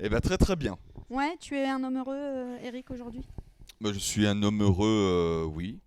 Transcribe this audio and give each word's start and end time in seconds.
Eh 0.00 0.08
ben 0.08 0.20
très 0.20 0.38
très 0.38 0.56
bien. 0.56 0.76
Ouais, 1.10 1.36
tu 1.40 1.56
es 1.56 1.66
un 1.66 1.82
homme 1.82 1.96
heureux, 1.98 2.14
euh, 2.16 2.58
Eric, 2.62 2.90
aujourd'hui? 2.90 3.24
Bah, 3.80 3.90
je 3.92 3.98
suis 3.98 4.26
un 4.26 4.42
homme 4.42 4.62
heureux, 4.62 4.86
euh, 4.86 5.44
oui. 5.44 5.78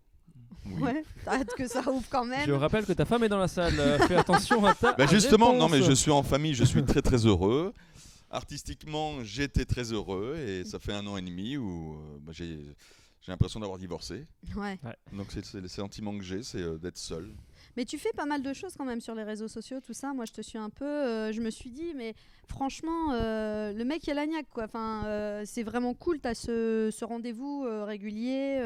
Oui. 0.65 0.81
Ouais, 0.81 1.03
hâte 1.27 1.53
que 1.57 1.67
ça 1.67 1.79
ouvre 1.89 2.05
quand 2.09 2.23
même. 2.25 2.45
Je 2.45 2.51
rappelle 2.51 2.85
que 2.85 2.93
ta 2.93 3.05
femme 3.05 3.23
est 3.23 3.29
dans 3.29 3.39
la 3.39 3.47
salle. 3.47 3.73
euh, 3.79 3.97
Fais 4.07 4.15
attention 4.15 4.63
à 4.65 4.73
ta 4.75 4.93
Bah 4.97 5.07
justement, 5.07 5.53
non 5.53 5.67
mais 5.69 5.81
je 5.81 5.91
suis 5.91 6.11
en 6.11 6.23
famille, 6.23 6.53
je 6.53 6.63
suis 6.63 6.83
très 6.85 7.01
très 7.01 7.25
heureux. 7.25 7.73
Artistiquement, 8.29 9.23
j'étais 9.23 9.65
très 9.65 9.91
heureux 9.91 10.37
et 10.37 10.63
ça 10.63 10.79
fait 10.79 10.93
un 10.93 11.05
an 11.07 11.17
et 11.17 11.21
demi 11.21 11.57
où 11.57 11.93
euh, 11.95 12.17
bah, 12.21 12.31
j'ai 12.33 12.59
j'ai 13.23 13.31
l'impression 13.31 13.59
d'avoir 13.59 13.77
divorcé. 13.77 14.25
Ouais. 14.55 14.79
Donc 15.11 15.27
c'est 15.29 15.43
c'est 15.45 15.59
le 15.61 15.67
sentiment 15.67 16.15
que 16.17 16.23
j'ai, 16.23 16.43
c'est 16.43 16.61
euh, 16.61 16.77
d'être 16.77 16.97
seul. 16.97 17.29
Mais 17.77 17.85
tu 17.85 17.97
fais 17.97 18.11
pas 18.13 18.25
mal 18.25 18.41
de 18.43 18.53
choses 18.53 18.73
quand 18.77 18.85
même 18.85 19.01
sur 19.01 19.15
les 19.15 19.23
réseaux 19.23 19.47
sociaux, 19.47 19.79
tout 19.79 19.93
ça. 19.93 20.13
Moi, 20.13 20.25
je 20.25 20.33
te 20.33 20.41
suis 20.41 20.57
un 20.57 20.69
peu. 20.69 20.85
euh, 20.85 21.31
je 21.31 21.41
me 21.41 21.49
suis 21.49 21.69
dit, 21.71 21.93
mais 21.95 22.13
franchement, 22.47 23.13
euh, 23.13 23.71
le 23.73 23.83
mec, 23.85 24.05
il 24.05 24.11
a 24.11 24.13
l'agnac, 24.13 24.45
quoi. 24.49 24.65
Enfin, 24.65 25.03
euh, 25.05 25.43
c'est 25.45 25.63
vraiment 25.63 25.93
cool. 25.93 26.19
Tu 26.19 26.27
as 26.27 26.35
ce, 26.35 26.89
ce 26.91 27.05
rendez-vous 27.05 27.65
régulier. 27.85 28.61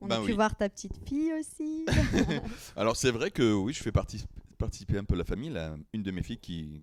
on 0.00 0.06
Bah 0.06 0.16
a 0.16 0.24
pu 0.24 0.32
voir 0.32 0.56
ta 0.56 0.68
petite 0.68 0.96
fille 1.06 1.32
aussi. 1.34 1.84
Alors 2.76 2.96
c'est 2.96 3.10
vrai 3.10 3.30
que 3.30 3.52
oui, 3.52 3.72
je 3.72 3.82
fais 3.82 3.92
partie- 3.92 4.24
participer 4.58 4.98
un 4.98 5.04
peu 5.04 5.14
à 5.14 5.18
la 5.18 5.24
famille. 5.24 5.50
Là, 5.50 5.76
une 5.92 6.02
de 6.02 6.10
mes 6.10 6.22
filles 6.22 6.38
qui 6.38 6.80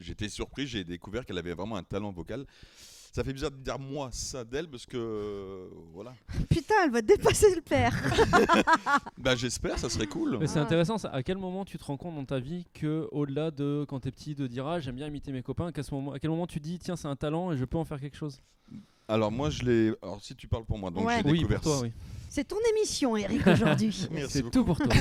j'étais 0.00 0.28
surpris, 0.28 0.66
j'ai 0.66 0.84
découvert 0.84 1.24
qu'elle 1.24 1.38
avait 1.38 1.54
vraiment 1.54 1.76
un 1.76 1.84
talent 1.84 2.10
vocal. 2.12 2.44
Ça 3.14 3.22
fait 3.22 3.32
bizarre 3.34 3.50
de 3.50 3.58
dire 3.58 3.78
moi 3.78 4.08
ça 4.10 4.42
d'elle 4.42 4.68
parce 4.70 4.86
que 4.86 4.96
euh, 4.96 5.68
voilà. 5.92 6.14
Putain, 6.50 6.74
elle 6.84 6.90
va 6.90 7.02
dépasser 7.02 7.54
le 7.54 7.60
père. 7.60 7.94
Bah 9.18 9.36
j'espère, 9.36 9.78
ça 9.78 9.88
serait 9.88 10.06
cool. 10.06 10.38
Mais 10.38 10.46
c'est 10.46 10.58
intéressant, 10.58 10.98
ça. 10.98 11.08
à 11.10 11.22
quel 11.22 11.36
moment 11.38 11.64
tu 11.64 11.78
te 11.78 11.84
rends 11.84 11.96
compte 11.96 12.14
dans 12.16 12.24
ta 12.24 12.40
vie 12.40 12.66
que, 12.74 13.06
au-delà 13.12 13.50
de 13.50 13.84
quand 13.88 14.00
t'es 14.00 14.10
petit, 14.10 14.34
de 14.34 14.46
dire 14.46 14.66
ah, 14.66 14.80
j'aime 14.80 14.96
bien 14.96 15.06
imiter 15.06 15.30
mes 15.30 15.42
copains, 15.42 15.70
qu'à 15.72 15.82
ce 15.82 15.94
moment, 15.94 16.12
à 16.12 16.18
quel 16.18 16.30
moment 16.30 16.46
tu 16.46 16.58
dis 16.58 16.78
tiens 16.78 16.96
c'est 16.96 17.06
un 17.08 17.14
talent 17.16 17.52
et 17.52 17.56
je 17.56 17.64
peux 17.64 17.76
en 17.78 17.84
faire 17.84 18.00
quelque 18.00 18.16
chose? 18.16 18.40
Alors 19.08 19.30
moi 19.30 19.50
je 19.50 19.62
l'ai. 19.62 19.92
Alors 20.02 20.20
si 20.22 20.34
tu 20.34 20.48
parles 20.48 20.64
pour 20.64 20.78
moi, 20.78 20.90
donc 20.90 21.06
Ouais. 21.06 21.20
j'ai 21.22 21.30
Oui, 21.30 21.38
découvert. 21.38 21.60
pour 21.60 21.72
toi, 21.72 21.80
oui. 21.82 21.92
C'est 22.30 22.44
ton 22.48 22.56
émission, 22.76 23.14
Eric, 23.16 23.46
aujourd'hui. 23.46 24.06
Merci 24.10 24.32
C'est 24.32 24.42
beaucoup. 24.42 24.52
tout 24.54 24.64
pour 24.64 24.78
toi. 24.78 24.94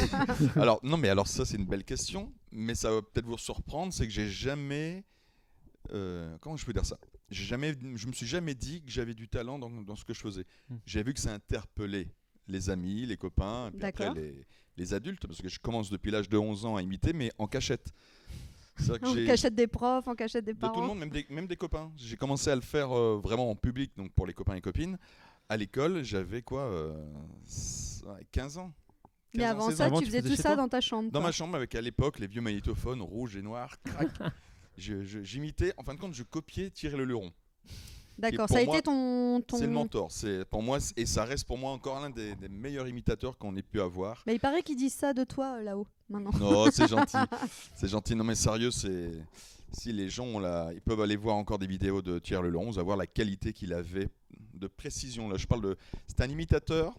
Alors 0.61 0.79
non 0.83 0.97
mais 0.97 1.07
alors 1.09 1.27
ça 1.27 1.45
c'est 1.45 1.55
une 1.57 1.65
belle 1.65 1.85
question, 1.85 2.31
mais 2.51 2.75
ça 2.75 2.91
va 2.91 3.01
peut-être 3.01 3.25
vous 3.25 3.37
surprendre, 3.37 3.93
c'est 3.93 4.05
que 4.05 4.11
j'ai 4.13 4.27
jamais. 4.27 5.03
euh, 5.93 6.35
comment 6.41 6.57
je 6.57 6.65
peux 6.65 6.73
dire 6.73 6.85
ça? 6.85 6.97
Jamais, 7.31 7.73
je 7.95 8.07
me 8.07 8.11
suis 8.13 8.27
jamais 8.27 8.53
dit 8.55 8.81
que 8.83 8.91
j'avais 8.91 9.13
du 9.13 9.27
talent 9.27 9.57
dans, 9.59 9.69
dans 9.69 9.95
ce 9.95 10.05
que 10.05 10.13
je 10.13 10.19
faisais. 10.19 10.45
Hmm. 10.69 10.77
J'ai 10.85 11.03
vu 11.03 11.13
que 11.13 11.19
ça 11.19 11.33
interpellait 11.33 12.07
les 12.47 12.69
amis, 12.69 13.05
les 13.05 13.17
copains, 13.17 13.69
et 13.69 13.71
puis 13.71 13.85
après 13.85 14.13
les, 14.13 14.45
les 14.77 14.93
adultes, 14.93 15.25
parce 15.25 15.41
que 15.41 15.47
je 15.49 15.59
commence 15.59 15.89
depuis 15.89 16.11
l'âge 16.11 16.27
de 16.29 16.37
11 16.37 16.65
ans 16.65 16.75
à 16.75 16.81
imiter, 16.81 17.13
mais 17.13 17.31
en 17.37 17.47
cachette. 17.47 17.91
En 18.89 19.13
cachette 19.25 19.53
des 19.55 19.67
profs, 19.67 20.07
en 20.07 20.15
cachette 20.15 20.43
des 20.45 20.53
de 20.53 20.59
tout 20.59 20.65
le 20.65 20.71
parents. 20.73 20.87
monde, 20.87 20.99
même 20.99 21.09
des, 21.09 21.25
même 21.29 21.45
des 21.47 21.55
copains. 21.57 21.91
J'ai 21.97 22.15
commencé 22.17 22.49
à 22.49 22.55
le 22.55 22.61
faire 22.61 22.91
euh, 22.91 23.19
vraiment 23.23 23.49
en 23.51 23.55
public, 23.55 23.91
donc 23.95 24.11
pour 24.13 24.25
les 24.25 24.33
copains 24.33 24.55
et 24.55 24.61
copines. 24.61 24.97
À 25.49 25.57
l'école, 25.57 26.03
j'avais 26.03 26.41
quoi 26.41 26.61
euh, 26.63 26.93
s- 27.45 28.03
ouais, 28.07 28.25
15 28.31 28.57
ans. 28.57 28.73
Mais 29.35 29.43
15 29.43 29.49
ans, 29.49 29.51
avant 29.51 29.69
16 29.69 29.77
ça, 29.77 29.87
ans. 29.91 29.99
Tu 29.99 30.05
faisais 30.05 30.21
tout 30.23 30.35
ça 30.35 30.55
dans 30.55 30.67
ta 30.67 30.81
chambre. 30.81 31.11
Dans 31.11 31.19
quoi. 31.19 31.27
ma 31.29 31.31
chambre, 31.31 31.55
avec 31.55 31.75
à 31.75 31.81
l'époque 31.81 32.17
les 32.19 32.27
vieux 32.27 32.41
magnétophones 32.41 33.01
rouges 33.01 33.35
et 33.35 33.41
noirs, 33.41 33.75
crac. 33.83 34.07
J'imitais, 34.81 35.73
en 35.77 35.83
fin 35.83 35.93
de 35.93 35.99
compte, 35.99 36.13
je 36.13 36.23
copiais 36.23 36.69
Thierry 36.69 36.97
Le 36.97 37.05
Luron. 37.05 37.31
D'accord, 38.17 38.47
ça 38.49 38.59
a 38.59 38.65
moi, 38.65 38.75
été 38.75 38.83
ton. 38.83 39.41
ton... 39.41 39.57
C'est 39.57 39.65
le 39.65 39.71
mentor. 39.71 40.11
C'est 40.11 40.45
pour 40.45 40.61
moi, 40.61 40.77
et 40.95 41.05
ça 41.05 41.25
reste 41.25 41.47
pour 41.47 41.57
moi 41.57 41.71
encore 41.71 41.99
l'un 41.99 42.09
des, 42.09 42.35
des 42.35 42.49
meilleurs 42.49 42.87
imitateurs 42.87 43.37
qu'on 43.37 43.55
ait 43.55 43.63
pu 43.63 43.81
avoir. 43.81 44.23
Mais 44.27 44.35
il 44.35 44.39
paraît 44.39 44.61
qu'ils 44.61 44.77
disent 44.77 44.93
ça 44.93 45.13
de 45.13 45.23
toi 45.23 45.55
euh, 45.57 45.63
là-haut, 45.63 45.87
maintenant. 46.09 46.31
Non, 46.37 46.71
c'est 46.71 46.87
gentil. 46.89 47.17
C'est 47.75 47.87
gentil. 47.87 48.15
Non, 48.15 48.23
mais 48.23 48.35
sérieux, 48.35 48.71
c'est. 48.71 49.11
Si 49.73 49.93
les 49.93 50.09
gens 50.09 50.25
ont 50.25 50.39
la... 50.39 50.71
ils 50.73 50.81
peuvent 50.81 50.99
aller 50.99 51.15
voir 51.15 51.37
encore 51.37 51.57
des 51.57 51.65
vidéos 51.65 52.01
de 52.01 52.19
Thierry 52.19 52.43
Lelouron, 52.43 52.71
vous 52.71 52.77
allez 52.77 52.85
voir 52.85 52.97
la 52.97 53.07
qualité 53.07 53.53
qu'il 53.53 53.73
avait 53.73 54.09
de 54.53 54.67
précision. 54.67 55.29
Là, 55.29 55.37
je 55.37 55.47
parle 55.47 55.61
de. 55.61 55.77
C'est 56.07 56.21
un 56.21 56.29
imitateur, 56.29 56.93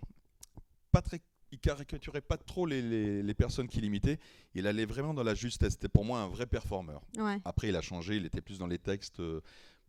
pas 0.91 1.03
très. 1.03 1.21
Il 1.53 1.59
caricaturait 1.59 2.21
pas 2.23 2.37
trop 2.39 2.67
les, 2.67 2.83
les- 2.83 3.23
les 3.23 3.35
personnes 3.35 3.69
qu'il 3.69 3.85
imitait. 3.85 4.19
Il 4.55 4.67
allait 4.67 4.87
vraiment 4.87 5.13
dans 5.15 5.23
la 5.23 5.35
justesse. 5.35 5.75
C'était 5.75 5.89
pour 5.89 6.05
moi 6.05 6.21
un 6.21 6.29
vrai 6.29 6.47
performeur. 6.47 7.03
Ouais. 7.19 7.39
Après, 7.45 7.69
il 7.69 7.77
a 7.77 7.83
changé. 7.83 8.17
Il 8.17 8.25
était 8.27 8.41
plus 8.41 8.59
dans 8.59 8.67
les 8.67 8.79
textes 8.79 9.21
euh, 9.21 9.41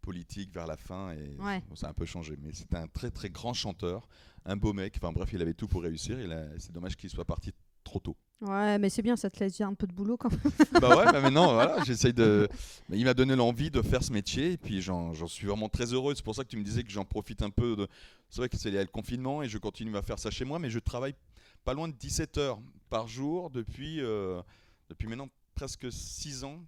politiques 0.02 0.54
vers 0.54 0.68
la 0.68 0.76
fin 0.78 1.12
et 1.14 1.38
Ouais. 1.42 1.64
ça 1.76 1.88
a 1.88 1.90
un 1.92 1.94
peu 1.94 2.06
changé. 2.06 2.36
Mais 2.42 2.52
c'était 2.54 2.76
un 2.78 2.88
très 2.88 3.10
très 3.12 3.30
grand 3.30 3.54
chanteur, 3.54 4.08
un 4.46 4.58
beau 4.58 4.74
mec. 4.74 4.94
Enfin 4.98 5.12
bref, 5.14 5.30
il 5.34 5.42
avait 5.42 5.54
tout 5.54 5.68
pour 5.68 5.82
réussir. 5.84 6.18
C'est 6.60 6.72
dommage 6.74 6.96
qu'il 6.98 7.10
soit 7.10 7.26
parti 7.26 7.52
trop 7.84 8.00
tôt. 8.00 8.18
Ouais, 8.42 8.78
mais 8.78 8.90
c'est 8.90 9.02
bien, 9.02 9.16
ça 9.16 9.30
te 9.30 9.40
laisse 9.42 9.62
un 9.62 9.74
peu 9.74 9.88
de 9.88 9.94
boulot 9.94 10.18
quand 10.18 10.30
même. 10.30 10.42
bah 10.82 10.98
ouais, 10.98 11.06
bah 11.06 11.22
maintenant, 11.22 11.54
voilà, 11.54 11.82
j'essaye 11.86 12.14
de. 12.14 12.50
Mais 12.90 12.98
il 13.00 13.06
m'a 13.06 13.14
donné 13.14 13.38
l'envie 13.38 13.72
de 13.72 13.82
faire 13.82 14.04
ce 14.04 14.12
métier 14.12 14.52
et 14.54 14.58
puis 14.58 14.82
j'en 14.82 15.14
j'en 15.14 15.28
suis 15.28 15.48
vraiment 15.48 15.70
très 15.70 15.94
heureux. 15.94 16.14
C'est 16.14 16.26
pour 16.26 16.36
ça 16.36 16.44
que 16.44 16.50
tu 16.50 16.58
me 16.58 16.64
disais 16.64 16.84
que 16.84 16.92
j'en 16.92 17.06
profite 17.06 17.42
un 17.42 17.50
peu. 17.50 17.78
De... 17.78 17.88
C'est 18.30 18.42
vrai 18.42 18.50
que 18.50 18.58
c'est 18.58 18.72
le 18.72 18.86
confinement 18.88 19.44
et 19.44 19.48
je 19.48 19.58
continue 19.58 19.96
à 19.96 20.02
faire 20.02 20.20
ça 20.20 20.30
chez 20.30 20.44
moi, 20.44 20.60
mais 20.60 20.70
je 20.70 20.80
travaille 20.80 21.16
pas 21.64 21.74
loin 21.74 21.88
de 21.88 21.94
17 21.94 22.38
heures 22.38 22.60
par 22.90 23.08
jour 23.08 23.50
depuis, 23.50 24.02
euh, 24.02 24.42
depuis 24.90 25.08
maintenant 25.08 25.30
presque 25.56 25.92
6 25.92 26.44
ans. 26.44 26.60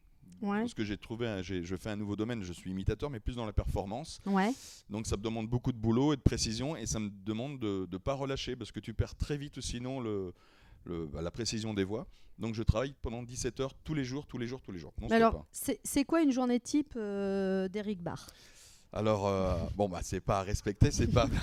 Ouais. 0.42 0.60
Parce 0.60 0.74
que 0.74 0.84
j'ai 0.84 0.98
trouvé, 0.98 1.42
je 1.44 1.76
fais 1.78 1.90
un 1.92 1.96
nouveau 1.96 2.16
domaine, 2.18 2.44
je 2.44 2.52
suis 2.52 2.70
imitateur, 2.70 3.10
mais 3.10 3.22
plus 3.22 3.36
dans 3.38 3.46
la 3.46 3.54
performance. 3.54 4.20
Ouais. 4.26 4.52
Donc 4.90 5.08
ça 5.08 5.16
me 5.16 5.22
demande 5.22 5.48
beaucoup 5.48 5.72
de 5.72 5.78
boulot 5.78 6.12
et 6.14 6.18
de 6.18 6.22
précision 6.22 6.76
et 6.76 6.86
ça 6.86 7.00
me 7.00 7.10
demande 7.26 7.58
de 7.60 7.88
ne 7.90 7.98
pas 7.98 8.14
relâcher 8.14 8.56
parce 8.58 8.72
que 8.72 8.82
tu 8.82 8.94
perds 8.94 9.16
très 9.16 9.38
vite 9.38 9.62
sinon 9.62 10.02
le, 10.02 10.34
le- 10.84 11.08
bah, 11.08 11.22
la 11.22 11.32
précision 11.32 11.74
des 11.74 11.86
voix. 11.86 12.06
Donc 12.38 12.54
je 12.54 12.64
travaille 12.64 12.94
pendant 13.02 13.24
17 13.24 13.62
heures 13.62 13.74
tous 13.86 13.94
les 13.94 14.04
jours, 14.04 14.28
tous 14.28 14.38
les 14.38 14.46
jours, 14.46 14.62
tous 14.62 14.74
les 14.74 14.80
jours. 14.80 14.94
Non 15.02 15.10
alors, 15.10 15.46
c'est 15.54 15.80
c'est 15.86 16.04
quoi 16.04 16.22
une 16.22 16.34
journée 16.34 16.60
type 16.60 16.94
euh, 16.98 17.70
d'Eric 17.70 18.02
Barr 18.04 18.28
Alors 18.92 19.28
euh, 19.28 19.56
bon 19.78 19.88
bah 19.88 20.02
c'est 20.04 20.20
pas 20.20 20.40
à 20.40 20.44
respecter, 20.44 20.92
c'est 20.92 21.08
pas. 21.08 21.30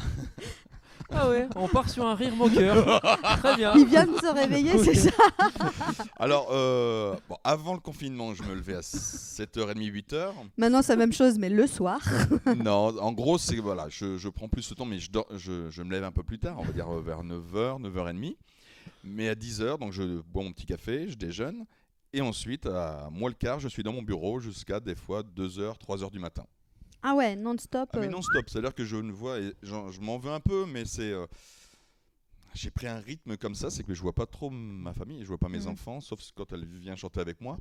Ah 1.14 1.28
ouais, 1.28 1.46
on 1.56 1.68
part 1.68 1.90
sur 1.90 2.06
un 2.06 2.14
rire 2.14 2.34
moqueur. 2.34 3.00
Très 3.38 3.56
bien. 3.56 3.74
Il 3.76 3.86
vient 3.86 4.06
de 4.06 4.16
se 4.16 4.26
réveiller, 4.34 4.78
c'est 4.78 4.94
ça 4.94 5.10
Alors 6.18 6.48
euh, 6.52 7.14
bon, 7.28 7.36
avant 7.44 7.74
le 7.74 7.80
confinement, 7.80 8.34
je 8.34 8.42
me 8.42 8.54
levais 8.54 8.76
à 8.76 8.80
7h30, 8.80 9.74
8h. 9.76 10.30
Maintenant, 10.56 10.80
c'est 10.82 10.92
la 10.92 10.96
même 10.96 11.12
chose, 11.12 11.38
mais 11.38 11.48
le 11.50 11.66
soir. 11.66 12.00
non, 12.56 12.98
en 12.98 13.12
gros 13.12 13.36
c'est 13.38 13.56
voilà, 13.56 13.86
je, 13.90 14.16
je 14.16 14.28
prends 14.28 14.48
plus 14.48 14.68
de 14.68 14.74
temps, 14.74 14.86
mais 14.86 14.98
je, 14.98 15.10
dors- 15.10 15.26
je, 15.36 15.68
je 15.70 15.82
me 15.82 15.90
lève 15.90 16.04
un 16.04 16.12
peu 16.12 16.22
plus 16.22 16.38
tard, 16.38 16.56
on 16.58 16.64
va 16.64 16.72
dire 16.72 16.88
euh, 16.90 17.02
vers 17.02 17.22
9h, 17.22 17.80
9h30. 17.82 18.36
Mais 19.04 19.28
à 19.28 19.34
10h, 19.34 19.78
donc 19.78 19.92
je 19.92 20.20
bois 20.22 20.42
mon 20.44 20.52
petit 20.52 20.66
café, 20.66 21.08
je 21.08 21.14
déjeune. 21.16 21.64
Et 22.14 22.20
ensuite, 22.20 22.66
à 22.66 23.08
moins 23.10 23.28
le 23.30 23.34
quart, 23.34 23.58
je 23.60 23.68
suis 23.68 23.82
dans 23.82 23.92
mon 23.92 24.02
bureau 24.02 24.38
jusqu'à 24.40 24.80
des 24.80 24.94
fois 24.94 25.22
2h, 25.22 25.74
3h 25.78 26.10
du 26.10 26.18
matin. 26.18 26.44
Ah 27.02 27.14
ouais, 27.14 27.36
non-stop. 27.36 27.90
Ah, 27.92 27.98
mais 27.98 28.06
euh, 28.06 28.10
non-stop, 28.10 28.48
c'est-à-dire 28.48 28.74
que 28.74 28.84
je 28.84 28.96
ne 28.96 29.12
vois, 29.12 29.38
et 29.40 29.52
je 29.62 30.00
m'en 30.00 30.18
veux 30.18 30.30
un 30.30 30.40
peu, 30.40 30.66
mais 30.66 30.84
c'est. 30.84 31.10
euh, 31.12 31.26
j'ai 32.54 32.70
pris 32.70 32.86
un 32.86 32.98
rythme 32.98 33.36
comme 33.36 33.54
ça, 33.54 33.70
c'est 33.70 33.82
que 33.82 33.94
je 33.94 34.02
vois 34.02 34.12
pas 34.12 34.26
trop 34.26 34.50
ma 34.50 34.92
famille, 34.92 35.22
je 35.22 35.28
vois 35.28 35.38
pas 35.38 35.48
mes 35.48 35.60
Mhm. 35.60 35.68
enfants, 35.68 36.00
sauf 36.00 36.20
quand 36.34 36.52
elle 36.52 36.66
vient 36.66 36.96
chanter 36.96 37.20
avec 37.20 37.40
moi. 37.40 37.58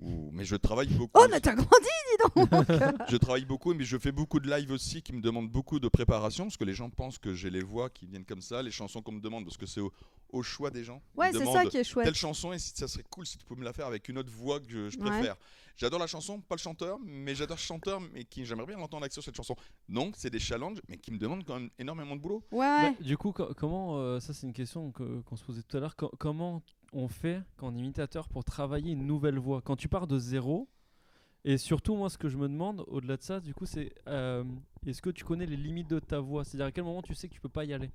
Ou- 0.00 0.30
Mais 0.32 0.44
je 0.44 0.56
travaille 0.56 0.88
beaucoup. 0.88 1.12
Oh, 1.22 1.26
mais 1.30 1.40
t'as 1.40 1.54
grandi, 1.54 1.70
dis 2.10 2.24
donc 2.34 2.48
Je 3.10 3.16
travaille 3.16 3.44
beaucoup, 3.44 3.72
mais 3.74 3.84
je 3.84 3.96
fais 3.98 4.12
beaucoup 4.12 4.40
de 4.40 4.50
live 4.50 4.70
aussi 4.72 5.02
qui 5.02 5.12
me 5.12 5.20
demandent 5.20 5.50
beaucoup 5.50 5.78
de 5.78 5.88
préparation, 5.88 6.44
parce 6.44 6.56
que 6.56 6.64
les 6.64 6.74
gens 6.74 6.90
pensent 6.90 7.18
que 7.18 7.34
j'ai 7.34 7.50
les 7.50 7.62
voix 7.62 7.90
qui 7.90 8.06
viennent 8.06 8.24
comme 8.24 8.40
ça, 8.42 8.62
les 8.62 8.70
chansons 8.70 9.02
qu'on 9.02 9.12
me 9.12 9.20
demande, 9.20 9.44
parce 9.44 9.56
que 9.56 9.66
c'est 9.66 9.80
au, 9.80 9.92
au 10.30 10.42
choix 10.42 10.70
des 10.70 10.82
gens. 10.82 11.02
Ouais, 11.14 11.30
c'est 11.32 11.44
ça 11.44 11.66
qui 11.66 11.76
est 11.76 11.84
chouette. 11.84 12.06
Telle 12.06 12.14
chanson, 12.14 12.52
et 12.52 12.58
si 12.58 12.72
ça 12.74 12.88
serait 12.88 13.04
cool 13.10 13.26
si 13.26 13.38
tu 13.38 13.44
pouvais 13.44 13.60
me 13.60 13.64
la 13.64 13.72
faire 13.72 13.86
avec 13.86 14.08
une 14.08 14.18
autre 14.18 14.30
voix 14.32 14.58
que 14.60 14.68
je, 14.68 14.88
je 14.90 14.98
Ouais. 14.98 15.10
préfère. 15.10 15.36
J'adore 15.76 16.00
la 16.00 16.06
chanson, 16.06 16.40
pas 16.40 16.54
le 16.56 16.60
chanteur, 16.60 16.98
mais 17.02 17.34
j'adore 17.34 17.56
le 17.56 17.62
chanteur, 17.62 18.00
mais 18.00 18.24
qui 18.24 18.44
j'aimerais 18.44 18.66
bien 18.66 18.76
l'entendre 18.76 19.04
avec 19.04 19.12
sur 19.12 19.22
cette 19.22 19.34
chanson. 19.36 19.56
Donc, 19.88 20.14
c'est 20.18 20.28
des 20.30 20.38
challenges, 20.38 20.80
mais 20.88 20.96
qui 20.98 21.12
me 21.12 21.18
demandent 21.18 21.44
quand 21.44 21.58
même 21.58 21.70
énormément 21.78 22.14
de 22.16 22.20
boulot. 22.20 22.42
Ouais. 22.50 22.90
Bah, 22.90 22.94
du 23.00 23.16
coup, 23.16 23.32
co- 23.32 23.54
comment, 23.56 23.98
euh, 23.98 24.20
ça 24.20 24.34
c'est 24.34 24.46
une 24.46 24.52
question 24.52 24.90
que- 24.90 25.20
qu'on 25.22 25.36
se 25.36 25.44
posait 25.44 25.62
tout 25.62 25.76
à 25.76 25.80
l'heure, 25.80 25.96
co- 25.96 26.12
comment 26.18 26.62
on 26.92 27.08
fait 27.08 27.42
qu'en 27.56 27.74
imitateur 27.74 28.28
pour 28.28 28.44
travailler 28.44 28.92
une 28.92 29.06
nouvelle 29.06 29.38
voix 29.38 29.62
Quand 29.62 29.76
tu 29.76 29.88
pars 29.88 30.06
de 30.06 30.18
zéro, 30.18 30.68
et 31.44 31.58
surtout 31.58 31.96
moi 31.96 32.08
ce 32.10 32.18
que 32.18 32.28
je 32.28 32.36
me 32.36 32.48
demande 32.48 32.84
au-delà 32.86 33.16
de 33.16 33.22
ça, 33.22 33.40
du 33.40 33.54
coup 33.54 33.66
c'est 33.66 33.92
euh, 34.08 34.44
est-ce 34.86 35.02
que 35.02 35.10
tu 35.10 35.24
connais 35.24 35.46
les 35.46 35.56
limites 35.56 35.88
de 35.88 35.98
ta 35.98 36.20
voix? 36.20 36.44
C'est-à-dire 36.44 36.66
à 36.66 36.72
quel 36.72 36.84
moment 36.84 37.02
tu 37.02 37.14
sais 37.14 37.28
que 37.28 37.34
tu 37.34 37.40
peux 37.40 37.48
pas 37.48 37.64
y 37.64 37.72
aller? 37.72 37.90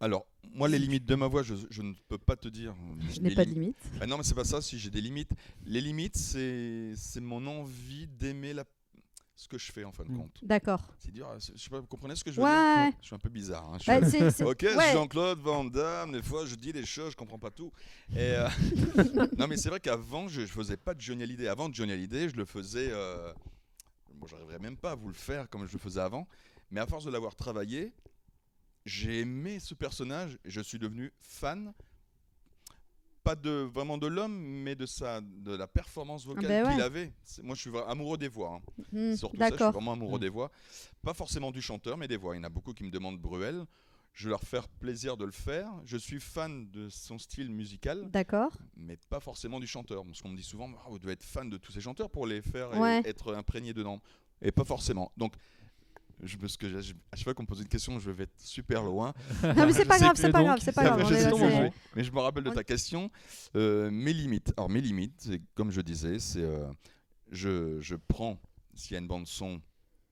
Alors, 0.00 0.26
moi, 0.52 0.68
les 0.68 0.78
limites 0.78 1.06
de 1.06 1.14
ma 1.14 1.28
voix, 1.28 1.42
je, 1.42 1.54
je 1.70 1.80
ne 1.80 1.94
peux 2.08 2.18
pas 2.18 2.36
te 2.36 2.48
dire. 2.48 2.74
Je 3.08 3.20
n'ai 3.20 3.30
pas 3.34 3.44
de 3.44 3.50
limites- 3.50 3.76
limite. 3.76 4.00
Ah 4.00 4.06
non, 4.06 4.18
mais 4.18 4.24
c'est 4.24 4.34
pas 4.34 4.44
ça, 4.44 4.60
si 4.60 4.78
j'ai 4.78 4.90
des 4.90 5.00
limites. 5.00 5.30
Les 5.64 5.80
limites, 5.80 6.16
c'est 6.16 6.92
c'est 6.96 7.20
mon 7.20 7.46
envie 7.46 8.06
d'aimer 8.08 8.52
la... 8.52 8.64
ce 9.36 9.48
que 9.48 9.58
je 9.58 9.72
fais, 9.72 9.82
en 9.84 9.90
fin 9.92 10.04
de 10.04 10.10
Mm. 10.10 10.16
compte. 10.18 10.38
D'accord. 10.44 10.80
C'est 10.98 11.10
dur, 11.12 11.28
c'est- 11.40 11.56
je 11.56 11.62
sais 11.62 11.70
pas, 11.70 11.80
vous 11.80 11.86
comprenez 11.86 12.14
ce 12.14 12.22
que 12.22 12.30
je 12.30 12.36
veux 12.36 12.46
Ouais. 12.46 12.90
dire 12.90 12.98
Je 13.00 13.06
suis 13.06 13.14
un 13.16 13.18
peu 13.18 13.28
bizarre. 13.28 13.64
hein, 13.74 13.78
je 13.80 13.86
Bah, 13.86 14.00
suis- 14.08 14.18
c'est- 14.18 14.30
c'est- 14.30 14.44
Ok, 14.48 14.62
ouais. 14.62 14.92
Jean-Claude 14.92 15.40
Van 15.40 15.64
Damme, 15.64 16.12
des 16.12 16.22
fois 16.22 16.46
je 16.46 16.54
dis 16.54 16.72
des 16.72 16.86
choses, 16.86 17.12
je 17.12 17.16
comprends 17.16 17.38
pas 17.38 17.50
tout. 17.50 17.72
Et, 18.12 18.16
euh, 18.18 18.48
non, 19.38 19.46
mais 19.48 19.56
c'est 19.56 19.68
vrai 19.70 19.80
qu'avant, 19.80 20.28
je, 20.28 20.42
je 20.42 20.46
faisais 20.52 20.76
pas 20.76 20.94
de 20.94 21.00
Johnny 21.00 21.22
Hallyday. 21.24 21.48
Avant 21.48 21.68
de 21.68 21.74
Johnny 21.74 21.92
Hallyday, 21.92 22.28
je 22.28 22.36
le 22.36 22.44
faisais. 22.44 22.88
Euh... 22.92 23.32
Bon, 24.14 24.26
j'arriverais 24.28 24.60
même 24.60 24.76
pas 24.76 24.92
à 24.92 24.94
vous 24.94 25.08
le 25.08 25.14
faire 25.14 25.48
comme 25.50 25.66
je 25.66 25.72
le 25.72 25.78
faisais 25.78 26.00
avant. 26.00 26.28
Mais 26.70 26.80
à 26.80 26.86
force 26.86 27.04
de 27.04 27.10
l'avoir 27.10 27.34
travaillé, 27.34 27.92
j'ai 28.86 29.20
aimé 29.20 29.58
ce 29.60 29.74
personnage 29.74 30.38
et 30.44 30.50
je 30.50 30.60
suis 30.60 30.78
devenu 30.78 31.12
fan. 31.20 31.72
Pas 33.24 33.34
de 33.34 33.50
vraiment 33.50 33.98
de 33.98 34.06
l'homme, 34.06 34.36
mais 34.38 34.74
de 34.74 34.86
sa 34.86 35.20
de 35.20 35.56
la 35.56 35.66
performance 35.66 36.24
vocale 36.26 36.46
ben 36.46 36.70
qu'il 36.70 36.80
avait. 36.82 37.12
C'est- 37.24 37.42
Moi, 37.42 37.54
je 37.56 37.62
suis 37.62 37.70
amoureux 37.88 38.18
des 38.18 38.28
voix. 38.28 38.60
hein. 38.60 38.84
Hmm, 38.92 39.16
Surtout 39.16 39.36
ça, 39.38 39.48
je 39.50 39.56
suis 39.56 39.64
vraiment 39.72 39.92
amoureux 39.94 40.18
Mm. 40.18 40.22
des 40.22 40.28
voix. 40.28 40.50
Pas 41.02 41.14
forcément 41.14 41.50
du 41.50 41.62
chanteur, 41.62 41.96
mais 41.96 42.06
des 42.06 42.16
voix. 42.18 42.34
Il 42.34 42.38
y 42.38 42.40
en 42.40 42.44
a 42.44 42.48
beaucoup 42.50 42.72
qui 42.74 42.84
me 42.84 42.90
demandent 42.90 43.18
Bruel. 43.18 43.64
Je 44.12 44.28
leur 44.28 44.42
faire 44.42 44.68
plaisir 44.68 45.16
de 45.16 45.24
le 45.24 45.32
faire. 45.32 45.68
Je 45.86 45.96
suis 45.96 46.20
fan 46.20 46.70
de 46.70 46.88
son 46.88 47.18
style 47.18 47.50
musical, 47.50 48.08
D'accord. 48.10 48.52
mais 48.76 48.96
pas 49.08 49.18
forcément 49.18 49.58
du 49.58 49.66
chanteur. 49.66 50.04
Parce 50.04 50.22
qu'on 50.22 50.28
me 50.28 50.36
dit 50.36 50.44
souvent, 50.44 50.70
Ah, 50.84 50.88
vous 50.90 50.98
devez 51.00 51.14
être 51.14 51.24
fan 51.24 51.50
de 51.50 51.56
tous 51.56 51.72
ces 51.72 51.80
chanteurs 51.80 52.10
pour 52.10 52.26
les 52.26 52.40
faire 52.42 52.68
et 52.74 53.08
être 53.08 53.34
imprégné 53.34 53.72
dedans. 53.72 54.00
Et 54.42 54.52
pas 54.52 54.64
forcément. 54.64 55.10
Donc, 55.16 55.34
je, 56.22 56.36
parce 56.36 56.56
que 56.56 56.68
je- 56.80 56.92
à 57.12 57.16
chaque 57.16 57.24
fois 57.24 57.34
qu'on 57.34 57.42
me 57.42 57.46
pose 57.48 57.60
une 57.60 57.68
question, 57.68 57.98
je 57.98 58.10
vais 58.10 58.24
être 58.24 58.40
super 58.40 58.82
loin. 58.82 59.12
Non 59.56 59.66
mais 59.66 59.72
c'est 59.72 59.84
pas 59.84 59.98
grave, 59.98 60.12
c'est 60.16 60.30
pas 60.32 60.42
grave, 60.42 60.58
c'est 60.60 60.72
pas 60.72 60.84
grave. 60.84 60.98
là, 61.10 61.70
mais 61.96 62.04
je 62.04 62.12
me 62.12 62.20
rappelle 62.20 62.44
de 62.44 62.50
ta 62.50 62.64
question. 62.64 63.10
Euh, 63.56 63.90
mes 63.90 64.12
limites. 64.12 64.52
Alors, 64.56 64.68
mes 64.70 64.80
limites, 64.80 65.30
comme 65.54 65.70
je 65.70 65.80
disais, 65.80 66.18
c'est 66.18 66.42
euh, 66.42 66.66
je, 67.30 67.80
je 67.80 67.96
prends, 67.96 68.38
s'il 68.74 68.92
y 68.94 68.96
a 68.96 69.00
une 69.00 69.08
bande-son 69.08 69.60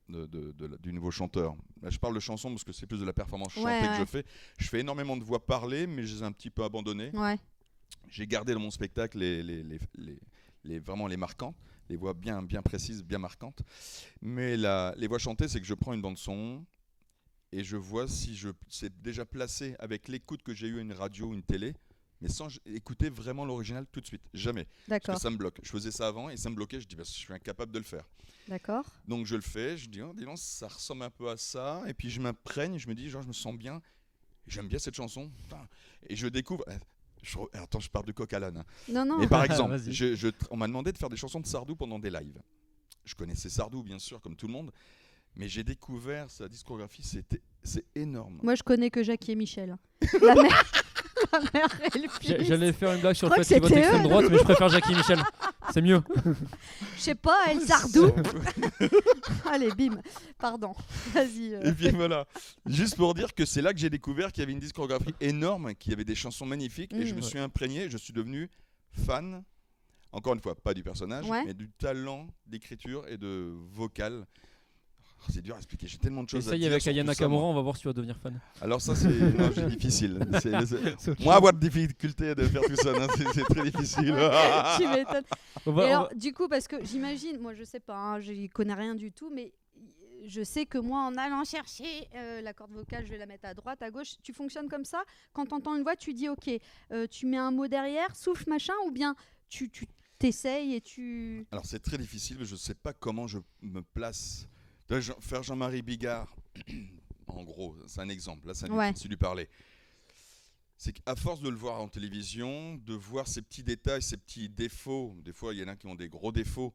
de, 0.09 0.27
de- 0.27 0.53
de 0.53 0.67
la- 0.67 0.77
du 0.79 0.93
nouveau 0.93 1.11
chanteur, 1.11 1.55
là, 1.81 1.89
je 1.91 1.99
parle 1.99 2.15
de 2.15 2.21
chanson 2.21 2.51
parce 2.51 2.65
que 2.65 2.73
c'est 2.73 2.87
plus 2.87 3.01
de 3.01 3.05
la 3.05 3.13
performance 3.13 3.53
chantée 3.53 3.67
Ouais, 3.67 3.81
que 3.81 3.97
je 4.01 4.05
fais. 4.05 4.25
Je 4.59 4.69
fais 4.69 4.81
énormément 4.81 5.17
de 5.17 5.25
voix 5.25 5.45
parlées, 5.45 5.87
mais 5.87 6.05
je 6.05 6.17
les 6.17 6.23
ai 6.23 6.25
un 6.25 6.33
petit 6.33 6.51
peu 6.51 6.65
abandonnées. 6.65 7.11
Ouais. 7.15 7.39
J'ai 8.09 8.27
gardé 8.27 8.53
dans 8.55 8.61
mon 8.61 8.71
spectacle 8.71 9.19
les, 9.19 9.43
les, 9.43 9.63
les- 9.63 9.79
les- 9.97 10.19
les- 10.65 10.79
vraiment 10.81 11.07
les 11.07 11.17
marquantes, 11.17 11.57
les 11.93 11.99
voix 11.99 12.15
bien, 12.15 12.43
bien 12.43 12.63
précises, 12.63 13.05
bien 13.05 13.19
marquantes. 13.19 13.63
Mais 14.23 14.57
la- 14.57 14.95
les 14.97 15.07
voix 15.07 15.19
chantées, 15.19 15.47
c'est 15.47 15.61
que 15.61 15.67
je 15.67 15.75
prends 15.75 15.93
une 15.93 16.01
bande-son 16.01 16.65
et 17.53 17.63
je 17.63 17.77
vois 17.77 18.09
si 18.09 18.35
je 18.35 18.49
c'est 18.69 19.01
déjà 19.03 19.27
placé 19.27 19.77
avec 19.79 20.09
l'écoute 20.09 20.43
que 20.43 20.55
j'ai 20.55 20.69
eue 20.69 20.79
à 20.79 20.81
une 20.83 20.95
radio 20.95 21.27
ou 21.27 21.35
une 21.35 21.43
télé, 21.43 21.75
mais 22.23 22.29
sans 22.31 22.49
écouter 22.65 23.11
vraiment 23.11 23.45
l'original 23.45 23.85
tout 23.93 24.01
de 24.01 24.07
suite. 24.07 24.23
Jamais. 24.33 24.67
D'accord. 24.89 25.19
ça 25.19 25.29
me 25.29 25.37
bloque. 25.37 25.61
Je 25.63 25.71
faisais 25.71 25.91
ça 25.91 26.09
avant 26.09 26.31
et 26.31 26.37
ça 26.39 26.49
me 26.49 26.55
bloquait. 26.57 26.81
Je 26.81 26.89
dis, 26.89 26.97
bah, 26.97 27.03
je 27.05 27.11
suis 27.11 27.33
incapable 27.35 27.73
de 27.73 27.79
le 27.79 27.85
faire. 27.85 28.09
D'accord. 28.49 28.87
Donc 29.07 29.27
je 29.27 29.37
le 29.37 29.43
fais, 29.43 29.77
je 29.77 29.87
dis, 29.89 30.01
oh, 30.01 30.15
dis 30.17 30.25
donc, 30.25 30.39
ça 30.39 30.69
ressemble 30.69 31.03
un 31.03 31.11
peu 31.11 31.29
à 31.29 31.37
ça. 31.37 31.83
Et 31.87 31.93
puis 31.95 32.09
je 32.09 32.21
m'imprègne, 32.23 32.79
je 32.79 32.89
me 32.89 32.95
dis, 32.95 33.11
genre, 33.11 33.23
je 33.23 33.29
me 33.29 33.33
sens 33.35 33.55
bien. 33.55 33.83
J'aime 34.47 34.67
bien 34.67 34.79
cette 34.79 34.95
chanson. 34.97 35.31
Et 36.09 36.17
je 36.17 36.27
découvre. 36.27 36.65
Je 37.23 37.39
attends, 37.55 37.81
je 37.81 37.89
pars 37.91 38.03
de 38.03 38.13
coq 38.13 38.33
à 38.33 38.39
l'âne. 38.39 38.59
hein. 38.59 38.65
Non 38.89 39.05
non. 39.05 39.19
Mais 39.19 39.27
par 39.29 39.45
exemple, 39.47 39.77
Vas-y. 39.77 39.93
je- 39.93 40.15
je- 40.15 40.29
on 40.51 40.57
m'a 40.57 40.67
demandé 40.67 40.93
de 40.93 40.99
faire 40.99 41.09
des 41.09 41.17
chansons 41.17 41.41
de 41.41 41.47
Sardou 41.47 41.77
pendant 41.77 41.99
des 41.99 42.11
lives. 42.11 42.41
Je 43.05 43.15
connaissais 43.15 43.49
Sardou, 43.49 43.83
bien 43.83 43.99
sûr, 43.99 44.21
comme 44.21 44.37
tout 44.37 44.47
le 44.47 44.53
monde. 44.53 44.71
Mais 45.35 45.49
j'ai 45.49 45.65
découvert 45.65 46.31
sa 46.31 46.47
discographie, 46.47 47.03
c'était, 47.03 47.41
c'est 47.63 47.87
énorme. 47.95 48.39
Moi 48.43 48.55
je 48.55 48.63
connais 48.63 48.91
que 48.91 49.03
Jackie 49.03 49.33
et 49.33 49.35
Michel. 49.37 49.79
La 50.21 50.35
mère, 50.35 50.73
et 51.95 51.99
le 51.99 52.09
fils. 52.09 52.47
J'allais 52.47 52.73
faire 52.73 52.93
une 52.93 53.01
blague 53.01 53.15
sur 53.15 53.29
le 53.29 53.37
fait 53.43 53.55
qu'il 53.55 53.63
vote 53.63 53.71
extrême 53.73 54.01
eux. 54.05 54.09
droite, 54.09 54.27
mais 54.31 54.39
je 54.39 54.43
préfère 54.45 54.69
Jackie 54.69 54.95
Michel. 54.95 55.19
C'est 55.73 55.83
mieux. 55.83 56.03
Je 56.97 57.01
sais 57.01 57.15
pas, 57.15 57.39
El 57.51 57.61
Sardou. 57.61 58.13
Allez, 59.51 59.71
bim. 59.71 60.01
Pardon. 60.39 60.75
Vas-y. 61.13 61.55
euh. 61.55 61.63
Et 61.71 61.73
puis 61.73 61.91
voilà, 61.91 62.27
juste 62.67 62.97
pour 62.97 63.15
dire 63.15 63.35
que 63.35 63.45
c'est 63.45 63.63
là 63.63 63.73
que 63.73 63.79
j'ai 63.79 63.91
découvert 63.91 64.33
qu'il 64.33 64.43
y 64.43 64.45
avait 64.45 64.53
une 64.53 64.59
discographie 64.61 65.15
énorme, 65.21 65.75
qu'il 65.75 65.93
y 65.93 65.95
avait 65.95 66.05
des 66.05 66.15
chansons 66.15 66.47
magnifiques, 66.47 66.93
et 66.93 67.07
je 67.07 67.13
Mm. 67.13 67.17
me 67.17 67.23
Ouais. 67.23 67.29
suis 67.29 67.39
imprégné, 67.39 67.91
je 67.91 67.97
suis 67.97 68.13
devenu 68.13 68.51
fan, 69.07 69.43
encore 70.13 70.35
une 70.35 70.41
fois, 70.41 70.55
pas 70.55 70.75
du 70.75 70.83
personnage, 70.83 71.27
Ouais. 71.29 71.45
mais 71.47 71.55
du 71.55 71.71
talent 71.71 72.27
d'écriture 72.47 73.07
et 73.09 73.17
de 73.17 73.53
vocal. 73.73 74.27
Oh, 75.25 75.31
C'est 75.33 75.41
dur 75.43 75.55
à 75.55 75.59
expliquer, 75.59 75.87
j'ai 75.87 75.99
tellement 75.99 76.25
de 76.25 76.29
choses 76.29 76.47
à 76.49 76.51
Essaye 76.57 76.61
dire. 76.61 76.73
avec 76.73 76.85
moi. 76.85 77.03
Nakamura, 77.05 77.45
on 77.45 77.55
va 77.55 77.61
voir 77.63 77.77
si 77.77 77.83
tu 77.83 77.89
vas 77.89 77.95
devenir 77.95 78.19
fan. 78.19 78.41
Alors 78.61 78.81
ça, 78.83 78.95
c'est 78.97 79.09
non, 79.09 79.49
difficile. 79.69 80.19
C'est- 80.41 80.67
c'est- 80.67 80.95
C'est 80.99 81.11
autre 81.13 81.23
Moi, 81.23 81.35
avoir 81.37 81.53
de 81.53 81.61
difficulté 81.61 82.35
de 82.35 82.43
faire 82.45 82.63
tout 82.63 82.75
ça, 82.77 82.93
non, 82.93 83.07
c'est 83.17 83.29
c'est 83.33 83.45
très 83.45 83.71
difficile. 83.71 84.15
tu 84.79 84.89
m'étonnes. 84.89 85.25
On 85.67 85.73
va- 85.73 85.83
Et 85.83 85.87
on 85.87 85.89
alors, 85.91 86.09
va- 86.09 86.15
du 86.15 86.33
coup, 86.33 86.49
parce 86.49 86.67
que 86.67 86.85
j'imagine, 86.85 87.39
moi 87.39 87.55
je 87.55 87.63
sais 87.65 87.81
pas, 87.81 87.97
hein, 87.97 88.21
je 88.21 88.47
connais 88.49 88.75
rien 88.75 88.95
du 88.97 89.13
tout, 89.13 89.31
mais 89.33 89.53
je 90.27 90.43
sais 90.43 90.67
que 90.67 90.79
moi, 90.79 91.01
en 91.01 91.17
allant 91.17 91.45
chercher 91.45 92.09
euh, 92.17 92.41
la 92.43 92.53
corde 92.53 92.73
vocale, 92.73 93.05
je 93.07 93.11
vais 93.13 93.19
la 93.19 93.27
mettre 93.27 93.45
à 93.45 93.55
droite, 93.55 93.81
à 93.83 93.91
gauche. 93.91 94.15
Tu 94.23 94.33
fonctionnes 94.33 94.69
comme 94.69 94.85
ça? 94.85 95.03
Quand 95.33 95.47
tu 95.47 95.55
entends 95.55 95.75
une 95.77 95.83
voix, 95.83 95.97
tu 95.97 96.15
dis 96.15 96.29
OK, 96.29 96.49
euh, 96.93 97.07
tu 97.09 97.27
mets 97.27 97.37
un 97.39 97.51
mot 97.51 97.67
derrière, 97.69 98.15
souffle, 98.17 98.49
machin, 98.49 98.75
ou 98.87 98.91
bien 98.91 99.15
tu 99.49 99.69
tu 99.71 99.87
t'essayes 100.19 100.75
et 100.77 100.81
tu. 100.81 101.47
Alors 101.51 101.67
c'est 101.67 101.81
très 101.81 101.99
difficile, 101.99 102.37
mais 102.39 102.45
je 102.45 102.53
ne 102.53 102.59
sais 102.59 102.75
pas 102.75 102.93
comment 102.93 103.27
je 103.27 103.39
me 103.63 103.83
place. 103.83 104.47
Là, 104.93 105.01
Jean- 105.01 105.19
Faire 105.21 105.43
Jean-Marie 105.43 105.81
Bigard, 105.81 106.37
en 107.27 107.43
gros, 107.45 107.75
c'est 107.87 108.01
un 108.03 108.11
exemple, 108.11 108.47
là, 108.47 108.53
ça 108.53 108.67
lui, 108.67 108.75
Ouais. 108.75 108.93
c'est 108.95 109.09
lui 109.09 109.17
parler. 109.17 109.49
C'est 110.77 110.93
qu'à 110.93 111.17
force 111.17 111.41
de 111.41 111.49
le 111.49 111.57
voir 111.57 111.81
en 111.81 111.89
télévision, 111.89 112.75
de 112.75 112.93
voir 112.93 113.27
ces 113.27 113.41
petits 113.41 113.63
détails, 113.63 114.03
ces 114.03 114.19
petits 114.19 114.51
défauts, 114.51 115.17
des 115.25 115.33
fois 115.33 115.55
il 115.55 115.61
y 115.61 115.65
en 115.65 115.69
a 115.69 115.77
qui 115.77 115.87
ont 115.87 115.95
des 115.95 116.11
gros 116.11 116.31
défauts, 116.31 116.75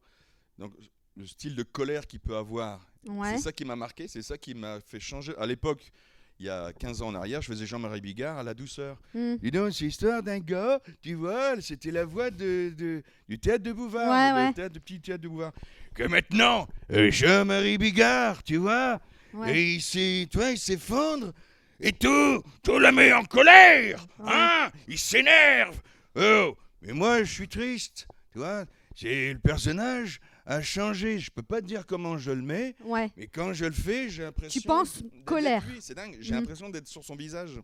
donc 0.58 0.74
le 1.14 1.26
style 1.28 1.54
de 1.54 1.62
colère 1.62 2.08
qu'il 2.08 2.18
peut 2.18 2.36
avoir, 2.36 2.84
Ouais. 3.06 3.36
c'est 3.36 3.42
ça 3.44 3.52
qui 3.52 3.64
m'a 3.64 3.76
marqué, 3.76 4.08
c'est 4.08 4.22
ça 4.22 4.36
qui 4.36 4.52
m'a 4.54 4.80
fait 4.80 4.98
changer. 4.98 5.36
À 5.36 5.46
l'époque, 5.46 5.92
il 6.40 6.46
y 6.46 6.50
a 6.50 6.72
15 6.72 7.02
ans 7.02 7.08
en 7.08 7.14
arrière, 7.14 7.42
je 7.42 7.48
faisais 7.48 7.66
Jean-Marie 7.66 8.00
Bigard 8.00 8.38
à 8.38 8.42
la 8.42 8.54
douceur. 8.54 8.96
Dis 9.14 9.50
donc, 9.50 9.72
c'est 9.72 9.86
l'histoire 9.86 10.22
d'un 10.22 10.38
gars, 10.38 10.80
tu 11.02 11.14
vois, 11.14 11.60
c'était 11.60 11.90
la 11.90 12.04
voix 12.04 12.30
de, 12.30 12.72
de- 12.76 13.02
du 13.28 13.38
théâtre 13.38 13.64
de 13.64 13.72
Bouvard, 13.72 14.08
Ouais, 14.36 14.46
ouais. 14.46 14.52
théâtre, 14.52 14.74
de 14.74 14.78
petit 14.78 15.00
théâtre 15.00 15.22
de 15.22 15.28
Bouvard. 15.28 15.52
Que 15.94 16.04
maintenant, 16.04 16.68
euh, 16.92 17.10
Jean-Marie 17.10 17.76
Bigard, 17.78 18.42
tu 18.44 18.56
vois, 18.56 19.00
Ouais. 19.34 19.56
et 19.58 19.74
il 19.74 19.82
s'est, 19.82 20.28
s'effondre, 20.56 21.32
et 21.80 21.92
tout, 21.92 22.42
tout 22.62 22.78
la 22.78 22.92
met 22.92 23.12
en 23.12 23.24
colère, 23.24 24.06
hein, 24.24 24.70
il 24.86 24.98
s'énerve. 24.98 25.76
Oh, 26.16 26.56
mais 26.82 26.92
moi, 26.92 27.24
je 27.24 27.32
suis 27.32 27.48
triste, 27.48 28.06
tu 28.32 28.38
vois, 28.38 28.64
c'est 28.94 29.32
le 29.32 29.38
personnage 29.40 30.20
a 30.48 30.62
changé, 30.62 31.18
je 31.18 31.30
peux 31.30 31.42
pas 31.42 31.60
te 31.60 31.66
dire 31.66 31.86
comment 31.86 32.16
je 32.16 32.30
le 32.30 32.40
mets, 32.42 32.74
Ouais. 32.84 33.10
mais 33.16 33.26
quand 33.26 33.52
je 33.52 33.66
le 33.66 33.72
fais, 33.72 34.08
j'ai 34.08 34.22
l'impression. 34.22 34.60
penses 34.64 35.02
d'être 35.02 35.24
colère. 35.24 35.64
C'est 35.80 35.94
dingue. 35.94 36.16
J'ai 36.20 36.32
Mm. 36.32 36.36
l'impression 36.38 36.68
d'être 36.70 36.88
sur 36.88 37.04
son 37.04 37.14
visage. 37.16 37.60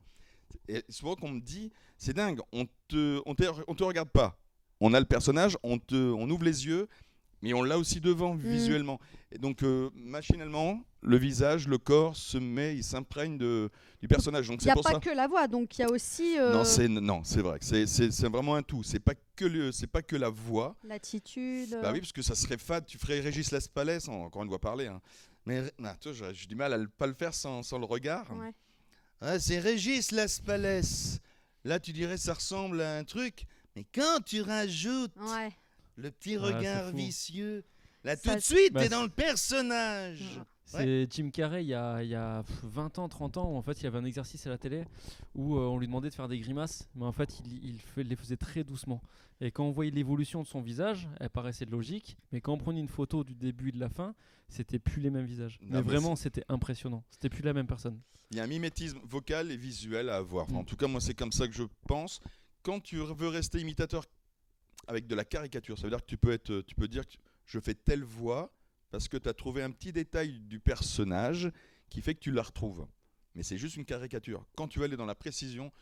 Et 0.69 0.85
souvent 0.91 1.17
qu'on 1.17 1.31
me 1.31 1.41
dit, 1.41 1.73
c'est 1.97 2.13
dingue. 2.15 2.41
On 2.53 2.67
te, 2.89 3.21
on 3.27 3.35
te, 3.35 3.45
on 3.67 3.75
te 3.75 3.83
regarde 3.85 4.11
pas. 4.11 4.39
On 4.81 4.93
a 4.93 5.01
le 5.01 5.07
personnage, 5.07 5.57
on 5.63 5.79
te, 5.79 5.95
on 5.95 6.29
ouvre 6.29 6.45
les 6.45 6.67
yeux, 6.67 6.87
mais 7.45 7.53
on 7.55 7.63
l'a 7.63 7.79
aussi 7.79 8.01
devant 8.01 8.35
visuellement. 8.35 8.99
Et 9.31 9.39
donc 9.39 9.63
euh, 9.63 9.91
machinalement, 9.95 10.83
le 11.03 11.17
visage, 11.19 11.69
le 11.69 11.77
corps 11.79 12.17
se 12.17 12.39
met, 12.39 12.75
il 12.77 12.83
s'imprègne 12.83 13.37
du 13.39 14.09
personnage. 14.09 14.49
Donc 14.49 14.63
Il 14.63 14.65
n'y 14.65 14.71
a 14.71 14.77
pas 14.77 14.93
ça. 14.93 15.01
que 15.01 15.11
la 15.11 15.27
voix, 15.29 15.47
donc 15.47 15.77
il 15.79 15.83
y 15.83 15.85
a 15.85 15.91
aussi 15.91 16.39
euh, 16.39 16.53
Non, 16.55 16.65
c'est 16.65 16.89
non, 16.89 17.23
c'est 17.25 17.43
vrai. 17.43 17.59
C'est 17.61 18.29
vraiment 18.29 18.55
un 18.55 18.63
tout. 18.63 18.83
C'est 18.83 18.99
pas 19.01 19.15
que 19.37 19.45
le, 19.45 19.73
c'est 19.73 19.87
pas 19.87 20.03
que 20.03 20.17
la 20.17 20.31
voix. 20.31 20.77
l'attitude. 20.85 21.79
Bah 21.83 21.91
oui, 21.93 22.01
parce 22.01 22.13
que 22.13 22.23
ça 22.23 22.35
serait 22.35 22.57
fade. 22.59 22.87
Tu 22.87 22.97
ferais 22.99 23.21
Régis 23.21 23.51
Laspalais, 23.51 24.01
sans 24.01 24.25
encore 24.25 24.43
une 24.43 24.49
fois 24.49 24.61
parler. 24.61 24.87
hein. 24.87 25.01
Mais 25.47 25.63
vois, 25.79 26.15
j'ai 26.15 26.33
j'ai 26.33 26.47
du 26.47 26.55
mal 26.55 26.73
à 26.73 26.79
ne 26.79 26.87
pas 26.87 27.07
le 27.07 27.13
faire 27.15 27.35
sans, 27.35 27.63
sans 27.63 27.79
le 27.79 27.85
regard. 27.85 28.27
Ouais. 28.39 28.53
Ah, 29.21 29.39
c'est 29.39 29.59
Régis 29.59 30.11
Laspalais. 30.13 30.81
Là, 31.65 31.79
tu 31.81 31.93
dirais 31.93 32.17
ça 32.17 32.35
ressemble 32.35 32.81
à 32.81 32.97
un 32.99 33.05
truc. 33.05 33.45
Mais 33.77 33.85
quand 33.95 34.21
tu 34.25 34.41
rajoutes 34.41 35.13
Ouais. 35.17 35.51
Le 35.97 36.11
petit 36.11 36.37
Ouais, 36.37 36.49
c'est 36.51 36.57
regard 36.57 36.93
vicieux, 36.93 37.65
là, 38.05 38.17
Ça- 38.17 38.31
tout 38.33 38.37
de 38.39 38.43
suite, 38.43 38.73
Bah, 38.73 38.83
t'es 38.83 38.89
dans 38.89 39.03
le 39.03 39.09
personnage. 39.09 40.41
C'est 40.67 41.07
Jim 41.11 41.31
Carrey 41.31 41.63
il 41.63 41.69
y 41.69 41.75
a, 41.75 42.03
il 42.03 42.09
y 42.09 42.15
a 42.15 42.43
pff, 42.43 42.65
20 42.65 42.99
ans, 42.99 43.09
30 43.09 43.37
ans, 43.37 43.53
où 43.53 43.57
en 43.57 43.63
fait 43.63 43.81
il 43.81 43.85
y 43.85 43.87
avait 43.87 43.99
un 43.99 44.05
exercice 44.05 44.47
à 44.47 44.51
la 44.51 44.59
télé 44.59 44.85
où 45.35 45.57
euh, 45.57 45.61
on 45.67 45.79
lui 45.79 45.87
demandait 45.87 46.09
de 46.09 46.15
faire 46.15 46.27
des 46.27 46.39
grimaces, 46.41 46.89
mais 46.97 47.05
en 47.05 47.13
fait 47.13 47.39
il, 47.45 47.65
il 47.65 47.79
fait- 47.81 48.03
les 48.03 48.17
faisait 48.17 48.37
très 48.39 48.65
doucement. 48.65 49.01
Et 49.41 49.51
quand 49.51 49.65
on 49.65 49.71
voyait 49.71 49.91
l'évolution 49.91 50.43
de 50.43 50.47
son 50.47 50.63
visage, 50.63 51.07
elle 51.21 51.29
paraissait 51.29 51.67
logique, 51.67 52.17
mais 52.33 52.41
quand 52.41 52.55
on 52.55 52.59
prenait 52.59 52.81
une 52.81 52.89
photo 52.89 53.25
du 53.25 53.35
début 53.35 53.69
et 53.69 53.73
de 53.73 53.79
la 53.81 53.91
fin, 53.91 54.15
c'était 54.49 54.79
plus 54.79 55.03
les 55.03 55.11
mêmes 55.11 55.27
visages. 55.27 55.59
Non, 55.61 55.69
mais 55.71 55.77
mais 55.77 55.83
vraiment 55.83 56.17
c'était 56.17 56.45
impressionnant, 56.49 57.05
c'était 57.11 57.29
plus 57.29 57.43
la 57.43 57.53
même 57.53 57.67
personne. 57.67 58.01
Il 58.31 58.39
y 58.39 58.41
a 58.41 58.45
un 58.45 58.49
mimétisme 58.49 58.99
vocal 59.05 59.53
et 59.53 59.57
visuel 59.57 60.09
à 60.09 60.17
avoir. 60.17 60.45
Enfin, 60.47 60.55
Mm. 60.55 60.59
En 60.59 60.65
tout 60.65 60.77
cas, 60.77 60.87
moi, 60.89 61.01
c'est 61.01 61.15
comme 61.15 61.31
ça 61.31 61.47
que 61.47 61.53
je 61.55 61.65
pense. 61.87 62.21
Quand 62.63 62.81
tu 62.81 62.97
veux 62.97 63.29
rester 63.29 63.61
imitateur 63.61 64.07
avec 64.87 65.07
de 65.07 65.15
la 65.15 65.25
caricature, 65.25 65.79
ça 65.79 65.85
veut 65.85 65.91
dire 65.91 66.01
que 66.01 66.07
tu 66.07 66.17
peux, 66.17 66.33
être, 66.33 66.61
tu 66.63 66.75
peux 66.75 66.89
dire 66.89 67.07
que 67.07 67.15
je 67.47 67.59
fais 67.59 67.75
telle 67.75 68.05
voix 68.05 68.53
parce 68.91 69.09
que 69.09 69.17
tu 69.17 69.29
as 69.29 69.35
trouvé 69.35 69.63
un 69.63 69.71
petit 69.71 69.93
détail 69.93 70.41
du 70.41 70.61
personnage 70.61 71.51
qui 71.91 72.01
fait 72.01 72.15
que 72.15 72.21
tu 72.21 72.31
la 72.33 72.43
retrouves. 72.43 72.87
Mais 73.35 73.43
c'est 73.43 73.59
juste 73.59 73.77
une 73.77 73.85
caricature. 73.85 74.47
Quand 74.57 74.69
tu 74.69 74.79
veux 74.79 74.85
aller 74.85 74.97
dans 74.97 75.07
la 75.07 75.15
précision, 75.15 75.73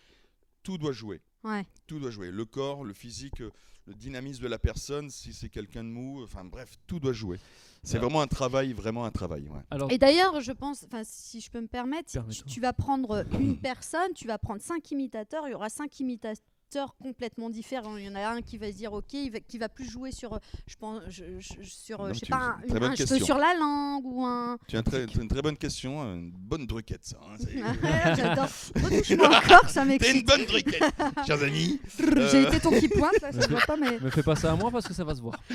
tout 0.62 0.78
doit 0.78 0.92
jouer. 0.92 1.20
Ouais. 1.44 1.66
Tout 1.86 1.98
doit 1.98 2.10
jouer. 2.10 2.30
Le 2.30 2.44
corps, 2.44 2.84
le 2.84 2.94
physique, 2.94 3.40
le 3.86 3.94
dynamisme 3.94 4.42
de 4.42 4.48
la 4.48 4.58
personne, 4.58 5.10
si 5.10 5.32
c'est 5.32 5.48
quelqu'un 5.48 5.84
de 5.84 5.88
mou, 5.88 6.22
enfin 6.22 6.44
bref, 6.44 6.76
tout 6.86 7.00
doit 7.00 7.12
jouer. 7.12 7.38
C'est 7.82 7.98
vraiment 7.98 8.22
un 8.22 8.28
travail, 8.28 8.72
vraiment 8.72 9.04
un 9.04 9.10
travail. 9.10 9.48
ouais. 9.48 9.60
Alors, 9.70 9.90
Et 9.90 9.98
d'ailleurs, 9.98 10.40
je 10.40 10.52
pense, 10.52 10.86
si 11.02 11.40
je 11.40 11.50
peux 11.50 11.60
me 11.60 11.66
permettre, 11.66 12.12
tu 12.46 12.60
vas 12.60 12.72
prendre 12.72 13.24
une 13.40 13.58
personne, 13.58 14.12
tu 14.14 14.28
vas 14.28 14.38
prendre 14.38 14.60
cinq 14.62 14.92
imitateurs, 14.92 15.48
il 15.48 15.50
y 15.50 15.54
aura 15.54 15.68
cinq 15.68 15.98
imitateurs 15.98 16.42
acteurs 16.72 16.94
complètement 17.02 17.50
différents. 17.50 17.96
Il 17.98 18.04
y 18.04 18.08
en 18.08 18.14
a 18.14 18.26
un 18.28 18.40
qui 18.40 18.56
va 18.56 18.68
se 18.72 18.76
dire 18.76 18.92
ok, 18.94 19.12
il 19.12 19.30
va, 19.30 19.40
qui 19.40 19.58
va 19.58 19.68
plus 19.68 19.88
jouer 19.90 20.10
sur, 20.10 20.38
je 20.66 20.74
pense, 20.76 21.02
je- 21.08 21.24
je- 21.38 21.62
sur, 21.68 21.98
Non, 22.02 22.08
je 22.14 22.18
sais 22.20 22.26
tu- 22.26 22.30
pas, 22.32 22.56
un- 22.70 22.82
un 22.82 22.96
sur 22.96 23.36
la 23.36 23.54
langue 23.58 24.04
ou 24.06 24.24
un. 24.24 24.56
Tu 24.68 24.76
as 24.76 24.78
un 24.78 24.82
très- 24.82 25.06
c'est 25.12 25.20
une 25.20 25.28
très 25.28 25.42
bonne 25.42 25.56
question, 25.58 26.02
une 26.14 26.30
bonne 26.32 26.66
druquette 26.66 27.04
ça. 27.04 27.18
hein, 27.22 27.36
J'adore. 28.16 28.48
Retouche-moi 28.76 29.28
encore, 29.28 29.68
ça 29.68 29.82
T'es 29.82 29.82
une 29.82 29.88
m'excite. 29.88 30.26
bonne 30.26 30.44
druquette, 30.46 30.94
chers 31.26 31.42
amis. 31.42 31.78
J'ai 31.98 32.04
Euh, 32.38 32.48
été 32.48 32.60
ton 32.60 32.70
qui 32.70 32.88
pointe, 32.88 33.20
là, 33.20 33.32
ça 33.32 33.42
se 33.42 33.48
voit 33.50 33.60
pas, 33.66 33.76
mais. 33.76 33.98
Me 34.00 34.10
fais 34.10 34.22
pas 34.22 34.36
ça 34.36 34.52
à 34.52 34.56
moi 34.56 34.70
parce 34.70 34.86
que 34.88 34.94
ça 34.94 35.04
va 35.04 35.14
se 35.14 35.20
voir. 35.20 35.38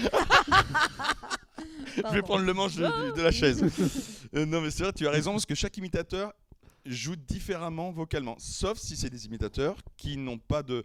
Je 1.96 2.14
vais 2.14 2.22
prendre 2.22 2.44
le 2.46 2.54
manche 2.54 2.76
de, 2.76 3.16
de 3.16 3.22
la 3.24 3.32
chaise. 3.32 3.64
Euh, 4.36 4.46
non, 4.46 4.62
mais 4.62 4.70
c'est 4.70 4.84
vrai, 4.84 4.94
tu 4.94 5.08
as 5.08 5.12
raison, 5.12 5.32
parce 5.32 5.48
que 5.48 5.56
chaque 5.56 5.76
imitateur 5.78 6.32
joue 6.92 7.16
différemment 7.16 7.92
vocalement. 7.92 8.36
Sauf 8.40 8.78
si 8.78 8.96
c'est 8.98 9.10
des 9.10 9.26
imitateurs 9.26 9.78
qui 9.98 10.18
n'ont 10.18 10.38
pas 10.40 10.64
de. 10.64 10.84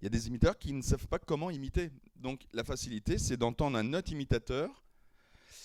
Il 0.00 0.04
y 0.04 0.06
a 0.06 0.10
des 0.10 0.28
imitateurs 0.28 0.58
qui 0.58 0.72
ne 0.72 0.82
savent 0.82 1.06
pas 1.06 1.18
comment 1.18 1.50
imiter. 1.50 1.90
Donc 2.16 2.40
la 2.52 2.64
facilité, 2.64 3.18
c'est 3.18 3.36
d'entendre 3.36 3.78
un 3.78 3.94
autre 3.94 4.12
imitateur. 4.12 4.68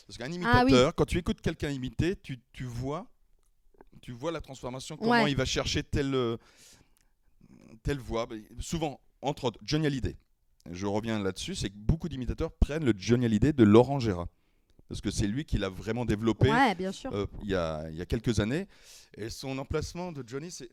Parce 0.08 0.18
qu'un 0.18 0.26
Ah 0.26 0.30
oui. 0.30 0.36
imitateur, 0.72 0.96
quand 0.96 1.06
tu 1.06 1.18
écoutes 1.18 1.42
quelqu'un 1.42 1.70
imiter, 1.70 2.16
tu, 2.16 2.40
tu 2.54 2.64
vois, 2.66 3.08
tu 4.02 4.12
vois 4.12 4.32
la 4.32 4.42
transformation, 4.42 4.98
comment 4.98 5.12
Ouais. 5.12 5.32
il 5.32 5.38
va 5.38 5.46
chercher 5.46 5.84
telle, 5.84 6.16
euh, 6.16 6.38
telle 7.84 8.00
voix. 8.00 8.26
Bah, 8.26 8.36
Souvent, 8.60 9.00
entre 9.22 9.46
autres, 9.46 9.60
Johnny 9.64 9.86
Hallyday. 9.88 10.18
Je 10.70 10.86
reviens 10.86 11.20
là-dessus, 11.22 11.56
c'est 11.56 11.70
que 11.70 11.76
beaucoup 11.78 12.08
d'imitateurs 12.10 12.52
prennent 12.52 12.86
le 12.86 12.94
Johnny 12.98 13.26
Hallyday 13.26 13.54
de 13.54 13.64
Laurent 13.64 14.00
Gérard. 14.00 14.28
Parce 14.92 15.00
que 15.00 15.10
c'est 15.10 15.26
lui 15.28 15.46
qui 15.46 15.58
l'a 15.58 15.70
vraiment 15.70 16.04
développé 16.04 16.52
Ouais, 16.52 16.76
bien 16.76 16.92
sûr. 16.92 17.14
euh, 17.14 17.26
il 17.44 17.50
y, 17.50 17.56
a, 17.56 17.90
il 17.90 17.96
y 17.96 18.02
a 18.02 18.06
quelques 18.06 18.42
années. 18.42 18.68
Et 19.16 19.30
son 19.30 19.58
emplacement 19.58 20.12
de 20.12 20.22
Johnny, 20.28 20.52
c'est. 20.52 20.70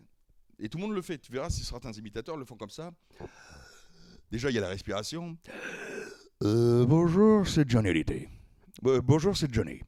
Et 0.58 0.68
tout 0.68 0.76
le 0.78 0.82
monde 0.82 0.92
le 0.96 1.02
fait. 1.02 1.18
Tu 1.18 1.30
verras 1.30 1.50
si 1.50 1.62
certains 1.62 1.92
imitateurs 1.92 2.37
le 2.37 2.44
font 2.44 2.56
comme 2.56 2.68
ça. 2.68 2.90
Déjà, 4.32 4.50
il 4.50 4.54
y 4.56 4.58
a 4.58 4.60
la 4.60 4.70
respiration. 4.70 5.37
Euh, 6.42 6.84
bonjour, 6.84 7.46
c'est 7.46 7.70
Johnny 7.70 7.90
Hallyday. 7.90 8.28
Euh, 8.87 9.00
bonjour, 9.00 9.37
c'est 9.37 9.54
Johnny. 9.54 9.80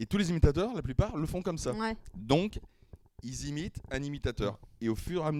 Et 0.00 0.06
tous 0.06 0.16
les 0.16 0.30
imitateurs, 0.30 0.72
la 0.74 0.80
plupart, 0.80 1.14
le 1.14 1.26
font 1.26 1.42
comme 1.42 1.58
ça. 1.58 1.72
Ouais. 1.74 1.94
Donc, 2.16 2.58
ils 3.22 3.46
imitent 3.48 3.80
un 3.90 4.02
imitateur. 4.02 4.58
Et 4.80 4.88
au 4.88 4.94
fur 4.96 5.22
et 5.22 5.26
à, 5.28 5.32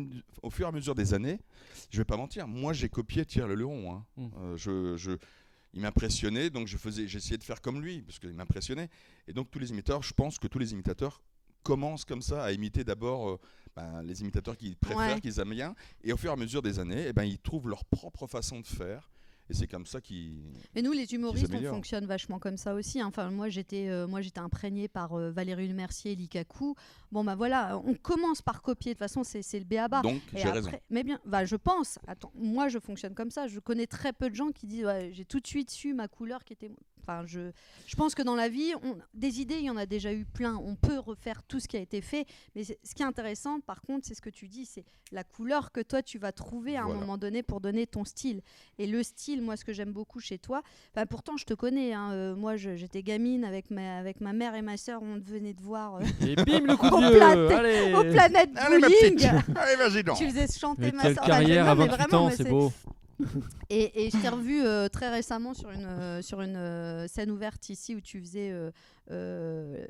au 0.43 0.51
fur 0.51 0.67
et 0.67 0.69
à 0.69 0.73
mesure 0.73 0.95
des 0.95 1.15
années, 1.15 1.41
je 1.91 1.97
vais 1.97 2.05
pas 2.05 2.19
mentir, 2.19 2.47
moi 2.47 2.75
j'ai 2.75 2.91
copié 2.91 3.25
Thierry 3.25 3.49
Le 3.49 3.55
Leron. 3.55 3.93
hein. 3.95 4.05
Mm. 4.19 4.27
Euh, 4.41 4.57
je, 4.59 4.97
je- 4.99 5.17
il 5.73 5.81
m'impressionnait, 5.81 6.51
donc 6.51 6.67
je 6.69 6.77
faisais, 6.77 7.07
j'essayais 7.07 7.39
de 7.39 7.43
faire 7.45 7.61
comme 7.61 7.81
lui, 7.83 8.03
parce 8.03 8.19
qu'il 8.19 8.33
m'impressionnait. 8.33 8.89
Et 9.29 9.33
donc 9.33 9.51
tous 9.51 9.59
les 9.59 9.71
imitateurs, 9.71 10.03
je 10.03 10.15
pense 10.15 10.39
que 10.39 10.47
tous 10.47 10.59
les 10.59 10.73
imitateurs 10.73 11.23
commencent 11.63 12.05
comme 12.05 12.23
ça 12.23 12.45
à 12.45 12.53
imiter 12.53 12.85
d'abord 12.85 13.29
euh, 13.29 13.41
ben, 13.75 14.03
les 14.03 14.21
imitateurs 14.23 14.57
qu'ils 14.57 14.77
préfèrent, 14.77 15.15
Ouais. 15.17 15.21
qu'ils 15.21 15.39
aiment 15.41 15.51
bien. 15.55 15.75
Et 16.03 16.13
au 16.13 16.17
fur 16.17 16.31
et 16.31 16.33
à 16.33 16.37
mesure 16.37 16.63
des 16.63 16.79
années, 16.79 17.07
eh 17.09 17.13
ben, 17.13 17.25
ils 17.25 17.39
trouvent 17.39 17.69
leur 17.69 17.85
propre 17.85 18.27
façon 18.27 18.61
de 18.61 18.67
faire. 18.67 19.11
Et 19.49 19.55
c'est 19.55 19.69
comme 19.69 19.87
ça 19.87 20.01
qu'ils... 20.01 20.43
Mais 20.75 20.83
nous, 20.83 20.93
les 20.93 21.15
humoristes, 21.15 21.53
on 21.55 21.63
fonctionne 21.75 22.05
vachement 22.05 22.39
comme 22.41 22.57
ça 22.57 22.75
aussi. 22.75 23.01
hein. 23.01 23.07
Enfin, 23.07 23.31
moi, 23.31 23.49
j'étais, 23.49 23.89
euh, 23.89 24.09
moi, 24.09 24.21
j'étais 24.21 24.41
imprégnée 24.41 24.89
par 24.89 25.15
euh, 25.15 25.31
Valérie 25.31 25.69
Lemercier 25.69 26.13
et 26.13 26.17
Likaku. 26.17 26.75
Bon, 27.13 27.23
bah 27.23 27.37
voilà, 27.37 27.81
on 27.85 27.95
commence 27.95 28.43
par 28.43 28.61
copier. 28.61 28.95
De 28.95 28.99
toute 28.99 29.09
façon, 29.09 29.23
c'est, 29.23 29.59
le 29.59 29.65
béaba. 29.65 30.03
Donc 30.03 30.21
j'ai 30.35 30.51
raison. 30.51 30.71
Mais 30.91 31.05
bien, 31.05 31.21
bah, 31.25 31.45
je 31.45 31.55
pense. 31.55 31.99
Attends, 32.09 32.33
moi, 32.35 32.69
je 32.69 32.81
fonctionne 32.81 33.15
comme 33.15 33.31
ça. 33.31 33.47
Je 33.47 33.61
connais 33.61 33.87
très 33.87 34.13
peu 34.13 34.31
de 34.31 34.35
gens 34.35 34.51
qui 34.51 34.67
disent 34.67 34.85
ouais, 34.85 35.11
j'ai 35.13 35.25
tout 35.25 35.39
de 35.39 35.47
suite 35.47 35.71
su 35.71 35.95
ma 35.95 36.09
couleur 36.09 36.45
qui 36.45 36.53
était. 36.53 36.71
Enfin, 37.09 37.23
je, 37.27 37.53
je 37.87 37.95
pense 37.95 38.15
que 38.17 38.23
dans 38.23 38.35
la 38.35 38.49
vie, 38.49 38.73
on, 38.83 38.97
des 39.15 39.41
idées, 39.41 39.57
il 39.59 39.65
y 39.67 39.71
en 39.71 39.77
a 39.77 39.87
déjà 39.87 40.13
eu 40.13 40.25
plein. 40.25 40.57
On 40.57 40.75
peut 40.75 40.99
refaire 40.99 41.43
tout 41.45 41.61
ce 41.61 41.69
qui 41.69 41.77
a 41.77 41.81
été 41.81 42.01
fait. 42.01 42.27
Mais 42.57 42.65
ce 42.65 42.73
qui 42.95 43.03
est 43.03 43.07
intéressant, 43.07 43.61
par 43.61 43.81
contre, 43.83 44.07
c'est 44.07 44.15
ce 44.15 44.21
que 44.21 44.31
tu 44.31 44.49
dis, 44.49 44.65
c'est 44.67 44.85
la 45.13 45.23
couleur 45.23 45.71
que 45.71 45.81
toi, 45.81 46.03
tu 46.03 46.19
vas 46.19 46.33
trouver 46.33 46.77
à 46.77 46.83
un 46.83 46.89
moment 46.93 47.17
donné 47.17 47.45
pour 47.45 47.61
donner 47.61 47.87
ton 47.87 48.05
style. 48.05 48.41
Et 48.79 48.89
le 48.89 49.05
style, 49.05 49.41
moi, 49.41 49.57
ce 49.57 49.65
que 49.65 49.73
j'aime 49.73 49.93
beaucoup 49.93 50.19
chez 50.19 50.37
toi, 50.39 50.63
bah, 50.97 51.07
pourtant, 51.07 51.37
je 51.37 51.45
te 51.45 51.55
connais. 51.55 51.93
hein, 51.93 52.11
euh, 52.11 52.35
moi, 52.35 52.57
j'étais 52.57 53.05
gamine 53.05 53.45
avec 53.45 53.71
ma, 53.71 53.99
avec 53.99 54.21
ma 54.21 54.33
mère 54.33 54.57
et 54.57 54.63
ma 54.63 54.77
soeur. 54.77 55.01
On 55.03 55.19
venait 55.21 55.55
de 55.55 55.63
voir 55.63 55.97
euh, 55.97 56.01
Et 56.27 56.35
bim 56.35 56.67
le 56.67 56.77
coup 56.77 56.91
de 56.91 57.09
vieux. 57.09 57.97
au 57.97 58.13
Planète 58.13 58.51
Allez, 58.57 58.79
ma 58.79 58.89
Bowling. 58.89 59.27
Allez, 59.55 59.77
vas-y, 59.77 60.03
donc. 60.03 60.17
Tu 60.19 60.29
faisais 60.29 60.47
chanter 60.59 60.83
Mais 60.83 60.91
ma 60.93 61.15
soeur. 61.15 61.25
Carrière 61.25 61.67
non, 61.67 61.71
à 61.71 61.75
mais 61.77 61.87
28 61.87 61.97
vraiment, 62.09 62.25
ans, 62.25 62.31
c'est 62.37 62.49
beau. 62.49 62.73
et, 63.71 64.07
et 64.07 64.11
je 64.11 64.17
t'ai 64.21 64.29
revu 64.29 64.63
euh, 64.63 64.89
très 64.89 65.09
récemment 65.11 65.55
sur 65.55 65.71
une, 65.71 65.85
euh, 65.87 66.23
sur 66.23 66.41
une 66.43 66.57
euh, 66.57 67.09
scène 67.09 67.31
ouverte 67.31 67.69
ici 67.71 67.95
où 67.95 68.01
tu 68.01 68.21
faisais 68.21 68.51
euh, 68.51 68.71
euh, 69.11 69.87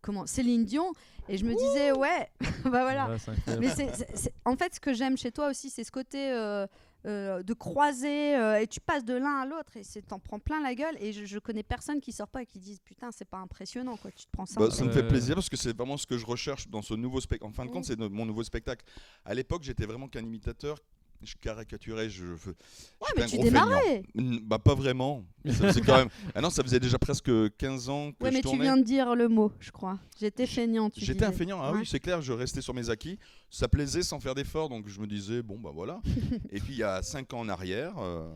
comment 0.00 0.26
Céline 0.26 0.64
Dion 0.64 0.92
et 1.28 1.36
je 1.38 1.44
me 1.44 1.54
disais 1.54 1.92
ouais 1.92 2.30
bah 2.64 2.82
voilà 2.82 3.08
Ouais, 3.10 3.56
mais 3.60 3.68
c'est- 3.68 3.94
c'est- 3.94 4.16
c'est- 4.16 4.34
en 4.44 4.56
fait 4.56 4.74
ce 4.74 4.80
que 4.80 4.92
j'aime 4.94 5.16
chez 5.16 5.32
toi 5.32 5.48
aussi 5.50 5.70
c'est 5.70 5.84
ce 5.84 5.90
côté 5.92 6.30
euh, 6.32 6.66
euh, 7.06 7.42
de 7.42 7.52
croiser 7.52 8.34
euh, 8.36 8.60
et 8.60 8.66
tu 8.66 8.80
passes 8.80 9.04
de 9.04 9.12
l'un 9.14 9.36
à 9.40 9.44
l'autre 9.46 9.76
et 9.76 9.82
c'est 9.84 10.00
t'en 10.00 10.18
prends 10.18 10.38
plein 10.38 10.62
la 10.62 10.74
gueule 10.74 10.96
et 11.00 11.12
je, 11.12 11.26
je 11.26 11.38
connais 11.38 11.62
personne 11.62 12.00
qui 12.00 12.12
sort 12.12 12.28
pas 12.28 12.42
et 12.42 12.46
qui 12.46 12.58
disent 12.58 12.80
putain 12.80 13.10
c'est 13.12 13.26
pas 13.26 13.38
impressionnant 13.38 13.96
quoi 13.98 14.10
tu 14.10 14.24
te 14.24 14.30
prends 14.32 14.46
ça 14.46 14.58
Bah, 14.60 14.70
ça 14.70 14.84
me 14.84 14.90
fait 14.90 15.06
plaisir 15.06 15.34
parce 15.34 15.50
que 15.50 15.56
c'est 15.56 15.76
vraiment 15.76 15.98
ce 15.98 16.06
que 16.06 16.16
je 16.16 16.24
recherche 16.24 16.68
dans 16.68 16.80
ce 16.82 16.94
nouveau 16.94 17.20
spectacle. 17.20 17.50
En 17.50 17.52
fin 17.54 17.64
de 17.66 17.70
compte, 17.70 17.84
c'est 17.84 17.98
mon 17.98 18.24
nouveau 18.24 18.42
spectacle. 18.42 18.84
À 19.26 19.34
l'époque, 19.34 19.62
j'étais 19.64 19.84
vraiment 19.84 20.08
qu'un 20.08 20.22
imitateur. 20.24 20.78
Je 21.26 21.34
caricaturais, 21.40 22.08
je, 22.10 22.24
je, 22.36 22.48
ouais 22.50 22.54
mais 23.16 23.22
un 23.22 23.26
tu 23.26 23.36
gros 23.36 23.44
démarrais 23.44 24.02
Bah 24.42 24.58
pas 24.58 24.74
vraiment. 24.74 25.24
Ça 25.46 25.52
faisait 25.68 25.80
quand 25.80 25.96
même. 25.96 26.08
Ah 26.34 26.40
non, 26.40 26.50
ça 26.50 26.62
faisait 26.62 26.80
déjà 26.80 26.98
presque 26.98 27.30
15 27.56 27.88
ans 27.88 28.12
que 28.12 28.24
ouais 28.24 28.30
je 28.30 28.36
mais 28.36 28.42
tu 28.42 28.58
viens 28.60 28.76
de 28.76 28.82
dire 28.82 29.14
le 29.14 29.28
mot 29.28 29.52
je 29.60 29.70
crois 29.70 29.98
j'étais 30.18 30.46
feignant 30.46 30.90
tu 30.90 31.04
J'étais 31.04 31.24
un 31.24 31.32
feignant, 31.32 31.60
ah 31.62 31.72
Ouais. 31.72 31.80
oui, 31.80 31.86
c'est 31.86 32.00
clair, 32.00 32.20
je 32.22 32.32
restais 32.32 32.60
sur 32.60 32.74
mes 32.74 32.90
acquis. 32.90 33.18
Ça 33.50 33.68
plaisait 33.68 34.02
sans 34.02 34.20
faire 34.20 34.34
d'effort, 34.34 34.68
donc 34.68 34.88
je 34.88 35.00
me 35.00 35.06
disais, 35.06 35.42
bon, 35.42 35.58
bah 35.60 35.70
voilà. 35.72 36.00
Et 36.50 36.60
puis 36.60 36.72
il 36.74 36.78
y 36.78 36.82
a 36.82 37.02
5 37.02 37.32
ans 37.34 37.40
en 37.40 37.48
arrière, 37.48 37.94
euh, 37.98 38.28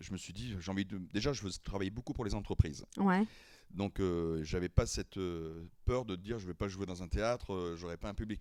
je 0.00 0.12
me 0.12 0.16
suis 0.16 0.32
dit, 0.32 0.54
j'ai 0.58 0.70
envie 0.70 0.84
de. 0.84 0.98
Déjà, 1.12 1.32
je 1.32 1.40
faisais- 1.40 1.58
travaillais 1.62 1.90
beaucoup 1.90 2.12
pour 2.12 2.24
les 2.24 2.34
entreprises. 2.34 2.84
ouais 2.98 3.24
Donc 3.70 4.00
euh, 4.00 4.42
j'avais 4.42 4.68
pas 4.68 4.86
cette 4.86 5.16
euh, 5.16 5.64
peur 5.84 6.04
de 6.04 6.16
dire, 6.16 6.38
je 6.38 6.46
vais 6.46 6.54
pas 6.54 6.68
jouer 6.68 6.86
dans 6.86 7.02
un 7.02 7.08
théâtre, 7.08 7.52
euh, 7.52 7.76
j'aurais 7.76 7.96
pas 7.96 8.08
un 8.08 8.14
public. 8.14 8.40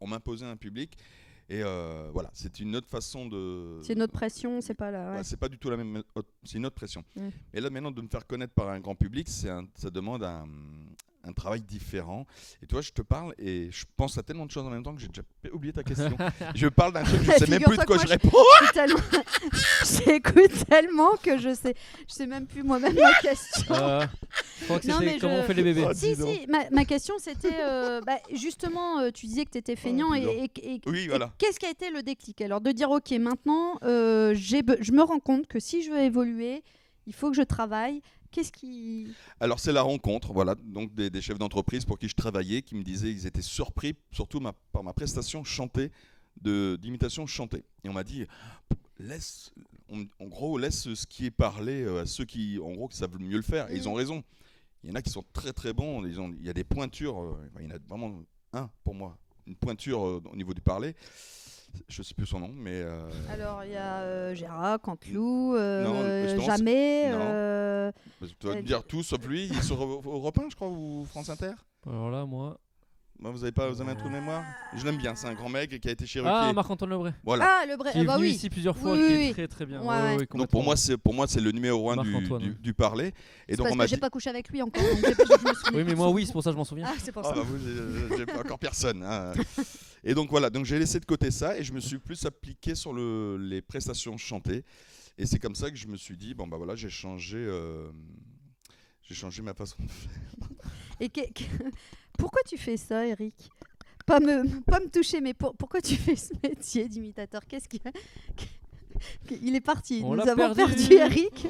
On 0.00 0.06
m'imposait 0.08 0.44
un 0.46 0.56
public. 0.56 0.96
Et 1.50 1.62
euh, 1.62 2.10
voilà, 2.12 2.30
c'est 2.34 2.60
une 2.60 2.76
autre 2.76 2.88
façon 2.88 3.26
de. 3.26 3.80
c'est 3.82 3.94
notre 3.94 4.12
pression 4.12 4.60
c'est 4.60 4.74
pas 4.74 4.90
la 4.90 5.10
ouais. 5.12 5.16
Ouais, 5.18 5.24
c'est 5.24 5.38
pas 5.38 5.48
du 5.48 5.56
tout 5.58 5.70
la 5.70 5.78
même, 5.78 6.02
c'est 6.44 6.58
une 6.58 6.66
autre 6.66 6.74
pression. 6.76 7.02
Mm. 7.16 7.28
Et 7.54 7.60
là 7.60 7.70
maintenant 7.70 7.90
de 7.90 8.02
me 8.02 8.08
faire 8.08 8.26
connaître 8.26 8.52
par 8.52 8.68
un 8.68 8.80
grand 8.80 8.94
public, 8.94 9.26
un- 9.46 9.66
ça 9.74 9.88
demande 9.88 10.22
un, 10.24 10.46
un 11.28 11.32
travail 11.32 11.60
différent. 11.60 12.26
Et 12.62 12.66
toi, 12.66 12.80
je 12.80 12.90
te 12.90 13.02
parle 13.02 13.34
et 13.38 13.68
je 13.70 13.84
pense 13.96 14.16
à 14.18 14.22
tellement 14.22 14.46
de 14.46 14.50
choses 14.50 14.64
en 14.66 14.70
même 14.70 14.82
temps 14.82 14.94
que 14.94 15.00
j'ai 15.00 15.08
déjà 15.08 15.22
oublié 15.52 15.72
ta 15.72 15.82
question. 15.82 16.16
je 16.54 16.66
parle 16.68 16.92
d'un 16.94 17.02
truc, 17.04 17.20
je 17.22 17.32
sais 17.32 17.46
même 17.46 17.62
plus 17.62 17.76
de 17.76 17.84
quoi 17.84 17.98
je 17.98 18.06
réponds. 18.06 18.30
J'écoute 20.06 20.66
tellement... 20.68 21.10
Que 21.22 21.38
je 21.38 21.54
sais, 21.54 21.74
je 22.08 22.14
sais 22.14 22.26
même 22.26 22.46
plus 22.46 22.62
moi-même 22.62 22.94
ma 22.94 23.12
question. 23.22 23.74
Euh, 23.74 24.06
je 24.60 24.64
crois 24.64 24.78
que 24.80 24.86
Non, 24.86 24.94
c'était 24.98 25.06
mais 25.14 25.18
comment 25.18 25.36
je- 25.36 25.40
on 25.40 25.44
fait 25.44 25.54
les 25.54 25.62
bébés. 25.62 25.84
Oh, 25.88 25.92
si, 25.94 26.14
si, 26.14 26.46
ma, 26.48 26.68
ma 26.70 26.84
question 26.84 27.14
c'était 27.18 27.60
euh, 27.60 28.00
bah, 28.06 28.18
justement, 28.32 29.00
euh, 29.00 29.10
tu 29.12 29.26
disais 29.26 29.44
que 29.44 29.50
tu 29.50 29.58
étais 29.58 29.74
feignant 29.76 30.14
et, 30.14 30.22
et- 30.54 30.74
et- 30.74 30.80
Oui, 30.86 31.00
et 31.04 31.08
voilà. 31.08 31.32
qu'est-ce 31.38 31.58
qui 31.58 31.66
a 31.66 31.70
été 31.70 31.90
le 31.90 32.02
déclic? 32.02 32.40
Alors 32.40 32.60
de 32.60 32.70
dire, 32.72 32.90
ok, 32.90 33.10
maintenant, 33.12 33.78
euh, 33.82 34.34
je 34.34 34.92
me 34.92 35.02
rends 35.02 35.18
compte 35.20 35.46
que 35.46 35.58
si 35.60 35.82
je 35.82 35.90
veux 35.90 36.00
évoluer, 36.00 36.62
il 37.06 37.14
faut 37.14 37.30
que 37.30 37.36
je 37.36 37.42
travaille. 37.42 38.00
Qu'est-ce 38.30 38.52
qui. 38.52 39.14
Alors 39.40 39.58
c'est 39.60 39.72
la 39.72 39.82
rencontre, 39.82 40.32
voilà, 40.32 40.54
donc 40.54 40.94
des, 40.94 41.08
des 41.10 41.22
chefs 41.22 41.38
d'entreprise 41.38 41.84
pour 41.84 41.98
qui 41.98 42.08
je 42.08 42.14
travaillais, 42.14 42.62
qui 42.62 42.74
me 42.74 42.82
disaient 42.82 43.12
qu'ils 43.12 43.26
étaient 43.26 43.42
surpris, 43.42 43.94
surtout 44.12 44.38
ma- 44.40 44.52
par 44.72 44.82
ma 44.84 44.92
prestation 44.92 45.44
chantée, 45.44 45.90
d'imitation 46.42 47.26
chantée. 47.26 47.64
Et 47.84 47.88
on 47.88 47.92
m'a 47.92 48.04
dit, 48.04 48.26
laisse, 48.98 49.52
on- 49.88 50.06
en 50.20 50.26
gros, 50.26 50.58
laisse 50.58 50.92
ce 50.94 51.06
qui 51.06 51.26
est 51.26 51.30
parlé 51.30 51.82
euh, 51.82 52.02
à 52.02 52.06
ceux 52.06 52.24
qui, 52.24 52.58
en 52.62 52.72
gros, 52.72 52.88
qui 52.88 52.96
savent 52.96 53.18
mieux 53.18 53.36
le 53.36 53.42
faire. 53.42 53.70
Et 53.70 53.76
ils 53.76 53.88
ont 53.88 53.94
raison. 53.94 54.22
Il 54.84 54.90
y 54.90 54.92
en 54.92 54.94
a 54.94 55.02
qui 55.02 55.10
sont 55.10 55.24
très 55.32 55.52
très 55.52 55.72
bons. 55.72 56.04
ils 56.04 56.20
ont- 56.20 56.32
il 56.38 56.44
y 56.46 56.50
a 56.50 56.52
des 56.52 56.64
pointures. 56.64 57.20
euh, 57.20 57.50
il 57.58 57.64
y 57.66 57.72
en 57.72 57.74
a 57.74 57.78
vraiment 57.88 58.22
un 58.52 58.70
pour 58.84 58.94
moi, 58.94 59.16
une 59.46 59.56
pointure 59.56 60.04
euh, 60.06 60.22
au 60.30 60.36
niveau 60.36 60.54
du 60.54 60.60
parler. 60.60 60.94
Je 61.88 62.02
sais 62.02 62.14
plus 62.14 62.26
son 62.26 62.40
nom, 62.40 62.50
mais 62.52 62.82
euh, 62.82 63.08
Alors 63.30 63.64
il 63.64 63.72
y 63.72 63.76
a 63.76 64.00
euh, 64.00 64.34
Gérard, 64.34 64.80
Canteloup, 64.80 65.54
euh, 65.56 66.24
justement, 66.28 66.56
Jamais. 66.56 67.10
non. 67.10 67.18
euh, 67.20 67.92
tu 68.38 68.46
vas 68.46 68.52
euh, 68.52 68.56
me 68.56 68.62
dire 68.62 68.82
tout 68.84 69.02
sauf 69.02 69.24
lui. 69.26 69.46
Il 69.46 69.56
est 69.56 69.62
sur 69.62 69.82
Europe 69.82 70.38
1, 70.38 70.50
je 70.50 70.54
crois, 70.56 70.68
ou 70.68 71.06
France 71.08 71.28
Inter. 71.30 71.52
Alors 71.86 72.10
là, 72.10 72.24
moi. 72.26 72.58
Vous 73.20 73.42
avez 73.42 73.50
pas, 73.50 73.68
vous 73.68 73.80
avez 73.80 73.90
un 73.90 73.96
trou 73.96 74.06
de 74.08 74.12
mémoire? 74.12 74.44
Je 74.76 74.84
l'aime 74.84 74.96
bien. 74.96 75.12
C'est 75.16 75.26
un 75.26 75.34
grand 75.34 75.48
mec 75.48 75.80
qui 75.80 75.88
a 75.88 75.90
été 75.90 76.06
chez 76.06 76.22
Ah. 76.24 76.52
Marc-Antoine 76.54 76.90
Lebray. 76.90 77.12
Voilà. 77.24 77.46
Ah, 77.62 77.66
le 77.66 77.76
Bré. 77.76 77.90
Qui 77.90 77.98
est 77.98 78.00
ah 78.02 78.04
bah 78.04 78.14
venu 78.16 78.26
oui. 78.28 78.32
ici 78.34 78.48
plusieurs 78.48 78.78
fois, 78.78 78.92
Oui, 78.92 78.98
qui 78.98 79.04
oui, 79.06 79.12
est 79.12 79.26
oui. 79.26 79.32
très 79.32 79.48
très 79.48 79.66
bien. 79.66 79.80
Ouais, 79.80 79.88
Ouais, 79.88 80.02
ouais. 80.02 80.16
ouais, 80.18 80.26
Donc 80.36 80.46
pour 80.48 80.62
moi, 80.62 80.76
c'est 80.76 80.96
pour 80.96 81.14
moi 81.14 81.26
c'est 81.26 81.40
le 81.40 81.50
numéro 81.50 81.90
un 81.90 81.96
du, 82.00 82.10
Marc-Antoine, 82.10 82.42
du, 82.42 82.50
du 82.54 82.74
parler. 82.74 83.12
Et 83.48 83.56
donc 83.56 83.66
parce 83.66 83.74
on 83.74 83.78
que 83.80 83.86
j'ai 83.88 83.96
dit. 83.96 84.00
pas 84.00 84.10
couché 84.10 84.30
avec 84.30 84.48
lui 84.50 84.62
encore. 84.62 84.80
donc 85.02 85.04
j'ai 85.04 85.14
pas- 85.16 85.24
je 85.36 85.48
me 85.48 85.54
souviens 85.54 85.78
Oui, 85.80 85.84
mais 85.84 85.94
moi, 85.96 86.10
oui, 86.10 86.26
c'est 86.26 86.32
pour 86.32 86.44
ça 86.44 86.50
que 86.50 86.52
je 86.54 86.58
m'en 86.58 86.64
souviens. 86.64 86.84
Ah, 86.88 86.94
c'est 87.02 87.10
pour 87.10 87.22
Ah 87.26 87.30
ça. 87.30 87.34
bah 87.34 87.42
vous, 87.44 87.56
j'ai- 87.58 88.18
j'ai 88.18 88.26
pas 88.26 88.38
encore 88.38 88.58
personne. 88.60 89.02
hein. 89.02 89.32
Et 90.04 90.14
donc 90.14 90.30
voilà, 90.30 90.50
donc 90.50 90.64
j'ai 90.64 90.78
laissé 90.78 91.00
de 91.00 91.04
côté 91.04 91.30
ça 91.30 91.58
et 91.58 91.64
je 91.64 91.72
me 91.72 91.80
suis 91.80 91.98
plus 91.98 92.24
appliqué 92.26 92.74
sur 92.74 92.92
le, 92.92 93.36
les 93.36 93.60
prestations 93.62 94.16
chantées. 94.16 94.64
Et 95.18 95.26
c'est 95.26 95.38
comme 95.38 95.54
ça 95.54 95.70
que 95.70 95.76
je 95.76 95.88
me 95.88 95.96
suis 95.96 96.16
dit 96.16 96.34
bon 96.34 96.46
bah 96.46 96.56
voilà, 96.56 96.74
j'ai 96.76 96.90
changé, 96.90 97.38
euh, 97.38 97.90
j'ai 99.02 99.14
changé 99.14 99.42
ma 99.42 99.54
façon 99.54 99.76
de 99.82 99.88
faire. 99.90 100.48
Et 101.00 101.08
que- 101.08 101.32
que- 101.32 101.44
pourquoi 102.18 102.40
tu 102.48 102.56
fais 102.58 102.76
ça, 102.76 103.06
Eric? 103.06 103.34
Pas 104.06 104.20
me, 104.20 104.60
pas 104.62 104.80
me 104.80 104.88
toucher, 104.88 105.20
mais 105.20 105.34
pour- 105.34 105.54
pourquoi 105.56 105.80
tu 105.80 105.94
fais 105.96 106.16
ce 106.16 106.32
métier 106.42 106.88
d'imitateur? 106.88 107.42
Qu'est-ce 107.46 107.68
qui 107.68 107.80
Il 109.42 109.54
est 109.54 109.60
parti? 109.60 110.00
On 110.04 110.14
Nous 110.16 110.22
avons 110.22 110.54
perdu. 110.54 110.88
perdu 110.88 110.92
Eric. 110.94 111.46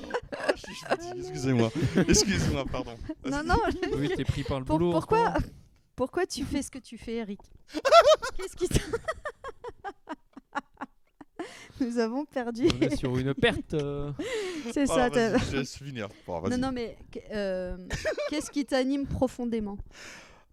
Je 0.57 1.17
excusez-moi. 1.19 1.71
Excusez-moi, 2.09 2.65
pardon. 2.71 2.95
Non, 3.25 3.43
non. 3.45 3.57
Oui, 3.97 4.11
t'es 4.17 4.25
pris 4.25 4.43
par 4.45 4.59
le 4.61 4.65
Pour- 4.67 4.79
boulot. 4.79 4.93
pourquoi. 4.93 5.35
Pourquoi 5.99 6.25
tu 6.27 6.45
fais 6.45 6.63
ce 6.63 6.71
que 6.71 6.79
tu 6.79 6.97
fais, 6.97 7.17
Eric 7.17 7.41
Qu'est-ce 8.37 8.57
qui 8.57 8.69
t'a- 8.69 8.81
Nous 11.81 11.99
avons 11.99 12.25
perdu. 12.25 12.69
On 12.75 12.81
est 12.81 12.97
sur 12.97 13.17
une 13.19 13.35
perte. 13.35 13.75
euh, 13.75 14.13
C'est 14.73 14.87
ça. 14.87 15.05
Ah, 15.07 15.11
t'as- 15.11 15.31
vas-y, 15.31 15.51
je 15.51 15.57
laisse 15.57 15.77
finir. 15.77 16.09
Bon, 16.27 16.41
vas-y. 16.41 16.53
Non, 16.53 16.59
non, 16.69 16.73
mais 16.73 16.97
qu- 17.13 17.21
euh, 17.33 17.77
qu'est-ce 18.31 18.51
qui 18.51 18.65
t'anime 18.65 19.07
profondément 19.07 19.79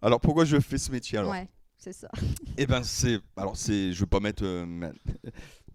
Alors 0.02 0.20
pourquoi 0.20 0.44
je 0.44 0.58
fais 0.60 0.78
ce 0.78 0.90
métier 0.92 1.18
alors 1.18 1.30
Ouais, 1.32 1.48
c'est 1.78 1.92
ça. 1.92 2.08
Eh 2.56 2.66
ben 2.66 2.82
c'est 2.84 3.18
alors 3.36 3.56
c'est 3.56 3.92
je 3.92 4.00
veux 4.00 4.06
pas 4.06 4.20
mettre 4.20 4.44
euh, 4.44 4.64
ma- 4.66 4.92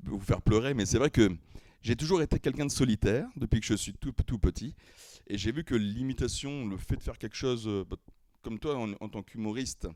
vous 0.04 0.20
faire 0.20 0.42
pleurer 0.42 0.74
mais 0.74 0.86
c'est 0.86 0.98
vrai 0.98 1.10
que 1.10 1.30
j'ai 1.82 1.96
toujours 1.96 2.22
été 2.22 2.40
quelqu'un 2.40 2.66
de 2.66 2.72
solitaire 2.72 3.28
depuis 3.36 3.60
que 3.60 3.66
je 3.66 3.74
suis 3.76 3.94
tout 3.94 4.14
tout 4.26 4.40
petit 4.40 4.76
et 5.28 5.38
j'ai 5.38 5.52
vu 5.52 5.64
que 5.64 5.76
l'imitation 5.76 6.66
le 6.68 6.78
fait 6.78 6.96
de 6.96 7.02
faire 7.04 7.18
quelque 7.18 7.36
chose 7.36 7.68
euh, 7.68 7.84
bah, 7.90 7.98
comme 8.42 8.60
toi 8.60 8.78
en, 8.78 8.94
en 9.00 9.10
tant 9.10 9.24
qu'humoriste 9.24 9.88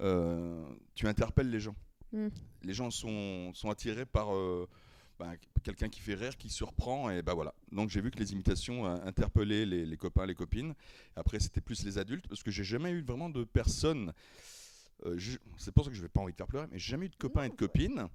euh, 0.00 0.64
tu 0.94 1.06
interpelles 1.06 1.50
les 1.50 1.60
gens. 1.60 1.74
Mm. 2.12 2.28
Les 2.62 2.74
gens 2.74 2.90
sont, 2.90 3.52
sont 3.54 3.70
attirés 3.70 4.06
par 4.06 4.34
euh, 4.34 4.68
ben, 5.18 5.36
quelqu'un 5.62 5.88
qui 5.88 6.00
fait 6.00 6.14
rire, 6.14 6.36
qui 6.36 6.50
surprend 6.50 7.10
et 7.10 7.22
ben 7.22 7.34
voilà. 7.34 7.54
Donc 7.72 7.90
j'ai 7.90 8.00
vu 8.00 8.10
que 8.10 8.18
les 8.18 8.32
imitations 8.32 8.86
euh, 8.86 8.96
interpellaient 9.04 9.66
les, 9.66 9.84
les 9.84 9.96
copains, 9.96 10.26
les 10.26 10.34
copines. 10.34 10.74
Après 11.16 11.40
c'était 11.40 11.60
plus 11.60 11.84
les 11.84 11.98
adultes 11.98 12.28
parce 12.28 12.42
que 12.42 12.50
j'ai 12.50 12.64
jamais 12.64 12.90
eu 12.90 13.02
vraiment 13.02 13.28
de 13.28 13.44
personnes 13.44 14.12
euh, 15.06 15.18
c'est 15.56 15.72
pour 15.72 15.84
ça 15.84 15.90
que 15.90 15.96
je 15.96 16.02
n'ai 16.02 16.08
pas 16.08 16.20
envie 16.20 16.32
de 16.32 16.36
faire 16.36 16.46
pleurer, 16.46 16.66
mais 16.70 16.78
j'ai 16.78 16.90
jamais 16.90 17.06
eu 17.06 17.10
de 17.10 17.16
copains 17.16 17.44
et 17.44 17.48
de 17.48 17.54
copines 17.54 18.08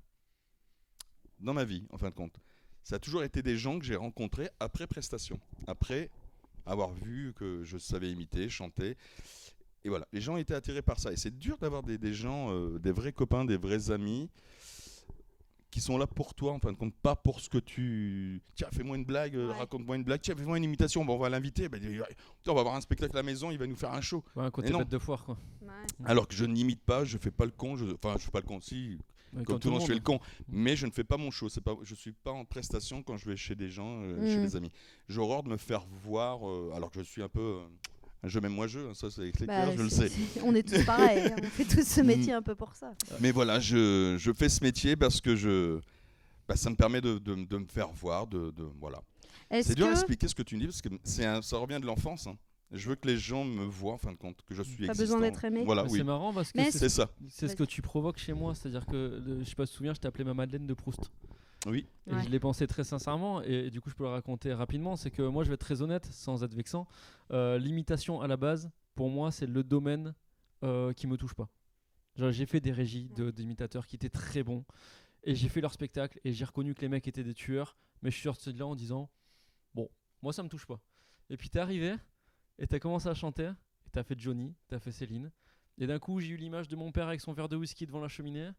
dans 1.40 1.54
ma 1.54 1.64
vie, 1.64 1.86
en 1.92 1.98
fin 1.98 2.10
de 2.10 2.16
compte. 2.16 2.40
Ça 2.84 2.98
a 2.98 3.00
toujours 3.00 3.24
été 3.24 3.42
des 3.42 3.58
gens 3.58 3.80
que 3.80 3.86
j'ai 3.86 3.96
rencontrés 3.96 4.50
après 4.60 4.88
prestation, 4.88 5.40
après 5.68 6.10
avoir 6.66 6.92
vu 6.92 7.34
que 7.34 7.64
je 7.64 7.78
savais 7.78 8.12
imiter, 8.12 8.50
chanter. 8.50 8.98
Et 9.86 9.90
voilà, 9.90 10.08
les 10.14 10.22
gens 10.22 10.38
étaient 10.38 10.54
attirés 10.54 10.82
par 10.82 11.00
ça. 11.00 11.12
Et 11.12 11.18
c'est 11.18 11.38
dur 11.38 11.58
d'avoir 11.58 11.84
des, 11.84 11.98
des 11.98 12.14
gens, 12.14 12.52
euh, 12.52 12.80
des 12.80 12.92
vrais 12.92 13.12
copains, 13.12 13.44
des 13.46 13.58
vrais 13.58 13.92
amis, 13.92 14.30
qui 15.72 15.82
sont 15.82 15.98
là 15.98 16.06
pour 16.06 16.36
toi, 16.36 16.54
en 16.54 16.60
fin 16.60 16.72
de 16.72 16.78
compte, 16.78 16.94
pas 16.94 17.16
pour 17.16 17.40
ce 17.40 17.50
que 17.50 17.58
tu... 17.58 18.42
Tiens, 18.56 18.68
fais-moi 18.72 18.96
une 18.96 19.06
blague, 19.06 19.36
euh, 19.36 19.48
Ouais. 19.50 19.58
raconte-moi 19.58 19.96
une 19.96 20.04
blague, 20.04 20.22
tiens, 20.22 20.36
fais-moi 20.36 20.58
une 20.58 20.64
imitation, 20.66 21.04
bon, 21.04 21.16
on 21.16 21.18
va 21.18 21.30
l'inviter, 21.30 21.68
Ben, 21.68 21.82
on 22.48 22.54
va 22.54 22.60
avoir 22.62 22.76
un 22.76 22.82
spectacle 22.82 23.12
à 23.18 23.20
la 23.20 23.24
maison, 23.24 23.50
il 23.50 23.58
va 23.58 23.66
nous 23.66 23.76
faire 23.76 23.92
un 23.92 24.00
show. 24.02 24.24
ouais, 24.36 24.44
un 24.46 24.52
côté 24.52 24.70
non. 24.70 24.80
bête 24.80 24.90
de 24.90 25.00
foire, 25.00 25.24
quoi. 25.26 25.36
Alors 26.06 26.28
que 26.28 26.36
je 26.36 26.46
n'imite 26.46 26.82
pas, 26.82 27.04
je 27.06 27.18
fais 27.18 27.32
pas 27.32 27.46
le 27.46 27.52
con, 27.52 27.76
je... 27.76 27.86
enfin 27.86 28.16
je 28.20 28.24
fais 28.26 28.32
pas 28.32 28.42
le 28.42 28.46
con, 28.46 28.62
si, 28.62 29.00
comme 29.46 29.60
tout 29.60 29.70
le 29.70 29.74
monde, 29.74 29.82
je 29.82 29.88
fais 29.88 29.96
le 29.96 30.00
con, 30.00 30.20
mais 30.48 30.76
je 30.76 30.86
ne 30.86 30.92
fais 30.92 31.04
pas 31.04 31.18
mon 31.18 31.32
show. 31.32 31.50
C'est 31.50 31.60
pas, 31.62 31.76
je 31.82 31.96
suis 31.96 32.12
pas 32.12 32.32
en 32.32 32.46
prestation 32.46 33.02
quand 33.02 33.18
je 33.18 33.28
vais 33.28 33.36
chez 33.36 33.56
des 33.56 33.70
gens, 33.70 34.04
euh, 34.04 34.28
chez 34.30 34.38
Mhm. 34.38 34.44
des 34.44 34.56
amis. 34.56 34.72
J'ai 35.10 35.20
horreur 35.20 35.42
de 35.42 35.50
me 35.50 35.58
faire 35.58 35.88
voir, 36.04 36.48
euh, 36.48 36.72
alors 36.76 36.92
que 36.92 37.00
je 37.00 37.04
suis 37.10 37.24
un 37.24 37.30
peu 37.30 37.40
euh, 37.42 37.66
je 38.24 38.40
m'aime 38.40 38.54
moi 38.54 38.68
je, 38.68 38.80
hein, 38.80 38.94
ça 38.94 39.10
c'est 39.10 39.32
c'est 39.38 39.46
Bah, 39.46 39.76
je 39.76 39.82
le 39.82 39.90
sais. 39.90 40.12
On 40.44 40.54
est 40.56 40.64
tous 40.68 40.84
pareils. 40.86 41.28
hein. 41.32 41.36
On 41.42 41.46
fait 41.50 41.66
tous 41.66 41.88
ce 41.88 42.02
Mm. 42.04 42.06
métier 42.06 42.34
un 42.34 42.42
peu 42.42 42.56
pour 42.56 42.74
ça. 42.76 42.94
Mais 43.20 43.32
voilà, 43.32 43.60
je, 43.60 44.16
je 44.20 44.32
fais 44.34 44.50
ce 44.50 44.64
métier 44.64 44.96
parce 44.96 45.20
que 45.22 45.36
je, 45.36 45.80
bah, 46.48 46.56
ça 46.56 46.70
me 46.70 46.76
permet 46.76 47.02
de, 47.02 47.18
de, 47.20 47.36
de 47.46 47.58
me 47.58 47.66
faire 47.66 47.90
voir, 47.92 48.28
de, 48.28 48.52
de- 48.52 48.70
voilà. 48.80 49.02
C'est 49.62 49.76
dur 49.76 49.86
à 49.86 49.90
que 49.90 49.94
expliquer 49.96 50.28
ce 50.28 50.36
que 50.36 50.42
tu 50.44 50.58
dis 50.58 50.66
parce 50.66 50.82
que 50.82 50.90
c'est 51.04 51.26
un- 51.26 51.42
ça 51.42 51.58
revient 51.58 51.80
de 51.80 51.86
l'enfance. 51.86 52.28
hein. 52.28 52.36
Je 52.72 52.90
veux 52.90 52.96
que 52.96 53.08
les 53.08 53.18
gens 53.20 53.44
me 53.46 53.66
voient 53.66 53.94
en 53.94 53.98
fin 54.00 54.12
de 54.12 54.18
compte, 54.18 54.38
que 54.48 54.56
je 54.56 54.64
suis 54.64 54.78
T'as 54.78 54.94
existant. 54.94 55.04
besoin 55.18 55.20
d'être 55.22 55.46
aimé 55.46 55.62
Voilà, 55.64 55.84
oui, 55.86 56.00
C'est 56.00 56.04
marrant 56.04 56.34
parce 56.34 56.52
que 56.52 56.60
c'est 56.64 56.72
c'est 56.72 56.90
ça. 56.90 57.08
c'est 57.30 57.48
ce 57.48 57.56
que 57.56 57.64
tu 57.66 57.84
provoques 57.84 58.18
chez 58.18 58.34
moi. 58.34 58.56
C'est-à-dire 58.56 58.86
que, 58.88 59.22
le- 59.24 59.44
je 59.44 59.50
sais 59.50 59.54
pas 59.54 59.66
si 59.68 59.72
tu 59.72 59.74
te 59.74 59.78
souviens, 59.78 59.94
je 59.94 60.00
t'ai 60.00 60.08
appelé 60.08 60.24
ma 60.24 60.34
Madeleine 60.34 60.66
de 60.66 60.74
Proust. 60.74 61.12
Oui. 61.66 61.86
Et 62.08 62.14
Ouais. 62.14 62.24
je 62.24 62.30
l'ai 62.30 62.40
pensé 62.40 62.68
très 62.68 62.84
sincèrement, 62.84 63.42
et, 63.42 63.70
du 63.72 63.80
coup 63.80 63.90
je 63.90 63.96
peux 63.96 64.04
le 64.04 64.10
raconter 64.10 64.54
rapidement, 64.54 64.96
c'est 64.98 65.12
que 65.12 65.22
moi 65.22 65.44
je 65.44 65.50
vais 65.50 65.54
être 65.56 65.62
très 65.62 65.82
honnête, 65.82 66.06
sans 66.08 66.44
être 66.44 66.54
vexant, 66.54 66.88
euh, 67.32 67.58
l'imitation 67.58 68.20
à 68.22 68.28
la 68.28 68.36
base, 68.38 68.70
pour 68.96 69.10
moi 69.10 69.32
c'est 69.32 69.46
le 69.48 69.64
domaine 69.64 70.14
euh, 70.64 70.92
qui 70.94 71.08
me 71.08 71.18
touche 71.18 71.34
pas. 71.34 71.50
Genre, 72.16 72.32
J'ai 72.32 72.46
fait 72.46 72.60
des 72.60 72.72
régies 72.72 73.10
de- 73.16 73.32
d'imitateurs 73.32 73.88
qui 73.88 73.96
étaient 73.96 74.10
très 74.10 74.44
bons, 74.44 74.66
et 75.24 75.36
j'ai 75.36 75.48
fait 75.50 75.62
leur 75.62 75.72
spectacle, 75.74 76.20
et 76.26 76.34
j'ai 76.34 76.44
reconnu 76.46 76.76
que 76.76 76.82
les 76.82 76.90
mecs 76.90 77.08
étaient 77.08 77.24
des 77.24 77.34
tueurs, 77.34 77.78
mais 78.02 78.12
je 78.12 78.16
suis 78.16 78.24
sorti 78.24 78.52
de 78.54 78.60
là 78.60 78.68
en 78.68 78.76
disant, 78.76 79.10
bon, 79.74 79.90
moi 80.22 80.34
ça 80.34 80.44
me 80.44 80.50
touche 80.50 80.66
pas. 80.66 80.80
Et 81.30 81.38
puis 81.38 81.50
t'es 81.50 81.60
arrivé, 81.60 81.96
et 82.60 82.68
t'as 82.68 82.80
commencé 82.80 83.08
à 83.08 83.14
chanter, 83.14 83.52
et 83.88 83.90
t'as 83.92 84.04
fait 84.04 84.20
Johnny, 84.20 84.54
t'as 84.68 84.80
fait 84.80 84.92
Céline, 84.92 85.32
et 85.78 85.88
d'un 85.88 85.98
coup 86.00 86.20
j'ai 86.20 86.30
eu 86.34 86.38
l'image 86.38 86.68
de 86.68 86.76
mon 86.76 86.92
père 86.92 87.08
avec 87.08 87.22
son 87.22 87.32
verre 87.32 87.48
de 87.50 87.56
whisky 87.56 87.86
devant 87.88 88.02
la 88.02 88.10
cheminée, 88.10 88.52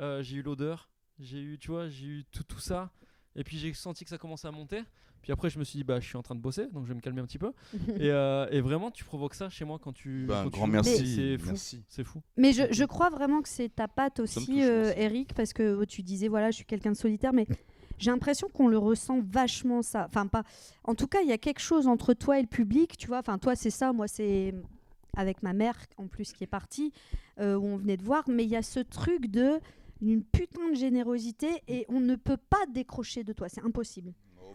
euh, 0.00 0.22
j'ai 0.22 0.36
eu 0.38 0.42
l'odeur, 0.42 0.88
j'ai 1.18 1.40
eu, 1.40 1.58
tu 1.58 1.70
vois, 1.70 1.88
j'ai 1.88 2.06
eu 2.06 2.24
tout, 2.30 2.44
tout 2.44 2.60
ça. 2.60 2.90
Et 3.36 3.44
puis 3.44 3.58
j'ai 3.58 3.72
senti 3.72 4.04
que 4.04 4.10
ça 4.10 4.18
commençait 4.18 4.48
à 4.48 4.52
monter. 4.52 4.82
Puis 5.22 5.32
après, 5.32 5.50
je 5.50 5.58
me 5.58 5.64
suis 5.64 5.78
dit, 5.78 5.84
bah, 5.84 6.00
je 6.00 6.06
suis 6.06 6.16
en 6.16 6.22
train 6.22 6.34
de 6.34 6.40
bosser, 6.40 6.66
donc 6.68 6.84
je 6.84 6.88
vais 6.88 6.94
me 6.94 7.00
calmer 7.00 7.20
un 7.20 7.26
petit 7.26 7.38
peu. 7.38 7.52
et, 7.98 8.10
euh, 8.10 8.48
et 8.50 8.60
vraiment, 8.60 8.90
tu 8.90 9.04
provoques 9.04 9.34
ça 9.34 9.48
chez 9.48 9.64
moi 9.64 9.78
quand 9.82 9.92
tu. 9.92 10.26
Bah, 10.26 10.40
un 10.40 10.44
quand 10.44 10.50
tu 10.50 10.56
grand 10.56 10.66
joues. 10.66 10.72
merci. 10.72 11.14
C'est 11.14 11.38
fou. 11.38 11.46
merci. 11.48 11.84
C'est 11.88 12.04
fou. 12.04 12.22
Mais 12.36 12.52
je, 12.52 12.72
je 12.72 12.84
crois 12.84 13.10
vraiment 13.10 13.42
que 13.42 13.48
c'est 13.48 13.68
ta 13.68 13.88
patte 13.88 14.20
aussi, 14.20 14.46
touche, 14.46 14.54
euh. 14.60 14.92
Eric, 14.96 15.34
parce 15.34 15.52
que 15.52 15.76
oh, 15.80 15.84
tu 15.86 16.02
disais, 16.02 16.28
voilà, 16.28 16.50
je 16.50 16.56
suis 16.56 16.64
quelqu'un 16.64 16.92
de 16.92 16.96
solitaire, 16.96 17.32
mais 17.32 17.46
j'ai 17.98 18.10
l'impression 18.10 18.48
qu'on 18.48 18.68
le 18.68 18.78
ressent 18.78 19.20
vachement, 19.20 19.82
ça. 19.82 20.06
Enfin, 20.08 20.26
pas. 20.26 20.44
En 20.84 20.94
tout 20.94 21.08
cas, 21.08 21.20
il 21.22 21.28
y 21.28 21.32
a 21.32 21.38
quelque 21.38 21.60
chose 21.60 21.86
entre 21.86 22.14
toi 22.14 22.38
et 22.38 22.42
le 22.42 22.48
public, 22.48 22.96
tu 22.96 23.08
vois. 23.08 23.18
Enfin, 23.18 23.38
toi, 23.38 23.56
c'est 23.56 23.70
ça, 23.70 23.92
moi, 23.92 24.08
c'est 24.08 24.54
avec 25.16 25.42
ma 25.42 25.52
mère, 25.52 25.76
en 25.96 26.06
plus, 26.06 26.32
qui 26.32 26.44
est 26.44 26.48
partie, 26.48 26.92
euh, 27.40 27.56
où 27.56 27.64
on 27.64 27.76
venait 27.76 27.96
de 27.96 28.04
voir, 28.04 28.22
mais 28.28 28.44
il 28.44 28.50
y 28.50 28.56
a 28.56 28.62
ce 28.62 28.80
truc 28.80 29.26
de 29.26 29.58
une 30.00 30.22
putain 30.22 30.70
de 30.70 30.76
générosité 30.76 31.62
et 31.68 31.84
on 31.88 32.00
ne 32.00 32.16
peut 32.16 32.36
pas 32.36 32.64
décrocher 32.72 33.24
de 33.24 33.32
toi, 33.32 33.48
c'est 33.48 33.64
impossible. 33.64 34.12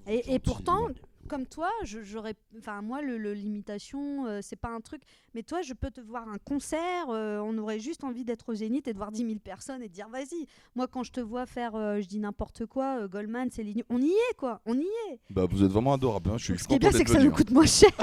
Et, 0.07 0.33
et 0.33 0.39
pourtant, 0.39 0.87
comme 1.27 1.45
toi, 1.45 1.69
j'aurais, 1.83 2.35
enfin 2.57 2.81
moi, 2.81 3.01
le, 3.01 3.17
le- 3.17 3.33
l'imitation, 3.33 4.25
euh, 4.27 4.39
c'est 4.41 4.55
pas 4.55 4.69
un 4.69 4.81
truc. 4.81 5.01
Mais 5.33 5.43
toi, 5.43 5.61
je 5.61 5.73
peux 5.73 5.89
te 5.91 6.01
voir 6.01 6.27
un 6.27 6.37
concert, 6.37 7.09
euh, 7.09 7.39
on 7.39 7.57
aurait 7.57 7.79
juste 7.79 8.03
envie 8.03 8.23
d'être 8.25 8.49
au 8.49 8.55
Zénith 8.55 8.87
et 8.87 8.93
de 8.93 8.97
voir 8.97 9.11
10 9.11 9.25
000 9.25 9.39
personnes 9.39 9.81
et 9.81 9.87
de 9.89 9.93
dire 9.93 10.07
vas-y. 10.09 10.45
Moi, 10.75 10.87
quand 10.87 11.03
je 11.03 11.11
te 11.11 11.19
vois 11.19 11.45
faire, 11.45 11.75
euh, 11.75 12.01
je 12.01 12.07
dis 12.07 12.19
n'importe 12.19 12.65
quoi, 12.65 12.99
euh, 13.01 13.07
Goldman, 13.07 13.49
Céline, 13.51 13.83
on 13.89 14.01
y 14.01 14.09
est 14.11 14.35
quoi, 14.37 14.61
on 14.65 14.77
y 14.77 14.85
est. 15.11 15.19
Bah, 15.29 15.45
vous 15.49 15.63
êtes 15.63 15.71
vraiment 15.71 15.93
adorable. 15.93 16.29
hein. 16.31 16.37
Je 16.37 16.45
suis 16.53 16.59
Ce 16.59 16.67
qui 16.67 16.75
est 16.75 16.79
bien, 16.79 16.91
c'est 16.91 17.03
que 17.03 17.11
ça 17.11 17.19
nous 17.23 17.29
hein. 17.29 17.33
coûte 17.33 17.51
moins 17.51 17.65
cher. 17.65 17.89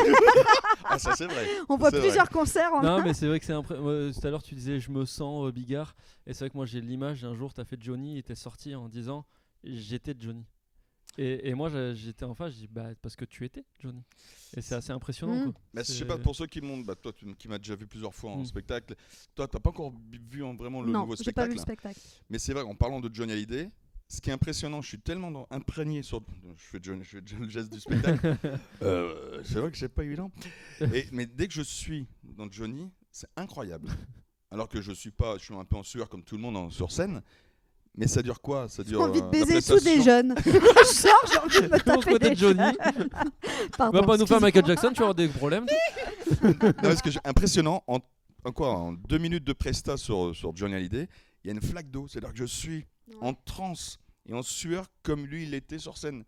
Ah, 0.92 0.98
ça 0.98 1.14
c'est 1.14 1.26
vrai. 1.26 1.46
on 1.68 1.76
voit 1.76 1.90
vrai. 1.90 2.00
plusieurs 2.00 2.28
concerts. 2.30 2.72
En... 2.74 2.83
non, 2.83 3.00
mais 3.02 3.14
c'est 3.14 3.28
vrai 3.28 3.38
que 3.38 3.46
c'est 3.46 3.52
impré- 3.52 3.76
Tout 4.12 4.26
à 4.26 4.30
l'heure, 4.30 4.42
tu 4.42 4.56
disais, 4.56 4.80
je 4.80 4.90
me 4.90 5.04
sens 5.04 5.46
euh, 5.46 5.52
bigard. 5.52 5.94
Et 6.26 6.33
c'est 6.33 6.40
vrai 6.40 6.50
que 6.50 6.56
moi, 6.56 6.66
j'ai 6.66 6.80
l'image 6.80 7.22
d'un 7.22 7.35
jour, 7.35 7.54
tu 7.54 7.61
as 7.61 7.64
fait 7.64 7.80
Johnny 7.80 8.18
et 8.18 8.22
tu 8.24 8.33
es 8.33 8.35
sorti 8.35 8.74
en 8.74 8.88
disant, 8.88 9.24
j'étais 9.62 10.14
Johnny. 10.18 10.44
Et, 11.18 11.49
et 11.51 11.55
moi, 11.55 11.70
j'étais 11.94 12.25
en 12.25 12.35
face, 12.35 12.55
je 12.55 12.59
dis, 12.61 12.68
bah, 12.68 12.88
parce 13.03 13.16
que 13.16 13.25
tu 13.25 13.44
étais 13.44 13.64
Johnny. 13.81 14.03
Et 14.57 14.61
c'est 14.62 14.75
assez 14.77 14.92
impressionnant. 14.92 15.35
Mm. 15.46 15.53
quoi. 15.53 15.62
Mais 15.75 15.85
je 15.85 15.92
sais 15.92 16.05
pas, 16.05 16.16
pour 16.18 16.35
ceux 16.35 16.46
qui 16.46 16.61
m'ont, 16.61 16.79
bah, 16.79 16.94
toi 16.94 17.12
tu- 17.12 17.35
qui 17.35 17.49
m'as 17.49 17.59
déjà 17.59 17.75
vu 17.75 17.87
plusieurs 17.87 18.14
fois 18.14 18.31
en 18.31 18.38
Mm. 18.38 18.44
spectacle, 18.46 18.94
toi 19.35 19.46
t'as 19.49 19.59
pas 19.61 19.70
encore 19.70 19.92
vu 20.31 20.42
en 20.42 20.55
vraiment 20.55 20.83
le 20.83 20.92
non, 20.92 21.01
nouveau 21.01 21.16
j'ai 21.16 21.33
pas 21.33 21.46
vu 21.46 21.59
spectacle. 21.59 21.88
le 21.88 21.92
spectacle. 21.94 22.25
Mais 22.31 22.38
c'est 22.38 22.53
vrai, 22.53 22.62
en 22.62 22.75
parlant 22.75 23.01
de 23.01 23.11
Johnny 23.12 23.33
Hallyday, 23.33 23.70
ce 24.09 24.20
qui 24.20 24.31
est 24.31 24.33
impressionnant, 24.33 24.81
je 24.83 24.88
suis 24.88 25.01
tellement 25.01 25.31
dans- 25.31 25.46
imprégné 25.51 26.03
sur. 26.03 26.23
Je 26.57 26.62
fais, 26.62 26.79
Johnny, 26.83 27.03
je 27.05 27.18
fais 27.18 27.37
le 27.38 27.49
geste 27.49 27.73
du 27.73 27.81
spectacle. 27.81 28.37
Euh, 28.83 29.42
c'est 29.44 29.59
vrai 29.61 29.70
que 29.70 29.77
c'est 29.77 29.88
pas 29.88 30.05
évident. 30.05 30.31
Et, 30.94 31.07
mais 31.12 31.27
dès 31.27 31.49
que 31.49 31.55
je 31.55 31.62
suis 31.62 32.07
dans 32.23 32.51
Johnny, 32.51 32.90
c'est 33.11 33.29
incroyable. 33.37 33.88
Alors 34.51 34.68
que 34.68 34.81
je 34.81 34.92
suis 34.92 35.11
pas, 35.12 35.37
je 35.38 35.44
suis 35.44 35.55
un 35.55 35.64
peu 35.64 35.77
en 35.77 35.83
sueur 35.83 36.09
comme 36.09 36.23
tout 36.25 36.37
le 36.37 36.42
monde 36.42 36.57
en- 36.57 36.70
sur 36.70 36.90
scène. 36.90 37.20
Mais 37.96 38.07
ça 38.07 38.22
dure 38.22 38.40
quoi? 38.40 38.68
Ça 38.68 38.83
J'ai 38.85 38.90
dure. 38.90 39.03
envie 39.03 39.20
de 39.20 39.26
euh, 39.26 39.31
baiser 39.31 39.61
tous 39.61 39.83
des 39.83 40.00
jeunes. 40.03 40.35
je 40.44 40.85
sors, 40.85 41.12
j'ai 41.31 41.38
envie 41.38 41.68
de 41.68 41.72
me 41.74 41.79
Pense 41.79 41.83
taper 42.05 42.12
côté 42.12 42.29
des 42.29 42.35
de 42.35 42.40
Johnny. 42.40 42.76
Pardon, 43.76 44.00
Va 44.00 44.07
pas 44.07 44.16
nous 44.16 44.26
faire 44.26 44.40
Michael. 44.40 44.64
Jackson, 44.66 44.88
tu 44.90 44.94
vas 45.00 45.07
avoir 45.11 45.14
des 45.14 45.29
problèmes. 45.29 45.66
Non, 46.42 46.53
parce 46.81 47.03
que 47.03 47.11
j'ai- 47.11 47.18
impressionnant, 47.24 47.83
en, 47.88 47.98
en 48.44 48.53
quoi 48.53 48.70
En 48.72 48.92
deux 48.92 49.18
minutes 49.18 49.44
de 49.44 49.53
presta 49.53 49.96
sur, 49.96 50.35
sur 50.35 50.55
Johnny 50.57 50.74
Hallyday, 50.74 51.09
il 51.42 51.48
y 51.48 51.50
a 51.50 51.55
une 51.55 51.61
flaque 51.61 51.90
d'eau. 51.90 52.07
C'est-à-dire 52.09 52.33
que 52.33 52.38
je 52.38 52.44
suis 52.44 52.87
en 53.20 53.35
transe 53.35 53.98
et 54.26 54.33
en 54.33 54.42
sueur 54.42 54.87
comme 55.03 55.26
lui 55.26 55.42
il 55.42 55.55
était 55.55 55.79
sur 55.79 55.98
scène. 55.98 56.22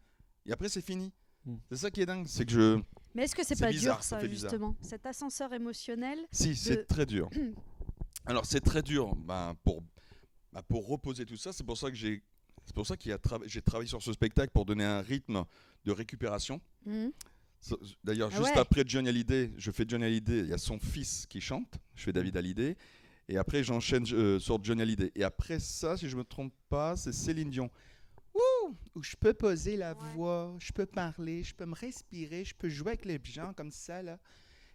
Et 0.44 0.53
après 0.53 0.68
c'est 0.68 0.85
fini. 0.85 1.12
Mm. 1.46 1.55
C'est 1.70 1.77
ça 1.79 1.90
qui 1.92 2.01
est 2.01 2.07
dingue, 2.07 2.25
c'est 2.27 2.44
que 2.44 2.53
je. 2.53 2.81
Mais 3.14 3.22
est-ce 3.25 3.35
que 3.37 3.44
c'est 3.46 3.55
C'est 3.55 3.64
pas 3.64 3.70
bizarre, 3.70 3.96
dur 3.98 4.05
ça 4.05 4.16
ça, 4.16 4.20
fait 4.20 4.29
bizarre. 4.29 4.51
justement 4.51 4.75
Cet 4.83 5.07
ascenseur 5.07 5.53
émotionnel 5.53 6.18
Si, 6.33 6.57
c'est 6.57 6.85
très 6.87 7.07
dur. 7.07 7.31
Alors 8.27 8.44
c'est 8.44 8.61
très 8.61 8.83
dur 8.83 9.14
ben, 9.16 9.55
pour, 9.64 9.83
ben, 10.52 10.62
pour 10.62 10.86
reposer 10.88 11.24
tout 11.24 11.36
ça. 11.36 11.52
C'est 11.52 11.64
pour 11.64 11.76
ça 11.78 11.88
que 11.90 11.96
j'ai. 11.96 12.22
C'est 12.64 12.74
pour 12.74 12.86
ça 12.86 12.96
qu'il 12.96 13.10
y 13.10 13.12
a 13.12 13.18
trava- 13.18 13.46
j'ai 13.46 13.60
travaillé 13.62 13.88
sur 13.88 14.02
ce 14.02 14.12
spectacle 14.12 14.52
pour 14.52 14.64
donner 14.64 14.84
un 14.84 15.00
rythme 15.00 15.44
de 15.84 15.92
récupération. 15.92 16.60
Mhm. 16.86 17.10
D'ailleurs, 18.02 18.30
Ah 18.32 18.36
juste 18.36 18.54
ouais. 18.54 18.58
après 18.60 18.82
Johnny 18.86 19.08
Hallyday, 19.08 19.52
je 19.56 19.70
fais 19.70 19.84
Johnny 19.86 20.04
Hallyday, 20.04 20.40
il 20.40 20.46
y 20.48 20.52
a 20.52 20.58
son 20.58 20.78
fils 20.80 21.26
qui 21.28 21.40
chante, 21.40 21.74
je 21.94 22.02
fais 22.04 22.12
David 22.12 22.36
Hallyday, 22.36 22.76
et 23.28 23.36
après 23.36 23.62
j'enchaîne 23.62 24.04
euh, 24.12 24.38
sur 24.40 24.62
Johnny 24.62 24.82
Hallyday. 24.82 25.12
Et 25.14 25.22
après 25.22 25.60
ça, 25.60 25.96
si 25.96 26.08
je 26.08 26.16
me 26.16 26.24
trompe 26.24 26.52
pas, 26.68 26.96
c'est 26.96 27.12
Céline 27.12 27.50
Dion. 27.50 27.70
Ouh, 28.34 28.74
où 28.96 29.02
je 29.02 29.14
peux 29.16 29.32
poser 29.34 29.76
la 29.76 29.92
Ouais. 29.92 30.12
voix, 30.14 30.56
je 30.58 30.72
peux 30.72 30.86
parler, 30.86 31.44
je 31.44 31.54
peux 31.54 31.66
me 31.66 31.74
respirer, 31.74 32.44
je 32.44 32.54
peux 32.54 32.68
jouer 32.68 32.92
avec 32.92 33.04
les 33.04 33.20
gens 33.24 33.52
comme 33.54 33.70
ça 33.70 34.02
là. 34.02 34.18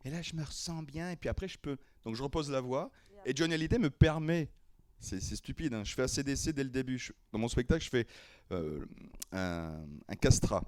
Et 0.06 0.10
là, 0.10 0.22
je 0.22 0.34
me 0.36 0.44
ressens 0.44 0.84
bien. 0.84 1.12
Et 1.12 1.16
puis 1.18 1.28
après, 1.28 1.48
je 1.50 1.58
peux. 1.58 1.78
Donc, 2.06 2.16
je 2.16 2.24
repose 2.24 2.50
la 2.52 2.62
voix. 2.62 2.90
Et 3.26 3.36
Johnny 3.36 3.56
Hallyday 3.56 3.80
me 3.80 3.90
permet 3.90 4.50
C'est 5.00 5.20
stupide. 5.22 5.74
hein. 5.74 5.84
Je 5.84 5.94
fais 5.94 6.02
ACDC 6.04 6.52
dès 6.54 6.64
le 6.64 6.70
début. 6.70 6.98
Je- 6.98 7.12
dans 7.32 7.40
mon 7.40 7.48
spectacle, 7.48 7.84
je 7.84 7.90
fais 7.90 8.08
euh, 8.52 8.86
un, 9.32 9.86
un 10.08 10.16
castrat. 10.16 10.64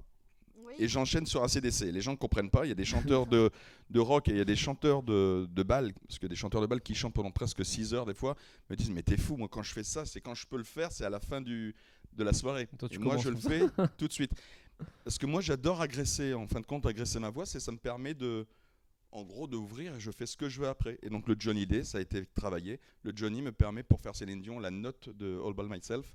Oui. 0.58 0.74
Et 0.78 0.88
j'enchaîne 0.88 1.26
sur 1.26 1.44
ACDC. 1.44 1.92
Les 1.92 2.02
gens 2.02 2.12
ne 2.12 2.18
comprennent 2.18 2.52
pas. 2.52 2.66
Il 2.66 2.70
y 2.70 2.72
a 2.72 2.76
des 2.76 2.86
chanteurs 2.86 3.26
de, 3.26 3.50
de 3.90 4.00
rock 4.00 4.28
et 4.28 4.32
il 4.32 4.38
y 4.38 4.42
a 4.42 4.46
des 4.46 4.56
chanteurs 4.56 5.02
de, 5.02 5.48
de 5.50 5.64
bal. 5.64 5.94
Parce 6.08 6.20
que 6.20 6.28
des 6.28 6.36
chanteurs 6.36 6.62
de 6.62 6.68
bal 6.68 6.80
qui 6.82 6.94
chantent 6.94 7.14
pendant 7.16 7.32
presque 7.32 7.66
6 7.66 7.94
heures 7.94 8.06
des 8.06 8.14
fois 8.14 8.36
me 8.70 8.76
disent 8.76 8.92
Mais 8.92 9.02
t'es 9.02 9.18
fou, 9.18 9.36
moi 9.36 9.48
quand 9.50 9.64
je 9.64 9.74
fais 9.74 9.84
ça, 9.84 10.06
c'est 10.06 10.22
quand 10.22 10.36
je 10.36 10.46
peux 10.46 10.58
le 10.58 10.64
faire, 10.64 10.92
c'est 10.92 11.06
à 11.06 11.10
la 11.10 11.20
fin 11.20 11.42
du, 11.42 11.74
de 12.14 12.24
la 12.24 12.34
soirée. 12.34 12.68
Toi, 12.78 12.88
tu 12.88 12.96
Et 12.96 13.00
moi 13.00 13.16
je 13.18 13.30
le 13.30 13.36
fais 13.38 13.88
tout 13.98 14.08
de 14.08 14.14
suite. 14.14 14.32
Parce 15.04 15.18
que 15.18 15.26
moi 15.26 15.42
j'adore 15.42 15.82
agresser, 15.82 16.34
en 16.36 16.48
fin 16.48 16.62
de 16.62 16.66
compte, 16.66 16.86
agresser 16.86 17.20
ma 17.20 17.30
voix, 17.32 17.46
c'est 17.48 17.60
ça 17.60 17.72
me 17.72 17.78
permet 17.78 18.14
de. 18.14 18.46
En 19.12 19.24
gros, 19.24 19.48
d'ouvrir 19.48 19.96
et 19.96 20.00
je 20.00 20.12
fais 20.12 20.26
ce 20.28 20.38
que 20.38 20.50
je 20.50 20.62
veux 20.62 20.68
après. 20.68 21.00
Et 21.02 21.10
donc, 21.10 21.28
le 21.28 21.36
Johnny 21.38 21.66
Day, 21.66 21.84
ça 21.84 21.98
a 21.98 22.02
été 22.02 22.26
travaillé. 22.36 22.80
Le 23.02 23.12
Johnny 23.16 23.42
me 23.42 23.52
permet, 23.52 23.82
pour 23.82 24.00
faire 24.02 24.16
Céline 24.16 24.42
Dion, 24.42 24.60
la 24.60 24.70
note 24.70 25.10
de 25.10 25.40
All 25.44 25.54
By 25.54 25.64
Myself 25.64 26.06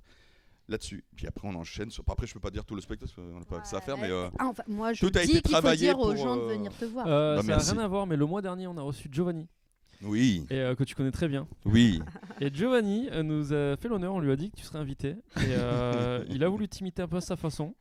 là-dessus. 0.69 1.03
Puis 1.15 1.27
après, 1.27 1.45
on 1.47 1.55
enchaîne. 1.55 1.91
Sur... 1.91 2.03
Après, 2.07 2.25
je 2.25 2.33
peux 2.33 2.39
pas 2.39 2.51
dire 2.51 2.63
tout 2.65 2.73
le 2.73 2.81
spectacle, 2.81 3.11
parce 3.13 3.27
qu'on 3.27 3.39
n'a 3.39 3.45
pas 3.45 3.59
que 3.59 3.67
ça 3.67 3.77
à 3.77 3.81
faire, 3.81 3.97
mais. 3.97 4.09
euh, 4.09 4.29
Ah, 4.39 4.47
enfin, 4.47 4.63
moi, 4.67 4.93
je 4.93 5.01
tout 5.05 5.07
a 5.07 5.23
dis 5.25 5.31
été 5.31 5.41
qu'il 5.41 5.41
faut 5.41 5.49
travaillé 5.51 5.87
dire 5.87 5.99
aux 5.99 6.15
gens 6.15 6.37
de 6.37 6.41
euh, 6.43 6.47
venir 6.47 6.71
te 6.77 6.85
voir. 6.85 7.05
Euh, 7.07 7.35
Bah, 7.35 7.41
ça 7.59 7.73
n'a 7.73 7.73
rien 7.73 7.83
à 7.85 7.87
voir, 7.89 8.07
mais 8.07 8.15
le 8.15 8.25
mois 8.25 8.41
dernier, 8.41 8.65
on 8.67 8.77
a 8.77 8.81
reçu 8.81 9.09
Giovanni, 9.11 9.47
Oui, 10.03 10.45
et, 10.49 10.59
euh, 10.59 10.75
que 10.75 10.83
tu 10.83 10.93
connais 10.95 11.11
très 11.11 11.27
bien. 11.27 11.47
oui. 11.65 12.01
Et 12.41 12.53
Giovanni 12.53 13.07
euh, 13.11 13.23
nous 13.23 13.53
a 13.53 13.77
fait 13.77 13.87
l'honneur, 13.87 14.13
on 14.13 14.19
lui 14.19 14.31
a 14.31 14.35
dit 14.35 14.51
que 14.51 14.57
tu 14.57 14.63
serais 14.63 14.79
invité. 14.79 15.09
Et 15.37 15.51
euh, 15.51 16.23
il 16.29 16.43
a 16.43 16.49
voulu 16.49 16.67
t'imiter 16.67 17.01
un 17.01 17.07
peu 17.07 17.17
à 17.17 17.21
sa 17.21 17.35
façon. 17.37 17.73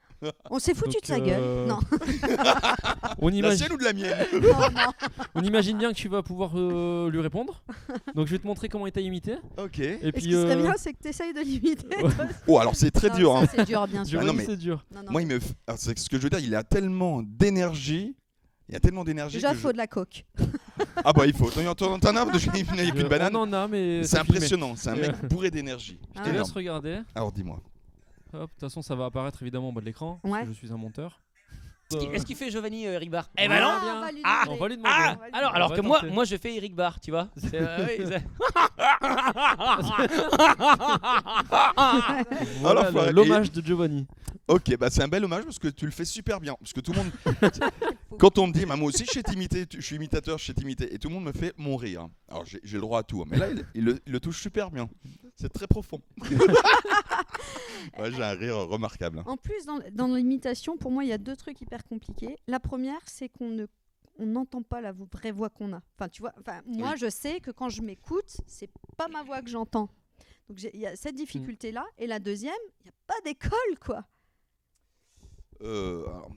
On 0.48 0.58
s'est 0.58 0.72
foutu 0.74 0.92
donc, 0.92 1.02
de 1.02 1.06
sa 1.06 1.16
euh, 1.16 1.18
gueule. 1.66 1.68
Non, 1.68 1.78
On 3.18 3.28
La 3.28 3.34
imagine, 3.34 3.58
sienne 3.58 3.72
ou 3.72 3.76
de 3.76 3.84
la 3.84 3.92
mienne 3.92 4.16
non, 4.32 4.40
non. 4.70 4.92
on 5.34 5.42
imagine 5.42 5.76
bien 5.76 5.90
que 5.92 5.96
tu 5.96 6.08
vas 6.08 6.22
pouvoir 6.22 6.52
euh, 6.56 7.10
lui 7.10 7.20
répondre. 7.20 7.62
Donc 8.14 8.26
je 8.26 8.32
vais 8.32 8.38
te 8.38 8.46
montrer 8.46 8.68
comment 8.68 8.86
il 8.86 8.92
t'a 8.92 9.00
imité. 9.02 9.34
Ok. 9.58 9.80
Et 9.80 9.98
Et 10.00 10.06
ce 10.06 10.10
puis, 10.12 10.22
qui 10.22 10.32
serait 10.32 10.56
euh, 10.56 10.62
bien, 10.62 10.74
c'est 10.78 10.94
que 10.94 11.02
tu 11.02 11.08
essayes 11.08 11.34
de 11.34 11.40
l'imiter. 11.40 12.02
Ouais. 12.02 12.10
Oh, 12.46 12.58
alors 12.58 12.74
c'est 12.74 12.90
très 12.90 13.08
Non, 13.10 13.16
dur. 13.16 13.32
ça, 13.34 13.42
hein. 13.42 13.46
C'est 13.54 13.66
dur, 13.66 13.86
bien 13.86 14.04
sûr. 14.04 14.20
Giovanni, 14.20 14.28
non, 14.30 14.34
mais- 14.38 14.44
c'est 14.46 14.56
dur. 14.56 14.86
Non, 14.94 15.02
non. 15.02 15.12
Moi, 15.12 15.22
il 15.22 15.28
me. 15.28 15.38
f- 15.38 15.52
alors, 15.66 15.78
c'est 15.78 15.98
ce 15.98 16.08
que 16.08 16.16
je 16.16 16.22
veux 16.22 16.30
dire, 16.30 16.38
il 16.40 16.54
a 16.54 16.62
tellement 16.64 17.22
d'énergie. 17.22 18.14
Il 18.68 18.72
y 18.72 18.76
a 18.76 18.80
tellement 18.80 19.04
d'énergie. 19.04 19.36
Déjà, 19.36 19.50
il 19.50 19.56
je- 19.56 19.60
faut 19.60 19.72
de 19.72 19.76
la 19.76 19.86
coke. 19.86 20.24
Ah 21.04 21.12
bah 21.12 21.26
il 21.26 21.34
faut. 21.34 21.50
T'en 21.50 21.60
as 22.16 22.20
un 22.20 22.26
de 22.32 22.38
chez 22.38 22.48
avec 22.50 22.96
Euh, 22.96 23.00
une 23.02 23.08
banane. 23.08 23.36
On 23.36 23.40
en 23.42 23.52
a, 23.52 23.68
mais 23.68 24.04
C'est 24.04 24.18
impressionnant. 24.18 24.74
C'est 24.76 24.90
un 24.90 24.96
mec 24.96 25.26
bourré 25.28 25.50
d'énergie. 25.50 25.98
Ah 26.16 26.22
Je 26.24 26.30
te 26.30 26.34
laisse 26.36 26.50
regarder. 26.50 27.00
Alors 27.14 27.30
dis-moi. 27.32 27.60
Hop, 28.32 28.40
De 28.40 28.46
toute 28.46 28.60
façon, 28.60 28.82
ça 28.82 28.94
va 28.94 29.04
apparaître 29.06 29.40
évidemment 29.42 29.68
en 29.68 29.72
bas 29.72 29.80
de 29.80 29.86
l'écran. 29.86 30.18
parce 30.22 30.32
Ouais. 30.34 30.40
que 30.42 30.48
Je 30.48 30.52
suis 30.52 30.72
un 30.72 30.76
monteur. 30.76 31.20
Est-ce 31.92 31.98
qu'il- 32.00 32.14
Est-ce 32.14 32.26
qu'il 32.26 32.36
fait 32.36 32.50
Giovanni 32.50 32.86
euh, 32.86 32.94
Eric 32.94 33.10
Barr 33.10 33.28
Eh 33.38 33.42
Ah, 33.44 33.48
ben 33.48 33.60
non 33.60 33.80
bien. 33.80 33.96
on 33.96 34.00
va 34.00 34.12
lui 34.12 34.20
Ah, 34.24 34.42
demander. 34.44 34.58
on 34.58 34.62
va 34.62 34.68
lui 34.68 34.76
demander. 34.76 34.94
Ah 34.98 35.16
va 35.20 35.26
lui 35.28 35.34
Alors, 35.34 35.50
On 35.50 35.54
alors 35.54 35.68
va 35.70 35.76
que 35.76 35.80
moi, 35.82 36.00
tenter. 36.00 36.12
moi 36.12 36.24
je 36.24 36.36
fais 36.36 36.54
Eric 36.56 36.74
Barr, 36.74 36.98
tu 37.00 37.10
vois. 37.10 37.28
C'est, 37.36 37.60
euh, 37.60 37.86
oui, 37.86 38.04
c'est- 38.08 38.24
Voilà 42.60 42.80
Alors, 42.80 42.92
le- 42.92 42.98
arrêter. 42.98 43.12
l'hommage 43.12 43.52
de 43.52 43.62
Giovanni. 43.64 44.06
Ok, 44.48 44.76
bah 44.76 44.90
c'est 44.90 45.02
un 45.02 45.08
bel 45.08 45.24
hommage 45.24 45.44
parce 45.44 45.58
que 45.58 45.68
tu 45.68 45.86
le 45.86 45.90
fais 45.92 46.04
super 46.04 46.38
bien. 46.40 46.54
Parce 46.60 46.72
que 46.74 46.80
tout 46.80 46.92
le 46.92 46.98
monde, 46.98 47.10
quand 48.18 48.36
on 48.38 48.46
me 48.48 48.52
dit, 48.52 48.66
bah, 48.66 48.76
moi 48.76 48.88
aussi 48.88 49.04
je 49.06 49.12
sais 49.12 49.22
t'imiter, 49.22 49.66
tu- 49.66 49.80
je 49.80 49.86
suis 49.86 49.96
imitateur, 49.96 50.36
je 50.38 50.44
sais 50.46 50.52
t'imiter, 50.54 50.92
et 50.94 50.98
tout 50.98 51.08
le 51.08 51.14
monde 51.14 51.24
me 51.24 51.32
fait 51.32 51.54
mon 51.56 51.76
rire. 51.76 52.08
Alors 52.28 52.44
j'ai 52.44 52.60
j'ai 52.62 52.76
le 52.76 52.82
droit 52.82 52.98
à 53.00 53.02
tout, 53.04 53.22
hein. 53.22 53.26
mais 53.28 53.38
là 53.38 53.48
il, 53.50 53.64
il 53.74 53.84
le, 53.84 53.98
il 54.06 54.12
le 54.12 54.20
touche 54.20 54.40
super 54.42 54.70
bien. 54.70 54.88
C'est 55.36 55.52
très 55.52 55.66
profond. 55.66 56.00
ouais, 57.98 58.12
j'ai 58.12 58.22
un 58.22 58.34
rire 58.34 58.56
remarquable. 58.56 59.18
hein. 59.20 59.24
En 59.26 59.36
plus, 59.36 59.66
dans, 59.66 59.80
dans 59.92 60.06
l'imitation, 60.14 60.76
pour 60.76 60.90
moi, 60.92 61.02
il 61.04 61.10
y 61.10 61.12
a 61.12 61.18
deux 61.18 61.34
trucs 61.36 61.60
hyper 61.60 61.73
compliqués. 61.82 62.36
La 62.46 62.60
première, 62.60 63.00
c'est 63.06 63.28
qu'on 63.28 63.48
ne 63.50 63.66
on 64.20 64.26
n'entend 64.26 64.62
pas 64.62 64.80
la 64.80 64.92
vraie 64.92 65.32
voix 65.32 65.50
qu'on 65.50 65.72
a. 65.72 65.82
Enfin, 65.96 66.08
tu 66.08 66.22
vois, 66.22 66.32
enfin, 66.38 66.62
moi, 66.66 66.92
Oui. 66.92 66.98
je 66.98 67.10
sais 67.10 67.40
que 67.40 67.50
quand 67.50 67.68
je 67.68 67.82
m'écoute, 67.82 68.36
c'est 68.46 68.70
pas 68.96 69.08
ma 69.08 69.24
voix 69.24 69.42
que 69.42 69.50
j'entends. 69.50 69.88
Donc, 70.48 70.62
il 70.72 70.78
y 70.80 70.86
a 70.86 70.94
cette 70.94 71.16
difficulté-là. 71.16 71.84
Et 71.98 72.06
la 72.06 72.20
deuxième, 72.20 72.54
il 72.80 72.84
n'y 72.84 72.90
a 72.90 72.94
pas 73.08 73.20
d'école, 73.24 73.78
quoi, 73.84 74.04
Euh, 75.62 76.02
alors, 76.06 76.30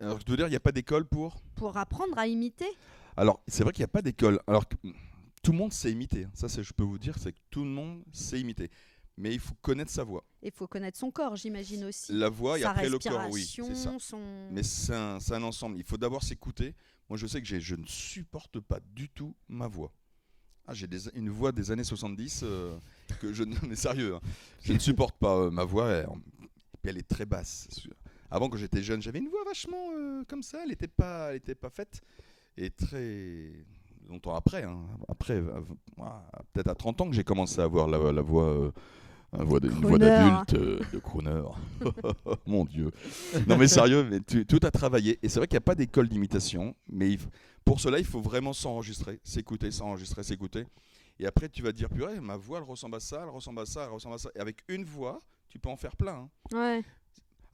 alors, 0.00 0.20
je 0.20 0.24
dois 0.24 0.36
dire, 0.36 0.46
il 0.46 0.50
n'y 0.50 0.56
a 0.56 0.60
pas 0.60 0.72
d'école 0.72 1.04
pour? 1.06 1.40
pour 1.56 1.76
apprendre 1.76 2.16
à 2.18 2.26
imiter. 2.26 2.68
Alors 3.16 3.40
c'est 3.46 3.62
vrai 3.62 3.72
qu'il 3.72 3.80
n'y 3.82 3.86
a 3.86 3.88
pas 3.88 4.02
d'école. 4.02 4.40
Alors 4.46 4.68
que, 4.68 4.74
tout 5.42 5.52
le 5.52 5.58
monde 5.58 5.72
sait 5.72 5.92
imiter. 5.92 6.26
Ça, 6.34 6.48
c'est- 6.48 6.62
je 6.62 6.72
peux 6.72 6.82
vous 6.82 6.98
dire, 6.98 7.16
c'est 7.18 7.32
que 7.32 7.38
tout 7.50 7.62
le 7.64 7.70
monde 7.70 8.02
sait 8.12 8.40
imiter. 8.40 8.70
Mais 9.16 9.32
il 9.32 9.38
faut 9.40 9.54
connaître 9.62 9.90
sa 9.90 10.02
voix. 10.02 10.24
Il 10.42 10.50
faut 10.50 10.66
connaître 10.66 10.98
son 10.98 11.10
corps, 11.10 11.36
j'imagine 11.36 11.84
aussi. 11.84 12.12
La 12.12 12.28
voix 12.28 12.58
et 12.58 12.64
après 12.64 12.88
le 12.88 12.98
corps, 12.98 13.28
oui, 13.30 13.44
ça. 13.44 13.96
son... 13.98 14.20
Mais 14.50 14.62
c'est 14.62 14.94
un, 14.94 15.18
un 15.30 15.42
ensemble. 15.42 15.78
Il 15.78 15.84
faut 15.84 15.96
d'abord 15.96 16.22
s'écouter. 16.22 16.74
Moi, 17.08 17.16
je 17.16 17.26
sais 17.26 17.40
que 17.40 17.46
je 17.46 17.76
ne 17.76 17.86
supporte 17.86 18.58
pas 18.60 18.80
du 18.80 19.08
tout 19.08 19.34
ma 19.48 19.68
voix. 19.68 19.92
Ah, 20.66 20.72
j'ai 20.72 20.88
une 21.14 21.28
voix 21.28 21.52
des 21.52 21.70
années 21.70 21.84
70 21.84 22.40
euh, 22.42 22.76
que 23.20 23.32
je 23.32 23.44
ne. 23.44 23.54
Mais 23.68 23.76
sérieux, 23.76 24.16
hein. 24.16 24.20
je 24.62 24.72
ne 24.72 24.78
supporte 24.78 25.16
pas 25.16 25.36
euh, 25.36 25.50
ma 25.50 25.64
voix. 25.64 25.90
Elle, 25.90 26.08
elle 26.84 26.98
est 26.98 27.08
très 27.08 27.26
basse. 27.26 27.68
Avant, 28.30 28.48
quand 28.48 28.56
j'étais 28.56 28.82
jeune, 28.82 29.00
j'avais 29.00 29.18
une 29.20 29.28
voix 29.28 29.44
vachement 29.44 29.90
euh, 29.92 30.24
comme 30.26 30.42
ça. 30.42 30.62
Elle 30.62 30.70
n'était 30.70 30.88
pas, 30.88 31.30
elle 31.30 31.36
était 31.36 31.54
pas 31.54 31.70
faite. 31.70 32.00
Et 32.56 32.70
très 32.70 33.52
longtemps 34.08 34.34
après, 34.34 34.62
hein, 34.64 34.86
après, 35.08 35.34
euh, 35.34 35.60
peut-être 36.52 36.68
à 36.68 36.74
30 36.74 37.00
ans 37.00 37.10
que 37.10 37.14
j'ai 37.16 37.24
commencé 37.24 37.60
à 37.60 37.64
avoir 37.64 37.86
la, 37.86 38.12
la 38.12 38.22
voix. 38.22 38.72
Un 39.38 39.44
voix 39.44 39.60
de- 39.60 39.68
une 39.70 39.86
voix 39.86 39.98
d'adulte, 39.98 40.54
euh, 40.54 40.78
de 40.92 40.98
crooner. 40.98 41.42
Mon 42.46 42.64
Dieu. 42.64 42.90
Non 43.46 43.56
mais 43.56 43.68
sérieux, 43.68 44.06
mais 44.10 44.20
tu- 44.20 44.46
tout 44.46 44.60
a 44.62 44.70
travaillé. 44.70 45.18
Et 45.22 45.28
c'est 45.28 45.38
vrai 45.40 45.46
qu'il 45.46 45.54
n'y 45.54 45.58
a 45.58 45.62
pas 45.62 45.74
d'école 45.74 46.08
d'imitation, 46.08 46.74
mais 46.88 47.12
il 47.12 47.18
pour 47.64 47.80
cela, 47.80 47.98
il 47.98 48.04
faut 48.04 48.20
vraiment 48.20 48.52
s'enregistrer, 48.52 49.20
s'écouter, 49.24 49.70
s'enregistrer, 49.70 50.22
s'écouter. 50.22 50.64
Et 51.18 51.26
après, 51.26 51.48
tu 51.48 51.62
vas 51.62 51.72
te 51.72 51.76
dire, 51.78 51.88
purée, 51.88 52.20
ma 52.20 52.36
voix, 52.36 52.58
elle 52.58 52.64
ressemble 52.64 52.96
à 52.96 53.00
ça, 53.00 53.20
elle 53.22 53.30
ressemble 53.30 53.60
à 53.60 53.66
ça, 53.66 53.84
elle 53.84 53.92
ressemble 53.92 54.16
à 54.16 54.18
ça. 54.18 54.28
Et 54.36 54.40
avec 54.40 54.58
une 54.68 54.84
voix, 54.84 55.18
tu 55.48 55.58
peux 55.58 55.70
en 55.70 55.76
faire 55.76 55.96
plein. 55.96 56.28
hein. 56.52 56.56
Ouais. 56.56 56.84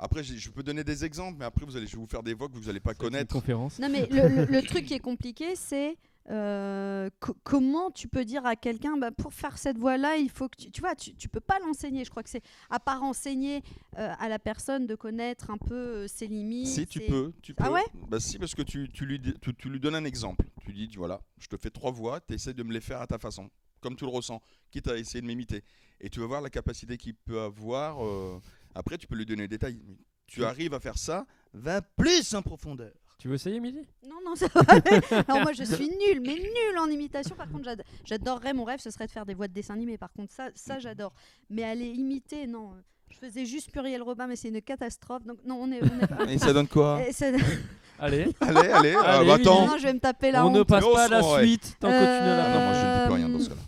Après, 0.01 0.25
je 0.25 0.51
peux 0.51 0.63
donner 0.65 0.83
des 0.83 1.05
exemples, 1.05 1.37
mais 1.39 1.45
après, 1.45 1.65
vous 1.65 1.77
allez, 1.77 1.87
je 1.87 1.93
vais 1.95 2.01
vous 2.01 2.09
faire 2.09 2.23
des 2.25 2.35
voix 2.35 2.49
que 2.49 2.55
vous 2.55 2.65
n'allez 2.65 2.81
pas 2.81 2.95
connaître. 2.95 3.35
conférence. 3.35 3.79
Non, 3.79 3.89
mais 3.89 4.07
le, 4.11 4.29
le- 4.29 4.45
le 4.47 4.63
truc 4.63 4.87
qui 4.87 4.95
est 4.95 4.99
compliqué, 4.99 5.55
c'est 5.55 5.97
euh, 6.29 7.09
co- 7.19 7.37
comment 7.43 7.91
tu 7.91 8.07
peux 8.09 8.25
dire 8.25 8.45
à 8.47 8.55
quelqu'un, 8.57 8.97
bah, 8.97 9.11
pour 9.11 9.33
faire 9.33 9.59
cette 9.59 9.79
voix-là, 9.79 10.17
il 10.17 10.31
faut 10.31 10.49
que 10.49 10.57
tu, 10.57 10.71
tu 10.71 10.81
vois, 10.81 10.95
tu, 10.95 11.15
tu 11.15 11.29
peux 11.29 11.41
pas 11.41 11.59
l'enseigner. 11.61 12.05
Je 12.05 12.11
crois 12.11 12.23
que 12.23 12.31
c'est 12.31 12.43
à 12.69 12.79
part 12.79 13.03
enseigner 13.03 13.63
euh, 13.99 14.13
à 14.19 14.29
la 14.29 14.39
personne 14.39 14.87
de 14.87 14.95
connaître 14.95 15.51
un 15.51 15.57
peu 15.59 15.75
euh, 15.75 16.09
ses 16.09 16.27
limites. 16.27 16.67
Si 16.69 16.87
tu 16.87 17.01
peux, 17.01 17.33
tu 17.43 17.55
peux. 17.55 17.65
Ah 17.67 17.73
ouais? 17.73 17.85
Bah 18.09 18.21
si, 18.21 18.39
parce 18.39 18.55
que 18.55 18.63
tu, 18.63 18.89
tu 18.93 19.07
lui, 19.07 19.19
dis- 19.19 19.35
tu, 19.41 19.55
tu 19.55 19.69
lui 19.71 19.81
donnes 19.81 19.95
un 19.97 20.05
exemple. 20.05 20.45
Tu 20.65 20.73
lui 20.73 20.87
dis, 20.89 20.97
voilà, 20.97 21.21
je 21.39 21.49
te 21.49 21.57
fais 21.57 21.71
trois 21.71 21.91
voix, 21.91 22.21
tu 22.21 22.35
essaies 22.35 22.55
de 22.55 22.63
me 22.63 22.73
les 22.73 22.81
faire 22.81 23.01
à 23.01 23.07
ta 23.07 23.19
façon, 23.19 23.51
comme 23.81 23.97
tu 23.97 24.05
le 24.05 24.11
ressens, 24.11 24.41
quitte 24.71 24.89
à 24.89 24.97
essayer 24.97 25.21
de 25.23 25.27
m'imiter. 25.27 25.65
Et 26.01 26.11
tu 26.11 26.21
vas 26.21 26.27
voir 26.27 26.41
la 26.43 26.51
capacité 26.51 26.97
qu'il 26.97 27.15
peut 27.15 27.41
avoir. 27.41 28.05
euh, 28.05 28.39
Après, 28.75 28.99
tu 28.99 29.07
peux 29.07 29.17
lui 29.17 29.27
donner 29.27 29.43
des 29.49 29.57
détails. 29.59 29.81
Tu 30.27 30.45
arrives 30.45 30.75
à 30.75 30.81
faire 30.81 30.97
ça, 30.97 31.27
va 31.53 31.83
plus 31.83 32.35
en 32.35 32.43
profondeur. 32.43 32.93
Tu 33.21 33.29
veux 33.29 33.35
essayer, 33.35 33.61
Midi 33.61 33.87
Non, 34.09 34.17
non, 34.25 34.35
ça 34.35 34.47
va 34.55 34.63
aller. 34.67 34.81
Alors 35.29 35.43
moi, 35.43 35.53
je 35.53 35.63
suis 35.63 35.89
nulle, 35.91 36.23
mais 36.23 36.35
nulle 36.35 36.79
en 36.79 36.87
imitation. 36.87 37.37
Par 37.37 37.51
contre, 37.51 37.65
j'ad- 37.65 37.85
j'adorerais, 38.05 38.55
mon 38.55 38.65
rêve, 38.65 38.81
ce 38.81 38.91
serait 38.91 39.07
de 39.07 39.11
faire 39.13 39.27
des 39.27 39.35
voix 39.35 39.47
de 39.47 39.53
dessin 39.53 39.75
animé. 39.75 39.99
Par 39.99 40.11
contre, 40.11 40.33
ça, 40.33 40.49
ça 40.55 40.79
j'adore. 40.79 41.13
Mais 41.51 41.63
aller 41.63 41.85
imiter, 41.89 42.47
non. 42.47 42.71
Je 43.11 43.19
faisais 43.19 43.45
juste 43.45 43.71
Pluriel 43.73 44.03
Robin, 44.03 44.27
mais 44.27 44.37
c'est 44.37 44.49
une 44.49 44.63
catastrophe. 44.63 45.25
Donc 45.27 45.39
non, 45.45 45.59
on 45.61 45.71
est, 45.71 45.81
on 45.83 46.03
est 46.03 46.07
pas... 46.07 46.25
Et 46.33 46.39
ça 46.39 46.55
donne 46.55 46.69
quoi? 46.69 46.99
Allez. 48.03 48.29
Allez, 48.41 48.59
allez, 48.71 48.95
Allez, 48.95 49.27
bah, 49.27 49.35
attends. 49.35 49.67
Non, 49.67 49.77
je 49.77 49.83
vais 49.83 49.93
me 49.93 50.01
taper 50.01 50.31
la 50.31 50.47
on 50.47 50.51
ne 50.51 50.63
passe 50.63 50.83
pas 50.83 51.05
à 51.05 51.09
la 51.09 51.23
ouais. 51.23 51.43
suite 51.47 51.77
tant 51.79 51.89
que 51.89 51.93
tu 51.93 52.01
n'es 52.01 52.07
là. 52.09 52.47
Euh, 52.47 52.55
Non, 52.55 52.65
moi 52.65 52.73
je 52.73 52.87
ne 52.87 52.95
dis 52.95 53.05
plus 53.05 53.15
rien 53.15 53.29
dans 53.29 53.39
ce 53.45 53.49
cas-là. 53.51 53.61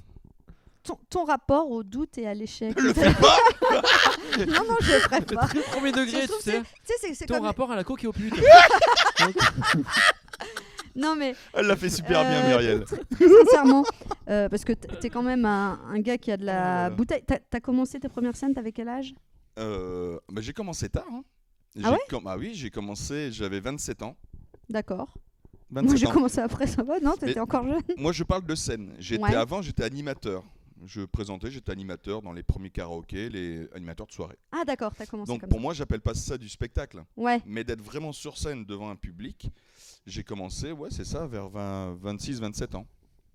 Ton, 0.85 0.99
ton 1.09 1.25
rapport 1.25 1.71
au 1.71 1.83
doute 1.85 2.18
et 2.18 2.27
à 2.27 2.35
l'échec. 2.35 2.79
Le 2.81 2.92
fais 2.92 3.12
pas 3.14 3.37
non, 4.38 4.64
non, 4.68 4.77
je 4.81 4.92
le 4.92 4.99
ferai 4.99 5.21
pas. 5.21 5.47
Très 5.47 5.61
premier 5.61 5.92
degré, 5.92 6.27
tu 6.27 6.33
sais. 6.42 6.62
C'est- 7.14 7.27
Ton 7.27 7.35
comme... 7.37 7.45
rapport 7.45 7.71
à 7.71 7.77
la 7.77 7.85
coque 7.85 8.03
et 8.05 8.07
au 8.09 8.12
pute. 8.12 8.35
Non, 10.95 11.16
mais 11.16 11.35
Elle 11.55 11.66
l'a 11.66 11.77
fait 11.77 11.88
super 11.88 12.21
bien, 12.23 12.45
Euh, 12.45 12.49
Muriel. 12.49 12.85
sincèrement, 13.18 13.83
euh, 14.29 14.49
parce 14.51 14.62
que 14.62 14.75
t'es 14.75 15.09
quand 15.09 15.23
même 15.23 15.47
un, 15.47 15.81
un 15.88 15.99
gars 16.01 16.18
qui 16.18 16.31
a 16.31 16.37
de 16.37 16.42
Oh 16.42 16.47
la 16.47 16.53
là. 16.55 16.90
bouteille. 16.90 17.23
T'as 17.27 17.38
as 17.51 17.61
commencé 17.61 17.99
tes 17.99 18.11
premières 18.11 18.37
scènes, 18.37 18.53
t'avais 18.53 18.73
quel 18.73 18.88
âge? 18.90 19.14
Euh, 19.59 20.18
bah, 20.31 20.42
j'ai 20.42 20.53
commencé 20.53 20.90
tard. 20.90 21.07
hein. 21.11 21.23
J'ai 21.77 21.85
Ah 21.87 21.92
ouais? 21.92 21.99
com- 22.11 22.27
ah 22.27 22.37
oui, 22.37 22.53
j'ai 22.55 22.68
commencé, 22.68 23.31
j'avais 23.33 23.61
27 23.61 24.03
ans. 24.03 24.16
D'accord. 24.68 25.14
27 25.71 25.88
Moi, 25.88 25.97
j'ai 25.97 26.07
ans. 26.07 26.12
commencé 26.12 26.40
après, 26.40 26.66
ça 26.66 26.83
va? 26.83 27.01
Non, 27.01 27.12
t'étais 27.12 27.35
Mais- 27.37 27.40
encore 27.40 27.64
jeune 27.66 27.81
Moi, 27.97 28.12
je 28.12 28.25
parle 28.25 28.45
de 28.45 28.55
scène. 28.55 28.95
J'étais 28.99 29.23
Ouais. 29.23 29.35
avant, 29.35 29.62
j'étais 29.62 29.85
animateur. 29.85 30.45
Je 30.85 31.03
présentais, 31.03 31.51
j'étais 31.51 31.71
animateur 31.73 32.23
dans 32.23 32.33
les 32.33 32.42
premiers 32.42 32.71
karaokés, 32.71 33.29
les 33.29 33.68
animateurs 33.73 34.07
de 34.07 34.12
soirée. 34.12 34.37
Ah, 34.51 34.64
d'accord, 34.66 34.92
t'as 34.97 35.07
commencé 35.07 35.29
Donc 35.31 35.40
comme 35.40 35.49
pour 35.51 35.59
ça. 35.59 35.62
moi, 35.62 35.75
j'appelle 35.75 36.01
pas 36.01 36.14
ça 36.14 36.37
du 36.38 36.49
spectacle, 36.49 37.05
Ouais, 37.16 37.40
mais 37.47 37.62
d'être 37.64 37.81
vraiment 37.83 38.12
sur 38.12 38.37
scène 38.37 38.64
devant 38.64 38.90
un 38.90 38.97
public. 38.97 39.51
J'ai 40.07 40.25
commencé, 40.25 40.73
ouais, 40.73 40.88
c'est 40.90 41.05
ça, 41.05 41.27
vers 41.27 41.49
20 41.49 41.95
26-27 42.03 42.75
ans. 42.77 42.87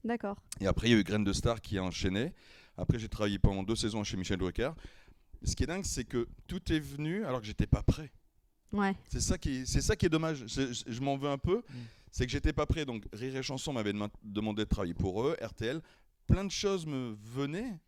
d'accord. 0.03 0.37
Et 0.59 0.67
après, 0.67 0.87
il 0.89 0.91
y 0.91 0.95
a 0.95 0.99
eu 0.99 1.03
Graines 1.03 1.23
de 1.23 1.33
Star 1.33 1.61
qui 1.61 1.77
a 1.77 1.83
enchaîné. 1.83 2.33
Après, 2.77 2.99
j'ai 2.99 3.07
travaillé 3.09 3.39
pendant 3.39 3.63
deux 3.63 3.75
saisons 3.75 4.03
chez 4.03 4.17
Michel 4.17 4.37
Drucker. 4.37 4.71
Ce 5.43 5.55
qui 5.55 5.63
est 5.63 5.67
dingue, 5.67 5.85
c'est 5.85 6.03
que 6.03 6.27
tout 6.47 6.71
est 6.73 6.79
venu 6.79 7.23
alors 7.23 7.39
que 7.39 7.47
j'étais 7.47 7.67
pas 7.67 7.81
prêt. 7.83 8.11
Ouais. 8.73 8.93
C'est 9.07 9.21
ça 9.21 9.37
qui 9.37 9.59
est, 9.61 9.65
c'est 9.65 9.81
ça 9.81 9.95
qui 9.95 10.05
est 10.05 10.09
dommage. 10.09 10.43
Je, 10.47 10.99
m'en 10.99 11.15
veux 11.15 11.29
un 11.29 11.37
peu. 11.37 11.57
Mm. 11.59 11.73
C'est 12.11 12.25
que 12.25 12.31
j'étais 12.31 12.51
pas 12.53 12.65
prêt. 12.65 12.85
Donc 12.85 13.05
Rire 13.13 13.35
et 13.37 13.43
Chanson 13.43 13.71
m'avait 13.71 13.93
dema- 13.93 14.09
demandé 14.23 14.63
de 14.65 14.69
travailler 14.69 14.93
pour 14.93 15.23
eux, 15.25 15.37
RTL. 15.41 15.81
Plein 16.27 16.43
de 16.45 16.51
choses 16.51 16.85
me 16.85 17.15
venaient, 17.23 17.79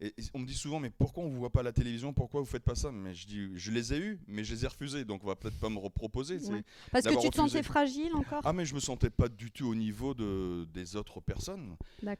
et- 0.00 0.12
on 0.32 0.38
me 0.40 0.46
dit 0.46 0.54
souvent, 0.54 0.80
mais 0.80 0.90
pourquoi 0.90 1.22
on 1.24 1.28
vous 1.28 1.38
voit 1.38 1.50
pas 1.50 1.60
à 1.60 1.62
la 1.62 1.72
télévision? 1.72 2.12
Pourquoi 2.12 2.40
vous 2.40 2.46
faites 2.46 2.64
pas 2.64 2.74
ça? 2.74 2.90
Mais 2.90 3.14
je 3.14 3.26
dis, 3.26 3.48
je 3.54 3.70
les 3.70 3.92
ai 3.92 3.98
eus, 3.98 4.18
mais 4.26 4.44
je 4.44 4.54
les 4.54 4.64
ai 4.64 4.68
refusés, 4.68 5.04
donc 5.04 5.22
on 5.22 5.26
va 5.26 5.36
peut-être 5.36 5.58
pas 5.58 5.68
me 5.68 5.78
reproposer. 5.78 6.38
Ouais. 6.38 6.64
Parce 6.90 7.06
que 7.06 7.20
tu 7.20 7.30
te 7.30 7.36
sentais 7.36 7.62
fragile 7.62 8.14
encore? 8.14 8.40
Ah, 8.44 8.52
mais 8.52 8.64
je 8.64 8.74
me 8.74 8.80
sentais 8.80 9.10
pas 9.10 9.28
du 9.28 9.50
tout 9.50 9.66
au 9.66 9.74
niveau 9.74 10.14
de, 10.14 10.66
des 10.72 10.96
autres 10.96 11.20
personnes. 11.20 11.76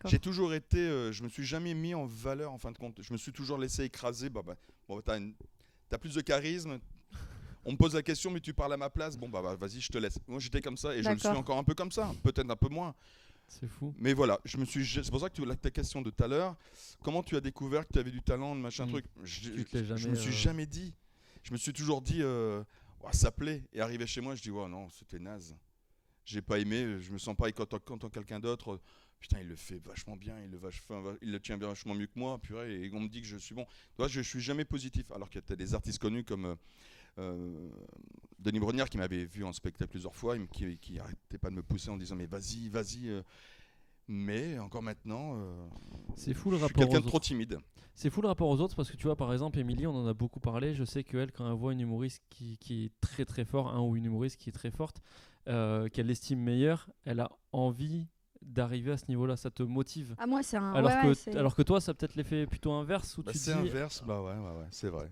J'ai 0.07 0.19
toujours 0.19 0.55
été, 0.55 0.79
euh, 0.79 1.13
je 1.13 1.23
me 1.25 1.29
suis 1.29 1.45
jamais 1.45 1.75
mis 1.75 1.95
en 1.95 2.07
valeur 2.07 2.53
en 2.53 2.59
fin 2.59 2.71
de 2.71 2.79
compte. 2.79 3.01
Je 3.03 3.13
me 3.13 3.19
suis 3.19 3.33
toujours 3.33 3.59
laissé 3.59 3.85
écraser. 3.85 4.31
Bah, 4.31 4.43
bah, 4.45 4.57
bon, 4.89 5.01
t'as, 5.01 5.99
plus 5.99 6.15
de 6.15 6.21
charisme. 6.21 6.79
On 7.67 7.73
me 7.73 7.77
pose 7.77 7.95
la 7.95 8.03
question, 8.03 8.31
mais 8.31 8.41
tu 8.41 8.53
parles 8.53 8.75
à 8.75 8.77
ma 8.77 8.91
place. 8.91 9.17
Bon, 9.17 9.29
bah, 9.29 9.41
bah, 9.43 9.57
vas-y, 9.57 9.81
je 9.81 9.91
te 9.91 9.97
laisse. 9.97 10.19
Moi, 10.29 10.39
j'étais 10.39 10.61
comme 10.61 10.77
ça 10.77 10.95
et 10.95 11.03
je 11.03 11.09
le 11.09 11.19
suis 11.19 11.29
encore 11.29 11.57
un 11.57 11.65
peu 11.65 11.75
comme 11.75 11.91
ça. 11.91 12.13
Peut-être 12.23 12.51
un 12.51 12.57
peu 12.57 12.69
moins. 12.69 12.95
C'est 13.47 13.69
fou. 13.69 13.95
Mais 13.99 14.15
voilà, 14.15 14.41
je 14.45 14.57
me 14.59 14.65
suis. 14.65 14.85
C'est 14.87 15.11
pour 15.11 15.21
ça 15.21 15.29
que 15.31 15.35
tu, 15.35 15.45
la, 15.45 15.55
ta 15.57 15.71
question 15.71 16.03
de 16.03 16.11
tout 16.11 16.25
à 16.25 16.29
l'heure, 16.29 16.57
comment 17.03 17.23
tu 17.23 17.37
as 17.37 17.41
découvert 17.41 17.87
que 17.87 17.93
tu 17.93 17.99
avais 17.99 18.11
du 18.11 18.23
talent, 18.23 18.55
machin 18.55 18.87
Mm. 18.87 18.91
truc? 18.91 19.05
Je, 19.23 19.51
je 19.73 19.85
jamais, 19.85 20.09
me 20.09 20.15
suis 20.17 20.31
euh, 20.31 20.33
jamais 20.33 20.67
dit. 20.67 20.95
Je 21.43 21.53
me 21.53 21.59
suis 21.59 21.73
toujours 21.73 22.01
dit, 22.03 22.23
euh, 22.23 22.65
ça 23.13 23.31
plaît. 23.31 23.63
Et 23.73 23.81
arrivé 23.81 24.07
chez 24.07 24.21
moi, 24.21 24.35
je 24.35 24.43
dis, 24.43 24.51
ouais, 24.51 24.69
non, 24.69 24.89
c'était 24.89 25.19
naze. 25.19 25.55
J'ai 26.25 26.41
pas 26.43 26.59
aimé. 26.59 26.99
Je 27.01 27.13
me 27.13 27.19
sens 27.19 27.37
pas 27.37 27.53
quand 27.53 27.79
quand 27.85 28.09
quelqu'un 28.11 28.41
d'autre. 28.41 28.81
Putain, 29.21 29.41
il 29.41 29.49
le 29.49 29.57
fait 29.57 29.79
vachement 29.79 30.17
bien, 30.17 30.39
il 30.45 30.51
le, 30.51 30.59
vache- 30.59 30.83
enfin, 30.85 31.01
va- 31.01 31.17
il 31.23 31.31
le 31.33 31.41
tient 31.41 31.57
bien 31.57 31.69
vachement 31.69 31.95
mieux 31.95 32.07
que 32.07 32.19
moi, 32.19 32.39
purée, 32.39 32.85
et 32.85 32.91
on 32.93 33.01
me 33.01 33.09
dit 33.09 33.23
que 33.23 33.27
je 33.27 33.39
suis 33.39 33.55
bon. 33.55 33.65
Tu 33.65 33.97
vois, 33.97 34.09
je, 34.09 34.21
je 34.21 34.29
suis 34.29 34.41
jamais 34.41 34.67
positif. 34.67 35.11
Alors 35.13 35.31
qu'il 35.31 35.41
y 35.49 35.53
a 35.53 35.57
des 35.57 35.73
artistes 35.75 35.99
connus 35.99 36.25
comme 36.25 36.45
euh, 36.45 36.55
Denis 38.39 38.61
Brognard 38.61 38.89
qui 38.91 38.99
m'avait 38.99 39.25
vu 39.25 39.45
en 39.45 39.53
spectacle 39.53 39.91
plusieurs 39.91 40.15
fois, 40.15 40.37
qui, 40.53 40.77
qui 40.79 40.99
arrêtait 40.99 41.39
pas 41.39 41.51
de 41.51 41.55
me 41.55 41.63
pousser 41.63 41.91
en 41.91 41.97
disant 41.97 42.17
mais 42.17 42.27
vas-y, 42.27 42.69
vas-y. 42.69 43.09
euh. 43.09 43.23
Mais 44.07 44.59
encore 44.59 44.83
maintenant, 44.83 45.33
euh, 45.37 45.67
C'est 46.15 46.35
fou 46.35 46.51
le 46.51 46.57
je 46.57 46.59
suis 46.59 46.67
rapport 46.67 46.77
quelqu'un 46.85 46.93
de 47.01 47.05
autres. 47.05 47.09
trop 47.09 47.21
timide. 47.21 47.59
C'est 47.95 48.11
fou 48.11 48.21
le 48.21 48.29
rapport 48.29 48.49
aux 48.49 48.61
autres 48.61 48.77
parce 48.77 48.91
que 48.91 48.97
tu 48.99 49.05
vois, 49.05 49.17
par 49.17 49.33
exemple, 49.33 49.59
Émilie, 49.59 49.87
on 49.87 49.95
en 49.95 50.07
a 50.07 50.13
beaucoup 50.13 50.41
parlé. 50.41 50.75
Je 50.75 50.85
sais 50.85 51.05
qu'elle, 51.05 51.33
quand 51.33 51.47
elle 51.51 51.57
voit 51.57 51.73
une 51.73 51.81
humoriste 51.81 52.23
qui, 52.29 52.59
qui 52.59 52.85
est 52.85 52.93
très 53.01 53.25
très 53.25 53.47
fort, 53.47 53.69
un 53.75 53.81
ou 53.81 53.97
une 53.97 54.05
humoriste 54.05 54.37
qui 54.39 54.51
est 54.51 54.53
très 54.53 54.71
forte, 54.71 55.01
euh, 55.49 55.89
qu'elle 55.89 56.11
estime 56.11 56.41
meilleure, 56.41 56.91
elle 57.07 57.21
a 57.21 57.31
envie 57.53 58.09
d'arriver 58.43 58.91
à 58.93 58.99
ce 58.99 59.05
niveau-là. 59.09 59.37
Ça 59.37 59.51
te 59.51 59.63
motive. 59.63 60.15
Ah, 60.19 60.27
moi, 60.27 60.43
c'est 60.43 60.59
un. 60.59 60.75
alors, 60.75 60.91
ouais, 61.05 61.15
que, 61.15 61.37
alors 61.39 61.55
que 61.55 61.63
toi, 61.63 61.81
ça 61.81 61.95
peut-être 61.95 62.15
l'effet 62.17 62.47
plutôt 62.47 62.73
inverse 62.73 63.17
où 63.17 63.23
Bah, 63.23 63.33
tu 63.33 63.39
c'est 63.39 63.55
dis. 63.55 63.59
inverse, 63.71 64.03
bah 64.07 64.21
ouais, 64.21 64.35
ouais, 64.35 64.59
ouais, 64.61 64.69
c'est 64.71 64.91
vrai. 64.91 65.09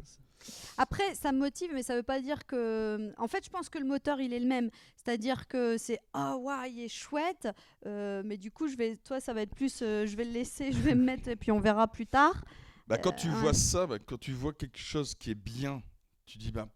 Après, 0.79 1.15
ça 1.15 1.33
me 1.33 1.39
motive, 1.39 1.71
mais 1.75 1.83
ça 1.83 1.95
veut 1.97 2.03
pas 2.03 2.21
dire 2.21 2.47
que. 2.47 3.13
En 3.19 3.29
fait, 3.29 3.45
je 3.45 3.51
pense 3.51 3.69
que 3.69 3.79
le 3.79 3.85
moteur, 3.85 4.21
il 4.21 4.33
est 4.33 4.41
le 4.41 4.47
même. 4.47 4.71
C'est-à-dire 4.97 5.47
que 5.49 5.77
c'est 5.79 5.99
oh 6.15 6.37
waouh, 6.43 6.65
il 6.71 6.81
est 6.81 6.89
chouette, 6.89 7.49
euh, 7.87 8.23
mais 8.25 8.37
du 8.37 8.51
coup, 8.51 8.69
je 8.69 8.77
vais, 8.77 8.97
toi, 8.97 9.21
ça 9.21 9.33
va 9.33 9.43
être 9.43 9.55
plus, 9.55 9.81
euh, 9.83 10.07
je 10.07 10.17
vais 10.17 10.25
le 10.25 10.33
laisser, 10.33 10.73
je 10.73 10.79
vais 10.79 10.95
me 10.95 11.03
mettre, 11.05 11.29
et 11.29 11.37
puis 11.37 11.51
on 11.53 11.61
verra 11.61 11.89
plus 11.89 12.07
tard. 12.07 12.45
Bah, 12.87 12.99
quand 12.99 13.13
Euh, 13.13 13.17
tu 13.17 13.29
ouais. 13.29 13.35
vois 13.35 13.55
ça, 13.55 13.87
bah, 13.87 13.99
quand 13.99 14.19
tu 14.19 14.33
vois 14.33 14.53
quelque 14.53 14.79
chose 14.79 15.15
qui 15.15 15.31
est 15.31 15.35
bien, 15.37 15.83
tu 16.27 16.39
dis 16.39 16.51
bah, 16.53 16.69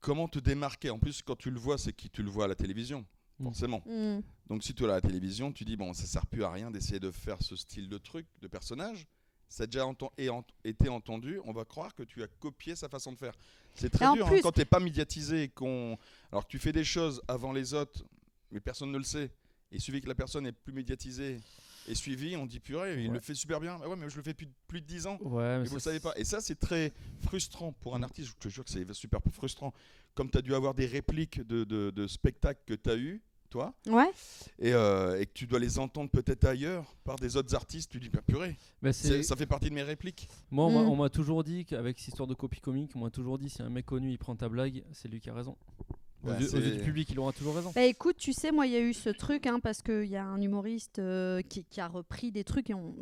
comment 0.00 0.28
te 0.28 0.38
démarquer? 0.38 0.90
En 0.90 0.98
plus, 0.98 1.22
quand 1.22 1.36
tu 1.36 1.50
le 1.50 1.58
vois, 1.58 1.78
c'est 1.78 1.92
qui 1.92 2.10
tu 2.10 2.22
le 2.22 2.30
vois 2.30 2.44
à 2.44 2.48
la 2.48 2.54
télévision, 2.54 3.04
Mm. 3.38 3.44
forcément. 3.44 3.82
Hmm. 3.86 4.20
Donc 4.48 4.64
si 4.64 4.74
tu 4.74 4.82
es 4.82 4.86
à 4.86 4.88
la 4.90 5.00
télévision, 5.00 5.52
tu 5.52 5.64
dis 5.64 5.76
bon, 5.76 5.92
ça 5.92 6.06
sert 6.06 6.26
plus 6.26 6.42
à 6.42 6.50
rien 6.50 6.70
d'essayer 6.70 6.98
de 6.98 7.10
faire 7.10 7.40
ce 7.40 7.54
style 7.54 7.88
de 7.88 7.98
truc, 7.98 8.26
de 8.40 8.48
personnage. 8.48 9.06
Ça 9.48 9.62
a 9.64 9.66
déjà 9.66 9.84
enten- 9.84 10.10
et 10.18 10.28
ent- 10.28 10.44
été 10.64 10.88
entendu, 10.88 11.40
on 11.44 11.52
va 11.52 11.64
croire 11.64 11.94
que 11.94 12.02
tu 12.02 12.22
as 12.22 12.26
copié 12.26 12.76
sa 12.76 12.88
façon 12.88 13.12
de 13.12 13.16
faire. 13.18 13.32
C'est 13.74 13.88
très 13.90 14.04
Et 14.10 14.12
dur 14.14 14.26
hein, 14.28 14.38
quand 14.42 14.52
t'es 14.52 14.64
pas 14.64 14.80
médiatisé, 14.80 15.48
qu'on, 15.48 15.96
alors 16.30 16.44
que 16.46 16.50
tu 16.50 16.58
fais 16.58 16.72
des 16.72 16.84
choses 16.84 17.22
avant 17.28 17.52
les 17.52 17.72
autres, 17.74 18.04
mais 18.52 18.60
personne 18.60 18.90
ne 18.92 18.98
le 18.98 19.04
sait. 19.04 19.30
Et 19.72 19.78
suffit 19.78 20.00
que 20.00 20.08
la 20.08 20.14
personne 20.14 20.46
est 20.46 20.52
plus 20.52 20.72
médiatisée 20.72 21.40
et 21.86 21.94
suivie, 21.94 22.36
on 22.36 22.46
dit 22.46 22.58
purée, 22.60 23.02
il 23.02 23.08
Ouais. 23.08 23.14
le 23.14 23.20
fait 23.20 23.34
super 23.34 23.60
bien. 23.60 23.78
Bah 23.78 23.86
ouais, 23.88 23.96
mais 23.96 24.08
je 24.10 24.16
le 24.16 24.22
fais 24.22 24.32
depuis 24.32 24.48
plus 24.66 24.80
de 24.80 24.86
10 24.86 25.06
ans. 25.06 25.18
Ouais, 25.20 25.58
mais 25.58 25.64
Et 25.64 25.68
vous 25.68 25.74
le 25.74 25.80
savez 25.80 26.00
pas. 26.00 26.12
Et 26.16 26.24
ça, 26.24 26.40
c'est 26.40 26.54
très 26.58 26.92
frustrant 27.22 27.72
pour 27.72 27.94
un 27.94 28.02
artiste. 28.02 28.28
Je 28.30 28.34
te 28.36 28.48
jure 28.48 28.64
que 28.64 28.70
c'est 28.70 28.90
super 28.94 29.20
frustrant. 29.32 29.72
Comme 30.14 30.30
tu 30.30 30.38
as 30.38 30.42
dû 30.42 30.54
avoir 30.54 30.74
des 30.74 30.86
répliques 30.86 31.40
de, 31.46 31.64
de, 31.64 31.90
de 31.90 32.06
spectacles 32.06 32.60
que 32.66 32.74
tu 32.74 32.90
as 32.90 32.96
eu, 32.96 33.20
toi, 33.48 33.74
Ouais. 33.86 34.10
et, 34.58 34.72
euh, 34.74 35.18
et 35.20 35.26
que 35.26 35.32
tu 35.32 35.46
dois 35.46 35.58
les 35.58 35.78
entendre 35.78 36.10
peut-être 36.10 36.44
ailleurs 36.44 36.94
par 37.04 37.16
des 37.16 37.36
autres 37.36 37.54
artistes, 37.54 37.90
tu 37.90 37.98
dis, 38.00 38.08
bah, 38.10 38.20
purée, 38.26 38.56
bah, 38.82 38.92
ça 38.92 39.36
fait 39.36 39.46
partie 39.46 39.68
de 39.70 39.74
mes 39.74 39.82
répliques. 39.82 40.28
Moi, 40.50 40.66
on 40.66 40.70
m'a- 40.72 40.82
Mm. 40.84 40.88
on 40.90 40.96
m'a 40.96 41.08
toujours 41.10 41.44
dit 41.44 41.64
qu'avec 41.64 41.98
cette 41.98 42.08
histoire 42.08 42.26
de 42.26 42.34
copie 42.34 42.60
comique, 42.60 42.92
on 42.94 43.00
m'a 43.00 43.10
toujours 43.10 43.38
dit 43.38 43.48
si 43.50 43.62
un 43.62 43.70
mec 43.70 43.86
connu 43.86 44.10
il 44.10 44.18
prend 44.18 44.34
ta 44.36 44.48
blague, 44.48 44.82
c'est 44.92 45.08
lui 45.08 45.20
qui 45.20 45.30
a 45.30 45.34
raison. 45.34 45.56
Aux, 46.24 46.26
Bah, 46.26 46.36
yeux, 46.40 46.48
aux 46.52 46.56
yeux 46.58 46.64
c'est- 46.72 46.76
du 46.78 46.82
public, 46.82 47.08
il 47.12 47.18
aura 47.20 47.32
toujours 47.32 47.54
raison. 47.54 47.70
Bah 47.72 47.84
écoute, 47.84 48.16
tu 48.16 48.32
sais, 48.32 48.50
moi, 48.50 48.66
il 48.66 48.72
y 48.72 48.76
a 48.76 48.80
eu 48.80 48.92
ce 48.92 49.08
truc, 49.08 49.46
hein, 49.46 49.60
parce 49.60 49.82
qu'il 49.82 50.06
y 50.06 50.16
a 50.16 50.24
un 50.24 50.40
humoriste 50.40 50.98
euh, 50.98 51.40
qui, 51.42 51.64
qui 51.64 51.80
a 51.80 51.86
repris 51.86 52.32
des 52.32 52.42
trucs 52.42 52.70
et 52.70 52.74
on- 52.74 52.96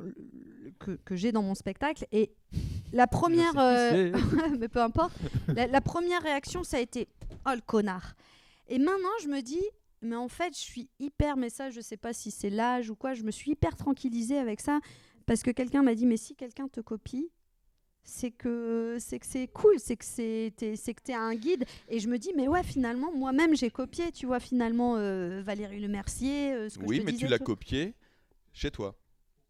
que, 0.78 0.98
que 1.02 1.16
j'ai 1.16 1.32
dans 1.32 1.42
mon 1.42 1.54
spectacle. 1.54 2.06
Et 2.12 2.30
la 2.92 3.06
première. 3.06 3.56
Euh, 3.58 4.12
mais 4.60 4.68
peu 4.68 4.82
importe. 4.82 5.14
la, 5.48 5.66
la 5.66 5.80
première 5.80 6.20
réaction, 6.22 6.62
ça 6.62 6.76
a 6.76 6.80
été 6.80 7.08
Oh 7.46 7.52
le 7.54 7.62
connard. 7.62 8.14
Et 8.68 8.78
maintenant, 8.78 9.08
je 9.22 9.28
me 9.28 9.40
dis 9.40 9.62
Mais 10.02 10.16
en 10.16 10.28
fait, 10.28 10.52
je 10.54 10.60
suis 10.62 10.88
hyper. 10.98 11.36
Mais 11.36 11.50
ça, 11.50 11.70
je 11.70 11.80
sais 11.80 11.96
pas 11.96 12.12
si 12.12 12.30
c'est 12.30 12.50
l'âge 12.50 12.90
ou 12.90 12.96
quoi. 12.96 13.14
Je 13.14 13.22
me 13.22 13.30
suis 13.30 13.52
hyper 13.52 13.76
tranquillisée 13.76 14.38
avec 14.38 14.60
ça. 14.60 14.80
Parce 15.26 15.42
que 15.42 15.50
quelqu'un 15.50 15.82
m'a 15.82 15.94
dit 15.94 16.06
Mais 16.06 16.16
si 16.16 16.34
quelqu'un 16.36 16.68
te 16.68 16.80
copie, 16.80 17.30
c'est 18.04 18.30
que 18.30 18.98
c'est 19.00 19.18
que 19.18 19.26
c'est 19.26 19.48
cool, 19.48 19.74
c'est 19.78 19.96
que 19.96 20.04
c'est 20.04 20.52
c'est 20.76 20.94
que 20.94 21.02
t'es 21.02 21.12
un 21.14 21.34
guide 21.34 21.64
et 21.88 21.98
je 21.98 22.08
me 22.08 22.18
dis 22.18 22.30
mais 22.36 22.46
ouais 22.46 22.62
finalement 22.62 23.12
moi-même 23.12 23.56
j'ai 23.56 23.68
copié 23.68 24.12
tu 24.12 24.26
vois 24.26 24.38
finalement 24.38 24.94
euh, 24.96 25.42
Valérie 25.42 25.80
Le 25.80 25.88
Mercier 25.88 26.52
euh, 26.52 26.68
ce 26.68 26.78
que 26.78 26.84
Oui, 26.84 26.96
je 26.98 27.00
te 27.00 27.06
mais 27.06 27.12
disais, 27.12 27.26
tu 27.26 27.30
l'as 27.30 27.40
copié 27.40 27.94
chez 28.52 28.70
toi, 28.70 28.96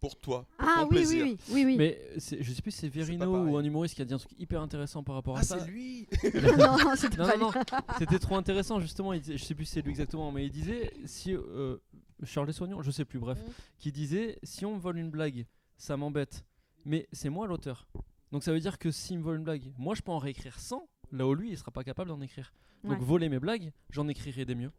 pour 0.01 0.17
toi. 0.17 0.47
ah 0.59 0.79
ton 0.81 0.83
oui, 0.85 0.89
plaisir. 0.97 1.25
oui 1.25 1.37
oui 1.49 1.55
oui 1.55 1.65
oui 1.65 1.77
Mais 1.77 2.01
je 2.19 2.53
sais 2.53 2.63
plus 2.63 2.71
si 2.71 2.79
c'est 2.81 2.89
Verino 2.89 3.27
ou 3.49 3.57
un 3.57 3.65
humoriste 3.65 3.95
qui 3.95 4.03
a 4.03 4.05
dit 4.05 4.15
un 4.15 4.19
truc 4.19 4.33
hyper 4.39 4.61
intéressant 4.61 5.03
par 5.03 5.15
rapport 5.15 5.37
à 5.37 5.41
Ah, 5.41 5.43
ça. 5.43 5.59
c'est 5.61 5.67
lui 5.71 6.07
non 6.59 6.77
non 6.79 6.97
c'était 6.97 7.17
Non, 7.17 7.27
pas 7.27 7.37
non, 7.37 7.51
c'était 7.99 8.19
trop 8.19 8.37
intéressant 8.37 8.79
justement. 8.81 9.13
Il 9.13 9.21
disait- 9.21 9.39
je 9.39 9.45
sais 9.45 9.55
plus 9.55 9.65
si 9.65 9.73
c'est 9.73 9.83
lui 9.83 9.91
exactement, 9.91 10.31
mais 10.33 10.45
il 10.47 10.51
disait 10.51 10.93
si 11.07 11.35
euh, 11.35 11.79
Charles 12.25 12.53
Soignon, 12.53 12.83
je 12.83 12.91
sais 12.91 13.05
plus, 13.05 13.19
bref, 13.19 13.39
Mm. 13.39 13.51
qui 13.79 13.93
disait 13.93 14.39
si 14.43 14.65
on 14.67 14.75
me 14.77 14.81
vole 14.81 14.99
une 14.99 15.11
blague, 15.11 15.47
ça 15.77 15.97
m'embête, 15.97 16.45
mais 16.85 17.07
c'est 17.13 17.29
moi 17.31 17.47
l'auteur. 17.47 17.87
Donc 18.33 18.43
ça 18.43 18.53
veut 18.53 18.61
dire 18.61 18.79
que 18.79 18.91
s'il 18.91 19.19
me 19.19 19.23
vole 19.23 19.37
une 19.39 19.45
blague, 19.45 19.73
moi 19.79 19.95
je 19.95 20.03
peux 20.03 20.13
en 20.13 20.19
réécrire 20.19 20.59
100, 20.59 20.89
là 21.13 21.27
où 21.27 21.35
lui 21.35 21.51
il 21.51 21.59
sera 21.59 21.71
pas 21.71 21.85
capable 21.85 22.09
d'en 22.11 22.21
écrire. 22.21 22.53
Donc 22.85 22.99
Ouais. 23.01 23.05
voler 23.05 23.29
mes 23.29 23.39
blagues, 23.39 23.73
j'en 23.91 24.07
écrirai 24.09 24.45
des 24.45 24.55
mieux. 24.55 24.71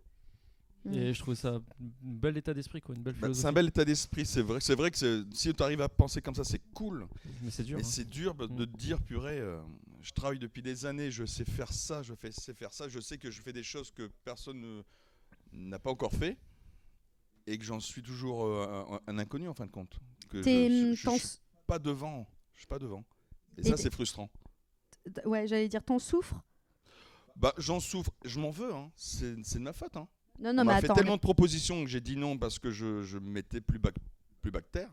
Mm. 0.88 0.94
Et 0.94 1.14
je 1.14 1.20
trouve 1.20 1.36
ça 1.36 1.56
un 1.56 1.64
bel 2.02 2.38
état 2.38 2.54
d'esprit, 2.54 2.82
quoi, 2.82 2.96
une 2.96 3.04
belle 3.04 3.16
Bah. 3.16 3.34
C'est 3.34 3.46
un 3.46 3.54
bel 3.54 3.68
état 3.68 3.84
d'esprit, 3.86 4.26
c'est 4.26 4.42
vrai. 4.42 4.60
C'est 4.62 4.76
vrai 4.76 4.90
que 4.92 5.26
si 5.34 5.54
tu 5.54 5.64
arrives 5.64 5.82
à 5.82 5.90
penser 5.90 6.22
comme 6.22 6.36
ça, 6.36 6.44
c'est 6.44 6.62
cool. 6.74 7.08
Mais 7.42 7.52
c'est 7.52 7.64
dur. 7.64 7.78
Mais 7.78 7.84
hein. 7.84 7.88
c'est 7.90 8.10
dur 8.10 8.34
bah, 8.34 8.48
de 8.48 8.66
Mm. 8.66 8.72
te 8.72 8.78
dire, 8.78 9.02
purée, 9.02 9.40
euh, 9.40 9.60
je 10.02 10.12
travaille 10.14 10.40
depuis 10.40 10.62
des 10.62 10.86
années, 10.86 11.12
je 11.12 11.26
sais 11.26 11.46
faire 11.46 11.72
ça, 11.74 12.04
je 12.04 12.14
fais, 12.14 12.32
sais 12.32 12.54
faire 12.54 12.74
ça, 12.74 12.88
je 12.88 13.00
sais 13.00 13.18
que 13.18 13.30
je 13.32 13.42
fais 13.42 13.54
des 13.54 13.64
choses 13.64 13.92
que 13.92 14.10
personne 14.24 14.62
ne- 14.62 14.84
n'a 15.52 15.80
pas 15.80 15.92
encore 15.92 16.14
fait 16.14 16.38
et 17.46 17.58
que 17.58 17.64
j'en 17.64 17.80
suis 17.80 18.02
toujours 18.04 18.46
euh, 18.46 19.00
un, 19.08 19.14
un 19.14 19.20
inconnu 19.20 19.48
en 19.50 19.54
fin 19.54 19.66
de 19.66 19.72
compte. 19.72 20.00
Que 20.30 20.42
je, 20.44 20.94
je, 20.96 21.10
suis 21.18 21.40
pas 21.66 21.80
devant, 21.80 22.28
je 22.54 22.60
suis 22.60 22.68
pas 22.68 22.80
devant. 22.80 23.04
Et, 23.58 23.62
Et 23.62 23.64
ça, 23.70 23.78
c'est 23.78 23.92
frustrant. 23.94 24.30
ouais 25.26 25.48
j'allais 25.48 25.68
dire 25.70 25.84
t'en 25.84 26.00
souffres? 26.00 26.42
Bah, 27.38 27.54
j'en 27.58 27.80
souffre, 27.80 28.12
je 28.26 28.40
m'en 28.40 28.50
veux, 28.52 28.74
hein. 28.74 28.92
c'est 28.96 29.36
c'est 29.44 29.60
de 29.60 29.64
ma 29.64 29.72
faute. 29.74 29.96
Hein. 29.96 30.08
Non 30.40 30.54
non 30.54 30.62
On 30.62 30.66
mais 30.66 30.74
m'a 30.74 30.82
fait 30.82 30.88
tellement 30.94 31.16
de 31.16 31.22
propositions 31.22 31.84
que 31.84 31.90
j'ai 31.90 32.02
dit 32.02 32.16
non 32.16 32.38
parce 32.38 32.60
que 32.60 32.70
je, 32.72 33.04
je 33.04 33.18
me 33.18 33.30
mettais 33.30 33.62
plus, 33.62 33.80
bac, 33.80 33.96
plus 34.42 34.52
bactère. 34.52 34.90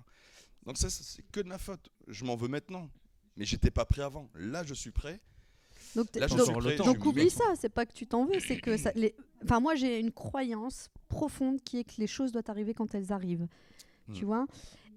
Donc 0.67 0.79
ça, 0.79 0.89
ça, 0.91 1.03
c'est 1.05 1.23
que 1.31 1.41
de 1.41 1.49
ma 1.49 1.59
faute. 1.59 1.91
Je 2.09 2.25
m'en 2.25 2.37
veux 2.37 2.49
maintenant. 2.49 2.89
Mais 3.37 3.45
j'étais 3.45 3.71
pas 3.71 3.85
prêt 3.85 4.03
avant. 4.03 4.29
Là, 4.37 4.63
je 4.65 4.75
suis 4.75 4.91
prêt. 4.93 5.21
donc, 5.97 6.07
Là, 6.15 6.27
donc- 6.29 6.59
prêt. 6.63 6.77
donc 6.77 7.05
oublie 7.05 7.31
ça 7.31 7.45
c'est 7.61 7.69
pas 7.69 7.85
que 7.85 7.93
tu 7.93 8.07
t'en 8.07 8.25
veux 8.25 8.41
c'est 8.41 8.59
que 8.59 8.77
ça 8.77 8.91
les 8.95 9.15
enfin 9.45 9.61
moi 9.61 9.75
j'ai 9.75 10.01
une 10.01 10.11
croyance 10.13 10.89
profonde 11.09 11.61
qui 11.63 11.79
est 11.79 11.85
que 11.85 11.95
les 11.99 12.07
choses 12.07 12.33
doivent 12.33 12.49
arriver 12.49 12.75
quand 12.75 12.95
elles 12.95 13.13
arrivent 13.13 13.47
tu 14.13 14.23
Mm. 14.23 14.27
vois? 14.27 14.47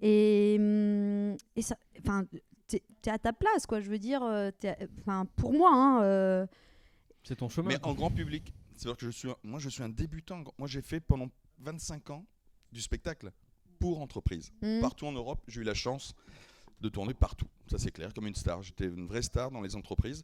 Et 0.02 0.56
hum, 0.58 1.36
et 1.56 1.62
ça 1.62 1.76
enfin 2.00 2.24
t'es 2.66 2.82
t'es 3.02 3.10
à 3.10 3.18
ta 3.18 3.32
place 3.32 3.66
quoi 3.66 3.80
je 3.80 3.88
veux 3.90 3.98
dire 3.98 4.22
euh, 4.22 4.50
enfin 5.00 5.26
pour 5.36 5.52
moi 5.52 5.70
hein, 5.72 6.02
euh, 6.02 6.46
C'est 7.24 7.36
ton 7.36 7.48
chemin. 7.48 7.68
Mais 7.68 7.84
en 7.84 7.94
grand 7.94 8.10
public. 8.10 8.52
C'est-à-dire 8.78 8.96
que 8.96 9.06
je 9.06 9.10
suis, 9.10 9.28
un- 9.30 9.36
moi, 9.42 9.58
je 9.58 9.68
suis 9.68 9.82
un 9.82 9.88
débutant. 9.88 10.42
Moi, 10.58 10.68
j'ai 10.68 10.82
fait 10.82 11.00
pendant 11.00 11.28
25 11.58 12.10
ans 12.10 12.24
du 12.72 12.80
spectacle 12.80 13.32
pour 13.78 14.00
entreprise. 14.00 14.52
hum, 14.62 14.80
Partout 14.80 15.06
en 15.06 15.12
Europe, 15.12 15.40
j'ai 15.48 15.60
eu 15.60 15.64
la 15.64 15.74
chance 15.74 16.14
de 16.80 16.88
tourner 16.88 17.14
partout. 17.14 17.46
Ça, 17.68 17.78
c'est 17.78 17.90
clair, 17.90 18.14
comme 18.14 18.26
une 18.26 18.34
star. 18.34 18.62
J'étais 18.62 18.86
une 18.86 19.06
vraie 19.06 19.22
star 19.22 19.50
dans 19.50 19.60
les 19.60 19.74
entreprises. 19.76 20.22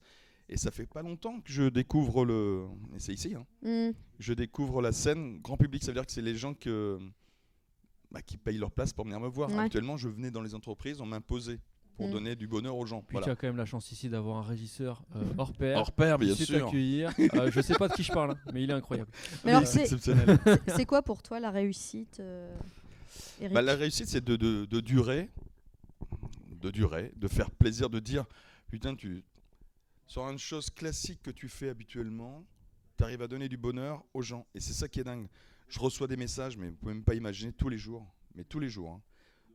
Et 0.48 0.56
ça 0.58 0.70
fait 0.70 0.86
pas 0.86 1.02
longtemps 1.02 1.40
que 1.40 1.50
je 1.50 1.68
découvre 1.70 2.24
le. 2.26 2.66
Et 2.94 2.98
c'est 3.00 3.14
ici, 3.14 3.34
hein. 3.34 3.46
hum. 3.64 3.92
Je 4.18 4.32
découvre 4.34 4.82
la 4.82 4.92
scène 4.92 5.40
grand 5.40 5.56
public. 5.56 5.82
Ça 5.82 5.88
veut 5.90 5.94
dire 5.94 6.06
que 6.06 6.12
c'est 6.12 6.20
les 6.22 6.36
gens 6.36 6.52
que, 6.54 6.98
bah, 8.10 8.22
qui 8.22 8.36
payent 8.36 8.58
leur 8.58 8.70
place 8.70 8.92
pour 8.92 9.04
venir 9.04 9.18
me 9.20 9.28
voir. 9.28 9.50
Ouais. 9.50 9.58
Actuellement, 9.58 9.96
je 9.96 10.08
venais 10.08 10.30
dans 10.30 10.42
les 10.42 10.54
entreprises, 10.54 11.00
on 11.00 11.06
m'imposait 11.06 11.58
pour 11.96 12.08
Mm. 12.08 12.12
donner 12.12 12.36
du 12.36 12.46
bonheur 12.46 12.76
aux 12.76 12.86
gens. 12.86 13.02
Puis 13.02 13.18
tu 13.22 13.30
as 13.30 13.36
quand 13.36 13.46
même 13.46 13.56
la 13.56 13.64
chance 13.66 13.90
ici 13.92 14.08
d'avoir 14.08 14.38
un 14.38 14.42
régisseur 14.42 15.02
euh, 15.16 15.22
hors 15.38 15.52
pair. 15.52 15.78
Hors 15.78 15.92
pair, 15.92 16.18
bien 16.18 16.34
qui 16.34 16.44
sûr. 16.44 16.64
t'accueillir. 16.66 17.12
Euh, 17.34 17.50
je 17.50 17.60
sais 17.60 17.74
pas 17.74 17.88
de 17.88 17.92
qui 17.94 18.02
je 18.02 18.12
parle, 18.12 18.32
hein, 18.32 18.38
mais 18.52 18.62
il 18.62 18.70
est 18.70 18.74
incroyable. 18.74 19.10
Mais 19.44 19.52
alors, 19.52 19.66
c'est- 19.66 19.82
exceptionnel. 19.82 20.38
c'est 20.68 20.86
quoi 20.86 21.02
pour 21.02 21.22
toi 21.22 21.40
la 21.40 21.50
réussite 21.50 22.18
euh, 22.20 22.54
Eric? 23.40 23.54
Bah, 23.54 23.62
la 23.62 23.74
réussite, 23.76 24.08
c'est 24.08 24.24
de, 24.24 24.36
de- 24.36 24.64
de 24.66 24.80
durer, 24.80 25.30
de 26.50 26.70
durée, 26.70 27.12
de 27.16 27.28
faire 27.28 27.50
plaisir, 27.50 27.90
de 27.90 27.98
dire 28.00 28.24
putain, 28.70 28.94
tu 28.94 29.24
sur 30.06 30.22
une 30.28 30.38
chose 30.38 30.70
classique 30.70 31.22
que 31.22 31.30
tu 31.30 31.48
fais 31.48 31.68
habituellement, 31.70 32.44
tu 32.98 33.04
arrives 33.04 33.22
à 33.22 33.28
donner 33.28 33.48
du 33.48 33.56
bonheur 33.56 34.04
aux 34.14 34.22
gens. 34.22 34.46
Et 34.54 34.60
c'est 34.60 34.72
ça 34.74 34.86
qui 34.88 35.00
est 35.00 35.04
dingue. 35.04 35.26
Je 35.68 35.80
reçois 35.80 36.06
des 36.06 36.16
messages, 36.16 36.56
mais 36.56 36.68
vous 36.68 36.76
pouvez 36.76 36.94
même 36.94 37.04
pas 37.04 37.14
imaginer 37.14 37.52
tous 37.52 37.68
les 37.68 37.78
jours, 37.78 38.06
mais 38.34 38.44
tous 38.44 38.60
les 38.60 38.68
jours, 38.68 38.92
hein, 38.92 39.00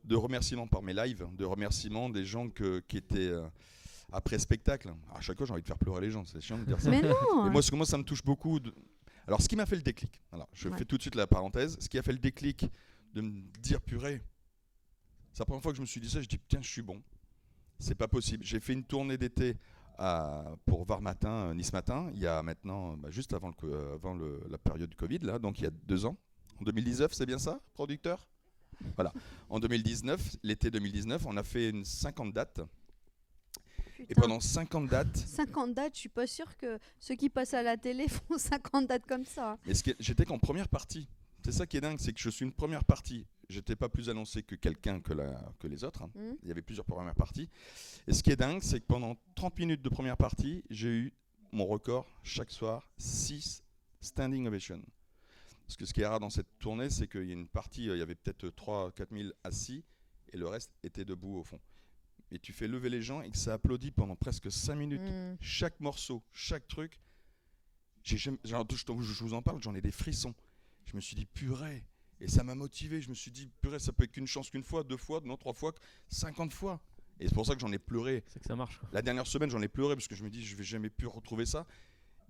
de 0.04 0.16
remerciements 0.16 0.66
par 0.66 0.82
mes 0.82 0.92
lives, 0.94 1.26
de 1.36 1.44
remerciements 1.44 2.08
des 2.10 2.24
gens 2.24 2.48
que- 2.48 2.80
qui 2.88 2.96
étaient 2.96 3.28
euh, 3.28 3.46
après 4.12 4.38
spectacle. 4.38 4.92
À 5.14 5.20
chaque 5.20 5.36
fois, 5.36 5.46
j'ai 5.46 5.52
envie 5.52 5.62
de 5.62 5.66
faire 5.66 5.78
pleurer 5.78 6.00
les 6.00 6.10
gens, 6.10 6.24
c'est 6.24 6.40
chiant 6.40 6.58
de 6.58 6.64
dire 6.64 6.80
ça. 6.80 6.90
Mais 6.90 7.02
non 7.02 7.46
Et 7.46 7.50
moi, 7.50 7.86
ça 7.86 7.96
me 7.98 8.02
touche 8.04 8.24
beaucoup. 8.24 8.58
de- 8.60 8.74
Alors, 9.26 9.40
ce 9.40 9.48
qui 9.48 9.56
m'a 9.56 9.66
fait 9.66 9.76
le 9.76 9.82
déclic, 9.82 10.20
alors, 10.32 10.48
je 10.52 10.68
Ouais. 10.68 10.76
fais 10.78 10.84
tout 10.84 10.96
de 10.96 11.02
suite 11.02 11.14
la 11.14 11.26
parenthèse, 11.26 11.76
ce 11.78 11.88
qui 11.88 11.98
a 11.98 12.02
fait 12.02 12.12
le 12.12 12.18
déclic 12.18 12.66
de 13.14 13.20
me 13.20 13.42
dire 13.60 13.80
purée, 13.80 14.22
c'est 15.32 15.40
la 15.40 15.44
première 15.46 15.62
fois 15.62 15.70
que 15.72 15.76
je 15.76 15.82
me 15.82 15.86
suis 15.86 16.00
dit 16.00 16.10
ça, 16.10 16.20
je 16.20 16.26
dis 16.28 16.38
putain, 16.38 16.60
je 16.62 16.68
suis 16.68 16.82
bon. 16.82 17.00
C'est 17.78 17.94
pas 17.94 18.08
possible. 18.08 18.44
J'ai 18.44 18.60
fait 18.60 18.72
une 18.72 18.84
tournée 18.84 19.16
d'été 19.16 19.56
pour 20.66 20.84
Var 20.84 21.00
Matin, 21.00 21.30
euh, 21.50 21.54
Nice 21.54 21.72
Matin, 21.72 22.10
il 22.14 22.20
y 22.20 22.26
a 22.26 22.42
maintenant, 22.42 22.96
bah, 22.96 23.10
juste 23.10 23.32
avant, 23.34 23.48
le, 23.50 23.54
euh, 23.72 23.94
avant 23.94 24.14
le- 24.14 24.40
la 24.48 24.58
période 24.58 24.88
du 24.88 24.96
Covid, 24.96 25.18
là, 25.18 25.38
donc 25.38 25.58
il 25.58 25.64
y 25.64 25.66
a 25.66 25.70
deux 25.70 26.04
ans. 26.06 26.16
En 26.60 26.64
2019, 26.64 27.12
c'est 27.12 27.26
bien 27.26 27.38
ça, 27.38 27.60
producteur? 27.74 28.26
Voilà. 28.96 29.12
En 29.48 29.58
2019, 29.60 30.36
l'été 30.42 30.70
2019, 30.70 31.24
on 31.26 31.36
a 31.36 31.42
fait 31.42 31.70
une 31.70 31.84
50 31.84 32.32
dates. 32.32 32.60
Et 34.08 34.14
pendant 34.14 34.40
50 34.40 34.88
dates, 34.88 35.16
50 35.16 35.74
dates, 35.74 35.94
je 35.94 36.00
suis 36.00 36.08
pas 36.08 36.26
sûre 36.26 36.56
que 36.56 36.78
ceux 36.98 37.14
qui 37.16 37.28
passent 37.28 37.52
à 37.54 37.62
la 37.62 37.76
télé 37.76 38.08
font 38.28 38.38
50 38.38 38.86
dates 38.86 39.06
comme 39.06 39.24
ça. 39.24 39.58
Est- 39.66 39.94
j'étais 40.00 40.24
qu'en 40.24 40.38
première 40.38 40.68
partie. 40.68 41.06
C'est 41.44 41.52
ça 41.52 41.66
qui 41.66 41.76
est 41.76 41.80
dingue, 41.80 41.98
c'est 41.98 42.12
que 42.12 42.20
je 42.20 42.28
suis 42.30 42.44
une 42.44 42.52
première 42.52 42.84
partie. 42.84 43.26
J'étais 43.48 43.74
pas 43.76 43.88
plus 43.88 44.08
annoncé 44.08 44.42
que 44.42 44.54
quelqu'un 44.54 45.00
que, 45.00 45.66
les 45.66 45.84
autres. 45.84 46.02
hein. 46.02 46.10
Mhm. 46.14 46.36
Il 46.42 46.48
y 46.48 46.50
avait 46.50 46.62
plusieurs 46.62 46.84
premières 46.86 47.14
parties. 47.14 47.48
Et 48.06 48.12
ce 48.12 48.22
qui 48.22 48.30
est 48.30 48.36
dingue, 48.36 48.60
c'est 48.62 48.80
que 48.80 48.86
pendant 48.86 49.16
30 49.34 49.58
minutes 49.58 49.82
de 49.82 49.88
première 49.88 50.16
partie, 50.16 50.62
j'ai 50.70 50.88
eu 50.88 51.12
mon 51.52 51.66
record 51.66 52.06
chaque 52.22 52.50
soir, 52.50 52.88
6 52.98 53.62
standing 54.00 54.46
ovations. 54.46 54.80
Parce 55.70 55.76
que 55.76 55.84
ce 55.86 55.94
qui 55.94 56.00
est 56.00 56.06
rare 56.06 56.18
dans 56.18 56.30
cette 56.30 56.58
tournée, 56.58 56.90
c'est 56.90 57.06
qu'il 57.06 57.26
y 57.26 57.30
a 57.30 57.32
une 57.34 57.46
partie, 57.46 57.88
euh, 57.88 57.94
il 57.94 58.00
y 58.00 58.02
avait 58.02 58.16
peut-être 58.16 58.48
3-4 58.48 59.16
000 59.16 59.30
assis 59.44 59.84
et 60.32 60.36
le 60.36 60.48
reste 60.48 60.72
était 60.82 61.04
debout 61.04 61.36
au 61.36 61.44
fond. 61.44 61.60
Et 62.32 62.40
tu 62.40 62.52
fais 62.52 62.66
lever 62.66 62.88
les 62.88 63.00
gens 63.02 63.20
et 63.22 63.30
que 63.30 63.36
ça 63.38 63.52
applaudit 63.54 63.92
pendant 63.92 64.16
presque 64.16 64.50
5 64.50 64.74
minutes 64.74 65.00
Mm. 65.00 65.36
chaque 65.40 65.78
morceau, 65.78 66.24
chaque 66.32 66.66
truc. 66.66 67.00
J'ai 68.02 68.16
jamais- 68.16 68.38
genre, 68.42 68.66
je, 68.68 68.76
je 69.00 69.22
vous 69.22 69.32
en 69.32 69.42
parle, 69.42 69.62
j'en 69.62 69.76
ai 69.76 69.80
des 69.80 69.92
frissons. 69.92 70.34
Je 70.86 70.96
me 70.96 71.00
suis 71.00 71.14
dit 71.14 71.26
purée. 71.26 71.84
Et 72.20 72.26
ça 72.26 72.42
m'a 72.42 72.56
motivé. 72.56 73.00
Je 73.00 73.08
me 73.08 73.14
suis 73.14 73.30
dit 73.30 73.46
purée, 73.60 73.78
ça 73.78 73.92
peut 73.92 74.02
être 74.02 74.10
qu'une 74.10 74.26
chance 74.26 74.50
qu'une 74.50 74.64
fois, 74.64 74.82
deux 74.82 74.96
fois, 74.96 75.20
non, 75.24 75.36
trois 75.36 75.54
fois, 75.54 75.72
50 76.08 76.52
fois. 76.52 76.80
Et 77.20 77.28
c'est 77.28 77.34
pour 77.34 77.46
ça 77.46 77.54
que 77.54 77.60
j'en 77.60 77.70
ai 77.70 77.78
pleuré. 77.78 78.24
C'est 78.26 78.40
que 78.40 78.46
ça 78.46 78.56
marche. 78.56 78.76
quoi. 78.78 78.88
La 78.92 79.02
dernière 79.02 79.28
semaine, 79.28 79.50
j'en 79.50 79.62
ai 79.62 79.68
pleuré 79.68 79.94
parce 79.94 80.08
que 80.08 80.16
je 80.16 80.24
me 80.24 80.30
dis 80.30 80.44
je 80.44 80.56
vais 80.56 80.64
jamais 80.64 80.90
plus 80.90 81.06
retrouver 81.06 81.46
ça. 81.46 81.64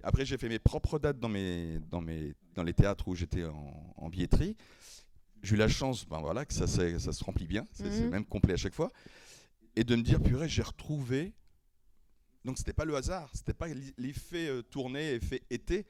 Après, 0.03 0.25
j'ai 0.25 0.39
fait 0.39 0.49
mes 0.49 0.59
propres 0.59 0.99
dates 0.99 1.19
dans, 1.19 1.29
mes, 1.29 1.79
dans, 1.91 2.01
mes, 2.01 2.35
dans 2.55 2.63
les 2.63 2.75
théâtres 2.75 3.09
où 3.09 3.15
j'étais 3.15 3.45
en, 3.45 3.95
en 3.97 4.09
billetterie. 4.09 4.57
J'ai 5.43 5.55
eu 5.55 5.59
la 5.59 5.69
chance 5.69 6.07
ben 6.07 6.21
voilà, 6.21 6.45
que 6.45 6.53
ça, 6.53 6.67
se 6.67 7.25
remplit 7.25 7.47
bien, 7.47 7.67
c'est 7.73 7.85
Mhm. 7.89 8.11
même 8.11 8.25
complet 8.27 8.55
à 8.55 8.57
chaque 8.59 8.75
fois. 8.75 8.91
Et 9.77 9.85
de 9.85 9.97
me 9.97 10.03
dire, 10.03 10.21
purée, 10.23 10.49
j'ai 10.49 10.63
retrouvé. 10.63 11.33
Donc, 12.45 12.59
c'était 12.59 12.73
pas 12.73 12.85
le 12.85 12.95
hasard, 12.97 13.31
c'était 13.35 13.55
pas 13.55 13.69
l'e- 13.69 13.93
l'effet 13.99 14.49
euh, 14.49 14.63
tournée, 14.63 15.13
effet 15.15 15.43
été. 15.51 15.87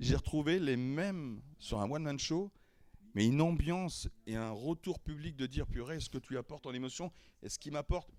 J'ai 0.00 0.14
retrouvé 0.16 0.58
les 0.58 0.76
mêmes 0.76 1.40
sur 1.58 1.80
un 1.80 1.90
one-man 1.90 2.18
show, 2.18 2.50
mais 3.14 3.26
une 3.26 3.40
ambiance 3.40 4.08
et 4.26 4.36
un 4.36 4.50
retour 4.50 5.00
public 5.00 5.36
de 5.36 5.46
dire, 5.46 5.66
purée, 5.66 6.00
ce 6.00 6.10
que 6.10 6.18
tu 6.18 6.36
apportes 6.36 6.66
en 6.66 6.74
émotion 6.74 7.10
et 7.42 7.48
ce 7.48 7.58
qui 7.58 7.70
m'apporte. 7.70 8.10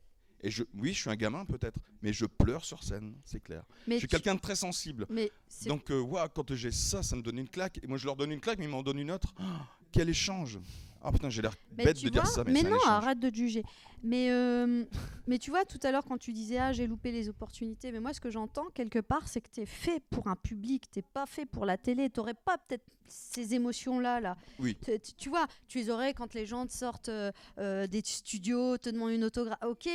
Et 0.41 0.52
je, 0.52 0.63
oui, 0.76 0.93
je 0.93 1.00
suis 1.02 1.10
un 1.10 1.15
gamin 1.15 1.45
peut-être, 1.45 1.80
mais 2.02 2.13
je 2.13 2.26
pleure 2.26 2.63
sur 2.63 2.84
scène, 2.84 3.15
c'est 3.26 3.39
clair. 3.39 3.63
Mais 3.88 3.95
Je 3.95 4.00
suis 4.00 4.08
tu- 4.08 4.12
quelqu'un 4.12 4.36
de 4.36 4.39
très 4.39 4.56
sensible. 4.56 5.06
Mais 5.10 5.32
Donc, 5.65 5.89
euh, 5.89 6.00
ouah, 6.00 6.30
quand 6.30 6.54
j'ai 6.54 6.71
ça, 6.71 7.02
ça 7.04 7.15
me 7.15 7.21
donne 7.21 7.39
une 7.39 7.50
claque. 7.50 7.80
Et 7.84 7.88
moi, 7.88 7.97
je 7.97 8.06
leur 8.06 8.15
donne 8.15 8.32
une 8.32 8.39
claque, 8.39 8.60
mais 8.60 8.65
ils 8.65 8.71
m'en 8.71 8.84
donnent 8.84 9.00
une 9.00 9.12
autre. 9.12 9.34
Ah, 9.39 9.65
quel 9.91 10.10
échange 10.10 10.60
Ah 11.02 11.12
putain, 11.12 11.30
j'ai 11.30 11.41
l'air 11.41 11.54
bête 11.71 12.02
de 12.04 12.10
dire 12.10 12.21
vois- 12.23 12.32
ça, 12.32 12.43
mais, 12.43 12.54
mais 12.54 12.65
un 12.65 12.69
non, 12.71 12.78
arrête 12.86 13.19
de 13.19 13.34
juger. 13.34 13.63
Mais, 14.04 14.30
euh, 14.32 14.86
mais 15.26 15.39
tu 15.39 15.50
vois, 15.50 15.65
tout 15.65 15.80
à 15.84 15.91
l'heure, 15.91 16.06
quand 16.06 16.17
tu 16.19 16.34
disais 16.34 16.58
Ah, 16.60 16.71
j'ai 16.73 16.86
loupé 16.86 17.12
les 17.12 17.30
opportunités, 17.30 17.91
mais 17.91 18.00
moi, 18.00 18.13
ce 18.13 18.19
que 18.21 18.30
j'entends 18.30 18.67
quelque 18.76 19.00
part, 19.00 19.28
c'est 19.28 19.41
que 19.41 19.50
tu 19.52 19.62
es 19.62 19.65
fait 19.65 20.04
pour 20.12 20.28
un 20.28 20.36
public, 20.36 20.86
tu 20.91 21.02
pas 21.02 21.26
fait 21.26 21.45
pour 21.47 21.65
la 21.65 21.78
télé. 21.78 22.10
Tu 22.12 22.21
pas 22.45 22.58
peut-être 22.60 22.84
ces 23.08 23.54
émotions-là. 23.56 24.19
Là. 24.19 24.38
Oui. 24.60 24.78
Tu, 24.84 25.00
tu- 25.00 25.13
tu 25.13 25.30
vois, 25.30 25.47
tu 25.67 25.78
les 25.80 25.89
aurais 25.89 26.13
quand 26.13 26.34
les 26.36 26.45
gens 26.45 26.67
te 26.67 26.73
sortent 26.73 27.10
euh, 27.10 27.32
euh, 27.58 27.88
des 27.88 28.02
studios, 28.04 28.78
te 28.78 28.89
demandent 28.89 29.13
une 29.13 29.23
autographe. 29.23 29.60
Ok. 29.65 29.88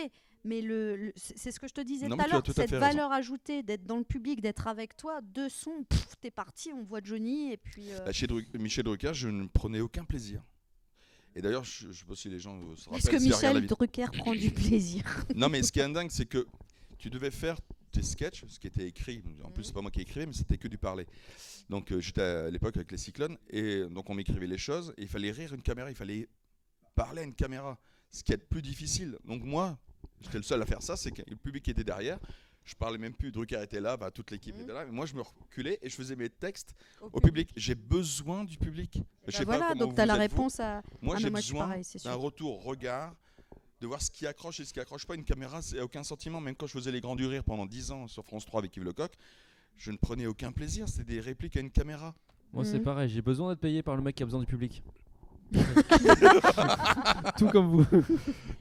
Mais 0.45 0.61
le, 0.61 0.97
le- 0.97 1.13
c'est 1.15 1.53
ce 1.53 1.61
que 1.61 1.69
je 1.69 1.73
te 1.75 1.81
disais 1.81 2.09
Non, 2.09 2.17
tout 2.17 2.23
à 2.23 2.27
l'heure, 2.27 2.43
cette 2.45 2.57
raison. 2.59 2.79
valeur 2.81 3.13
ajoutée 3.13 3.63
d'être 3.63 3.85
dans 3.85 3.99
le 3.99 4.05
public, 4.05 4.41
d'être 4.41 4.67
avec 4.67 4.97
toi, 4.97 5.21
deux 5.23 5.49
sons, 5.49 5.85
t'es 6.21 6.31
parti, 6.33 6.73
on 6.73 6.83
voit 6.83 7.01
Johnny 7.03 7.53
et 7.53 7.57
puis. 7.57 7.93
euh, 7.93 8.05
Bah, 8.05 8.13
chez 8.13 8.27
Dru- 8.27 8.47
Michel 8.59 8.85
Drucker, 8.85 9.15
je 9.15 9.29
ne 9.29 9.47
prenais 9.47 9.81
aucun 9.81 10.05
plaisir. 10.05 10.43
Et 11.37 11.41
d'ailleurs, 11.43 11.65
je 11.65 11.89
ne 11.89 11.93
sais 11.93 12.05
pas 12.05 12.15
si 12.17 12.29
les 12.29 12.39
gens 12.41 12.59
se 12.77 12.85
rappellent. 12.91 12.99
Est-ce 12.99 13.11
que 13.11 13.23
Michel. 13.23 13.67
Drucker 13.67 14.07
prend 14.19 14.33
du 14.35 14.51
plaisir 14.51 15.05
Non, 15.37 15.49
mais 15.49 15.63
ce 15.63 15.71
qui 15.73 15.79
est 15.81 15.89
dingue, 15.93 16.11
c'est 16.11 16.27
que 16.27 16.47
tu 16.99 17.09
devais 17.09 17.31
faire 17.31 17.57
tes 17.93 18.03
sketchs, 18.03 18.45
ce 18.49 18.59
qui 18.59 18.67
était 18.67 18.87
écrit. 18.89 19.23
En 19.45 19.51
plus, 19.51 19.65
c'est 19.65 19.73
pas 19.73 19.81
moi 19.81 19.91
qui 19.91 20.01
ai 20.01 20.03
écrit, 20.03 20.27
mais 20.27 20.33
c'était 20.33 20.59
que 20.59 20.67
du 20.69 20.77
parler. 20.79 21.07
Donc, 21.71 21.93
euh, 21.93 22.01
j'étais 22.01 22.21
à 22.23 22.51
l'époque 22.51 22.77
avec 22.77 22.91
les 22.91 22.99
Cyclones, 22.99 23.39
et 23.49 23.83
donc 23.91 24.11
on 24.11 24.15
m'écrivait 24.15 24.47
les 24.47 24.59
choses, 24.59 24.93
et 24.99 25.03
il 25.03 25.09
fallait 25.09 25.31
rire 25.31 25.55
une 25.55 25.63
caméra, 25.63 25.89
il 25.91 25.95
fallait 25.97 26.29
parler 26.95 27.23
à 27.23 27.25
une 27.25 27.35
caméra, 27.35 27.79
ce 28.11 28.23
qui 28.25 28.33
est 28.33 28.37
le 28.39 28.45
plus 28.45 28.61
difficile. 28.63 29.17
Donc, 29.25 29.43
moi, 29.43 29.79
j'étais 30.25 30.39
le 30.39 30.43
seul 30.45 30.61
à 30.63 30.67
faire 30.67 30.83
ça, 30.83 30.97
c'est 30.97 31.11
que 31.11 31.23
le 31.29 31.37
public 31.37 31.69
était 31.69 31.85
derrière. 31.85 32.19
Je 32.65 32.75
parlais 32.77 32.99
même 32.99 33.13
plus, 33.15 33.33
Drucker 33.33 33.61
était 33.63 33.81
là, 33.81 33.97
bah, 33.97 34.11
toute 34.13 34.31
l'équipe 34.31 34.55
Mhm. 34.55 34.63
était 34.63 34.73
là, 34.73 34.85
mais 34.85 34.93
moi 34.93 35.05
je 35.07 35.15
me 35.15 35.23
reculais 35.23 35.79
et 35.83 35.89
je 35.91 35.95
faisais 35.97 36.15
mes 36.15 36.29
textes 36.31 36.75
au 37.13 37.21
public. 37.21 37.51
J'ai 37.57 37.75
besoin 37.75 38.45
du 38.45 38.57
public. 38.57 39.01
Je 39.27 39.33
Bah 39.33 39.39
sais 39.39 39.45
voilà, 39.45 39.75
donc 39.75 39.95
tu 39.97 40.01
as 40.01 40.07
la 40.07 40.15
vous. 40.15 40.21
réponse 40.21 40.61
à. 40.61 40.83
Moi 41.01 41.17
Ah, 41.17 41.21
j'ai 41.21 41.31
besoin 41.31 41.83
c'est 41.83 42.05
d'un 42.05 42.15
retour 42.15 42.63
regard, 42.63 43.17
de 43.81 43.87
voir 43.89 44.01
ce 44.01 44.13
qui 44.13 44.29
accroche 44.29 44.61
et 44.61 44.65
ce 44.65 44.73
qui 44.73 44.79
accroche 44.79 45.07
pas. 45.07 45.17
Une 45.17 45.25
caméra, 45.25 45.61
c'est 45.61 45.81
aucun 45.81 46.05
sentiment. 46.05 46.41
Même 46.41 46.55
quand 46.55 46.69
je 46.69 46.73
faisais 46.75 46.93
les 46.93 47.01
grands 47.01 47.17
du 47.17 47.27
rire 47.27 47.43
pendant 47.43 47.67
10 47.67 47.91
ans 47.91 48.07
sur 48.07 48.25
France 48.25 48.45
3 48.47 48.61
avec 48.61 48.77
Yves 48.77 48.85
Lecoq, 48.85 49.13
je 49.77 49.91
ne 49.91 49.97
prenais 49.97 50.27
aucun 50.27 50.53
plaisir. 50.53 50.89
C'était 50.89 51.15
des 51.15 51.21
répliques 51.21 51.57
à 51.57 51.61
une 51.61 51.71
caméra. 51.71 52.15
Moi, 52.53 52.65
c'est 52.65 52.79
Mhm. 52.79 52.85
pareil, 52.85 53.09
j'ai 53.09 53.23
besoin 53.23 53.51
d'être 53.51 53.61
payé 53.61 53.83
par 53.83 53.97
le 53.97 54.03
mec 54.03 54.15
qui 54.15 54.23
a 54.23 54.27
besoin 54.27 54.39
du 54.39 54.47
public. 54.47 54.85
Tout 57.39 57.49
comme 57.49 57.69
vous. 57.69 57.85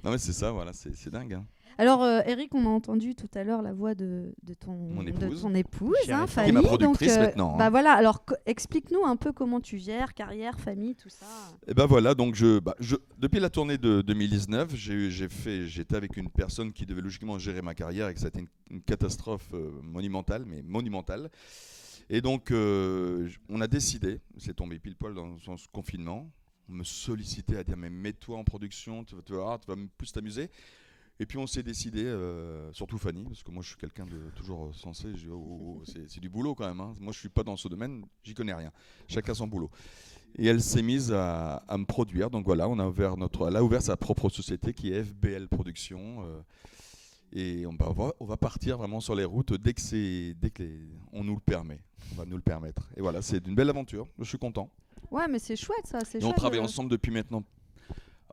Non 0.03 0.11
mais 0.11 0.17
c'est 0.17 0.33
ça, 0.33 0.51
voilà, 0.51 0.71
c'est 0.73 1.09
dingue. 1.09 1.33
hein. 1.33 1.45
Alors, 1.77 2.03
euh, 2.03 2.19
Eric, 2.27 2.53
on 2.53 2.65
a 2.65 2.69
entendu 2.69 3.15
tout 3.15 3.29
à 3.33 3.43
l'heure 3.43 3.61
la 3.61 3.73
voix 3.73 3.95
de, 3.95 4.35
de, 4.43 4.53
ton, 4.53 4.73
Mon 4.73 5.03
de 5.03 5.09
épouse. 5.09 5.41
ton 5.41 5.55
épouse, 5.55 5.95
hein, 6.09 6.19
épouse. 6.23 6.29
Fanny. 6.31 6.45
Qui 6.45 6.49
est 6.49 6.61
ma 6.61 6.67
productrice 6.67 7.07
donc, 7.13 7.17
euh, 7.17 7.25
maintenant, 7.25 7.53
hein. 7.55 7.57
Bah 7.57 7.69
voilà, 7.69 7.93
alors 7.93 8.23
explique-nous 8.45 9.03
un 9.05 9.15
peu 9.15 9.31
comment 9.31 9.59
tu 9.61 9.79
gères, 9.79 10.13
carrière, 10.13 10.59
famille, 10.59 10.95
tout 10.95 11.09
ça. 11.09 11.25
Et 11.67 11.73
ben 11.73 11.85
voilà, 11.87 12.13
donc 12.13 12.35
je, 12.35 12.59
bah, 12.59 12.75
je 12.79 12.97
depuis 13.17 13.39
la 13.39 13.49
tournée 13.49 13.77
de 13.79 14.01
2019, 14.01 14.75
j'ai 14.75 14.93
eu- 14.93 15.11
j'ai 15.11 15.29
fait, 15.29 15.65
j'étais 15.65 15.95
avec 15.95 16.17
une 16.17 16.29
personne 16.29 16.71
qui 16.73 16.85
devait 16.85 17.01
logiquement 17.01 17.39
gérer 17.39 17.61
ma 17.61 17.73
carrière 17.73 18.09
et 18.09 18.13
que 18.13 18.19
ça 18.19 18.25
a 18.25 18.29
été 18.29 18.41
une, 18.41 18.47
une 18.69 18.81
catastrophe 18.81 19.47
euh, 19.53 19.71
monumentale, 19.81 20.43
mais 20.45 20.61
monumentale. 20.61 21.31
Et 22.09 22.19
donc 22.21 22.51
euh, 22.51 23.27
on 23.49 23.61
a 23.61 23.67
décidé, 23.67 24.19
c'est 24.37 24.53
tombé 24.55 24.77
pile 24.77 24.97
poil 24.97 25.15
dans 25.15 25.37
ce 25.57 25.67
confinement, 25.71 26.29
me 26.71 26.83
sollicitait 26.83 27.57
à 27.57 27.63
dire 27.63 27.77
mais 27.77 27.89
mets-toi 27.89 28.37
en 28.37 28.43
production, 28.43 29.03
tu 29.03 29.15
vas, 29.15 29.21
tu 29.21 29.33
vas 29.33 29.59
tu 29.59 29.67
vas 29.67 29.75
plus 29.97 30.11
t'amuser. 30.11 30.49
Et 31.19 31.25
puis 31.27 31.37
on 31.37 31.45
s'est 31.45 31.61
décidé, 31.61 32.03
euh, 32.03 32.73
surtout 32.73 32.97
Fanny, 32.97 33.23
parce 33.25 33.43
que 33.43 33.51
moi 33.51 33.61
je 33.61 33.67
suis 33.67 33.77
quelqu'un 33.77 34.07
de 34.07 34.31
toujours 34.35 34.65
euh, 34.65 34.73
sensé, 34.73 35.09
oh, 35.29 35.33
oh, 35.33 35.77
oh, 35.77 35.83
c'est 35.85 36.19
du 36.19 36.29
boulot 36.29 36.55
quand 36.55 36.67
même. 36.67 36.81
hein. 36.81 36.93
Moi 36.99 37.13
je 37.13 37.19
suis 37.19 37.29
pas 37.29 37.43
dans 37.43 37.55
ce 37.55 37.67
domaine, 37.67 38.03
j'y 38.23 38.33
connais 38.33 38.55
rien. 38.55 38.71
Chacun 39.07 39.35
son 39.35 39.45
boulot. 39.45 39.69
Et 40.37 40.47
elle 40.47 40.61
s'est 40.61 40.81
mise 40.81 41.11
à, 41.11 41.63
me 41.77 41.85
produire. 41.85 42.31
Donc 42.31 42.45
voilà, 42.45 42.67
on 42.67 42.79
a 42.79 42.87
ouvert 42.87 43.17
notre, 43.17 43.47
elle 43.47 43.55
a 43.55 43.63
ouvert 43.63 43.81
sa 43.81 43.97
propre 43.97 44.29
société 44.29 44.73
qui 44.73 44.93
est 44.93 45.03
FBL 45.03 45.47
Productions. 45.47 46.23
euh, 46.23 46.41
et 47.33 47.65
on, 47.65 48.25
va, 48.25 48.37
partir 48.37 48.77
vraiment 48.77 48.99
sur 48.99 49.15
les 49.15 49.23
routes 49.23 49.53
dès 49.53 49.73
que, 49.73 49.81
on 51.13 51.23
nous 51.23 51.35
le 51.35 51.39
permet. 51.39 51.79
On 52.11 52.15
va 52.15 52.25
nous 52.25 52.35
le 52.35 52.41
permettre. 52.41 52.89
Et 52.97 53.01
voilà, 53.01 53.21
c'est 53.21 53.47
une 53.47 53.55
belle 53.55 53.69
aventure. 53.69 54.07
Je 54.19 54.25
suis 54.25 54.37
content. 54.37 54.69
Ouais, 55.09 55.27
mais 55.27 55.39
c'est 55.39 55.55
chouette 55.55 55.85
ça, 55.87 55.99
c'est 56.05 56.21
Et 56.21 56.25
on 56.25 56.31
travaille 56.33 56.59
euh. 56.59 56.63
ensemble 56.63 56.89
depuis 56.89 57.11
maintenant. 57.11 57.43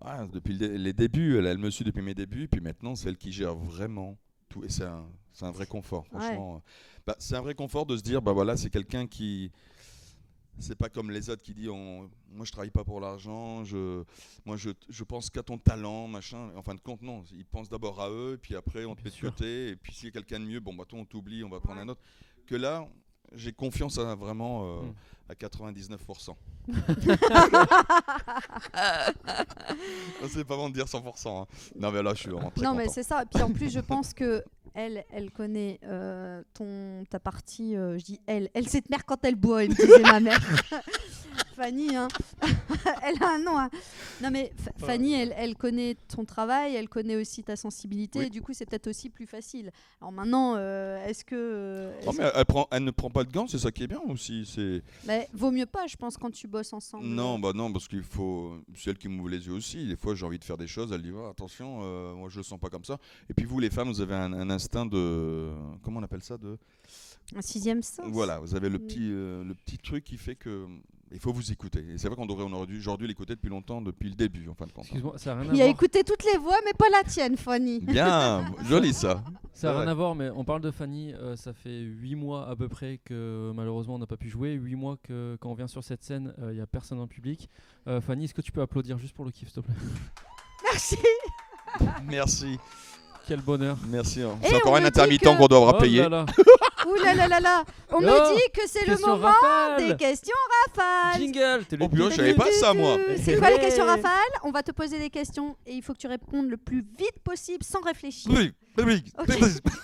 ah, 0.01 0.27
depuis 0.33 0.55
les 0.55 0.93
débuts. 0.93 1.39
Elle, 1.39 1.47
elle 1.47 1.59
me 1.59 1.71
suit 1.71 1.85
depuis 1.85 2.03
mes 2.03 2.14
débuts. 2.14 2.49
Puis 2.49 2.61
maintenant, 2.61 2.95
c'est 2.95 3.09
elle 3.09 3.16
qui 3.16 3.33
gère 3.33 3.55
vraiment 3.55 4.16
tout. 4.49 4.62
Et 4.64 4.69
c'est 4.69 4.85
un, 4.85 5.07
c'est 5.33 5.45
un 5.45 5.51
vrai 5.51 5.66
confort, 5.66 6.07
franchement. 6.07 6.62
Bah, 7.07 7.16
c'est 7.19 7.35
un 7.37 7.41
vrai 7.41 7.55
confort 7.55 7.87
de 7.87 7.97
se 7.97 8.03
dire, 8.03 8.21
bah 8.23 8.33
voilà, 8.33 8.57
c'est 8.57 8.71
quelqu'un 8.71 9.07
qui. 9.07 9.51
C'est 10.61 10.75
pas 10.75 10.89
comme 10.89 11.12
les 11.12 11.31
autres 11.31 11.43
qui 11.45 11.55
disent 11.55 11.69
on, 11.69 12.11
moi 12.33 12.45
je 12.45 12.51
travaille 12.51 12.73
pas 12.73 12.83
pour 12.83 12.99
l'argent, 13.01 13.62
je, 13.64 14.03
moi 14.45 14.57
je, 14.57 14.71
je 14.89 15.05
pense 15.05 15.31
qu'à 15.31 15.45
ton 15.45 15.57
talent, 15.57 16.09
machin. 16.09 16.51
En 16.57 16.62
fin 16.62 16.75
de 16.75 16.81
compte, 16.81 17.01
non, 17.01 17.23
ils 17.31 17.45
pensent 17.47 17.69
d'abord 17.69 18.01
à 18.01 18.11
eux, 18.11 18.37
puis 18.43 18.57
après 18.57 18.85
on 18.85 18.97
te 18.97 19.05
met 19.05 19.11
de 19.11 19.21
côté, 19.21 19.69
et 19.69 19.77
puis 19.77 19.95
s'il 19.95 20.07
y 20.07 20.09
a 20.09 20.11
quelqu'un 20.11 20.41
de 20.41 20.47
mieux, 20.47 20.59
bon 20.59 20.75
bah 20.75 20.83
toi 20.85 20.99
on 20.99 21.05
t'oublie, 21.05 21.45
on 21.45 21.49
va 21.49 21.61
prendre 21.61 21.77
Ouais. 21.79 21.85
un 21.85 21.89
autre. 21.89 22.01
Que 22.45 22.57
là, 22.57 22.89
j'ai 23.35 23.53
confiance 23.53 23.99
à 23.99 24.14
vraiment 24.14 24.64
euh, 24.64 24.81
Mm. 24.83 24.95
à 25.31 25.35
99%. 25.35 26.35
c'est 30.29 30.45
pas 30.45 30.57
bon 30.57 30.68
de 30.68 30.74
dire 30.74 30.87
100%. 30.87 31.43
hein. 31.43 31.47
Non, 31.79 31.91
mais 31.91 32.03
là, 32.03 32.12
je 32.14 32.20
suis 32.20 32.31
vraiment 32.31 32.51
très 32.51 32.64
non, 32.64 32.74
mais 32.74 32.89
c'est 32.89 33.03
ça. 33.03 33.24
Puis 33.33 33.43
en 33.43 33.51
plus, 33.51 33.70
je 33.70 33.81
pense 33.81 34.12
que 34.14 34.43
elle, 34.75 35.05
elle 35.11 35.31
connaît 35.31 35.79
euh, 35.85 36.43
ton, 36.55 37.05
ta 37.11 37.19
partie. 37.19 37.77
euh, 37.77 37.99
je 37.99 38.05
dis 38.05 38.21
elle. 38.27 38.51
Elle 38.55 38.69
sait 38.69 38.81
te 38.81 38.91
mère 38.91 39.05
quand 39.05 39.25
elle 39.25 39.37
boit, 39.37 39.64
elle 39.64 39.71
me 39.71 39.75
disait 39.75 40.01
ma 40.03 40.21
mère. 40.21 40.41
Fanny, 41.57 41.97
hein. 41.97 42.07
elle 43.03 43.21
a 43.21 43.35
un 43.35 43.39
nom. 43.41 43.59
hein. 43.59 43.69
Non, 44.23 44.31
mais 44.31 44.53
Fanny, 44.79 45.14
elle, 45.14 45.35
elle 45.37 45.57
connaît 45.57 45.97
ton 46.14 46.25
travail, 46.25 46.77
elle 46.77 46.89
connaît 46.89 47.16
aussi 47.16 47.43
ta 47.43 47.57
sensibilité. 47.57 48.21
Oui. 48.21 48.27
Et 48.27 48.31
du 48.31 48.41
coup, 48.43 48.53
c'est 48.55 48.64
peut-être 48.64 48.87
aussi 48.87 49.11
plus 49.11 49.27
facile. 49.27 49.73
Alors 50.01 50.12
maintenant, 50.12 50.55
euh, 50.57 51.05
est-ce 51.05 51.25
que. 51.25 51.35
euh, 51.37 52.01
est-ce- 52.01 52.16
mais 52.16 52.31
elle, 52.33 52.45
prend, 52.45 52.69
elle 52.71 52.85
ne 52.85 52.93
prend 52.93 53.11
pas 53.11 53.25
de 53.25 53.33
gants, 53.33 53.49
c'est 53.49 53.59
ça 53.59 53.73
qui 53.73 53.83
est 53.83 53.87
bien 53.89 54.01
aussi. 54.09 54.47
C'est 54.47 54.83
mais 55.05 55.29
vaut 55.33 55.51
mieux 55.51 55.66
pas, 55.66 55.89
je 55.89 55.97
pense, 55.97 56.16
quand 56.16 56.31
tu 56.31 56.47
bosses 56.47 56.73
ensemble. 56.73 57.07
non, 57.07 57.41
bah 57.41 57.51
non, 57.53 57.73
parce 57.73 57.89
qu'il 57.89 58.05
faut. 58.05 58.59
C'est 58.77 58.91
elle 58.91 58.99
qui 58.99 59.09
m'ouvre 59.09 59.29
les 59.31 59.45
yeux 59.45 59.55
aussi. 59.55 59.85
Des 59.89 59.97
fois, 59.97 60.14
j'ai 60.14 60.25
envie 60.27 60.39
de 60.39 60.45
faire 60.45 60.59
des 60.59 60.69
choses. 60.69 60.93
Elle 60.93 61.03
dit 61.03 61.12
oh, 61.12 61.27
attention, 61.27 61.81
euh, 61.83 62.14
moi 62.14 62.29
je 62.31 62.37
le 62.37 62.45
sens 62.45 62.61
pas 62.61 62.69
comme 62.71 62.85
ça. 62.85 62.99
Et 63.29 63.35
puis 63.35 63.45
vous, 63.47 63.59
les 63.59 63.71
femmes, 63.71 63.89
vous 63.89 64.01
avez 64.01 64.14
un, 64.14 64.33
un 64.33 64.49
instinct 64.59 64.87
de 64.87 65.51
comment 65.83 66.01
on 66.01 66.03
appelle 66.03 66.23
ça 66.23 66.37
de 66.37 66.59
Un 67.37 67.43
sixième 67.43 67.83
sens. 67.83 68.07
voilà, 68.11 68.39
vous 68.41 68.55
avez 68.55 68.69
le 68.69 68.79
Oui. 68.79 68.87
petit 68.87 69.09
euh, 69.13 69.45
le 69.45 69.55
petit 69.55 69.79
truc 69.79 70.05
qui 70.05 70.17
fait 70.19 70.35
que 70.37 70.67
il 71.11 71.19
faut 71.21 71.33
vous 71.33 71.51
écouter. 71.53 71.83
Et 71.89 71.97
c'est 71.97 72.07
vrai 72.09 72.17
qu'on 72.17 72.27
devrait 72.27 72.45
on 72.45 72.53
aurait 72.53 72.67
dû 72.67 72.77
aujourd'hui 72.79 73.09
l'écouter 73.09 73.35
depuis 73.35 73.49
longtemps, 73.49 73.81
depuis 73.81 74.11
le 74.11 74.15
début 74.15 74.47
en 74.51 74.55
fin 74.55 74.67
de 74.67 74.73
compte. 74.73 74.85
Excuse-moi, 74.85 75.17
ça 75.17 75.35
rien 75.35 75.43
à 75.49 75.55
Il 75.55 75.61
a 75.63 75.65
voir. 75.65 75.69
écouté 75.75 76.05
toutes 76.05 76.23
les 76.31 76.37
voix, 76.39 76.57
mais 76.67 76.73
pas 76.75 76.91
la 76.91 77.03
tienne, 77.03 77.37
Fanny. 77.39 77.81
Bien, 77.81 78.45
joli 78.69 78.93
ça. 78.93 79.25
Ça 79.55 79.73
n'a 79.73 79.79
rien 79.81 79.89
à 79.89 79.95
voir, 79.95 80.15
mais 80.15 80.29
on 80.29 80.45
parle 80.45 80.61
de 80.61 80.71
Fanny. 80.71 81.15
euh, 81.15 81.35
ça 81.35 81.55
fait 81.55 81.81
8 81.81 82.15
mois 82.15 82.47
à 82.47 82.55
peu 82.57 82.69
près 82.69 83.01
que 83.03 83.53
malheureusement 83.57 83.95
on 83.95 83.99
n'a 83.99 84.07
pas 84.07 84.19
pu 84.19 84.29
jouer. 84.29 84.53
8 84.53 84.75
mois 84.77 84.99
que 85.03 85.39
quand 85.41 85.51
on 85.51 85.55
vient 85.55 85.67
sur 85.67 85.83
cette 85.83 86.03
scène, 86.05 86.35
il 86.51 86.55
n'y 86.57 86.61
a 86.61 86.67
personne 86.67 87.01
en 87.01 87.07
public. 87.07 87.49
Euh, 87.87 88.03
Fanny, 88.03 88.25
est-ce 88.25 88.35
que 88.35 88.43
tu 88.43 88.53
peux 88.53 88.61
applaudir 88.61 88.99
juste 88.99 89.15
pour 89.15 89.25
le 89.25 89.31
kiff, 89.31 89.49
s'il 89.51 89.63
te 89.63 89.67
plaît? 89.67 89.75
Merci. 90.71 90.97
Merci, 92.07 92.59
Quel 93.29 93.41
bonheur. 93.43 93.76
merci. 93.89 94.22
hein. 94.22 94.39
Et 94.43 94.49
C'est 94.49 94.57
encore 94.57 94.72
on 94.72 94.76
un 94.76 94.79
me 94.81 94.85
dit 94.85 94.89
intermittent 94.89 95.22
que- 95.22 95.37
qu'on 95.37 95.47
devra 95.47 95.74
Oh 95.76 95.79
payer. 95.81 96.01
là 96.03 96.09
là. 96.09 96.26
Ouh 96.89 96.95
là 97.05 97.14
là 97.14 97.29
là 97.29 97.41
là. 97.41 97.64
On 97.91 97.97
Oh, 97.99 98.01
me 98.01 98.35
dit 98.35 98.43
que 98.55 98.62
c'est 98.66 98.81
le 98.87 98.93
Question 98.93 99.09
moment 99.09 99.29
rafale. 99.29 99.87
des 99.89 99.97
questions 99.97 100.35
rafales. 100.66 101.20
Jingle 101.20 101.64
t'es 101.68 101.76
le 101.76 101.85
Oh, 101.85 101.89
putain, 101.91 102.11
je 102.11 102.16
savais 102.16 102.35
pas 102.35 102.51
ça, 102.53 102.72
moi. 102.72 102.97
C'est 103.22 103.37
quoi 103.37 103.51
les 103.51 103.59
questions 103.59 103.85
rafales 103.85 104.11
On 104.45 104.51
va 104.51 104.62
te 104.62 104.72
poser 104.72 104.99
des 104.99 105.11
questions 105.11 105.57
et 105.66 105.74
il 105.74 105.83
faut 105.83 105.93
que 105.93 105.99
tu 105.99 106.07
répondes 106.07 106.49
le 106.49 106.57
plus 106.57 106.83
vite 106.99 107.18
possible 107.22 107.62
sans 107.64 107.81
réfléchir. 107.83 108.33
Oui, 108.35 108.53
oui, 108.79 108.85
oui. 108.87 109.05
Ok. 109.18 109.37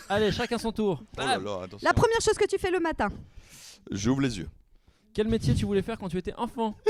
Allez, 0.09 0.33
chacun 0.33 0.57
son 0.57 0.73
tour. 0.73 1.03
Oh 1.19 1.21
là 1.21 1.37
là, 1.37 1.55
attention. 1.65 1.79
La 1.83 1.93
première 1.93 2.21
chose 2.23 2.35
que 2.39 2.47
tu 2.47 2.57
fais 2.59 2.71
le 2.71 2.81
matin. 2.81 3.09
J'ouvre 3.91 4.23
les 4.23 4.39
yeux. 4.39 4.49
Quel 5.13 5.29
métier 5.29 5.55
tu 5.55 5.67
voulais 5.67 5.83
faire 5.83 5.99
quand 5.99 6.09
tu 6.09 6.17
étais 6.17 6.33
enfant? 6.39 6.75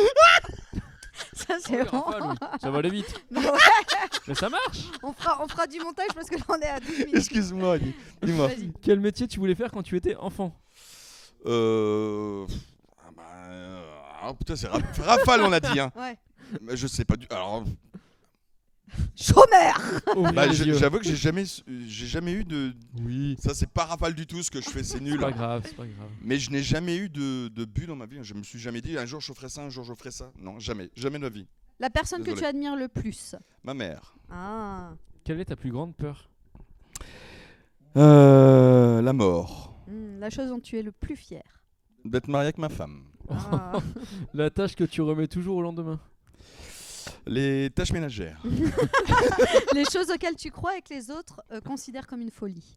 Ça 1.46 1.54
Oh, 1.56 1.58
c'est 1.66 1.84
bon. 1.90 2.34
Ça 2.60 2.70
va 2.70 2.78
aller 2.78 2.90
vite. 2.90 3.14
Ouais, 3.34 3.42
Mais 4.28 4.34
ça 4.34 4.48
marche 4.48 4.90
on, 5.02 5.12
fera, 5.12 5.42
on 5.42 5.48
fera 5.48 5.66
du 5.66 5.78
montage 5.80 6.08
parce 6.14 6.28
que 6.28 6.36
là 6.36 6.44
on 6.48 6.58
est 6.60 6.66
à 6.68 6.80
12 6.80 6.90
minutes. 6.98 7.14
Excuse-moi, 7.16 7.78
dis- 7.78 7.94
dis-moi. 8.22 8.50
Quel 8.82 9.00
métier 9.00 9.26
tu 9.28 9.38
voulais 9.38 9.54
faire 9.54 9.70
quand 9.70 9.82
tu 9.82 9.96
étais 9.96 10.14
enfant? 10.16 10.54
Euh... 11.46 12.46
ah 13.06 13.10
bah, 13.14 13.22
euh, 13.48 13.82
ah, 14.22 14.34
putain, 14.34 14.56
c'est 14.56 14.68
Ra- 14.68 14.78
Rafale, 15.02 15.42
on 15.42 15.52
a 15.52 15.60
dit. 15.60 15.78
Hein. 15.78 15.92
Ouais. 15.96 16.16
Mais 16.62 16.76
je 16.76 16.86
sais 16.86 17.04
pas 17.04 17.16
du. 17.16 17.26
Alors, 17.30 17.64
Chômeur 19.16 19.78
Ouvrez 20.16 20.32
bah, 20.32 20.52
j'avoue 20.52 20.98
que 20.98 21.04
j'ai 21.04 21.16
jamais, 21.16 21.44
j'ai 21.86 22.06
jamais 22.06 22.32
eu 22.32 22.44
de. 22.44 22.72
Oui. 23.02 23.36
Ça, 23.38 23.54
c'est 23.54 23.68
pas 23.70 23.84
Rafale 23.84 24.14
du 24.14 24.26
tout 24.26 24.42
ce 24.42 24.50
que 24.50 24.60
je 24.60 24.68
fais, 24.68 24.82
c'est 24.82 24.98
C'est 24.98 25.00
nul. 25.04 25.18
pas 25.20 25.30
grave, 25.32 25.62
c'est 25.64 25.76
pas 25.76 25.86
grave. 25.86 26.08
Mais 26.22 26.38
je 26.38 26.50
n'ai 26.50 26.62
jamais 26.62 26.96
eu 26.96 27.08
de, 27.08 27.48
de 27.48 27.64
but 27.64 27.86
dans 27.86 27.96
ma 27.96 28.06
vie. 28.06 28.18
Je 28.22 28.34
me 28.34 28.42
suis 28.42 28.58
jamais 28.58 28.80
dit 28.80 28.96
un 28.98 29.06
jour 29.06 29.20
je 29.20 29.32
ferai 29.32 29.48
ça, 29.48 29.62
un 29.62 29.70
jour 29.70 29.84
je 29.84 29.94
ferai 29.94 30.10
ça. 30.10 30.32
Non, 30.40 30.58
jamais, 30.58 30.90
jamais 30.96 31.18
de 31.18 31.24
ma 31.24 31.28
vie. 31.30 31.46
La 31.80 31.90
personne 31.90 32.20
que 32.20 32.26
Désolé. 32.26 32.40
tu 32.42 32.46
admires 32.46 32.76
le 32.76 32.88
plus. 32.88 33.34
Ma 33.64 33.74
mère. 33.74 34.14
Ah. 34.30 34.92
Quelle 35.24 35.40
est 35.40 35.46
ta 35.46 35.56
plus 35.56 35.70
grande 35.70 35.94
peur? 35.96 36.28
Euh, 37.96 39.00
la 39.02 39.12
mort. 39.12 39.74
Hmm, 39.86 40.18
la 40.18 40.30
chose 40.30 40.48
dont 40.48 40.60
tu 40.60 40.78
es 40.78 40.82
le 40.82 40.92
plus 40.92 41.16
fier. 41.16 41.42
D'être 42.04 42.28
marié 42.28 42.46
avec 42.46 42.58
ma 42.58 42.68
femme. 42.68 43.04
Ah. 43.30 43.72
La 44.34 44.50
tâche 44.50 44.74
que 44.76 44.84
tu 44.84 45.00
remets 45.00 45.28
toujours 45.28 45.56
au 45.56 45.62
lendemain 45.62 45.98
Les 47.26 47.70
tâches 47.70 47.92
ménagères. 47.92 48.42
les 49.74 49.84
choses 49.86 50.10
auxquelles 50.10 50.36
tu 50.36 50.50
crois 50.50 50.76
et 50.76 50.82
que 50.82 50.92
les 50.92 51.10
autres 51.10 51.42
euh, 51.52 51.60
considèrent 51.60 52.06
comme 52.06 52.20
une 52.20 52.30
folie. 52.30 52.76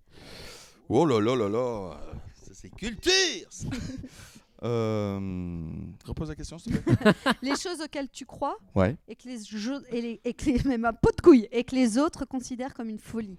Oh 0.89 1.05
là 1.05 1.19
là 1.19 1.35
là 1.35 1.49
là. 1.49 1.99
Ça, 2.43 2.51
c'est 2.53 2.69
culture. 2.69 3.11
ça. 3.49 3.67
euh, 4.63 5.69
repose 6.05 6.29
la 6.29 6.35
question, 6.35 6.57
s'il 6.57 6.79
te 6.79 6.93
plaît. 6.93 7.13
les 7.41 7.55
choses 7.57 7.81
auxquelles 7.81 8.09
tu 8.09 8.25
crois 8.25 8.57
Ouais. 8.73 8.95
et 9.07 9.15
que 9.15 9.27
les 9.27 9.43
jeux 9.43 9.83
et, 9.89 10.01
les, 10.01 10.21
et 10.23 10.33
que 10.33 10.45
les 10.45 10.63
même 10.63 10.85
un 10.85 10.93
pot 10.93 11.13
de 11.15 11.21
couille 11.21 11.47
et 11.51 11.63
que 11.65 11.75
les 11.75 11.97
autres 11.97 12.23
considèrent 12.25 12.73
comme 12.73 12.89
une 12.89 12.99
folie. 12.99 13.37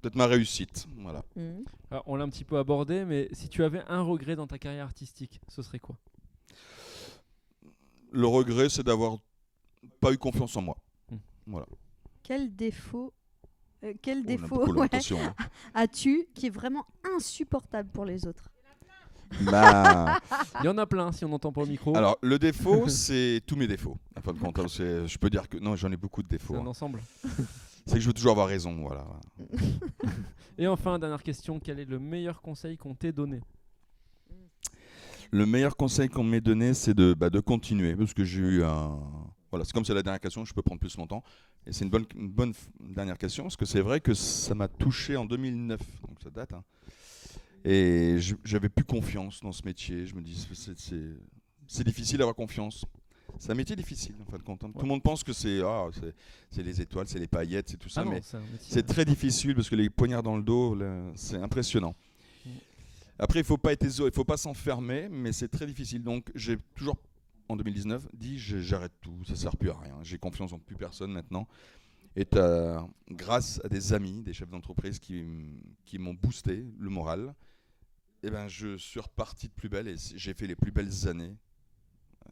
Peut-être 0.00 0.14
ma 0.14 0.26
réussite. 0.26 0.86
Voilà. 0.98 1.24
Alors, 1.90 2.04
On 2.06 2.14
l'a 2.14 2.22
un 2.24 2.28
petit 2.28 2.44
peu 2.44 2.58
abordé, 2.58 3.04
mais 3.04 3.28
si 3.32 3.48
tu 3.48 3.64
avais 3.64 3.82
un 3.88 4.02
regret 4.02 4.36
dans 4.36 4.46
ta 4.46 4.58
carrière 4.58 4.84
artistique, 4.84 5.40
ce 5.48 5.62
serait 5.62 5.80
quoi? 5.80 5.96
Le 8.12 8.26
regret, 8.28 8.68
c'est 8.68 8.84
d'avoir 8.84 9.18
pas 10.00 10.12
eu 10.12 10.18
confiance 10.18 10.56
en 10.56 10.62
moi. 10.62 10.76
Quel 12.22 12.54
défaut 12.54 13.12
euh, 13.84 13.92
quel 14.00 14.20
Oh, 14.20 14.26
défaut 14.26 14.74
ouais, 14.74 14.88
hein. 14.92 15.34
as-tu 15.74 16.26
qui 16.34 16.46
est 16.46 16.50
vraiment 16.50 16.86
insupportable 17.14 17.90
pour 17.90 18.04
les 18.04 18.26
autres? 18.26 18.48
Bah, 19.42 20.18
Il 20.60 20.66
y 20.66 20.68
en 20.68 20.78
a 20.78 20.86
plein 20.86 21.12
si 21.12 21.24
on 21.24 21.28
n'entend 21.28 21.52
pas 21.52 21.62
au 21.62 21.66
micro. 21.66 21.96
alors, 21.96 22.16
le 22.22 22.38
défaut, 22.38 22.88
c'est 22.88 23.42
tous 23.46 23.56
mes 23.56 23.66
défauts. 23.66 23.98
En 24.16 24.22
fin 24.22 24.32
de 24.32 24.38
compte, 24.38 24.58
hein, 24.58 24.68
c'est- 24.68 25.06
je 25.06 25.18
peux 25.18 25.30
dire 25.30 25.48
que 25.48 25.58
non, 25.58 25.76
j'en 25.76 25.90
ai 25.92 25.96
beaucoup 25.96 26.22
de 26.22 26.28
défauts. 26.28 26.54
c'est 26.54 26.60
un 26.60 26.64
hein. 26.64 26.68
ensemble. 26.68 27.00
C'est 27.88 27.94
que 27.94 28.00
je 28.00 28.08
veux 28.08 28.14
toujours 28.14 28.32
avoir 28.32 28.48
raison. 28.48 28.74
Voilà. 28.82 29.06
Et 30.58 30.66
enfin, 30.66 30.98
dernière 30.98 31.22
question, 31.22 31.60
quel 31.60 31.78
est 31.78 31.84
le 31.84 32.00
meilleur 32.00 32.42
conseil 32.42 32.76
qu'on 32.76 32.96
t'ait 32.96 33.12
donné? 33.12 33.40
Le 35.30 35.46
meilleur 35.46 35.76
conseil 35.76 36.08
qu'on 36.08 36.24
m'ait 36.24 36.40
donné, 36.40 36.74
c'est 36.74 36.94
de, 36.94 37.14
bah, 37.14 37.30
de 37.30 37.38
continuer, 37.38 37.94
parce 37.94 38.12
que 38.12 38.24
j'ai 38.24 38.40
eu 38.40 38.64
un. 38.64 38.98
Voilà, 39.56 39.64
c'est 39.64 39.72
comme 39.72 39.86
c'est 39.86 39.94
la 39.94 40.02
dernière 40.02 40.20
question, 40.20 40.44
je 40.44 40.52
peux 40.52 40.60
prendre 40.60 40.78
plus 40.78 40.98
mon 40.98 41.06
temps. 41.06 41.24
Et 41.66 41.72
c'est 41.72 41.84
une 41.84 41.90
bonne, 41.90 42.04
une 42.14 42.28
bonne 42.28 42.52
dernière 42.78 43.16
question, 43.16 43.44
parce 43.44 43.56
que 43.56 43.64
c'est 43.64 43.80
vrai 43.80 44.00
que 44.02 44.12
ça 44.12 44.54
m'a 44.54 44.68
touché 44.68 45.16
en 45.16 45.24
2009, 45.24 45.80
donc 46.06 46.18
ça 46.22 46.28
date. 46.28 46.52
hein. 46.52 46.62
Et 47.64 48.16
je- 48.20 48.34
j'avais 48.44 48.68
plus 48.68 48.84
confiance 48.84 49.40
dans 49.40 49.52
ce 49.52 49.64
métier. 49.64 50.04
Je 50.04 50.14
me 50.14 50.20
dis, 50.20 50.36
c'est- 51.66 51.84
difficile 51.84 52.18
d'avoir 52.18 52.36
confiance. 52.36 52.84
C'est 53.38 53.50
un 53.50 53.54
métier 53.54 53.74
difficile, 53.76 54.14
en 54.20 54.30
fin 54.30 54.36
de 54.36 54.42
compte. 54.42 54.62
hein. 54.62 54.70
Tout 54.74 54.82
le 54.82 54.88
monde 54.88 55.02
pense 55.02 55.24
que 55.24 55.32
c'est 55.32 55.62
ah, 55.64 55.86
c'est- 56.50 56.62
les 56.62 56.78
étoiles, 56.82 57.08
c'est 57.08 57.18
les 57.18 57.26
paillettes, 57.26 57.70
c'est 57.70 57.78
tout 57.78 57.88
ça, 57.88 58.02
Ah 58.02 58.04
non, 58.04 58.10
mais 58.10 58.20
c'est 58.22 58.36
c'est 58.60 58.82
très 58.82 59.06
difficile 59.06 59.54
parce 59.54 59.70
que 59.70 59.74
les 59.74 59.88
poignards 59.88 60.22
dans 60.22 60.36
le 60.36 60.42
dos, 60.42 60.76
c'est 61.14 61.36
impressionnant. 61.38 61.94
Mm. 62.44 62.50
Après, 63.18 63.40
il 63.40 63.44
faut 63.46 63.56
pas 63.56 63.72
être 63.72 63.84
il 63.86 64.12
faut 64.12 64.24
pas 64.24 64.36
s'enfermer, 64.36 65.08
mais 65.10 65.32
c'est 65.32 65.48
très 65.48 65.64
difficile. 65.66 66.02
Donc, 66.02 66.30
j'ai 66.34 66.58
toujours 66.74 66.96
en 67.48 67.56
2019 67.56 68.08
dit 68.12 68.38
j'arrête 68.38 68.92
tout, 69.00 69.24
ça 69.24 69.36
sert 69.36 69.56
plus 69.56 69.70
à 69.70 69.78
rien. 69.78 69.98
J'ai 70.02 70.18
confiance 70.18 70.52
en 70.52 70.58
plus 70.58 70.76
personne 70.76 71.12
maintenant. 71.12 71.46
Et 72.16 72.26
grâce 73.10 73.60
à 73.62 73.68
des 73.68 73.92
amis, 73.92 74.22
des 74.22 74.32
chefs 74.32 74.48
d'entreprise 74.48 74.98
qui, 74.98 75.24
qui 75.84 75.98
m'ont 75.98 76.14
boosté 76.14 76.64
le 76.78 76.88
moral, 76.88 77.34
eh 78.22 78.30
ben, 78.30 78.48
je 78.48 78.76
suis 78.78 79.00
reparti 79.00 79.48
de 79.48 79.52
plus 79.52 79.68
belle 79.68 79.86
et 79.86 79.96
j'ai 79.98 80.32
fait 80.32 80.46
les 80.46 80.56
plus 80.56 80.72
belles 80.72 81.08
années. 81.08 81.36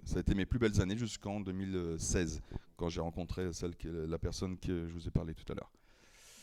Ça 0.05 0.17
a 0.17 0.21
été 0.21 0.35
mes 0.35 0.47
plus 0.47 0.59
belles 0.59 0.81
années 0.81 0.97
jusqu'en 0.97 1.41
2016, 1.41 2.43
quand 2.77 2.89
j'ai 2.89 3.01
rencontré 3.01 3.53
celle 3.53 3.75
la 3.85 4.19
personne 4.19 4.59
que 4.59 4.87
je 4.89 4.93
vous 4.93 5.07
ai 5.07 5.11
parlé 5.11 5.35
tout 5.35 5.51
à 5.53 5.55
l'heure. 5.55 5.71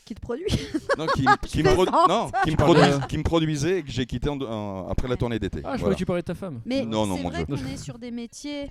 Qui 0.04 0.14
te 0.14 0.20
produit 0.20 0.46
Non, 0.98 1.06
qui, 1.06 1.24
qui 1.48 1.62
me, 1.62 1.74
non, 2.08 2.30
qui 2.44 2.50
me, 2.50 2.56
parles 2.56 2.76
produis- 2.76 3.00
de- 3.00 3.06
qui 3.06 3.18
me 3.18 3.22
produisait 3.22 3.78
et 3.78 3.82
que 3.82 3.90
j'ai 3.90 4.06
quitté 4.06 4.28
en- 4.28 4.40
en- 4.40 4.88
après 4.88 5.08
la 5.08 5.16
tournée 5.16 5.38
d'été. 5.38 5.58
Ah, 5.58 5.60
je 5.60 5.62
Voilà. 5.62 5.78
croyais 5.78 5.94
que 5.94 5.98
tu 5.98 6.06
parlais 6.06 6.22
de 6.22 6.26
ta 6.26 6.34
femme. 6.34 6.60
Mais 6.64 6.84
Non, 6.84 7.06
non, 7.06 7.16
c'est 7.16 7.22
mon 7.22 7.28
vrai 7.30 7.44
Dieu. 7.44 7.56
qu'on 7.56 7.66
est 7.66 7.76
sur 7.76 7.98
des 7.98 8.10
métiers 8.10 8.70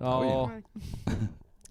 Ah 0.00 0.20
oui. 0.20 0.26
Oh. 0.30 0.48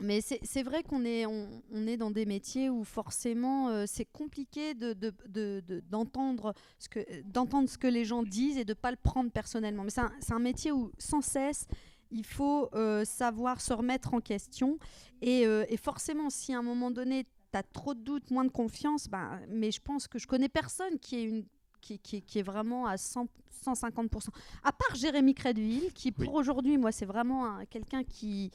Mais 0.04 0.20
c'est 0.22 0.40
c'est 0.42 0.64
vrai 0.64 0.82
qu'on 0.82 1.06
est, 1.06 1.28
on, 1.28 1.48
on 1.72 1.86
est 1.86 1.96
dans 1.96 2.10
des 2.10 2.26
métiers 2.26 2.72
où 2.72 2.84
forcément 2.84 3.70
euh, 3.70 3.84
c'est 3.86 4.06
compliqué 4.06 4.74
de, 4.74 4.94
de- 4.94 5.14
de- 5.30 5.62
de- 5.68 5.84
d'entendre 5.92 6.56
ce 6.80 6.90
que, 6.90 7.00
d'entendre 7.32 7.70
ce 7.70 7.78
que 7.78 7.86
les 7.86 8.04
gens 8.04 8.24
disent 8.24 8.58
et 8.58 8.66
de 8.66 8.72
ne 8.72 8.76
pas 8.76 8.90
le 8.90 8.98
prendre 8.98 9.30
personnellement. 9.30 9.84
Mais 9.84 9.92
c'est 9.92 10.02
un, 10.02 10.12
c'est 10.20 10.34
un 10.34 10.40
métier 10.40 10.72
où 10.72 10.92
sans 10.98 11.22
cesse 11.22 11.68
il 12.10 12.26
faut 12.26 12.70
euh, 12.74 13.06
savoir 13.06 13.62
se 13.62 13.74
remettre 13.74 14.16
en 14.16 14.22
question. 14.22 14.80
Et, 15.22 15.46
euh, 15.46 15.66
et 15.70 15.78
forcément, 15.78 16.32
si 16.32 16.52
à 16.54 16.58
un 16.58 16.64
moment 16.64 16.90
donné 16.90 17.28
as 17.58 17.64
trop 17.64 17.94
de 17.94 18.00
doutes, 18.02 18.32
moins 18.32 18.46
de 18.46 18.52
confiance, 18.52 19.08
ben, 19.08 19.40
mais 19.50 19.72
je 19.72 19.82
pense 19.82 20.08
que 20.08 20.18
je 20.20 20.28
connais 20.28 20.50
personne 20.50 20.98
qui 21.00 21.16
est 21.18 21.24
une 21.24 21.46
qui, 21.82 21.98
qui- 21.98 22.22
qui 22.22 22.38
est 22.38 22.44
vraiment 22.44 22.86
à 22.86 22.96
100, 22.98 23.28
150%. 23.66 24.30
À 24.64 24.72
part 24.72 24.96
Jérémy 24.96 25.34
Crédville, 25.34 25.92
qui 25.94 26.12
pour 26.12 26.36
aujourd'hui, 26.36 26.78
moi, 26.78 26.92
c'est 26.92 27.06
vraiment 27.08 27.46
un- 27.48 27.66
quelqu'un 27.66 28.04
qui, 28.04 28.52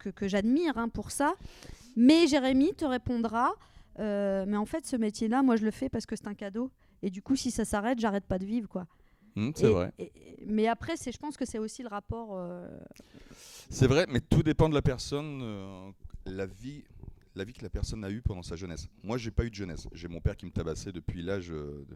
que, 0.00 0.08
que 0.10 0.26
j'admire 0.26 0.76
hein, 0.76 0.88
pour 0.88 1.12
ça. 1.12 1.34
Mais 1.94 2.26
Jérémy 2.26 2.74
te 2.74 2.84
répondra, 2.84 3.54
euh, 4.00 4.44
mais 4.48 4.56
en 4.56 4.66
fait, 4.66 4.84
ce 4.84 4.96
métier-là, 4.96 5.42
moi, 5.44 5.54
je 5.54 5.64
le 5.64 5.70
fais 5.70 5.88
parce 5.88 6.06
que 6.06 6.16
c'est 6.16 6.26
un 6.26 6.34
cadeau. 6.34 6.70
Et 7.02 7.10
du 7.10 7.22
coup, 7.22 7.36
si 7.36 7.52
ça 7.52 7.64
s'arrête, 7.64 8.00
j'arrête 8.00 8.24
pas 8.24 8.38
de 8.40 8.44
vivre, 8.44 8.68
quoi. 8.68 8.86
Hum, 9.36 9.52
c'est 9.54 9.68
vrai. 9.68 9.92
et- 9.98 10.10
mais 10.46 10.66
après, 10.66 10.96
c'est, 10.96 11.12
je 11.12 11.18
pense 11.18 11.36
que 11.36 11.44
c'est 11.44 11.58
aussi 11.58 11.82
le 11.82 11.88
rapport. 11.88 12.30
euh, 12.36 12.68
C'est 13.70 13.86
vrai, 13.86 14.06
mais 14.08 14.20
tout 14.20 14.42
dépend 14.42 14.68
de 14.68 14.74
la 14.74 14.82
personne, 14.82 15.40
euh, 15.42 15.90
la 16.24 16.46
vie, 16.46 16.82
la 17.36 17.44
vie 17.44 17.52
que 17.52 17.62
la 17.62 17.70
personne 17.70 18.02
a 18.04 18.10
eue 18.10 18.22
pendant 18.22 18.42
sa 18.42 18.56
jeunesse. 18.56 18.88
Moi, 19.02 19.18
j'ai 19.18 19.30
pas 19.30 19.44
eu 19.44 19.50
de 19.50 19.54
jeunesse. 19.54 19.86
J'ai 19.92 20.08
mon 20.08 20.20
père 20.20 20.36
qui 20.36 20.46
me 20.46 20.50
tabassait 20.50 20.92
depuis 20.92 21.22
l'âge 21.22 21.50
euh, 21.52 21.86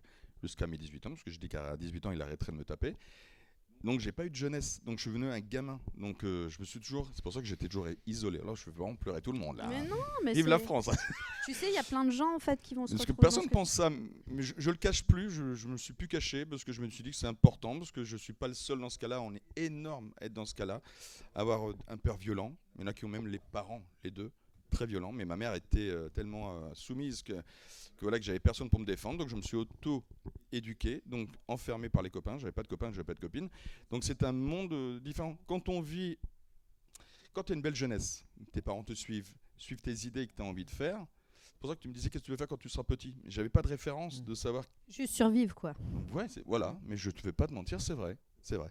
jusqu'à 0.43 0.67
mes 0.67 0.77
18 0.77 1.07
ans, 1.07 1.11
parce 1.11 1.23
que 1.23 1.31
je 1.31 1.39
dis 1.39 1.49
qu'à 1.49 1.77
18 1.77 2.07
ans, 2.07 2.13
il 2.13 2.21
arrêterait 2.23 2.53
de 2.53 2.59
me 2.59 2.65
taper. 2.65 2.95
Donc, 3.83 4.01
j'ai 4.01 4.13
pas 4.13 4.27
eu 4.27 4.31
de 4.31 4.35
jeunesse. 4.35 4.83
Donc, 4.85 4.99
je 4.99 5.03
suis 5.03 5.11
venu 5.11 5.27
un 5.31 5.41
gamin. 5.41 5.81
Donc, 5.97 6.23
euh, 6.23 6.51
je 6.51 6.61
me 6.61 6.67
suis 6.67 6.79
toujours. 6.79 7.09
C'est 7.15 7.23
pour 7.23 7.33
ça 7.33 7.41
que 7.41 7.47
j'étais 7.47 7.67
toujours 7.67 7.87
isolé. 8.07 8.39
Alors, 8.41 8.55
je 8.55 8.65
fais 8.65 8.71
vraiment 8.71 8.95
pleurer 8.95 9.23
tout 9.23 9.33
le 9.33 9.39
monde 9.39 9.57
là. 9.57 9.67
Mais 9.69 9.87
non, 9.87 9.97
mais 10.23 10.35
Vive 10.35 10.49
la 10.49 10.59
France. 10.59 10.91
Tu 11.47 11.55
sais, 11.55 11.71
il 11.71 11.75
y 11.75 11.79
a 11.79 11.83
plein 11.83 12.05
de 12.05 12.11
gens 12.11 12.35
en 12.35 12.39
fait 12.39 12.61
qui 12.61 12.75
vont 12.75 12.87
se 12.87 12.93
Parce 12.93 13.07
que 13.07 13.13
retrouver 13.13 13.23
personne 13.23 13.45
ne 13.45 13.49
pense 13.49 13.71
ça, 13.71 13.89
mais 14.27 14.43
je, 14.43 14.53
je 14.59 14.71
le 14.71 14.77
cache 14.77 15.03
plus, 15.05 15.31
je, 15.31 15.55
je 15.55 15.69
me 15.69 15.79
suis 15.79 15.95
plus 15.95 16.07
caché 16.07 16.45
parce 16.45 16.65
que 16.65 16.71
je 16.71 16.83
me 16.83 16.91
suis 16.91 17.03
dit 17.03 17.11
que 17.11 17.17
c'est 17.17 17.27
important, 17.27 17.79
parce 17.79 17.91
que 17.91 18.05
je 18.05 18.19
suis 18.19 18.35
pas 18.35 18.47
le 18.47 18.53
seul 18.53 18.79
dans 18.79 18.91
ce 18.91 18.99
cas-là, 18.99 19.23
on 19.23 19.35
est 19.35 19.43
énorme 19.57 20.13
à 20.21 20.27
être 20.27 20.35
dans 20.35 20.45
ce 20.45 20.55
cas-là, 20.55 20.83
avoir 21.35 21.71
euh, 21.71 21.75
un 21.89 21.97
père 21.97 22.19
violent, 22.19 22.55
il 22.77 22.83
y 22.83 22.85
en 22.85 22.89
a 22.89 22.93
qui 22.93 23.07
ont 23.07 23.09
même 23.09 23.27
les 23.27 23.39
parents, 23.39 23.83
les 24.05 24.11
deux, 24.11 24.31
très 24.71 24.87
violents, 24.87 25.13
mais 25.13 25.25
ma 25.25 25.37
mère 25.37 25.55
était 25.55 25.91
euh, 25.91 26.09
tellement 26.09 26.53
euh, 26.57 26.71
soumise 26.75 27.23
que, 27.23 27.33
que 27.35 28.01
voilà 28.03 28.19
que 28.19 28.25
j'avais 28.25 28.41
personne 28.41 28.71
pour 28.71 28.81
me 28.81 28.87
défendre, 28.87 29.19
donc 29.19 29.29
je 29.29 29.37
me 29.37 29.43
suis 29.43 29.57
auto-éduqué, 29.57 31.03
donc 31.07 31.29
enfermé 31.49 31.89
par 31.89 32.03
les 32.03 32.11
copains, 32.11 32.39
j'avais 32.39 32.53
pas 32.53 32.63
de 32.63 32.69
copains, 32.69 32.91
j'avais 32.91 33.05
pas 33.05 33.15
de 33.15 33.21
copines, 33.21 33.49
donc 33.91 34.05
c'est 34.05 34.23
un 34.23 34.33
monde 34.33 34.73
euh, 34.73 35.01
différent. 35.01 35.37
Quand 35.47 35.69
on 35.69 35.81
vit, 35.81 36.17
quand 37.33 37.43
tu 37.45 37.53
as 37.53 37.55
une 37.57 37.63
belle 37.63 37.75
jeunesse, 37.77 38.25
tes 38.53 38.63
parents 38.63 38.85
te 38.85 38.93
suivent, 38.95 39.31
suivent 39.57 39.81
tes 39.83 40.07
idées 40.07 40.27
que 40.27 40.33
tu 40.35 40.43
as 40.43 40.45
envie 40.45 40.65
de 40.65 40.71
faire, 40.71 41.05
c'est 41.53 41.59
pour 41.61 41.69
ça 41.71 41.77
que 41.77 41.83
tu 41.83 41.89
me 41.89 41.93
disais 41.93 42.09
qu'est-ce 42.09 42.23
que 42.23 42.27
tu 42.27 42.31
veux 42.31 42.39
faire 42.39 42.49
quand 42.49 42.57
tu 42.57 42.71
seras 42.71 42.85
petit? 42.85 43.15
J'avais 43.27 43.51
pas 43.51 43.61
de 43.61 43.69
référence 43.69 44.21
Mm. 44.21 44.25
de 44.25 44.35
savoir. 44.35 44.65
Juste 44.89 45.13
survivre 45.15 45.55
quoi. 45.55 45.75
Ouais, 46.13 46.27
voilà. 46.47 46.79
Mais 46.87 46.97
je 46.97 47.11
te 47.11 47.21
fais 47.21 47.33
pas 47.33 47.47
de 47.47 47.53
mentir, 47.53 47.81
c'est 47.83 47.93
vrai, 47.93 48.17
c'est 48.41 48.57
vrai. 48.57 48.71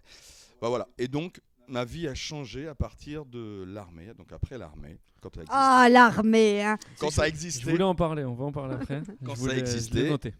Bah, 0.60 0.68
voilà. 0.68 0.88
Et 0.98 1.06
donc 1.06 1.40
ma 1.70 1.84
vie 1.84 2.06
a 2.08 2.14
changé 2.14 2.68
à 2.68 2.74
partir 2.74 3.24
de 3.24 3.64
l'armée. 3.66 4.12
Donc 4.16 4.32
après 4.32 4.58
l'armée, 4.58 4.98
quand 5.20 5.30
elle 5.36 5.40
a 5.40 5.42
existé. 5.44 5.56
Ah 5.58 5.88
l'armée, 5.90 6.62
hein. 6.62 6.78
quand 6.98 7.10
ça 7.10 7.22
a 7.24 7.28
Je 7.28 7.68
voulais 7.70 7.82
en 7.84 7.94
parler, 7.94 8.24
on 8.24 8.34
va 8.34 8.44
en 8.46 8.52
parler 8.52 8.74
après. 8.74 9.02
Quand 9.24 9.34
Je 9.34 9.40
ça 9.40 9.46
a 9.46 9.48
voulais- 9.48 9.58
existé. 9.60 10.08
noté. 10.10 10.34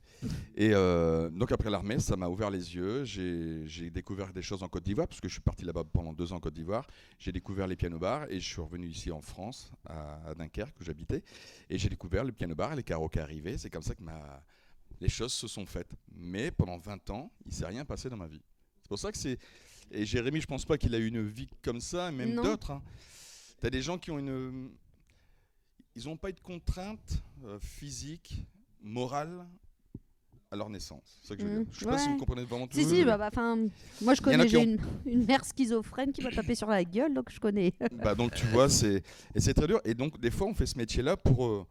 Et 0.54 0.70
euh, 0.74 1.30
donc 1.30 1.50
après 1.52 1.70
l'armée, 1.70 1.98
ça 1.98 2.16
m'a 2.16 2.28
ouvert 2.28 2.50
les 2.50 2.74
yeux. 2.74 3.04
J'ai 3.04 3.90
découvert 3.90 4.32
des 4.32 4.42
choses 4.42 4.62
en 4.62 4.68
Côte 4.68 4.84
d'Ivoire, 4.84 5.08
parce 5.08 5.20
que 5.20 5.28
je 5.28 5.32
suis 5.34 5.42
parti 5.42 5.64
là-bas 5.64 5.84
pendant 5.92 6.12
deux 6.12 6.32
ans 6.32 6.36
en 6.36 6.40
Côte 6.40 6.54
d'Ivoire. 6.54 6.86
J'ai 7.18 7.32
découvert 7.32 7.66
les 7.66 7.76
piano-bars 7.76 8.26
et 8.30 8.38
je 8.40 8.46
suis 8.46 8.60
revenu 8.60 8.86
ici 8.86 9.10
en 9.10 9.20
France, 9.20 9.72
à, 9.86 10.28
à 10.30 10.34
Dunkerque, 10.34 10.74
où 10.80 10.84
j'habitais. 10.84 11.22
Et 11.70 11.78
j'ai 11.78 11.88
découvert 11.88 12.24
le 12.24 12.32
piano-bar 12.32 12.72
et 12.72 12.76
les 12.76 12.82
karaokés 12.82 13.20
arrivaient. 13.20 13.56
C'est 13.58 13.70
comme 13.70 13.82
ça 13.82 13.94
que 13.94 14.02
ma... 14.02 14.42
les 15.00 15.08
choses 15.08 15.32
se 15.32 15.48
sont 15.48 15.64
faites. 15.66 15.92
Mais 16.14 16.50
pendant 16.50 16.76
20 16.78 17.08
ans, 17.10 17.30
il 17.46 17.52
s'est 17.52 17.66
rien 17.66 17.84
passé 17.84 18.08
dans 18.10 18.16
ma 18.18 18.26
vie. 18.26 18.42
C'est 18.82 18.88
pour 18.88 18.98
ça 18.98 19.12
que 19.12 19.18
c'est... 19.18 19.38
Et 19.90 20.06
Jérémy, 20.06 20.40
je 20.40 20.46
pense 20.46 20.64
pas 20.64 20.78
qu'il 20.78 20.94
a 20.94 20.98
eu 20.98 21.06
une 21.08 21.26
vie 21.26 21.48
comme 21.62 21.80
ça, 21.80 22.10
même 22.10 22.30
d'autres. 22.42 22.70
hein. 22.72 22.82
Tu 23.60 23.66
as 23.66 23.70
des 23.70 23.82
gens 23.82 23.98
qui 23.98 24.10
ont 24.10 24.18
une... 24.18 24.70
Ils 25.96 26.04
n'ont 26.06 26.16
pas 26.16 26.30
eu 26.30 26.32
de 26.32 26.40
contraintes 26.40 27.22
euh, 27.44 27.58
physiques, 27.58 28.44
morales 28.80 29.44
à 30.52 30.56
leur 30.56 30.70
naissance. 30.70 31.18
C'est 31.22 31.28
ça 31.28 31.36
que 31.36 31.42
je 31.42 31.46
veux 31.48 31.54
dire. 31.64 31.66
Je 31.72 31.80
sais 31.80 31.86
pas 31.86 31.98
si 31.98 32.08
vous 32.08 32.16
comprenez 32.16 32.44
vraiment 32.44 32.66
tout. 32.66 32.76
Si 32.76 32.84
si, 32.84 33.04
bah, 33.04 33.16
bah, 33.18 33.30
moi 34.00 34.14
je 34.14 34.20
connais, 34.22 34.44
qui 34.44 34.50
j'ai 34.50 34.56
ont- 34.58 34.62
une, 34.64 34.78
une 35.06 35.24
mère 35.26 35.44
schizophrène 35.44 36.12
qui 36.12 36.22
m'a 36.22 36.30
tapé 36.30 36.54
sur 36.54 36.68
la 36.68 36.84
gueule, 36.84 37.12
donc 37.12 37.30
je 37.30 37.38
connais. 37.40 37.72
Bah, 37.92 38.14
donc 38.14 38.32
tu 38.34 38.46
vois, 38.46 38.68
c'est 38.68 39.02
et 39.34 39.40
c'est 39.40 39.54
très 39.54 39.66
dur. 39.66 39.80
Et 39.84 39.94
donc 39.94 40.18
des 40.20 40.30
fois, 40.30 40.46
on 40.46 40.54
fait 40.54 40.66
ce 40.66 40.78
métier-là 40.78 41.16
pour 41.16 41.46
euh, 41.46 41.66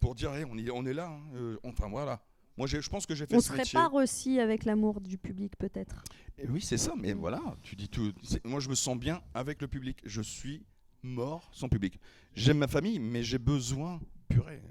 pour 0.00 0.14
dire, 0.14 0.34
Hey, 0.34 0.44
on, 0.50 0.56
y- 0.58 0.70
on 0.70 0.84
est 0.86 0.94
là. 0.94 1.08
hein, 1.08 1.20
euh, 1.36 1.56
enfin 1.62 1.88
voilà. 1.88 2.20
Moi, 2.56 2.66
je 2.66 2.88
pense 2.88 3.06
que 3.06 3.14
j'ai 3.14 3.26
fait 3.26 3.36
On 3.36 3.40
ce 3.40 3.52
métier. 3.52 3.78
répare 3.78 3.94
aussi 3.94 4.38
avec 4.38 4.64
l'amour 4.64 5.00
du 5.00 5.16
public 5.18 5.56
peut-être? 5.56 6.04
Et 6.38 6.46
oui, 6.48 6.60
c'est 6.60 6.76
ça. 6.76 6.94
Mais 6.96 7.12
voilà, 7.12 7.40
tu 7.62 7.76
dis 7.76 7.88
tout. 7.88 8.12
Moi, 8.44 8.60
je 8.60 8.68
me 8.68 8.74
sens 8.74 8.98
bien 8.98 9.22
avec 9.34 9.62
le 9.62 9.68
public. 9.68 10.00
Je 10.04 10.20
suis 10.22 10.64
mort 11.02 11.50
sans 11.52 11.68
public. 11.68 11.98
J'aime 12.34 12.58
ma 12.58 12.68
famille, 12.68 12.98
mais 12.98 13.22
j'ai 13.22 13.38
besoin, 13.38 14.00
purée. 14.28 14.62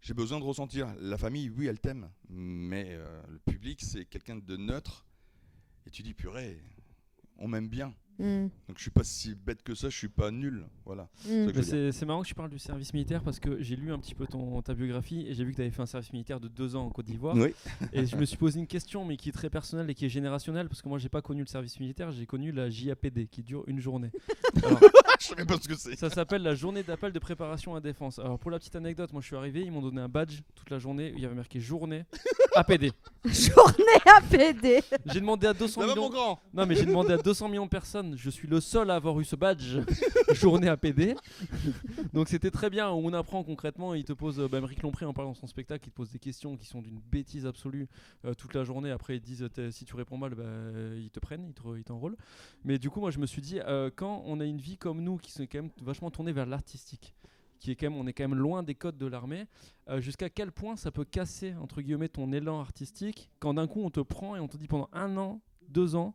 J'ai 0.00 0.14
besoin 0.14 0.38
de 0.40 0.44
ressentir. 0.44 0.94
La 1.00 1.16
famille, 1.16 1.48
oui, 1.50 1.66
elle 1.66 1.80
t'aime, 1.80 2.10
mais 2.28 2.88
euh, 2.90 3.22
le 3.28 3.38
public, 3.38 3.80
c'est 3.82 4.04
quelqu'un 4.04 4.36
de 4.36 4.56
neutre. 4.56 5.06
Et 5.86 5.90
tu 5.90 6.02
dis, 6.02 6.14
purée, 6.14 6.60
on 7.38 7.48
m'aime 7.48 7.68
bien. 7.68 7.94
Mm. 8.18 8.48
Donc 8.68 8.76
je 8.76 8.82
suis 8.82 8.90
pas 8.90 9.04
si 9.04 9.34
bête 9.34 9.62
que 9.62 9.74
ça, 9.74 9.88
je 9.88 9.96
suis 9.96 10.08
pas 10.08 10.30
nul. 10.30 10.66
Voilà. 10.84 11.08
Mm. 11.28 11.90
c'est 11.92 12.04
marrant 12.06 12.22
que 12.22 12.26
tu 12.28 12.34
parles 12.34 12.50
du 12.50 12.58
service 12.58 12.92
militaire 12.92 13.22
parce 13.22 13.38
que 13.38 13.62
j'ai 13.62 13.76
lu 13.76 13.92
un 13.92 13.98
petit 13.98 14.14
peu 14.14 14.26
ton, 14.26 14.60
ta 14.62 14.74
biographie 14.74 15.26
et 15.28 15.34
j'ai 15.34 15.44
vu 15.44 15.52
que 15.52 15.56
tu 15.56 15.62
avais 15.62 15.70
fait 15.70 15.82
un 15.82 15.86
service 15.86 16.12
militaire 16.12 16.40
de 16.40 16.48
deux 16.48 16.76
ans 16.76 16.86
en 16.86 16.90
Côte 16.90 17.06
d'Ivoire. 17.06 17.36
Oui. 17.36 17.54
Et 17.92 18.06
je 18.06 18.16
me 18.16 18.24
suis 18.24 18.36
posé 18.42 18.58
une 18.58 18.66
question, 18.66 19.04
mais 19.04 19.16
qui 19.16 19.28
est 19.28 19.32
très 19.32 19.50
personnelle 19.50 19.88
et 19.90 19.94
qui 19.94 20.06
est 20.06 20.08
générationnelle, 20.08 20.68
parce 20.68 20.82
que 20.82 20.88
moi, 20.88 20.98
j'ai 20.98 21.08
pas 21.08 21.22
connu 21.22 21.40
le 21.42 21.46
service 21.46 21.78
militaire, 21.80 22.10
j'ai 22.10 22.26
connu 22.26 22.52
la 22.52 22.68
JAPD, 22.68 23.28
qui 23.28 23.42
dure 23.42 23.64
une 23.66 23.80
journée. 23.80 24.10
Alors, 24.64 24.80
je 25.20 25.26
sais 25.28 25.34
pas 25.46 25.56
ce 25.60 25.68
que 25.68 25.74
c'est. 25.76 25.96
ça 25.96 26.10
s'appelle 26.10 26.42
la 26.42 26.54
journée 26.54 26.82
d'appel 26.82 27.12
de 27.12 27.18
préparation 27.18 27.74
à 27.74 27.80
défense. 27.80 28.18
Alors, 28.18 28.38
pour 28.38 28.50
la 28.50 28.58
petite 28.58 28.76
anecdote, 28.76 29.12
moi, 29.12 29.22
je 29.22 29.26
suis 29.26 29.36
arrivé, 29.36 29.60
ils 29.60 29.70
m'ont 29.72 29.82
donné 29.82 30.00
un 30.00 30.08
badge 30.08 30.40
toute 30.54 30.70
la 30.70 30.78
journée 30.78 31.12
où 31.12 31.16
il 31.16 31.22
y 31.22 31.26
avait 31.26 31.34
marqué 31.34 31.60
journée 31.60 32.04
APD. 32.54 32.92
Journée 33.24 33.98
à 34.04 34.20
PD. 34.20 34.82
J'ai 35.06 35.20
demandé 35.20 35.46
à 35.46 35.54
200 35.54 35.80
Ça 35.80 35.86
va 35.86 35.92
millions. 35.94 36.08
mon 36.08 36.10
grand? 36.10 36.40
Non, 36.52 36.66
mais 36.66 36.74
j'ai 36.74 36.84
demandé 36.84 37.12
à 37.12 37.16
200 37.18 37.48
millions 37.48 37.64
de 37.64 37.70
personnes. 37.70 38.14
Je 38.16 38.28
suis 38.30 38.48
le 38.48 38.60
seul 38.60 38.90
à 38.90 38.96
avoir 38.96 39.18
eu 39.20 39.24
ce 39.24 39.36
badge 39.36 39.78
journée 40.32 40.68
APD. 40.72 41.14
Donc 42.12 42.28
c'était 42.28 42.50
très 42.50 42.70
bien. 42.70 42.90
On 42.90 43.12
apprend 43.12 43.42
concrètement. 43.44 43.94
Il 43.94 44.04
te 44.04 44.12
pose, 44.12 44.40
euh, 44.40 44.48
bah, 44.48 44.58
Émeric 44.58 44.82
Lompré 44.82 45.06
en 45.06 45.12
parlant 45.12 45.30
dans 45.30 45.34
son 45.34 45.46
spectacle, 45.46 45.86
il 45.88 45.90
te 45.90 45.96
pose 45.96 46.10
des 46.10 46.18
questions 46.18 46.56
qui 46.56 46.66
sont 46.66 46.82
d'une 46.82 47.00
bêtise 47.00 47.46
absolue 47.46 47.88
euh, 48.24 48.34
toute 48.34 48.54
la 48.54 48.64
journée. 48.64 48.90
Après, 48.90 49.16
ils 49.16 49.20
disent 49.20 49.48
si 49.70 49.84
tu 49.84 49.94
réponds 49.96 50.18
mal, 50.18 50.34
bah, 50.34 50.44
ils 50.96 51.10
te 51.10 51.20
prennent, 51.20 51.44
ils 51.46 51.54
te- 51.54 51.76
ils 51.78 51.84
t'enrôlent. 51.84 52.16
Mais 52.64 52.78
du 52.78 52.90
coup, 52.90 53.00
moi, 53.00 53.10
je 53.10 53.18
me 53.18 53.26
suis 53.26 53.42
dit, 53.42 53.60
euh, 53.60 53.90
quand 53.94 54.22
on 54.26 54.40
a 54.40 54.44
une 54.44 54.58
vie 54.58 54.76
comme 54.76 55.02
nous, 55.02 55.16
qui 55.18 55.32
sont 55.32 55.42
quand 55.44 55.62
même 55.62 55.70
vachement 55.82 56.10
tournée 56.10 56.32
vers 56.32 56.46
l'artistique, 56.46 57.14
qui 57.60 57.70
est 57.70 57.76
quand 57.76 57.90
même, 57.90 57.96
on 57.98 58.06
est 58.06 58.12
quand 58.12 58.24
même 58.28 58.38
loin 58.38 58.62
des 58.62 58.74
codes 58.74 58.98
de 58.98 59.06
l'armée, 59.06 59.46
jusqu'à 59.98 60.28
quel 60.28 60.50
point 60.50 60.74
ça 60.76 60.90
peut 60.90 61.04
casser 61.04 61.54
entre 61.60 61.80
guillemets 61.80 62.08
ton 62.08 62.32
élan 62.32 62.58
artistique 62.60 63.30
quand 63.38 63.54
d'un 63.54 63.68
coup 63.68 63.82
on 63.84 63.90
te 63.90 64.00
prend 64.00 64.34
et 64.34 64.40
on 64.40 64.48
te 64.48 64.56
dit 64.56 64.66
pendant 64.66 64.88
un 64.92 65.16
an, 65.16 65.40
deux 65.68 65.94
ans, 65.94 66.14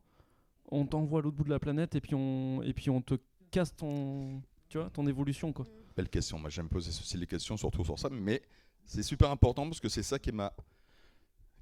on 0.71 0.85
t'envoie 0.85 1.19
à 1.19 1.21
l'autre 1.23 1.37
bout 1.37 1.45
de 1.45 1.49
la 1.49 1.59
planète 1.59 1.95
et 1.95 2.01
puis 2.01 2.15
on 2.15 2.61
et 2.63 2.73
puis 2.73 2.89
on 2.89 3.01
te 3.01 3.15
casse 3.51 3.75
ton 3.75 4.41
tu 4.69 4.77
vois 4.77 4.89
ton 4.89 5.07
évolution 5.07 5.53
quoi. 5.53 5.65
Belle 5.95 6.09
question. 6.09 6.37
Moi, 6.37 6.49
j'aime 6.49 6.69
poser 6.69 6.91
ceci 6.91 7.17
les 7.17 7.25
questions, 7.25 7.57
surtout 7.57 7.83
sur 7.83 7.97
ça, 7.97 8.09
mais 8.09 8.41
c'est 8.85 9.03
super 9.03 9.31
important 9.31 9.65
parce 9.65 9.79
que 9.79 9.89
c'est 9.89 10.03
ça 10.03 10.19
qui 10.19 10.31
m'a 10.31 10.53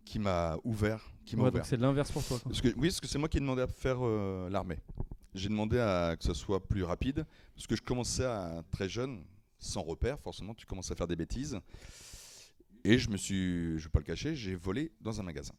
qui 0.06 0.20
m'a 0.20 0.58
ouvert, 0.64 1.12
qui 1.26 1.36
Ouais, 1.36 1.50
c'est 1.64 1.78
l'inverse 1.78 2.12
pour 2.12 2.24
toi. 2.24 2.38
quoi. 2.40 2.52
Parce 2.52 2.62
que, 2.62 2.68
oui, 2.78 2.90
parce 2.90 3.02
que 3.02 3.08
c'est 3.08 3.18
moi 3.18 3.28
qui 3.28 3.38
ai 3.38 3.40
demandé 3.40 3.64
à 3.64 3.68
faire 3.68 3.98
euh, 4.02 4.50
l'armée. 4.50 4.78
J'ai 5.34 5.50
demandé 5.50 5.80
à 5.80 6.16
que 6.16 6.24
ce 6.24 6.34
soit 6.34 6.66
plus 6.66 6.84
rapide, 6.84 7.26
parce 7.56 7.66
que 7.68 7.76
je 7.76 7.82
commençais 7.82 8.24
à 8.24 8.64
très 8.72 8.88
jeune, 8.88 9.26
sans 9.58 9.82
repère, 9.82 10.20
forcément, 10.20 10.54
tu 10.54 10.66
commences 10.66 10.92
à 10.92 10.96
faire 10.96 11.08
des 11.08 11.16
bêtises. 11.16 11.60
Et 12.84 13.00
je 13.00 13.10
me 13.10 13.18
suis, 13.18 13.80
je 13.80 13.84
vais 13.86 13.90
pas 13.90 14.00
le 14.00 14.06
cacher, 14.06 14.36
j'ai 14.36 14.56
volé 14.56 14.92
dans 15.02 15.20
un 15.20 15.24
magasin. 15.24 15.56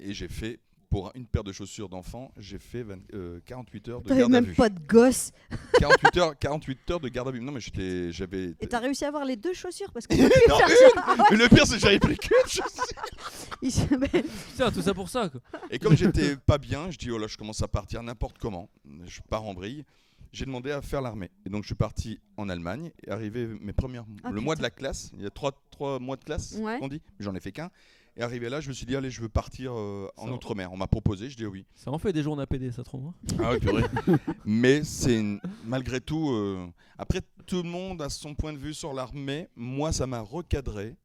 Et 0.00 0.12
j'ai 0.12 0.28
fait, 0.28 0.58
pour 0.90 1.10
une 1.14 1.26
paire 1.26 1.44
de 1.44 1.52
chaussures 1.52 1.88
d'enfant, 1.88 2.32
j'ai 2.36 2.58
fait 2.58 2.82
20 2.82 2.98
euh, 3.14 3.40
48 3.46 3.88
heures 3.88 4.02
de 4.02 4.08
T'avais 4.08 4.20
garde 4.20 4.34
à 4.34 4.40
même 4.40 4.50
vue. 4.50 4.54
pas 4.54 4.68
de 4.68 4.78
gosse. 4.86 5.32
48 5.78 6.16
heures, 6.18 6.38
48 6.38 6.90
heures 6.92 7.00
de 7.00 7.08
garde 7.08 7.28
à 7.28 7.30
vue. 7.32 7.40
Non, 7.40 7.52
mais 7.52 7.60
j'étais, 7.60 8.12
j'avais. 8.12 8.54
Et 8.60 8.66
t'as 8.66 8.78
réussi 8.78 9.04
à 9.04 9.08
avoir 9.08 9.24
les 9.24 9.36
deux 9.36 9.52
chaussures 9.54 9.92
parce 9.92 10.06
que 10.06 10.14
Non. 10.48 10.58
Ah 10.96 11.14
ouais, 11.18 11.24
Mais 11.32 11.36
le 11.36 11.48
pire, 11.48 11.66
c'est 11.66 11.74
que 11.74 11.80
j'avais 11.80 11.98
pris 11.98 12.16
qu'une 12.16 12.36
chaussure. 12.46 13.02
il 13.62 13.72
se- 13.72 13.94
mais- 13.96 14.22
Putain, 14.52 14.70
tout 14.70 14.82
ça 14.82 14.94
pour 14.94 15.08
ça 15.08 15.28
quoi. 15.28 15.40
Et 15.70 15.78
comme 15.78 15.96
j'étais 15.96 16.36
pas 16.36 16.58
bien, 16.58 16.90
je 16.90 16.98
dis 16.98 17.10
oh 17.10 17.18
là, 17.18 17.26
je 17.26 17.36
commence 17.36 17.62
à 17.62 17.68
partir 17.68 18.02
n'importe 18.02 18.38
comment. 18.38 18.68
Je 19.06 19.20
pars 19.28 19.44
en 19.44 19.54
vrille. 19.54 19.84
J'ai 20.32 20.44
demandé 20.44 20.70
à 20.70 20.82
faire 20.82 21.00
l'armée. 21.00 21.30
Et 21.46 21.50
donc 21.50 21.62
je 21.62 21.68
suis 21.68 21.74
parti 21.74 22.20
en 22.36 22.48
Allemagne. 22.48 22.90
Et 23.06 23.10
arrivé 23.10 23.46
mes 23.60 23.72
premières, 23.72 24.04
Ah, 24.22 24.30
le 24.30 24.40
mois 24.40 24.54
putain. 24.54 24.60
de 24.60 24.62
la 24.64 24.70
classe, 24.70 25.10
il 25.16 25.22
y 25.22 25.26
a 25.26 25.30
trois, 25.30 25.52
trois 25.70 25.98
mois 25.98 26.16
de 26.16 26.24
classe, 26.24 26.56
Ouais. 26.60 26.78
on 26.82 26.88
dit. 26.88 27.00
J'en 27.20 27.34
ai 27.34 27.40
fait 27.40 27.52
qu'un. 27.52 27.70
Et 28.18 28.22
arrivé 28.22 28.48
là, 28.48 28.60
je 28.60 28.68
me 28.68 28.72
suis 28.74 28.86
dit 28.86 28.96
allez, 28.96 29.10
je 29.10 29.20
veux 29.20 29.28
partir 29.28 29.72
euh, 29.76 30.08
en 30.16 30.30
outre-mer. 30.32 30.72
On 30.72 30.76
m'a 30.76 30.86
proposé, 30.86 31.28
je 31.28 31.36
dis 31.36 31.44
oui. 31.44 31.66
Ça 31.74 31.90
en 31.90 31.98
fait 31.98 32.12
des 32.14 32.22
journées 32.22 32.42
APD 32.42 32.70
ça 32.72 32.82
trop. 32.82 32.98
hein. 33.08 33.14
Ah 33.42 33.52
oui, 33.52 33.58
purée. 33.60 33.84
Mais 34.46 34.82
c'est 34.84 35.18
une- 35.18 35.40
malgré 35.64 36.00
tout. 36.00 36.30
euh, 36.30 36.66
Après, 36.98 37.20
tout 37.46 37.62
le 37.62 37.68
monde 37.68 38.00
a 38.00 38.08
son 38.08 38.34
point 38.34 38.52
de 38.54 38.58
vue 38.58 38.72
sur 38.72 38.94
l'armée. 38.94 39.48
Moi, 39.54 39.92
ça 39.92 40.06
m'a 40.06 40.20
recadré. 40.20 40.96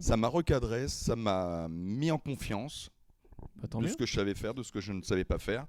Ça 0.00 0.16
m'a 0.16 0.26
recadré, 0.28 0.88
ça 0.88 1.14
m'a 1.14 1.68
mis 1.70 2.10
en 2.10 2.18
confiance 2.18 2.90
Bah, 3.62 3.68
de 3.70 3.76
mieux. 3.84 3.88
ce 3.88 3.96
que 3.96 4.04
je 4.06 4.14
savais 4.14 4.34
faire, 4.34 4.52
de 4.54 4.62
ce 4.64 4.72
que 4.72 4.80
je 4.80 4.92
ne 4.92 5.00
savais 5.02 5.24
pas 5.24 5.38
faire, 5.38 5.64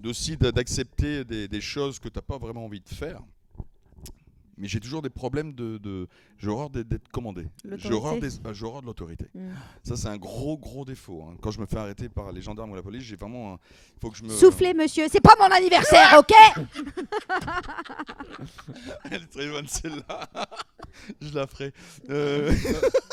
d'aussi 0.00 0.36
d'a- 0.36 0.50
d'accepter 0.50 1.24
des, 1.24 1.46
des 1.46 1.60
choses 1.60 2.00
que 2.00 2.08
tu 2.08 2.16
n'as 2.18 2.22
pas 2.22 2.38
vraiment 2.38 2.64
envie 2.64 2.80
de 2.80 2.88
faire. 2.88 3.20
Mais 4.58 4.68
j'ai 4.68 4.80
toujours 4.80 5.02
des 5.02 5.10
problèmes 5.10 5.54
de... 5.54 5.78
de 5.78 6.06
j'ai 6.38 6.48
horreur 6.48 6.70
d'être- 6.70 7.08
commandé. 7.10 7.46
J'ai 7.76 7.92
horreur, 7.92 8.18
des- 8.20 8.28
j'ai 8.52 8.64
horreur 8.64 8.82
de 8.82 8.86
l'autorité. 8.86 9.26
Mm. 9.34 9.48
Ça, 9.82 9.96
c'est 9.96 10.08
un 10.08 10.18
gros, 10.18 10.58
gros 10.58 10.84
défaut. 10.84 11.24
hein. 11.26 11.36
Quand 11.40 11.50
je 11.50 11.60
me 11.60 11.66
fais 11.66 11.78
arrêter 11.78 12.08
par 12.08 12.30
les 12.32 12.42
gendarmes 12.42 12.70
ou 12.70 12.74
la 12.74 12.82
police, 12.82 13.02
j'ai 13.02 13.16
vraiment... 13.16 13.58
Il 13.96 14.00
faut 14.00 14.10
que 14.10 14.16
je 14.18 14.24
me... 14.24 14.28
Soufflez, 14.28 14.74
monsieur, 14.74 15.06
c'est 15.10 15.20
pas 15.22 15.34
mon 15.38 15.46
anniversaire, 15.46 16.16
ok? 16.18 16.64
Elle 19.10 19.22
est 19.22 19.26
très 19.26 19.48
bonne, 19.48 19.66
celle-là. 19.66 20.28
je 21.20 21.34
la 21.34 21.46
ferai. 21.46 21.72
Euh, 22.10 22.52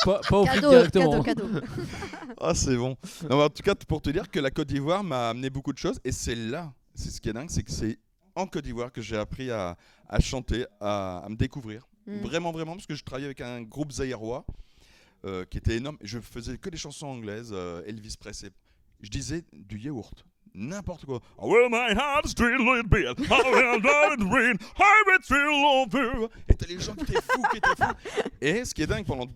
Pas, 0.03 0.19
pas 0.29 0.37
au 0.37 0.45
Cadeau, 0.45 0.69
directement. 0.69 1.23
cadeau, 1.23 1.47
cadeau. 1.47 1.65
Ah, 2.41 2.53
c'est 2.53 2.75
bon. 2.77 2.95
Non, 3.29 3.43
en 3.43 3.49
tout 3.49 3.63
cas, 3.63 3.75
pour 3.75 4.01
te 4.01 4.09
dire 4.09 4.29
que 4.29 4.39
la 4.39 4.51
Côte 4.51 4.67
d'Ivoire 4.67 5.03
m'a 5.03 5.29
amené 5.29 5.49
beaucoup 5.49 5.73
de 5.73 5.77
choses. 5.77 5.99
Et 6.03 6.11
c'est 6.11 6.35
là, 6.35 6.71
c'est 6.95 7.09
ce 7.09 7.19
qui 7.21 7.29
est 7.29 7.33
dingue, 7.33 7.49
c'est 7.49 7.63
que 7.63 7.71
c'est 7.71 7.97
en 8.39 8.47
Côte 8.47 8.63
d'Ivoire 8.63 8.91
que 8.91 9.01
j'ai 9.01 9.17
appris 9.17 9.51
à, 9.51 9.77
à 10.07 10.19
chanter, 10.19 10.65
à, 10.79 11.19
à 11.19 11.29
me 11.29 11.35
découvrir. 11.35 11.87
Mm. 12.07 12.19
Vraiment, 12.21 12.51
vraiment, 12.51 12.73
parce 12.73 12.87
que 12.87 12.95
je 12.95 13.03
travaillais 13.03 13.27
avec 13.27 13.41
un 13.41 13.61
groupe 13.61 13.91
zaïrois 13.91 14.45
euh, 15.25 15.45
qui 15.45 15.57
était 15.57 15.75
énorme. 15.75 15.97
Je 16.01 16.19
faisais 16.19 16.57
que 16.57 16.69
des 16.69 16.77
chansons 16.77 17.07
anglaises, 17.07 17.51
euh, 17.53 17.83
Elvis 17.85 18.15
Presley. 18.19 18.51
Je 19.01 19.09
disais 19.09 19.43
du 19.53 19.77
yaourt. 19.79 20.25
N'importe 20.55 21.05
quoi. 21.05 21.21
Oh, 21.37 21.51
well, 21.51 21.69
my 21.69 21.93
bit. 22.83 23.05
I 23.05 23.41
will 23.51 23.79
not 23.81 24.13
it 24.13 24.23
rain. 24.23 24.57
I 24.77 25.03
will 25.07 25.21
over. 25.65 26.27
Et 26.47 26.55
t'as 26.55 26.65
les 26.65 26.79
gens 26.79 26.95
qui 26.95 27.03
étaient 27.03 27.21
fous, 27.21 27.43
qui 27.51 27.57
étaient 27.57 27.75
fous. 27.77 27.93
Et 28.41 28.65
ce 28.65 28.73
qui 28.73 28.81
est 28.81 28.87
dingue, 28.87 29.05
pendant 29.05 29.27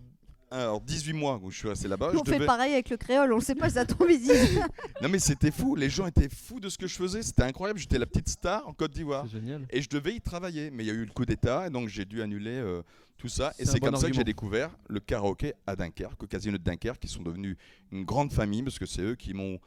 alors, 0.54 0.80
18 0.80 1.12
mois 1.14 1.40
où 1.42 1.50
je 1.50 1.58
suis 1.58 1.68
resté 1.68 1.88
là-bas, 1.88 2.10
On 2.14 2.18
je 2.24 2.30
fait 2.30 2.36
devais... 2.36 2.46
pareil 2.46 2.72
avec 2.72 2.88
le 2.90 2.96
créole, 2.96 3.32
on 3.32 3.40
sait 3.40 3.54
pas 3.54 3.68
si 3.68 3.74
ça 3.74 3.84
tombe 3.84 4.10
ici. 4.10 4.30
Non 5.02 5.08
mais 5.08 5.18
c'était 5.18 5.50
fou, 5.50 5.74
les 5.74 5.90
gens 5.90 6.06
étaient 6.06 6.28
fous 6.28 6.60
de 6.60 6.68
ce 6.68 6.78
que 6.78 6.86
je 6.86 6.94
faisais, 6.94 7.22
c'était 7.22 7.42
incroyable, 7.42 7.78
j'étais 7.78 7.98
la 7.98 8.06
petite 8.06 8.28
star 8.28 8.66
en 8.66 8.72
Côte 8.72 8.92
d'Ivoire. 8.92 9.26
Et 9.70 9.82
je 9.82 9.88
devais 9.88 10.14
y 10.14 10.20
travailler, 10.20 10.70
mais 10.70 10.84
il 10.84 10.86
y 10.86 10.90
a 10.90 10.94
eu 10.94 11.04
le 11.04 11.12
coup 11.12 11.26
d'État, 11.26 11.66
et 11.66 11.70
donc 11.70 11.88
j'ai 11.88 12.04
dû 12.04 12.22
annuler 12.22 12.52
euh, 12.52 12.82
tout 13.18 13.28
ça. 13.28 13.52
Et 13.58 13.64
C'est 13.66 13.80
bon 13.80 13.86
comme 13.86 13.96
ça 13.96 14.08
que 14.08 14.14
j'ai 14.14 14.24
découvert 14.24 14.70
le 14.88 15.00
karaoké 15.00 15.54
à 15.66 15.74
Dunkerque, 15.76 16.22
au 16.22 16.26
casino 16.26 16.56
de 16.56 16.62
Dunkerque, 16.62 17.00
qui 17.00 17.08
sont 17.08 17.22
devenus 17.22 17.56
une 17.90 18.04
grande 18.04 18.32
famille, 18.32 18.62
parce 18.62 18.78
que 18.78 18.86
c'est 18.86 19.02
eux 19.02 19.16
qui 19.16 19.34
m'ont 19.34 19.58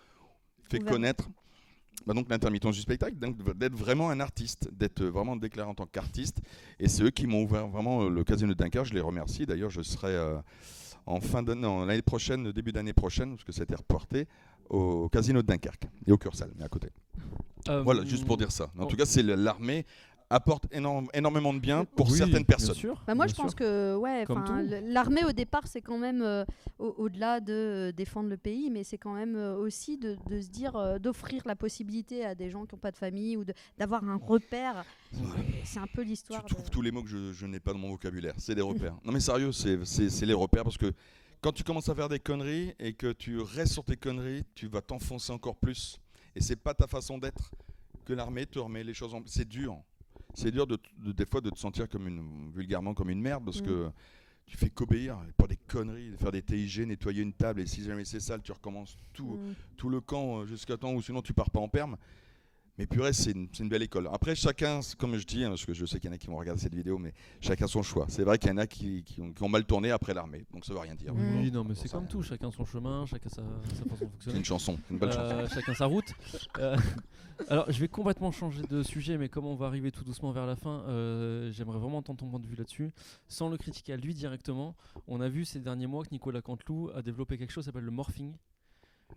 fait 0.69 0.79
connaître 0.79 1.29
bah, 2.05 2.13
donc 2.13 2.29
l'intermittence 2.29 2.75
du 2.75 2.81
spectacle, 2.81 3.15
d'être 3.55 3.75
vraiment 3.75 4.09
un 4.09 4.19
artiste, 4.19 4.69
d'être 4.71 5.03
vraiment 5.03 5.35
déclaré 5.35 5.69
en 5.69 5.75
tant 5.75 5.85
qu'artiste. 5.85 6.39
Et 6.79 6.87
c'est 6.87 7.03
eux 7.03 7.09
qui 7.09 7.27
m'ont 7.27 7.43
ouvert 7.43 7.67
vraiment 7.67 8.03
euh, 8.03 8.09
le 8.09 8.23
casino 8.23 8.53
de 8.53 8.57
Dunkerque, 8.57 8.87
je 8.87 8.93
les 8.93 9.01
remercie. 9.01 9.45
D'ailleurs, 9.45 9.69
je 9.69 9.81
serai 9.81 10.15
euh, 10.15 10.37
en 11.05 11.19
fin 11.19 11.43
d'année, 11.43 11.67
l'année 11.85 12.01
prochaine, 12.01 12.51
début 12.51 12.71
d'année 12.71 12.93
prochaine, 12.93 13.31
parce 13.31 13.43
que 13.43 13.51
ça 13.51 13.61
a 13.61 13.63
été 13.63 13.75
reporté, 13.75 14.27
au 14.69 15.09
casino 15.09 15.41
de 15.41 15.47
Dunkerque 15.47 15.87
et 16.05 16.11
au 16.11 16.17
Cursal, 16.17 16.51
mais 16.57 16.63
à 16.65 16.69
côté. 16.69 16.89
Euh, 17.69 17.81
Voilà, 17.83 18.03
juste 18.05 18.25
pour 18.25 18.37
dire 18.37 18.51
ça. 18.51 18.69
En 18.77 18.85
tout 18.85 18.95
cas, 18.95 19.05
c'est 19.05 19.23
l'armée 19.23 19.85
apporte 20.29 20.65
énorme- 20.73 21.07
énormément 21.13 21.53
de 21.53 21.59
bien 21.59 21.85
pour 21.85 22.09
oui, 22.09 22.17
certaines 22.17 22.37
bien 22.43 22.43
personnes. 22.43 22.75
sûr, 22.75 23.01
Bah, 23.07 23.15
moi, 23.15 23.25
bien 23.25 23.33
je 23.33 23.41
pense 23.41 23.51
sûr. 23.51 23.55
que 23.59 23.95
ouais, 23.95 24.25
l'armée 24.85 25.23
au 25.23 25.31
départ, 25.31 25.67
c'est 25.67 25.81
quand 25.81 25.97
même 25.97 26.21
euh, 26.21 26.43
au- 26.79 26.95
au-delà 26.97 27.39
de 27.39 27.53
euh, 27.53 27.91
défendre 27.91 28.29
le 28.29 28.37
pays, 28.37 28.69
mais 28.69 28.83
c'est 28.83 28.97
quand 28.97 29.13
même 29.13 29.35
euh, 29.35 29.55
aussi 29.55 29.97
de, 29.97 30.17
de 30.29 30.41
se 30.41 30.49
dire, 30.49 30.75
euh, 30.75 30.99
d'offrir 30.99 31.43
la 31.45 31.55
possibilité 31.55 32.25
à 32.25 32.35
des 32.35 32.49
gens 32.49 32.65
qui 32.65 32.75
n'ont 32.75 32.79
pas 32.79 32.91
de 32.91 32.97
famille 32.97 33.37
ou 33.37 33.45
d'avoir 33.77 34.03
un 34.03 34.17
repère. 34.17 34.83
C'est 35.63 35.79
un 35.79 35.87
peu 35.87 36.01
Tu 36.03 36.09
l'histoire. 36.09 36.43
de- 36.43 36.49
trouves 36.49 36.69
tous 36.69 36.81
les 36.81 36.91
mots 36.91 37.03
que 37.03 37.09
je, 37.09 37.31
je 37.31 37.45
n'ai 37.45 37.59
pas 37.59 37.71
dans 37.71 37.79
mon 37.79 37.89
vocabulaire. 37.89 38.33
C'est 38.37 38.55
des 38.55 38.61
repères. 38.61 38.95
Non 39.05 39.13
mais 39.13 39.19
sérieux, 39.21 39.51
c'est- 39.51 40.25
les 40.25 40.33
repères 40.33 40.63
parce 40.63 40.77
que 40.77 40.91
quand 41.39 41.53
tu 41.53 41.63
commences 41.63 41.87
à 41.87 41.95
faire 41.95 42.09
des 42.09 42.19
conneries 42.19 42.73
et 42.79 42.91
que 42.93 43.13
tu 43.13 43.39
restes 43.39 43.71
sur 43.73 43.83
tes 43.85 43.95
conneries, 43.95 44.43
tu 44.55 44.67
vas 44.67 44.81
t'enfoncer 44.81 45.31
encore 45.31 45.55
plus. 45.55 45.99
Et 46.35 46.41
c'est 46.41 46.55
pas 46.57 46.73
ta 46.73 46.85
façon 46.87 47.17
d'être 47.17 47.51
que 48.05 48.11
l'armée 48.13 48.45
te 48.45 48.59
remet 48.59 48.83
les 48.83 48.93
choses 48.93 49.13
en... 49.13 49.21
C'est 49.25 49.47
dur. 49.47 49.77
C'est 50.39 50.51
dur 50.51 50.67
de, 50.67 50.77
de- 50.99 51.11
des 51.13 51.25
fois 51.25 51.41
de 51.41 51.49
te 51.49 51.57
sentir 51.57 51.89
comme 51.89 52.07
une, 52.07 52.51
vulgairement 52.53 52.93
comme 52.93 53.09
une 53.09 53.19
merde 53.21 53.43
parce 53.43 53.59
Mm. 53.59 53.65
que 53.65 53.89
tu 54.45 54.55
fais 54.55 54.69
qu'obéir, 54.69 55.17
pas 55.35 55.47
des 55.47 55.57
conneries, 55.67 56.11
de 56.11 56.15
faire 56.15 56.31
des 56.31 56.43
TIG, 56.43 56.85
nettoyer 56.85 57.23
une 57.23 57.33
table 57.33 57.61
et 57.61 57.65
si 57.65 57.83
jamais 57.83 58.05
c'est 58.05 58.19
sale, 58.19 58.41
tu 58.43 58.51
recommences 58.51 58.95
tout, 59.13 59.37
Mm. 59.37 59.53
tout 59.77 59.89
le 59.89 59.99
camp 59.99 60.41
euh, 60.41 60.45
jusqu'à 60.45 60.77
temps 60.77 60.93
ou 60.93 61.01
sinon 61.01 61.23
tu 61.23 61.33
pars 61.33 61.49
pas 61.49 61.59
en 61.59 61.67
perme. 61.67 61.97
Mais 62.77 62.85
purée, 62.85 63.11
c'est 63.13 63.31
une, 63.31 63.47
c'est 63.51 63.63
une 63.63 63.69
belle 63.69 63.81
école. 63.81 64.07
Après, 64.13 64.35
chacun, 64.35 64.81
c'est 64.83 64.95
comme 64.97 65.17
je 65.17 65.25
dis, 65.25 65.43
hein, 65.43 65.49
parce 65.49 65.65
que 65.65 65.73
je 65.73 65.85
sais 65.85 65.99
qu'il 65.99 66.09
y 66.09 66.13
en 66.13 66.15
a 66.15 66.19
qui 66.19 66.27
vont 66.27 66.37
regarder 66.37 66.61
cette 66.61 66.75
vidéo, 66.75 66.97
mais 66.99 67.13
chacun 67.41 67.65
son 67.67 67.81
choix. 67.81 68.05
C'est 68.07 68.23
vrai 68.23 68.37
qu'il 68.37 68.49
y 68.51 68.53
en 68.53 68.57
a 68.57 68.67
qui, 68.67 69.03
qui 69.03 69.19
ont, 69.21 69.31
qui 69.33 69.41
ont 69.43 69.49
mal 69.49 69.65
tourné 69.65 69.89
après 69.89 70.13
l'armée, 70.13 70.45
donc 70.53 70.63
ça 70.63 70.73
veut 70.73 70.79
rien 70.79 70.93
dire. 70.95 71.13
Oui, 71.15 71.49
Mm. 71.49 71.53
non, 71.53 71.63
mais 71.63 71.73
c'est 71.75 71.89
comme 71.91 72.07
tout, 72.07 72.21
chacun 72.21 72.51
son 72.51 72.65
chemin, 72.65 73.05
chacun 73.07 73.29
sa, 73.29 73.35
sa 73.35 73.83
façon 73.83 73.85
de 73.85 73.89
C'est 73.97 74.05
fonctionner. 74.05 74.37
une 74.37 74.45
chanson, 74.45 74.79
une 74.91 74.97
bonne 74.99 75.11
chanson. 75.11 75.35
Euh, 75.35 75.47
chacun 75.47 75.73
sa 75.73 75.85
route. 75.87 76.05
Euh, 76.59 76.77
alors, 77.49 77.71
je 77.71 77.79
vais 77.79 77.87
complètement 77.87 78.31
changer 78.31 78.61
de 78.61 78.83
sujet, 78.83 79.17
mais 79.17 79.27
comme 79.27 79.45
on 79.45 79.55
va 79.55 79.65
arriver 79.65 79.91
tout 79.91 80.03
doucement 80.03 80.31
vers 80.31 80.45
la 80.45 80.55
fin, 80.55 80.81
euh, 80.87 81.51
j'aimerais 81.51 81.79
vraiment 81.79 81.97
entendre 81.97 82.19
ton 82.19 82.29
point 82.29 82.39
de 82.39 82.45
vue 82.47 82.55
là-dessus. 82.55 82.91
Sans 83.27 83.49
le 83.49 83.57
critiquer 83.57 83.93
à 83.93 83.97
lui 83.97 84.13
directement, 84.13 84.75
on 85.07 85.19
a 85.19 85.29
vu 85.29 85.45
ces 85.45 85.59
derniers 85.61 85.87
mois 85.87 86.03
que 86.03 86.09
Nicolas 86.11 86.41
Canteloup 86.43 86.91
a 86.95 87.01
développé 87.01 87.39
quelque 87.39 87.51
chose 87.51 87.63
qui 87.63 87.69
s'appelle 87.69 87.85
le 87.85 87.91
morphing. 87.91 88.33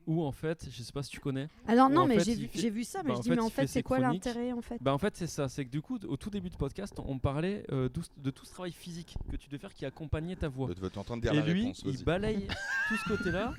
Où 0.07 0.22
en 0.24 0.32
fait, 0.32 0.66
je 0.70 0.82
sais 0.82 0.93
pas 0.93 1.03
si 1.03 1.11
tu 1.11 1.20
connais, 1.20 1.49
Alors 1.66 1.91
non, 1.91 2.07
mais 2.07 2.20
j'ai 2.20 2.34
vu, 2.34 2.47
fait- 2.49 2.59
j'ai 2.59 2.70
vu 2.70 2.84
ça, 2.84 3.03
mais 3.03 3.09
bah, 3.11 3.14
je 3.14 3.18
en 3.18 3.22
dis, 3.22 3.28
fait, 3.28 3.34
mais 3.36 3.43
en 3.43 3.51
fait 3.51 3.66
c'est 3.66 3.82
quoi 3.82 3.99
l'intérêt 3.99 4.53
en 4.53 4.62
fait? 4.62 4.78
Bah 4.80 4.95
en 4.95 4.99
fait 4.99 5.16
c'est 5.16 5.26
ça, 5.26 5.49
c'est 5.49 5.64
que 5.64 5.70
du 5.70 5.82
coup 5.82 5.99
au 6.09 6.16
tout 6.16 6.30
début 6.30 6.49
du 6.51 6.57
podcast 6.57 6.95
on 7.05 7.18
parlait 7.18 7.64
euh, 7.70 7.88
de 8.16 8.30
tout 8.30 8.45
ce 8.45 8.51
travail 8.51 8.72
physique 8.72 9.14
que 9.30 9.36
tu 9.36 9.49
devais 9.49 9.59
faire 9.61 9.74
qui 9.74 9.84
accompagnait 9.84 10.36
ta 10.36 10.49
voix. 10.49 10.68
De 10.68 10.74
dire 11.20 11.32
Et 11.32 11.36
la 11.36 11.43
lui 11.47 11.62
réponse. 11.64 11.82
il 11.86 12.05
balaye 12.05 12.47
tout 12.88 12.97
ce 12.97 13.09
côté-là. 13.09 13.53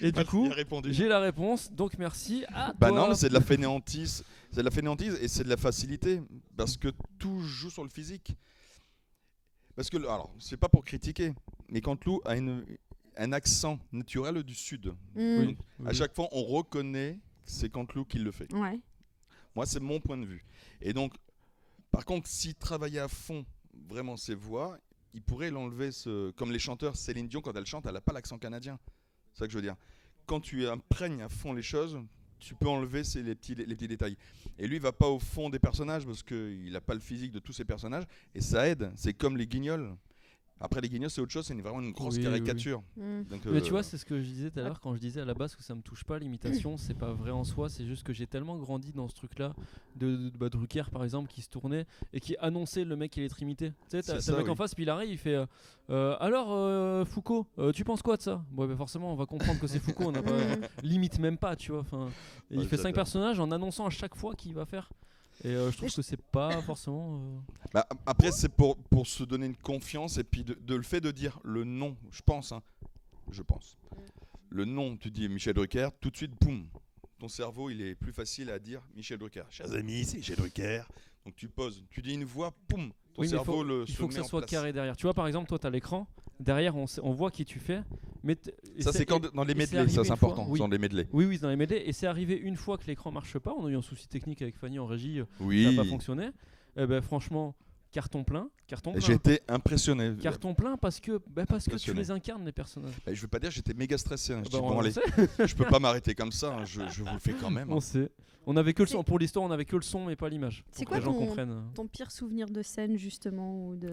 Et 0.00 0.12
du 0.12 0.24
coup 0.24 0.48
j'ai 0.86 1.08
la 1.08 1.18
réponse, 1.20 1.70
donc 1.72 1.98
merci 1.98 2.44
à 2.48 2.72
Bah 2.74 2.88
toi. 2.88 3.08
non, 3.08 3.14
c'est 3.14 3.28
de 3.28 3.34
la 3.34 3.40
fainéantise. 3.40 4.24
C'est 4.50 4.60
de 4.60 4.64
la 4.64 4.70
fainéantise 4.70 5.18
et 5.20 5.28
c'est 5.28 5.44
de 5.44 5.48
la 5.50 5.56
facilité 5.56 6.22
parce 6.56 6.76
que 6.76 6.88
tout 7.18 7.40
joue 7.40 7.70
sur 7.70 7.82
le 7.84 7.90
physique. 7.90 8.34
Parce 9.76 9.90
que, 9.90 9.96
alors, 9.98 10.32
c'est 10.40 10.56
pas 10.56 10.68
pour 10.68 10.84
critiquer, 10.84 11.34
mais 11.68 11.80
Canteloup 11.80 12.20
a 12.24 12.36
une, 12.36 12.64
un 13.18 13.32
accent 13.32 13.78
naturel 13.92 14.42
du 14.42 14.54
sud. 14.54 14.94
Mm. 15.14 15.38
Oui, 15.40 15.56
À 15.86 15.92
chaque 15.92 16.14
fois, 16.14 16.28
on 16.32 16.42
reconnaît 16.44 17.18
que 17.44 17.50
c'est 17.50 17.68
Canteloup 17.68 18.04
qui 18.04 18.18
le 18.18 18.30
fait. 18.30 18.52
Ouais. 18.54 18.78
Moi, 19.54 19.66
c'est 19.66 19.80
mon 19.80 20.00
point 20.00 20.16
de 20.16 20.24
vue. 20.26 20.44
Et 20.80 20.92
donc, 20.92 21.14
par 21.90 22.04
contre, 22.04 22.28
s'il 22.28 22.54
travaillait 22.54 23.00
à 23.00 23.08
fond 23.08 23.44
vraiment 23.88 24.16
ses 24.16 24.34
voix, 24.34 24.78
il 25.14 25.22
pourrait 25.22 25.50
l'enlever, 25.50 25.90
ce... 25.90 26.30
comme 26.32 26.52
les 26.52 26.58
chanteurs. 26.58 26.96
Céline 26.96 27.26
Dion, 27.28 27.40
quand 27.40 27.56
elle 27.56 27.66
chante, 27.66 27.86
elle 27.86 27.94
n'a 27.94 28.00
pas 28.00 28.12
l'accent 28.12 28.38
canadien. 28.38 28.78
C'est 29.32 29.40
ça 29.40 29.46
que 29.46 29.52
je 29.52 29.58
veux 29.58 29.62
dire. 29.62 29.76
Quand 30.26 30.40
tu 30.40 30.66
imprègnes 30.66 31.22
à 31.22 31.28
fond 31.28 31.52
les 31.54 31.62
choses, 31.62 31.98
tu 32.38 32.54
peux 32.54 32.68
enlever 32.68 33.02
ces- 33.02 33.22
les, 33.22 33.34
petits, 33.34 33.54
les 33.54 33.64
petits 33.74 33.88
détails. 33.88 34.16
Et 34.58 34.68
lui, 34.68 34.76
il 34.76 34.82
va 34.82 34.92
pas 34.92 35.08
au 35.08 35.18
fond 35.18 35.48
des 35.50 35.58
personnages 35.58 36.04
parce 36.06 36.22
qu'il 36.22 36.70
n'a 36.70 36.80
pas 36.80 36.94
le 36.94 37.00
physique 37.00 37.32
de 37.32 37.38
tous 37.40 37.52
ces 37.52 37.64
personnages. 37.64 38.04
Et 38.34 38.40
ça 38.40 38.68
aide. 38.68 38.92
C'est 38.94 39.14
comme 39.14 39.36
les 39.36 39.46
guignols. 39.46 39.96
Après, 40.60 40.80
les 40.80 40.88
guignols, 40.88 41.10
c'est 41.10 41.20
autre 41.20 41.32
chose. 41.32 41.46
C'est 41.46 41.54
une- 41.54 41.62
vraiment 41.62 41.80
une 41.80 41.92
grosse 41.92 42.16
Oui, 42.16 42.20
oui, 42.26 42.32
oui. 42.32 42.40
caricature. 42.42 42.82
Mm. 42.96 43.22
Donc, 43.30 43.46
Mais 43.46 43.58
euh, 43.58 43.60
tu 43.60 43.70
vois, 43.70 43.82
c'est 43.82 43.96
ce 43.96 44.04
que 44.04 44.20
je 44.20 44.26
disais 44.26 44.50
tout 44.50 44.58
à 44.58 44.64
l'heure 44.64 44.80
quand 44.80 44.94
je 44.94 45.00
disais 45.00 45.20
à 45.20 45.24
la 45.24 45.34
base 45.34 45.54
que 45.54 45.62
ça 45.62 45.74
me 45.74 45.82
touche 45.82 46.04
pas 46.04 46.18
l'imitation, 46.18 46.76
c'est 46.76 46.94
pas 46.94 47.12
vrai 47.12 47.30
en 47.30 47.44
soi, 47.44 47.68
c'est 47.68 47.86
juste 47.86 48.02
que 48.04 48.12
j'ai 48.12 48.26
tellement 48.26 48.56
grandi 48.56 48.92
dans 48.92 49.08
ce 49.08 49.14
truc-là 49.14 49.54
de, 49.96 50.16
de, 50.16 50.30
bah, 50.36 50.48
Drucker 50.48 50.84
par 50.92 51.04
exemple 51.04 51.28
qui 51.30 51.42
se 51.42 51.48
tournait 51.48 51.86
et 52.12 52.20
qui 52.20 52.36
annonçait 52.38 52.84
le 52.84 52.96
mec 52.96 53.12
qui 53.12 53.20
allait 53.20 53.26
être 53.26 53.40
imité. 53.42 53.70
Tu 53.70 53.74
sais, 53.90 54.02
t'as 54.02 54.20
C'est 54.20 54.26
t'as 54.26 54.32
le 54.32 54.36
ça, 54.38 54.42
mec 54.42 54.48
en 54.48 54.56
face, 54.56 54.74
puis 54.74 54.82
il 54.84 54.90
arrive, 54.90 55.10
il 55.10 55.18
fait 55.18 55.34
euh, 55.34 55.46
Euh, 55.90 56.16
alors 56.20 56.48
euh, 56.50 57.04
Foucault, 57.06 57.46
euh, 57.58 57.72
tu 57.72 57.82
penses 57.84 58.02
quoi 58.02 58.16
de 58.16 58.22
ça? 58.22 58.44
Bon, 58.50 58.66
bah, 58.66 58.76
forcément, 58.76 59.12
on 59.12 59.16
va 59.16 59.24
comprendre 59.26 59.58
que 59.60 59.66
c'est 59.66 59.78
Foucault, 59.78 60.04
on 60.08 60.12
n'a 60.12 60.22
pas 60.22 60.32
Mm. 60.32 60.60
limite 60.82 61.18
même 61.18 61.38
pas, 61.38 61.56
tu 61.56 61.70
vois. 61.72 61.80
Enfin, 61.80 62.08
et 62.50 62.54
il 62.54 62.58
Ouais, 62.58 62.64
fait 62.66 62.76
cinq 62.76 62.82
j'adore. 62.88 62.94
personnages 62.96 63.40
en 63.40 63.50
annonçant 63.50 63.86
à 63.86 63.90
chaque 63.90 64.14
fois 64.14 64.34
qu'il 64.34 64.52
va 64.54 64.66
faire. 64.66 64.90
Et 65.44 65.48
euh, 65.50 65.70
je 65.70 65.76
trouve 65.76 65.94
que 65.94 66.02
c'est 66.02 66.20
pas 66.20 66.60
forcément. 66.62 67.20
euh, 67.22 67.38
Bah, 67.72 67.86
après, 68.06 68.32
c'est 68.32 68.48
pour, 68.48 68.76
pour 68.76 69.06
se 69.06 69.22
donner 69.22 69.46
une 69.46 69.56
confiance 69.56 70.18
et 70.18 70.24
puis 70.24 70.42
de, 70.44 70.54
de 70.54 70.74
le 70.74 70.82
fait 70.82 71.00
de 71.00 71.10
dire 71.10 71.38
le 71.44 71.64
nom, 71.64 71.96
je 72.10 72.22
pense, 72.22 72.50
hein, 72.52 72.62
je 73.30 73.42
pense. 73.42 73.76
Le 74.50 74.64
nom, 74.64 74.96
tu 74.96 75.10
dis 75.10 75.28
Michel 75.28 75.54
Drucker, 75.54 75.88
tout 76.00 76.10
de 76.10 76.16
suite, 76.16 76.32
boum, 76.40 76.66
ton 77.18 77.28
cerveau, 77.28 77.70
il 77.70 77.82
est 77.82 77.94
plus 77.94 78.12
facile 78.12 78.50
à 78.50 78.58
dire 78.58 78.82
Michel 78.96 79.18
Drucker. 79.18 79.44
Chers 79.50 79.72
amis, 79.74 80.04
c'est 80.06 80.16
Michel 80.16 80.36
Drucker. 80.36 80.82
Donc 81.24 81.36
tu 81.36 81.48
poses, 81.48 81.84
tu 81.90 82.00
dis 82.02 82.14
une 82.14 82.24
voix, 82.24 82.52
boum, 82.68 82.88
ton 82.88 82.88
Oui, 82.88 82.92
mais 83.18 83.26
il 83.26 83.30
cerveau 83.30 83.52
faut, 83.52 83.62
le 83.64 83.84
il 83.86 83.94
faut 83.94 84.08
que 84.08 84.14
ça 84.14 84.24
soit 84.24 84.40
place. 84.40 84.50
carré 84.50 84.72
derrière. 84.72 84.96
Tu 84.96 85.02
vois, 85.02 85.14
par 85.14 85.26
exemple, 85.26 85.48
toi, 85.48 85.58
tu 85.58 85.66
as 85.66 85.70
l'écran. 85.70 86.08
Derrière, 86.40 86.74
on, 86.76 86.86
on 87.02 87.12
voit 87.12 87.30
qui 87.30 87.44
tu 87.44 87.60
fais. 87.60 87.82
Mais 88.24 88.36
Ça, 88.80 88.92
c'est 88.92 89.06
quand 89.06 89.32
dans 89.34 89.44
les 89.44 89.54
medleys, 89.54 89.88
ça 89.88 90.02
c'est 90.02 90.06
fois, 90.06 90.14
important, 90.14 90.46
oui. 90.48 90.58
dans 90.58 90.68
les 90.68 90.78
medleys. 90.78 91.06
Oui, 91.12 91.24
oui, 91.26 91.38
dans 91.38 91.48
les 91.48 91.56
medleys. 91.56 91.82
Et 91.88 91.92
c'est 91.92 92.06
arrivé 92.06 92.36
une 92.36 92.56
fois 92.56 92.76
que 92.78 92.86
l'écran 92.86 93.10
marche 93.12 93.38
pas. 93.38 93.54
On 93.56 93.66
a 93.66 93.70
eu 93.70 93.76
un 93.76 93.82
souci 93.82 94.08
technique 94.08 94.42
avec 94.42 94.56
Fanny 94.56 94.78
en 94.78 94.86
régie. 94.86 95.20
euh, 95.20 95.24
Ça 95.38 95.44
Oui, 95.44 95.74
n'a 95.76 95.82
pas 95.82 95.88
fonctionné. 95.88 96.30
Eh 96.76 96.86
ben, 96.86 97.00
franchement, 97.00 97.54
carton 97.92 98.24
plein. 98.24 98.50
Carton 98.66 98.92
plein. 98.92 99.00
j'étais 99.00 99.40
impressionné. 99.48 100.12
Carton 100.20 100.54
plein 100.54 100.76
parce 100.76 101.00
que, 101.00 101.20
bah, 101.28 101.46
parce 101.46 101.66
que 101.66 101.76
tu 101.76 101.92
les 101.94 102.10
incarnes, 102.10 102.44
les 102.44 102.52
personnages. 102.52 102.94
Bah, 103.06 103.14
je 103.14 103.20
veux 103.22 103.28
pas 103.28 103.38
dire, 103.38 103.50
j'étais 103.50 103.74
méga 103.74 103.96
stressé. 103.98 104.32
hein. 104.34 104.42
Je 104.44 104.50
Bah, 104.50 104.58
dis, 104.58 104.64
on, 104.64 104.68
bon, 104.68 104.76
on 104.76 104.80
allez, 104.80 104.92
sait, 104.92 105.00
je 105.46 105.54
peux 105.54 105.64
pas 105.64 105.78
m'arrêter 105.78 106.14
comme 106.14 106.32
ça, 106.32 106.54
hein, 106.56 106.64
je, 106.64 106.80
je 106.90 107.02
vous 107.04 107.12
le 107.12 107.18
fais 107.18 107.32
quand 107.40 107.50
même. 107.50 107.70
hein. 107.70 107.74
on 107.76 107.80
sait. 107.80 108.10
On 108.46 108.56
avait 108.56 108.72
que 108.72 108.82
le 108.82 108.88
son. 108.88 109.02
Pour 109.04 109.18
l'histoire, 109.18 109.44
on 109.44 109.50
avait 109.50 109.66
que 109.66 109.76
le 109.76 109.82
son, 109.82 110.06
mais 110.06 110.16
pas 110.16 110.28
l'image. 110.30 110.64
C'est 110.70 110.84
que 110.84 110.88
quoi 110.88 110.98
les 110.98 111.04
gens 111.04 111.12
ton- 111.12 111.26
comprennent. 111.26 111.62
Ton 111.74 111.86
pire 111.86 112.10
souvenir 112.10 112.48
de 112.48 112.62
scène 112.62 112.96
justement 112.96 113.66
ou 113.68 113.76
de 113.76 113.90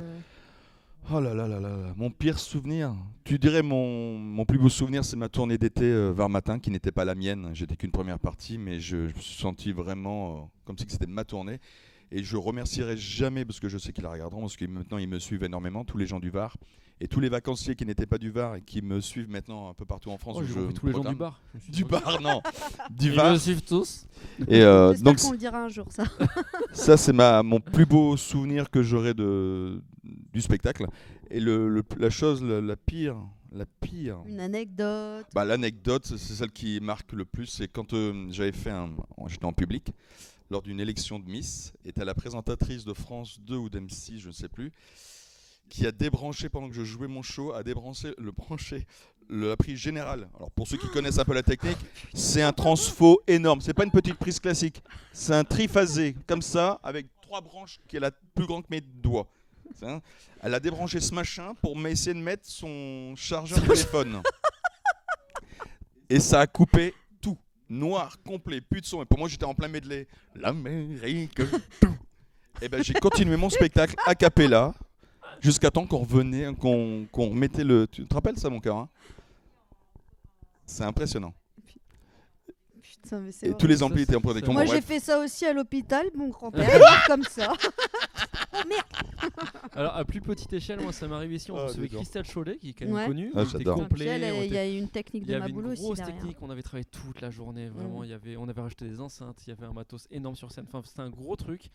Oh 1.14 1.20
là 1.20 1.36
là 1.36 1.48
là 1.48 1.60
là 1.60 1.94
mon 1.98 2.10
pire 2.10 2.40
souvenir. 2.40 2.96
Tu 3.26 3.38
dirais 3.38 3.62
mon, 3.62 4.18
mon 4.18 4.44
plus 4.44 4.58
beau 4.58 4.70
souvenir, 4.70 5.06
c'est 5.06 5.16
ma 5.16 5.30
tournée 5.30 5.60
d'été 5.60 5.84
euh, 5.84 6.10
vers 6.10 6.30
matin, 6.30 6.58
qui 6.58 6.72
n'était 6.72 6.92
pas 6.92 7.06
la 7.06 7.14
mienne. 7.14 7.52
J'étais 7.54 7.76
qu'une 7.76 7.92
première 7.92 8.18
partie, 8.18 8.58
mais 8.58 8.80
je, 8.80 9.08
je 9.10 9.16
me 9.16 9.22
suis 9.22 9.40
senti 9.40 9.72
vraiment 9.72 10.36
euh, 10.36 10.42
comme 10.66 10.78
si 10.80 10.86
c'était 10.90 11.06
ma 11.06 11.24
tournée. 11.24 11.60
Et 12.12 12.24
je 12.24 12.38
remercierai 12.38 12.98
jamais, 12.98 13.46
parce 13.46 13.60
que 13.60 13.70
je 13.70 13.78
sais 13.78 13.94
qu'ils 13.94 14.04
la 14.04 14.10
regarderont, 14.10 14.42
parce 14.42 14.58
que 14.58 14.66
maintenant 14.66 14.98
ils 14.98 15.08
me 15.08 15.20
suivent 15.20 15.44
énormément, 15.44 15.86
tous 15.86 15.98
les 16.00 16.08
gens 16.08 16.20
du 16.20 16.32
Var. 16.32 16.58
Et 17.02 17.08
tous 17.10 17.20
les 17.20 17.28
vacanciers 17.28 17.76
qui 17.76 17.86
n'étaient 17.86 18.06
pas 18.06 18.18
du 18.18 18.32
Var 18.32 18.56
et 18.56 18.62
qui 18.62 18.82
me 18.82 19.02
suivent 19.02 19.30
maintenant 19.30 19.70
un 19.70 19.74
peu 19.74 19.84
partout 19.86 20.12
en 20.12 20.18
France. 20.18 20.38
Oh, 20.40 20.44
je 20.46 20.72
tous 20.72 20.86
les 20.88 20.94
gens 20.94 21.04
du 21.04 21.16
dit, 21.70 21.72
Du 21.80 21.84
bar, 21.86 22.22
non. 22.22 22.42
du 22.90 23.08
Ils 23.10 23.16
Var. 23.16 23.34
me 23.34 23.38
suivent 23.38 23.64
tous. 23.64 24.06
Et 24.48 24.62
euh, 24.62 24.94
donc 24.94 25.20
qu'on 25.20 25.32
le 25.34 25.38
dira 25.38 25.62
un 25.62 25.68
jour 25.70 25.88
ça. 25.92 26.06
ça, 26.72 26.96
c'est 26.96 27.12
ma, 27.12 27.44
mon 27.44 27.60
plus 27.60 27.86
beau 27.86 28.16
souvenir 28.16 28.70
que 28.70 28.82
j'aurai 28.82 29.14
de, 29.14 29.82
du 30.34 30.42
spectacle. 30.42 30.88
Et 31.30 31.42
le, 31.42 31.68
le- 31.68 31.84
la 31.98 32.10
chose 32.10 32.42
la, 32.42 32.62
la 32.62 32.76
pire, 32.78 33.18
la 33.52 33.66
pire, 33.66 34.20
Une 34.26 34.40
anecdote. 34.40 35.26
bah, 35.34 35.44
l'anecdote, 35.44 36.06
c'est 36.06 36.18
celle 36.18 36.52
qui 36.52 36.80
marque 36.80 37.12
le 37.12 37.26
plus, 37.26 37.48
c'est 37.48 37.68
quand 37.68 37.94
euh, 37.94 38.28
j'avais 38.32 38.52
fait 38.54 38.70
un, 38.72 38.90
j'étais 39.28 39.46
en 39.46 39.54
public 39.54 39.92
lors 40.50 40.62
d'une 40.62 40.80
élection 40.80 41.20
de 41.20 41.26
Miss, 41.26 41.74
et 41.84 41.92
t'as 41.92 42.06
la 42.06 42.14
présentatrice 42.14 42.86
de 42.86 42.94
France 42.94 43.40
2 43.42 43.56
ou 43.58 43.68
d'M6, 43.70 44.20
je 44.20 44.28
ne 44.28 44.34
sais 44.34 44.48
plus, 44.48 44.72
qui 45.70 45.86
a 45.88 45.92
débranché 45.92 46.50
pendant 46.50 46.68
que 46.70 46.76
je 46.76 46.84
jouais 46.84 47.08
mon 47.08 47.22
show, 47.22 47.54
a 47.54 47.64
débranché 47.64 48.14
le 48.18 48.32
branché 48.32 48.86
la 49.30 49.58
prise 49.58 49.78
générale. 49.80 50.30
Alors 50.38 50.52
pour 50.52 50.68
ceux 50.68 50.78
qui 50.78 50.88
connaissent 50.90 51.18
un 51.18 51.26
peu 51.26 51.34
la 51.34 51.42
technique, 51.44 51.78
c'est 52.14 52.44
un 52.44 52.54
transfo 52.54 53.22
énorme. 53.28 53.60
C'est 53.62 53.74
pas 53.74 53.84
une 53.84 53.92
petite 53.92 54.16
prise 54.20 54.40
classique, 54.40 54.82
c'est 55.14 55.34
un 55.34 55.44
triphasé 55.44 56.16
comme 56.28 56.42
ça 56.44 56.80
avec 56.84 57.08
trois 57.22 57.42
branches 57.42 57.80
qui 57.88 57.98
est 57.98 58.00
la 58.00 58.12
plus 58.12 58.46
grande 58.46 58.64
que 58.64 58.70
mes 58.70 58.82
doigts. 58.82 59.28
Un- 59.82 60.00
Elle 60.42 60.54
a 60.54 60.60
débranché 60.60 61.00
ce 61.00 61.14
machin 61.14 61.56
pour 61.62 61.76
essayer 61.88 62.14
de 62.14 62.20
mettre 62.20 62.44
son 62.46 63.16
chargeur 63.18 63.60
de 63.60 63.64
téléphone. 63.66 64.22
Et 66.10 66.20
ça 66.20 66.42
a 66.42 66.48
coupé 66.48 66.94
tout. 67.20 67.38
Noir, 67.68 68.18
complet, 68.24 68.62
plus 68.62 68.82
de 68.82 68.86
son. 68.86 69.02
Et 69.02 69.06
pour 69.06 69.18
moi, 69.18 69.28
j'étais 69.28 69.44
en 69.46 69.56
plein 69.56 69.68
medley. 69.68 70.08
L'Amérique. 70.36 71.42
tout. 71.82 71.96
Et 72.62 72.70
ben 72.70 72.82
j'ai 72.84 72.94
continué 72.94 73.36
mon 73.36 73.50
spectacle 73.50 73.96
a 74.06 74.16
cappella 74.16 74.74
jusqu'à 75.42 75.72
temps 75.72 75.86
qu'on 75.88 75.98
revenait, 76.00 76.54
qu'on 76.56 77.06
qu'on 77.12 77.30
remettait 77.30 77.64
le. 77.64 77.88
Tu 77.88 78.06
te 78.06 78.14
rappelles 78.14 78.38
ça, 78.38 78.50
mon 78.50 78.60
cœur 78.60 78.78
hein? 78.78 78.90
C'est 80.66 80.84
impressionnant. 80.84 81.34
Putain, 82.82 83.20
mais 83.20 83.32
c'est 83.32 83.48
Et 83.50 83.54
tous 83.54 83.68
les 83.68 83.84
amplis 83.84 84.02
étaient 84.04 84.16
en 84.16 84.22
protection. 84.22 84.52
Moi, 84.54 84.66
Bon, 84.66 84.72
j'ai 84.72 84.82
fait 84.82 85.00
ça 85.00 85.20
aussi 85.20 85.46
à 85.46 85.54
l'hôpital. 85.54 86.08
Mon 86.16 86.30
grand-père, 86.30 86.68
il 86.76 87.08
comme 87.08 87.24
ça. 87.24 87.54
Alors, 89.74 89.96
à 89.96 90.06
plus 90.06 90.22
petite 90.22 90.52
échelle, 90.54 90.80
moi, 90.80 90.92
ça 90.92 91.08
m'arrive 91.08 91.34
ici. 91.34 91.52
On 91.52 91.58
Ah, 91.58 91.66
recevait. 91.66 91.88
Christelle 91.90 92.26
Cholet, 92.26 92.58
qui 92.58 92.70
est 92.70 92.74
quand 92.74 92.86
même 92.86 92.94
Ouais. 92.96 93.08
connue. 93.08 93.32
Ah, 93.36 93.44
complet, 93.74 94.46
il 94.46 94.54
y 94.54 94.58
a 94.58 94.66
une 94.66 94.90
technique 94.90 95.24
Il 95.24 95.28
de 95.28 95.34
y 95.34 95.36
ma 95.38 95.44
avait 95.44 95.50
une 95.50 95.56
boule 95.56 95.68
aussi 95.68 95.82
grosse 95.82 95.98
derrière. 95.98 96.16
technique, 96.16 96.38
on 96.42 96.50
avait 96.50 96.62
travaillé 96.64 96.86
toute 96.86 97.22
la 97.22 97.30
journée, 97.30 97.68
vraiment. 97.68 98.02
Mm. 98.02 98.06
Il 98.06 98.10
y 98.10 98.14
avait, 98.14 98.38
on 98.38 98.48
avait 98.48 98.62
rajouté 98.62 98.86
des 98.88 99.00
enceintes, 99.02 99.38
il 99.46 99.50
y 99.50 99.54
avait 99.54 99.66
un 99.66 99.74
matos 99.74 100.08
énorme 100.12 100.36
sur 100.36 100.52
scène. 100.52 100.66
Enfin, 100.68 100.82
c'était 100.86 101.02
un 101.02 101.10
gros 101.10 101.36
truc. 101.36 101.70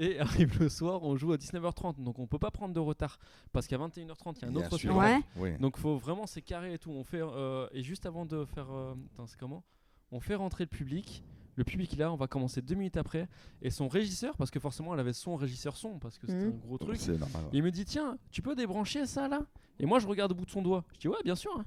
Et 0.00 0.18
arrive 0.20 0.58
le 0.60 0.68
soir, 0.68 1.02
on 1.02 1.16
joue 1.16 1.32
à 1.32 1.36
19h30, 1.36 2.02
donc 2.02 2.18
on 2.20 2.26
peut 2.26 2.38
pas 2.38 2.50
prendre 2.52 2.72
de 2.72 2.80
retard 2.80 3.18
parce 3.52 3.66
qu'à 3.66 3.76
21h30 3.78 4.36
il 4.36 4.42
y 4.42 4.44
a 4.44 4.48
un 4.48 4.54
autre 4.54 4.78
spectacle. 4.78 4.94
Ouais. 4.96 5.20
Oui. 5.36 5.58
Donc 5.58 5.76
faut 5.76 5.96
vraiment 5.96 6.26
c'est 6.26 6.40
carré 6.42 6.74
et 6.74 6.78
tout. 6.78 6.92
On 6.92 7.02
fait 7.04 7.20
euh, 7.20 7.66
et 7.72 7.82
juste 7.82 8.06
avant 8.06 8.24
de 8.24 8.44
faire, 8.44 8.70
euh, 8.70 8.94
attends, 9.14 9.26
c'est 9.26 9.38
comment? 9.38 9.64
On 10.12 10.20
fait 10.20 10.36
rentrer 10.36 10.64
le 10.64 10.68
public. 10.70 11.22
Le 11.56 11.64
public 11.64 11.92
est 11.92 11.96
là, 11.96 12.12
on 12.12 12.16
va 12.16 12.28
commencer 12.28 12.62
deux 12.62 12.76
minutes 12.76 12.96
après. 12.96 13.28
Et 13.62 13.70
son 13.70 13.88
régisseur, 13.88 14.36
parce 14.36 14.52
que 14.52 14.60
forcément 14.60 14.94
elle 14.94 15.00
avait 15.00 15.12
son 15.12 15.34
régisseur 15.34 15.76
son, 15.76 15.98
parce 15.98 16.16
que 16.16 16.28
c'était 16.28 16.38
Mhm. 16.46 16.52
un 16.54 16.66
gros 16.66 16.78
truc. 16.78 16.96
C'est 16.96 17.18
normal. 17.18 17.42
ouais. 17.44 17.50
Il 17.52 17.64
me 17.64 17.72
dit 17.72 17.84
tiens, 17.84 18.16
tu 18.30 18.40
peux 18.42 18.54
débrancher 18.54 19.04
ça 19.06 19.26
là? 19.26 19.40
Et 19.80 19.84
moi 19.86 19.98
je 19.98 20.06
regarde 20.06 20.30
au 20.30 20.34
bout 20.36 20.46
de 20.46 20.50
son 20.52 20.62
doigt. 20.62 20.84
Je 20.94 20.98
dis 21.00 21.08
ouais 21.08 21.22
bien 21.24 21.34
sûr. 21.34 21.50
hein. 21.58 21.64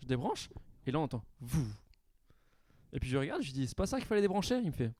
Je 0.00 0.06
débranche. 0.06 0.48
Et 0.86 0.92
là 0.92 1.00
on 1.00 1.02
entend 1.02 1.24
vous. 1.40 1.66
Et 2.92 3.00
puis 3.00 3.08
je 3.10 3.16
regarde, 3.18 3.42
je 3.42 3.50
dis 3.52 3.66
c'est 3.66 3.76
pas 3.76 3.86
ça 3.86 3.98
qu'il 3.98 4.06
fallait 4.06 4.20
débrancher? 4.20 4.58
Il 4.58 4.66
me 4.66 4.70
fait. 4.72 4.92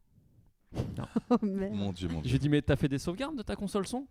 Oh, 1.30 1.36
merde. 1.42 1.74
Mon 1.74 1.92
Dieu, 1.92 2.08
mon 2.08 2.20
Dieu. 2.20 2.32
lui 2.32 2.38
dis 2.38 2.48
mais 2.48 2.62
t'as 2.62 2.76
fait 2.76 2.88
des 2.88 2.98
sauvegardes 2.98 3.36
de 3.36 3.42
ta 3.42 3.56
console 3.56 3.86
son? 3.86 4.06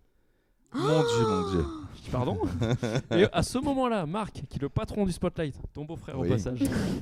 Mon 0.74 1.00
Dieu, 1.04 1.28
mon 1.28 1.52
Dieu. 1.52 1.66
Je 1.98 2.02
dis 2.04 2.10
pardon? 2.10 2.40
Et 3.12 3.26
à 3.34 3.44
ce 3.44 3.58
moment-là, 3.58 4.06
Marc, 4.06 4.34
qui 4.48 4.58
est 4.58 4.62
le 4.62 4.70
patron 4.70 5.06
du 5.06 5.12
Spotlight, 5.12 5.56
ton 5.74 5.84
beau-frère 5.86 6.18
Oui. 6.18 6.28
au 6.28 6.32
passage, 6.32 6.60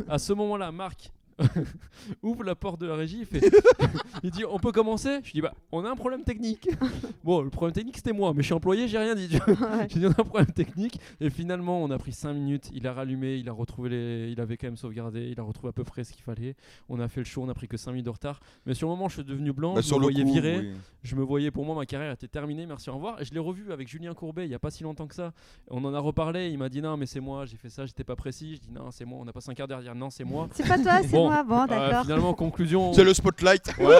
à 0.08 0.18
ce 0.18 0.34
moment-là, 0.34 0.72
Marc 0.72 1.12
ouvre 2.24 2.44
la 2.44 2.56
porte 2.56 2.80
de 2.82 2.88
la 2.88 2.96
régie, 2.96 3.20
il 3.22 3.26
fait 3.26 3.42
il 4.24 4.32
dit 4.32 4.44
on 4.50 4.60
peut 4.60 4.72
commencer? 4.72 5.20
Je 5.24 5.32
dis 5.32 5.42
bah 5.42 5.54
on 5.72 5.86
a 5.86 5.90
un 5.90 5.96
problème 5.96 6.24
technique. 6.24 6.70
bon, 7.24 7.42
le 7.42 7.50
problème 7.50 7.74
technique 7.74 7.98
c'était 7.98 8.14
moi, 8.14 8.34
mais 8.36 8.42
je 8.42 8.48
suis 8.48 8.54
employé, 8.54 8.88
j'ai 8.88 8.98
rien 8.98 9.16
dit. 9.16 9.30
Ouais. 9.48 9.88
J'ai 9.90 10.00
dit 10.00 10.06
on 10.06 10.12
a 10.12 10.22
un 10.22 10.24
problème 10.26 10.52
technique 10.52 11.00
et 11.20 11.30
finalement 11.30 11.82
on 11.84 11.92
a 11.92 11.98
pris 11.98 12.12
5 12.12 12.34
minutes, 12.34 12.70
il 12.74 12.88
a 12.88 12.94
rallumé, 12.94 13.36
il 13.38 13.48
a 13.50 13.54
retrouvé 13.54 13.90
les 13.90 14.32
il 14.32 14.40
avait 14.42 14.58
quand 14.58 14.68
même 14.68 14.78
sauvegardé, 14.78 15.30
il 15.32 15.40
a 15.40 15.44
retrouvé 15.44 15.70
à 15.70 15.74
peu 15.74 15.84
près 15.84 16.04
ce 16.04 16.14
qu'il 16.14 16.24
fallait. 16.24 16.56
On 16.90 17.00
a 17.00 17.08
fait 17.08 17.22
le 17.22 17.26
show, 17.26 17.42
on 17.44 17.50
a 17.50 17.54
pris 17.54 17.68
que 17.68 17.78
5 17.78 17.92
minutes 17.92 18.06
de 18.06 18.12
retard, 18.12 18.40
mais 18.66 18.74
sur 18.74 18.88
le 18.88 18.96
moment 18.96 19.08
je 19.10 19.16
suis 19.16 19.24
devenu 19.24 19.52
blanc, 19.54 19.74
Bah, 19.74 19.82
je 19.82 19.88
sur 19.88 19.98
me 19.98 20.02
le 20.02 20.12
voyais 20.12 20.24
coup, 20.24 20.34
virer. 20.34 20.58
oui. 20.60 20.72
Je 21.02 21.16
me 21.16 21.24
voyais, 21.24 21.50
pour 21.50 21.64
moi, 21.64 21.76
ma 21.76 21.86
carrière 21.86 22.12
était 22.12 22.28
terminée, 22.28 22.66
merci, 22.66 22.90
au 22.90 22.94
revoir. 22.96 23.22
Et 23.22 23.26
je 23.26 23.34
l'ai 23.34 23.40
revu 23.40 23.72
avec 23.72 23.88
Julien 23.88 24.14
Courbet 24.14 24.46
il 24.46 24.50
n'y 24.50 24.54
a 24.56 24.60
pas 24.60 24.70
si 24.70 24.84
longtemps 24.84 25.08
que 25.08 25.16
ça. 25.16 25.32
On 25.70 25.84
en 25.86 25.94
a 25.94 26.00
reparlé, 26.00 26.50
il 26.50 26.58
m'a 26.58 26.68
dit 26.68 26.82
non, 26.82 26.98
mais 26.98 27.06
c'est 27.06 27.22
moi, 27.22 27.46
j'ai 27.46 27.56
fait 27.56 27.70
ça, 27.70 27.86
j'étais 27.86 28.04
pas 28.04 28.18
précis. 28.18 28.56
Je 28.56 28.62
dis 28.62 28.72
non, 28.72 28.92
c'est 28.92 29.06
moi, 29.06 29.20
on 29.22 29.28
a 29.28 29.32
passé 29.32 29.50
un 29.50 29.54
quart 29.54 29.68
d'heure 29.68 29.80
à 29.80 29.82
dire 29.82 29.96
non, 29.96 30.10
c'est 30.10 30.26
moi. 30.26 30.50
C'est 30.54 30.68
pas 30.68 30.78
toi, 30.78 31.02
c'est 31.02 31.12
Bon, 31.12 31.29
moi. 31.30 31.44
Bon, 31.44 31.62
Euh, 31.64 31.68
d'accord. 31.68 32.04
finalement, 32.04 32.34
conclusion. 32.34 32.94
C'est 32.94 33.04
le 33.04 33.14
spotlight. 33.14 33.66
Ouais, 33.80 33.98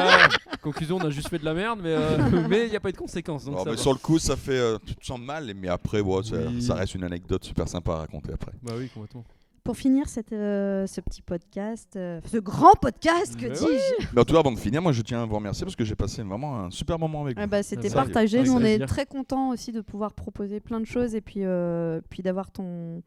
conclusion, 0.62 0.98
on 0.98 1.06
a 1.06 1.10
juste 1.10 1.30
fait 1.30 1.40
de 1.40 1.46
la 1.46 1.54
merde, 1.54 1.80
mais 1.82 1.94
euh, 1.94 2.18
mais 2.50 2.66
il 2.66 2.70
n'y 2.70 2.76
a 2.76 2.80
pas 2.80 2.90
eu 2.90 2.94
de 2.94 2.98
conséquences. 2.98 3.46
Donc 3.46 3.56
Non, 3.56 3.64
ça 3.64 3.72
mais 3.72 3.78
sur 3.78 3.92
le 3.94 4.00
coup, 4.00 4.20
ça 4.20 4.36
fait. 4.36 4.58
euh, 4.58 4.78
tu 4.86 4.96
te 4.96 5.06
sens 5.06 5.20
mal, 5.20 5.52
mais 5.56 5.68
après, 5.68 6.02
ouais, 6.02 6.24
ça, 6.24 6.36
Oui. 6.48 6.62
ça 6.62 6.74
reste 6.76 6.96
une 6.96 7.04
anecdote 7.04 7.44
super 7.44 7.68
sympa 7.68 7.94
à 7.94 7.98
raconter 8.00 8.34
après. 8.34 8.52
Bah 8.62 8.74
oui, 8.78 8.90
complètement. 8.94 9.24
Pour 9.64 9.76
finir 9.78 10.08
cette, 10.08 10.32
euh, 10.34 10.88
ce 10.88 11.00
petit 11.02 11.22
podcast, 11.22 11.90
euh, 11.96 12.22
ce 12.26 12.38
grand 12.38 12.74
podcast, 12.82 13.36
que 13.36 13.46
dis-je 13.48 14.08
Mais 14.14 14.22
en 14.22 14.26
tout 14.26 14.34
cas, 14.34 14.40
avant 14.40 14.52
de 14.54 14.58
finir, 14.58 14.82
moi, 14.82 14.94
je 14.94 15.02
tiens 15.02 15.22
à 15.22 15.26
vous 15.26 15.36
remercier 15.36 15.66
parce 15.66 15.76
que 15.76 15.84
j'ai 15.84 15.96
passé 15.96 16.24
vraiment 16.24 16.60
un 16.62 16.72
super 16.72 16.98
moment 16.98 17.22
avec 17.24 17.38
Ah 17.38 17.44
vous. 17.44 17.50
bah, 17.50 17.62
C'était 17.62 17.90
Ça, 17.90 17.96
partagé. 17.96 18.42
Nous, 18.44 18.54
on 18.54 18.62
est 18.64 18.80
très 18.88 19.06
contents 19.06 19.50
aussi 19.50 19.72
de 19.72 19.82
pouvoir 19.82 20.14
proposer 20.14 20.60
plein 20.60 20.80
de 20.80 20.86
choses 20.86 21.14
et 21.14 21.22
puis, 21.22 21.42
euh, 21.44 22.00
puis 22.10 22.24
d'avoir 22.24 22.50
ton, 22.52 23.04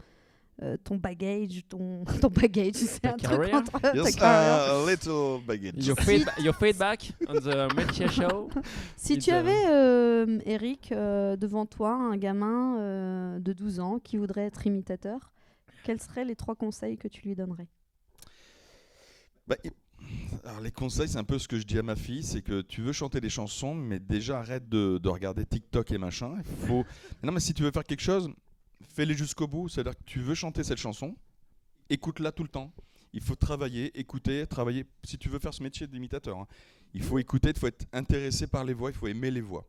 euh, 0.61 0.76
ton 0.84 0.96
bagage. 0.96 1.62
Ton, 1.68 2.05
ton 2.20 2.28
bagage, 2.28 2.74
c'est 2.74 3.07
un 3.07 3.16
truc 3.16 3.53
entre 3.53 3.80
Yes, 3.94 4.20
a 4.20 4.84
little 4.86 5.40
baggage. 5.46 5.86
Your, 5.86 5.96
feedba- 5.96 6.42
your 6.42 6.55
feedback 6.55 7.12
on 7.28 7.34
the 7.34 7.74
Métier 7.74 8.09
Show. 8.09 8.50
Si 8.96 9.18
tu 9.18 9.30
avais, 9.30 9.66
euh, 9.68 10.38
Eric, 10.44 10.92
euh, 10.92 11.36
devant 11.36 11.66
toi 11.66 11.94
un 11.94 12.16
gamin 12.16 12.78
euh, 12.78 13.38
de 13.40 13.53
12 13.53 13.80
ans 13.80 13.98
qui 13.98 14.16
voudrait 14.16 14.46
être 14.46 14.66
imitateur, 14.66 15.32
quels 15.84 16.00
seraient 16.00 16.24
les 16.24 16.36
trois 16.36 16.55
conseils 16.55 16.96
que 16.96 17.09
tu 17.09 17.22
lui 17.22 17.34
donnerais? 17.34 17.68
Bah, 19.48 19.57
alors, 20.44 20.61
les 20.61 20.70
conseils, 20.70 21.09
c'est 21.09 21.18
un 21.18 21.24
peu 21.24 21.38
ce 21.38 21.48
que 21.48 21.59
je 21.59 21.64
dis 21.64 21.78
à 21.78 21.82
ma 21.82 21.96
fille, 21.96 22.22
c'est 22.22 22.42
que 22.42 22.62
tu 22.62 22.82
veux 22.82 22.92
chanter 22.92 23.20
des 23.20 23.28
chansons, 23.28 23.74
mais 23.74 23.98
déjà 23.98 24.38
arrête 24.40 24.68
de, 24.68 24.98
de 24.98 25.09
regarder 25.09 25.44
TikTok 25.44 25.90
et 25.92 25.98
machin. 25.98 26.34
Il 26.38 26.66
faut... 26.66 26.84
non, 27.22 27.32
mais 27.32 27.40
si 27.40 27.55
tu 27.55 27.62
veux 27.62 27.70
faire 27.70 27.84
quelque 27.84 28.03
chose, 28.03 28.30
fais-les 28.88 29.14
jusqu'au 29.14 29.46
bout. 29.46 29.68
C'est-à-dire 29.68 29.96
que 29.96 30.04
tu 30.04 30.20
veux 30.20 30.34
chanter 30.34 30.64
cette 30.64 30.78
chanson, 30.78 31.14
écoute-la 31.90 32.32
tout 32.32 32.42
le 32.42 32.48
temps. 32.48 32.72
Il 33.12 33.20
faut 33.20 33.36
travailler, 33.36 33.98
écouter, 33.98 34.46
travailler. 34.46 34.86
Si 35.04 35.18
tu 35.18 35.28
veux 35.28 35.38
faire 35.38 35.52
ce 35.52 35.62
métier 35.62 35.86
d'imitateur, 35.86 36.38
hein, 36.38 36.46
il 36.94 37.02
faut 37.02 37.18
écouter, 37.18 37.50
il 37.50 37.58
faut 37.58 37.66
être 37.66 37.84
intéressé 37.92 38.46
par 38.46 38.64
les 38.64 38.72
voix, 38.72 38.90
il 38.90 38.96
faut 38.96 39.06
aimer 39.06 39.30
les 39.30 39.42
voix. 39.42 39.66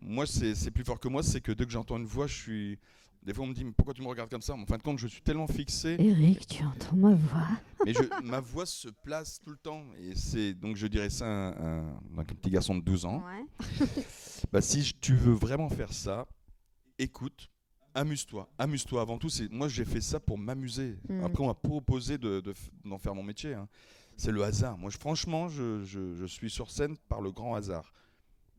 Moi, 0.00 0.24
c'est 0.26 0.70
plus 0.70 0.84
fort 0.84 1.00
que 1.00 1.08
moi, 1.08 1.22
c'est 1.24 1.40
que 1.40 1.50
dès 1.50 1.64
que 1.64 1.72
j'entends 1.72 1.96
une 1.96 2.04
voix, 2.06 2.26
je 2.28 2.34
suis. 2.34 2.78
Des 3.24 3.32
fois, 3.32 3.44
on 3.44 3.48
me 3.48 3.54
dit, 3.54 3.64
mais 3.64 3.72
pourquoi 3.72 3.94
tu 3.94 4.02
me 4.02 4.06
regardes 4.06 4.28
comme 4.30 4.42
ça? 4.42 4.52
En 4.54 4.66
fin 4.66 4.76
de 4.76 4.82
compte, 4.82 4.98
je 4.98 5.06
suis 5.08 5.22
tellement 5.22 5.46
fixé 5.46 5.96
Eric, 5.98 6.46
tu 6.46 6.62
entends 6.62 6.94
ma 6.94 7.14
voix? 7.14 7.48
Mais 7.86 7.94
je- 7.94 8.22
ma 8.22 8.38
voix 8.38 8.66
se 8.66 8.88
place 8.88 9.40
tout 9.42 9.50
le 9.50 9.56
temps. 9.56 9.82
Et 9.98 10.14
c'est 10.14 10.52
donc 10.52 10.76
je 10.76 10.86
dirais 10.86 11.08
ça 11.08 11.24
à 11.24 11.28
un, 11.30 11.78
un- 11.88 12.00
donc 12.14 12.30
un 12.30 12.34
petit 12.34 12.50
garçon 12.50 12.74
de 12.76 12.82
12 12.82 13.06
ans. 13.06 13.24
Ouais. 13.24 13.86
Bah, 14.52 14.60
si 14.60 14.92
tu 15.00 15.16
veux 15.16 15.32
vraiment 15.32 15.70
faire 15.70 15.92
ça, 15.92 16.26
écoute, 16.98 17.48
amuse-toi. 17.94 18.48
Amuse-toi 18.58 19.00
avant 19.00 19.18
tout. 19.18 19.28
C'est 19.28 19.50
moi 19.50 19.68
j'ai 19.68 19.84
fait 19.84 20.00
ça 20.00 20.20
pour 20.20 20.38
m'amuser. 20.38 20.96
Mm. 21.08 21.24
Après 21.24 21.42
on 21.42 21.46
m'a 21.46 21.54
proposé 21.54 22.18
de, 22.18 22.40
de 22.40 22.54
d'en 22.84 22.98
faire 22.98 23.14
mon 23.14 23.22
métier. 23.22 23.54
hein. 23.54 23.68
C'est 24.16 24.32
le 24.32 24.42
hasard. 24.44 24.76
Moi 24.78 24.90
je- 24.90 24.98
franchement 24.98 25.48
je, 25.48 25.82
je- 25.84 26.14
je 26.14 26.24
suis 26.26 26.50
sur 26.50 26.70
scène 26.70 26.96
par 27.08 27.20
le 27.20 27.32
grand 27.32 27.54
hasard. 27.54 27.92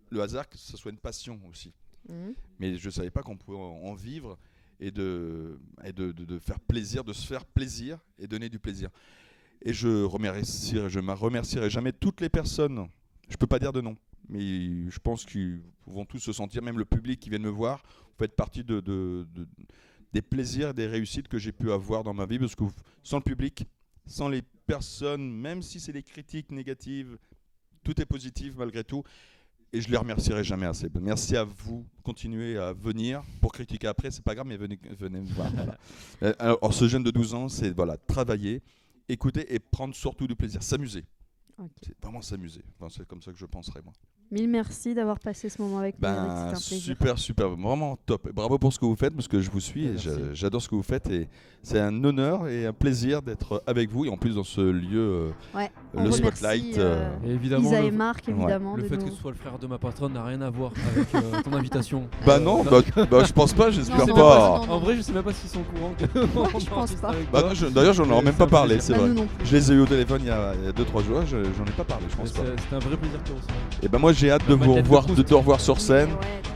Le 0.09 0.21
hasard 0.21 0.47
que 0.49 0.57
ce 0.57 0.77
soit 0.77 0.91
une 0.91 0.97
passion 0.97 1.39
aussi. 1.49 1.73
Mhm. 2.09 2.33
Mais 2.59 2.77
je 2.77 2.89
savais 2.89 3.09
pas 3.11 3.21
qu'on 3.23 3.37
pouvait 3.37 3.57
en 3.57 3.93
vivre 3.93 4.37
et 4.79 4.91
de, 4.91 5.59
et 5.83 5.93
de, 5.93 6.11
de- 6.11 6.25
de 6.25 6.39
faire 6.39 6.59
plaisir, 6.59 7.03
de 7.03 7.13
se 7.13 7.25
faire 7.25 7.45
plaisir 7.45 7.97
et 8.19 8.27
donner 8.27 8.49
du 8.49 8.59
plaisir. 8.59 8.89
Et 9.61 9.73
je 9.73 10.03
remercierai, 10.03 10.89
je 10.89 10.99
ne 10.99 11.11
remercierai 11.11 11.69
jamais 11.69 11.93
toutes 11.93 12.21
les 12.21 12.29
personnes. 12.29 12.87
Je 13.29 13.37
peux 13.37 13.47
pas 13.47 13.57
dire 13.57 13.71
de 13.73 13.81
nom, 13.81 13.95
mais 14.29 14.89
je 14.89 14.99
pense 14.99 15.25
qu'ils 15.25 15.61
vont 15.85 16.05
tous 16.05 16.19
se 16.19 16.33
sentir, 16.33 16.61
même 16.61 16.77
le 16.79 16.85
public 16.85 17.19
qui 17.19 17.29
vient 17.29 17.39
me 17.39 17.49
voir, 17.49 17.83
vous 17.85 18.17
faites 18.25 18.35
partie 18.35 18.63
de, 18.63 18.79
de- 18.79 19.27
de- 19.33 19.47
des 20.13 20.21
plaisirs, 20.21 20.73
des 20.73 20.87
réussites 20.87 21.27
que 21.27 21.37
j'ai 21.37 21.51
pu 21.51 21.71
avoir 21.71 22.03
dans 22.03 22.13
ma 22.13 22.25
vie, 22.25 22.39
parce 22.39 22.55
que 22.55 22.63
sans 23.03 23.17
le 23.17 23.23
public, 23.23 23.65
sans 24.05 24.29
les 24.29 24.41
personnes, 24.65 25.29
même 25.31 25.61
si 25.61 25.79
c'est 25.79 25.91
des 25.91 26.03
critiques 26.03 26.51
négatives, 26.51 27.17
tout 27.83 27.99
est 28.01 28.05
positif 28.05 28.53
malgré 28.57 28.83
tout. 28.83 29.03
Et 29.73 29.81
je 29.81 29.89
les 29.89 29.97
remercierai 29.97 30.43
jamais 30.43 30.67
assez. 30.67 30.87
Merci 31.01 31.35
à 31.35 31.43
vous. 31.43 31.85
Continuez 32.01 32.57
à 32.57 32.71
venir 32.71 33.23
pour 33.41 33.51
critiquer 33.51 33.87
après. 33.87 34.09
C'est 34.09 34.23
pas 34.23 34.33
grave, 34.33 34.47
mais 34.47 34.55
venez, 34.55 34.79
venez 34.97 35.19
me 35.19 35.27
voir. 35.27 35.51
voilà. 35.51 35.77
Euh, 36.23 36.33
Alors, 36.39 36.73
ce 36.73 36.87
jeune 36.87 37.03
de 37.03 37.11
12 37.11 37.33
ans, 37.33 37.49
c'est 37.49 37.71
voilà, 37.71 37.97
travailler, 37.97 38.61
écouter 39.09 39.53
et 39.53 39.59
prendre 39.59 39.93
surtout 39.93 40.27
du 40.27 40.35
plaisir, 40.35 40.63
s'amuser. 40.63 41.03
C'est 41.81 41.97
vraiment 42.01 42.21
s'amuser. 42.21 42.63
Enfin, 42.75 42.89
c'est 42.89 43.07
comme 43.07 43.21
ça 43.21 43.31
que 43.31 43.37
je 43.37 43.45
penserais 43.45 43.81
moi. 43.81 43.93
Mille 44.31 44.49
merci 44.49 44.95
d'avoir 44.95 45.19
passé 45.19 45.49
ce 45.49 45.61
moment 45.61 45.77
avec 45.77 45.95
nous. 45.95 46.01
Ben, 46.01 46.55
super, 46.55 47.17
super, 47.19 47.49
vraiment 47.49 47.95
top. 48.07 48.27
Bravo 48.33 48.57
pour 48.57 48.73
ce 48.73 48.79
que 48.79 48.85
vous 48.85 48.95
faites, 48.95 49.13
parce 49.13 49.27
que 49.27 49.39
je 49.39 49.51
vous 49.51 49.59
suis 49.59 49.85
et 49.85 49.93
j'adore 50.33 50.61
ce 50.61 50.67
que 50.67 50.73
vous 50.75 50.83
faites. 50.83 51.07
Et 51.11 51.29
c'est 51.61 51.79
un 51.79 52.03
honneur 52.03 52.47
et 52.47 52.65
un 52.65 52.73
plaisir 52.73 53.21
d'être 53.21 53.63
avec 53.67 53.89
vous, 53.91 54.05
et 54.05 54.09
en 54.09 54.17
plus 54.17 54.35
dans 54.35 54.43
ce 54.43 54.61
lieu, 54.61 54.99
euh, 54.99 55.29
Ouais, 55.55 55.71
le 55.93 56.11
spotlight. 56.11 56.77
euh, 56.77 57.07
euh, 57.25 57.33
évidemment, 57.33 57.69
Isa 57.69 57.81
le, 57.81 57.87
et 57.87 57.91
Marc, 57.91 58.27
évidemment. 58.27 58.75
le 58.75 58.83
de 58.83 58.87
fait 58.87 58.97
nous- 58.97 59.05
que 59.05 59.11
ce 59.11 59.15
soit 59.17 59.31
le 59.31 59.37
frère 59.37 59.57
de 59.59 59.67
ma 59.67 59.77
patronne 59.77 60.13
n'a 60.13 60.23
rien 60.23 60.41
à 60.41 60.49
voir 60.49 60.71
avec 60.95 61.13
euh, 61.15 61.41
ton 61.43 61.53
invitation. 61.53 62.07
Bah 62.25 62.39
non, 62.39 62.63
bah, 62.63 62.81
bah, 63.09 63.23
je 63.23 63.31
pense 63.33 63.53
pas, 63.53 63.69
j'espère 63.69 64.05
pas. 64.05 64.05
non, 64.59 64.65
non. 64.65 64.73
En 64.73 64.79
vrai, 64.79 64.95
je 64.95 65.01
sais 65.01 65.13
même 65.13 65.23
pas 65.23 65.33
s'ils 65.33 65.49
sont 65.49 65.59
au 65.59 65.63
courant 65.63 65.93
que. 65.97 66.03
Ouais, 66.19 66.59
je 66.59 66.69
pense 66.69 66.93
pas. 66.95 67.11
Bah 67.31 67.43
D'ailleurs, 67.73 67.93
j'en 67.93 68.05
ai 68.19 68.23
même 68.23 68.33
pas 68.35 68.47
parlé, 68.47 68.79
c'est 68.79 68.93
Bah, 68.93 68.99
vrai. 69.07 69.27
Je 69.43 69.55
les 69.55 69.71
ai 69.71 69.75
eu 69.75 69.79
au 69.81 69.85
téléphone 69.85 70.21
il 70.23 70.27
y 70.27 70.31
a 70.31 70.53
2-3 70.71 71.03
jours, 71.03 71.21
je- 71.25 71.37
j'en 71.57 71.65
ai 71.65 71.71
pas 71.77 71.83
parlé, 71.83 72.05
je 72.09 72.15
pense 72.15 72.31
pas. 72.31 72.41
C'était 72.59 72.75
un 72.75 72.79
vrai 72.79 72.97
plaisir 72.97 73.19
de 73.19 73.23
te 73.23 73.31
recevoir. 73.33 73.57
Et 73.83 73.87
ben 73.87 73.99
moi 73.99 74.13
j'ai 74.15 74.31
hâte 74.31 74.47
de 74.47 74.53
vous 74.55 74.73
revoir, 74.75 75.05
de 75.05 75.21
te 75.21 75.33
revoir 75.33 75.59
sur 75.59 75.79
scène, 75.79 76.09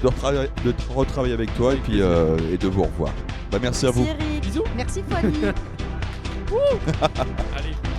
de, 0.03 0.07
retravailler- 0.07 0.49
de 0.65 0.71
te 0.71 0.81
retravailler 0.93 1.33
avec 1.33 1.53
toi 1.55 1.73
et 1.73 1.77
puis 1.77 2.01
euh, 2.01 2.37
et 2.51 2.57
de 2.57 2.67
vous 2.67 2.83
revoir. 2.83 3.11
Bah 3.51 3.57
merci 3.61 3.85
à 3.85 3.91
vous. 3.91 4.07
Bisous. 4.41 4.63
Merci 4.75 5.03
Fanny. 5.09 5.33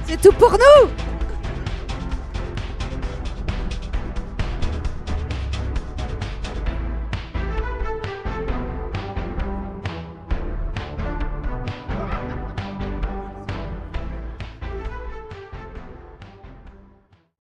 C'est 0.07 0.21
tout 0.21 0.33
pour 0.33 0.51
nous 0.53 0.89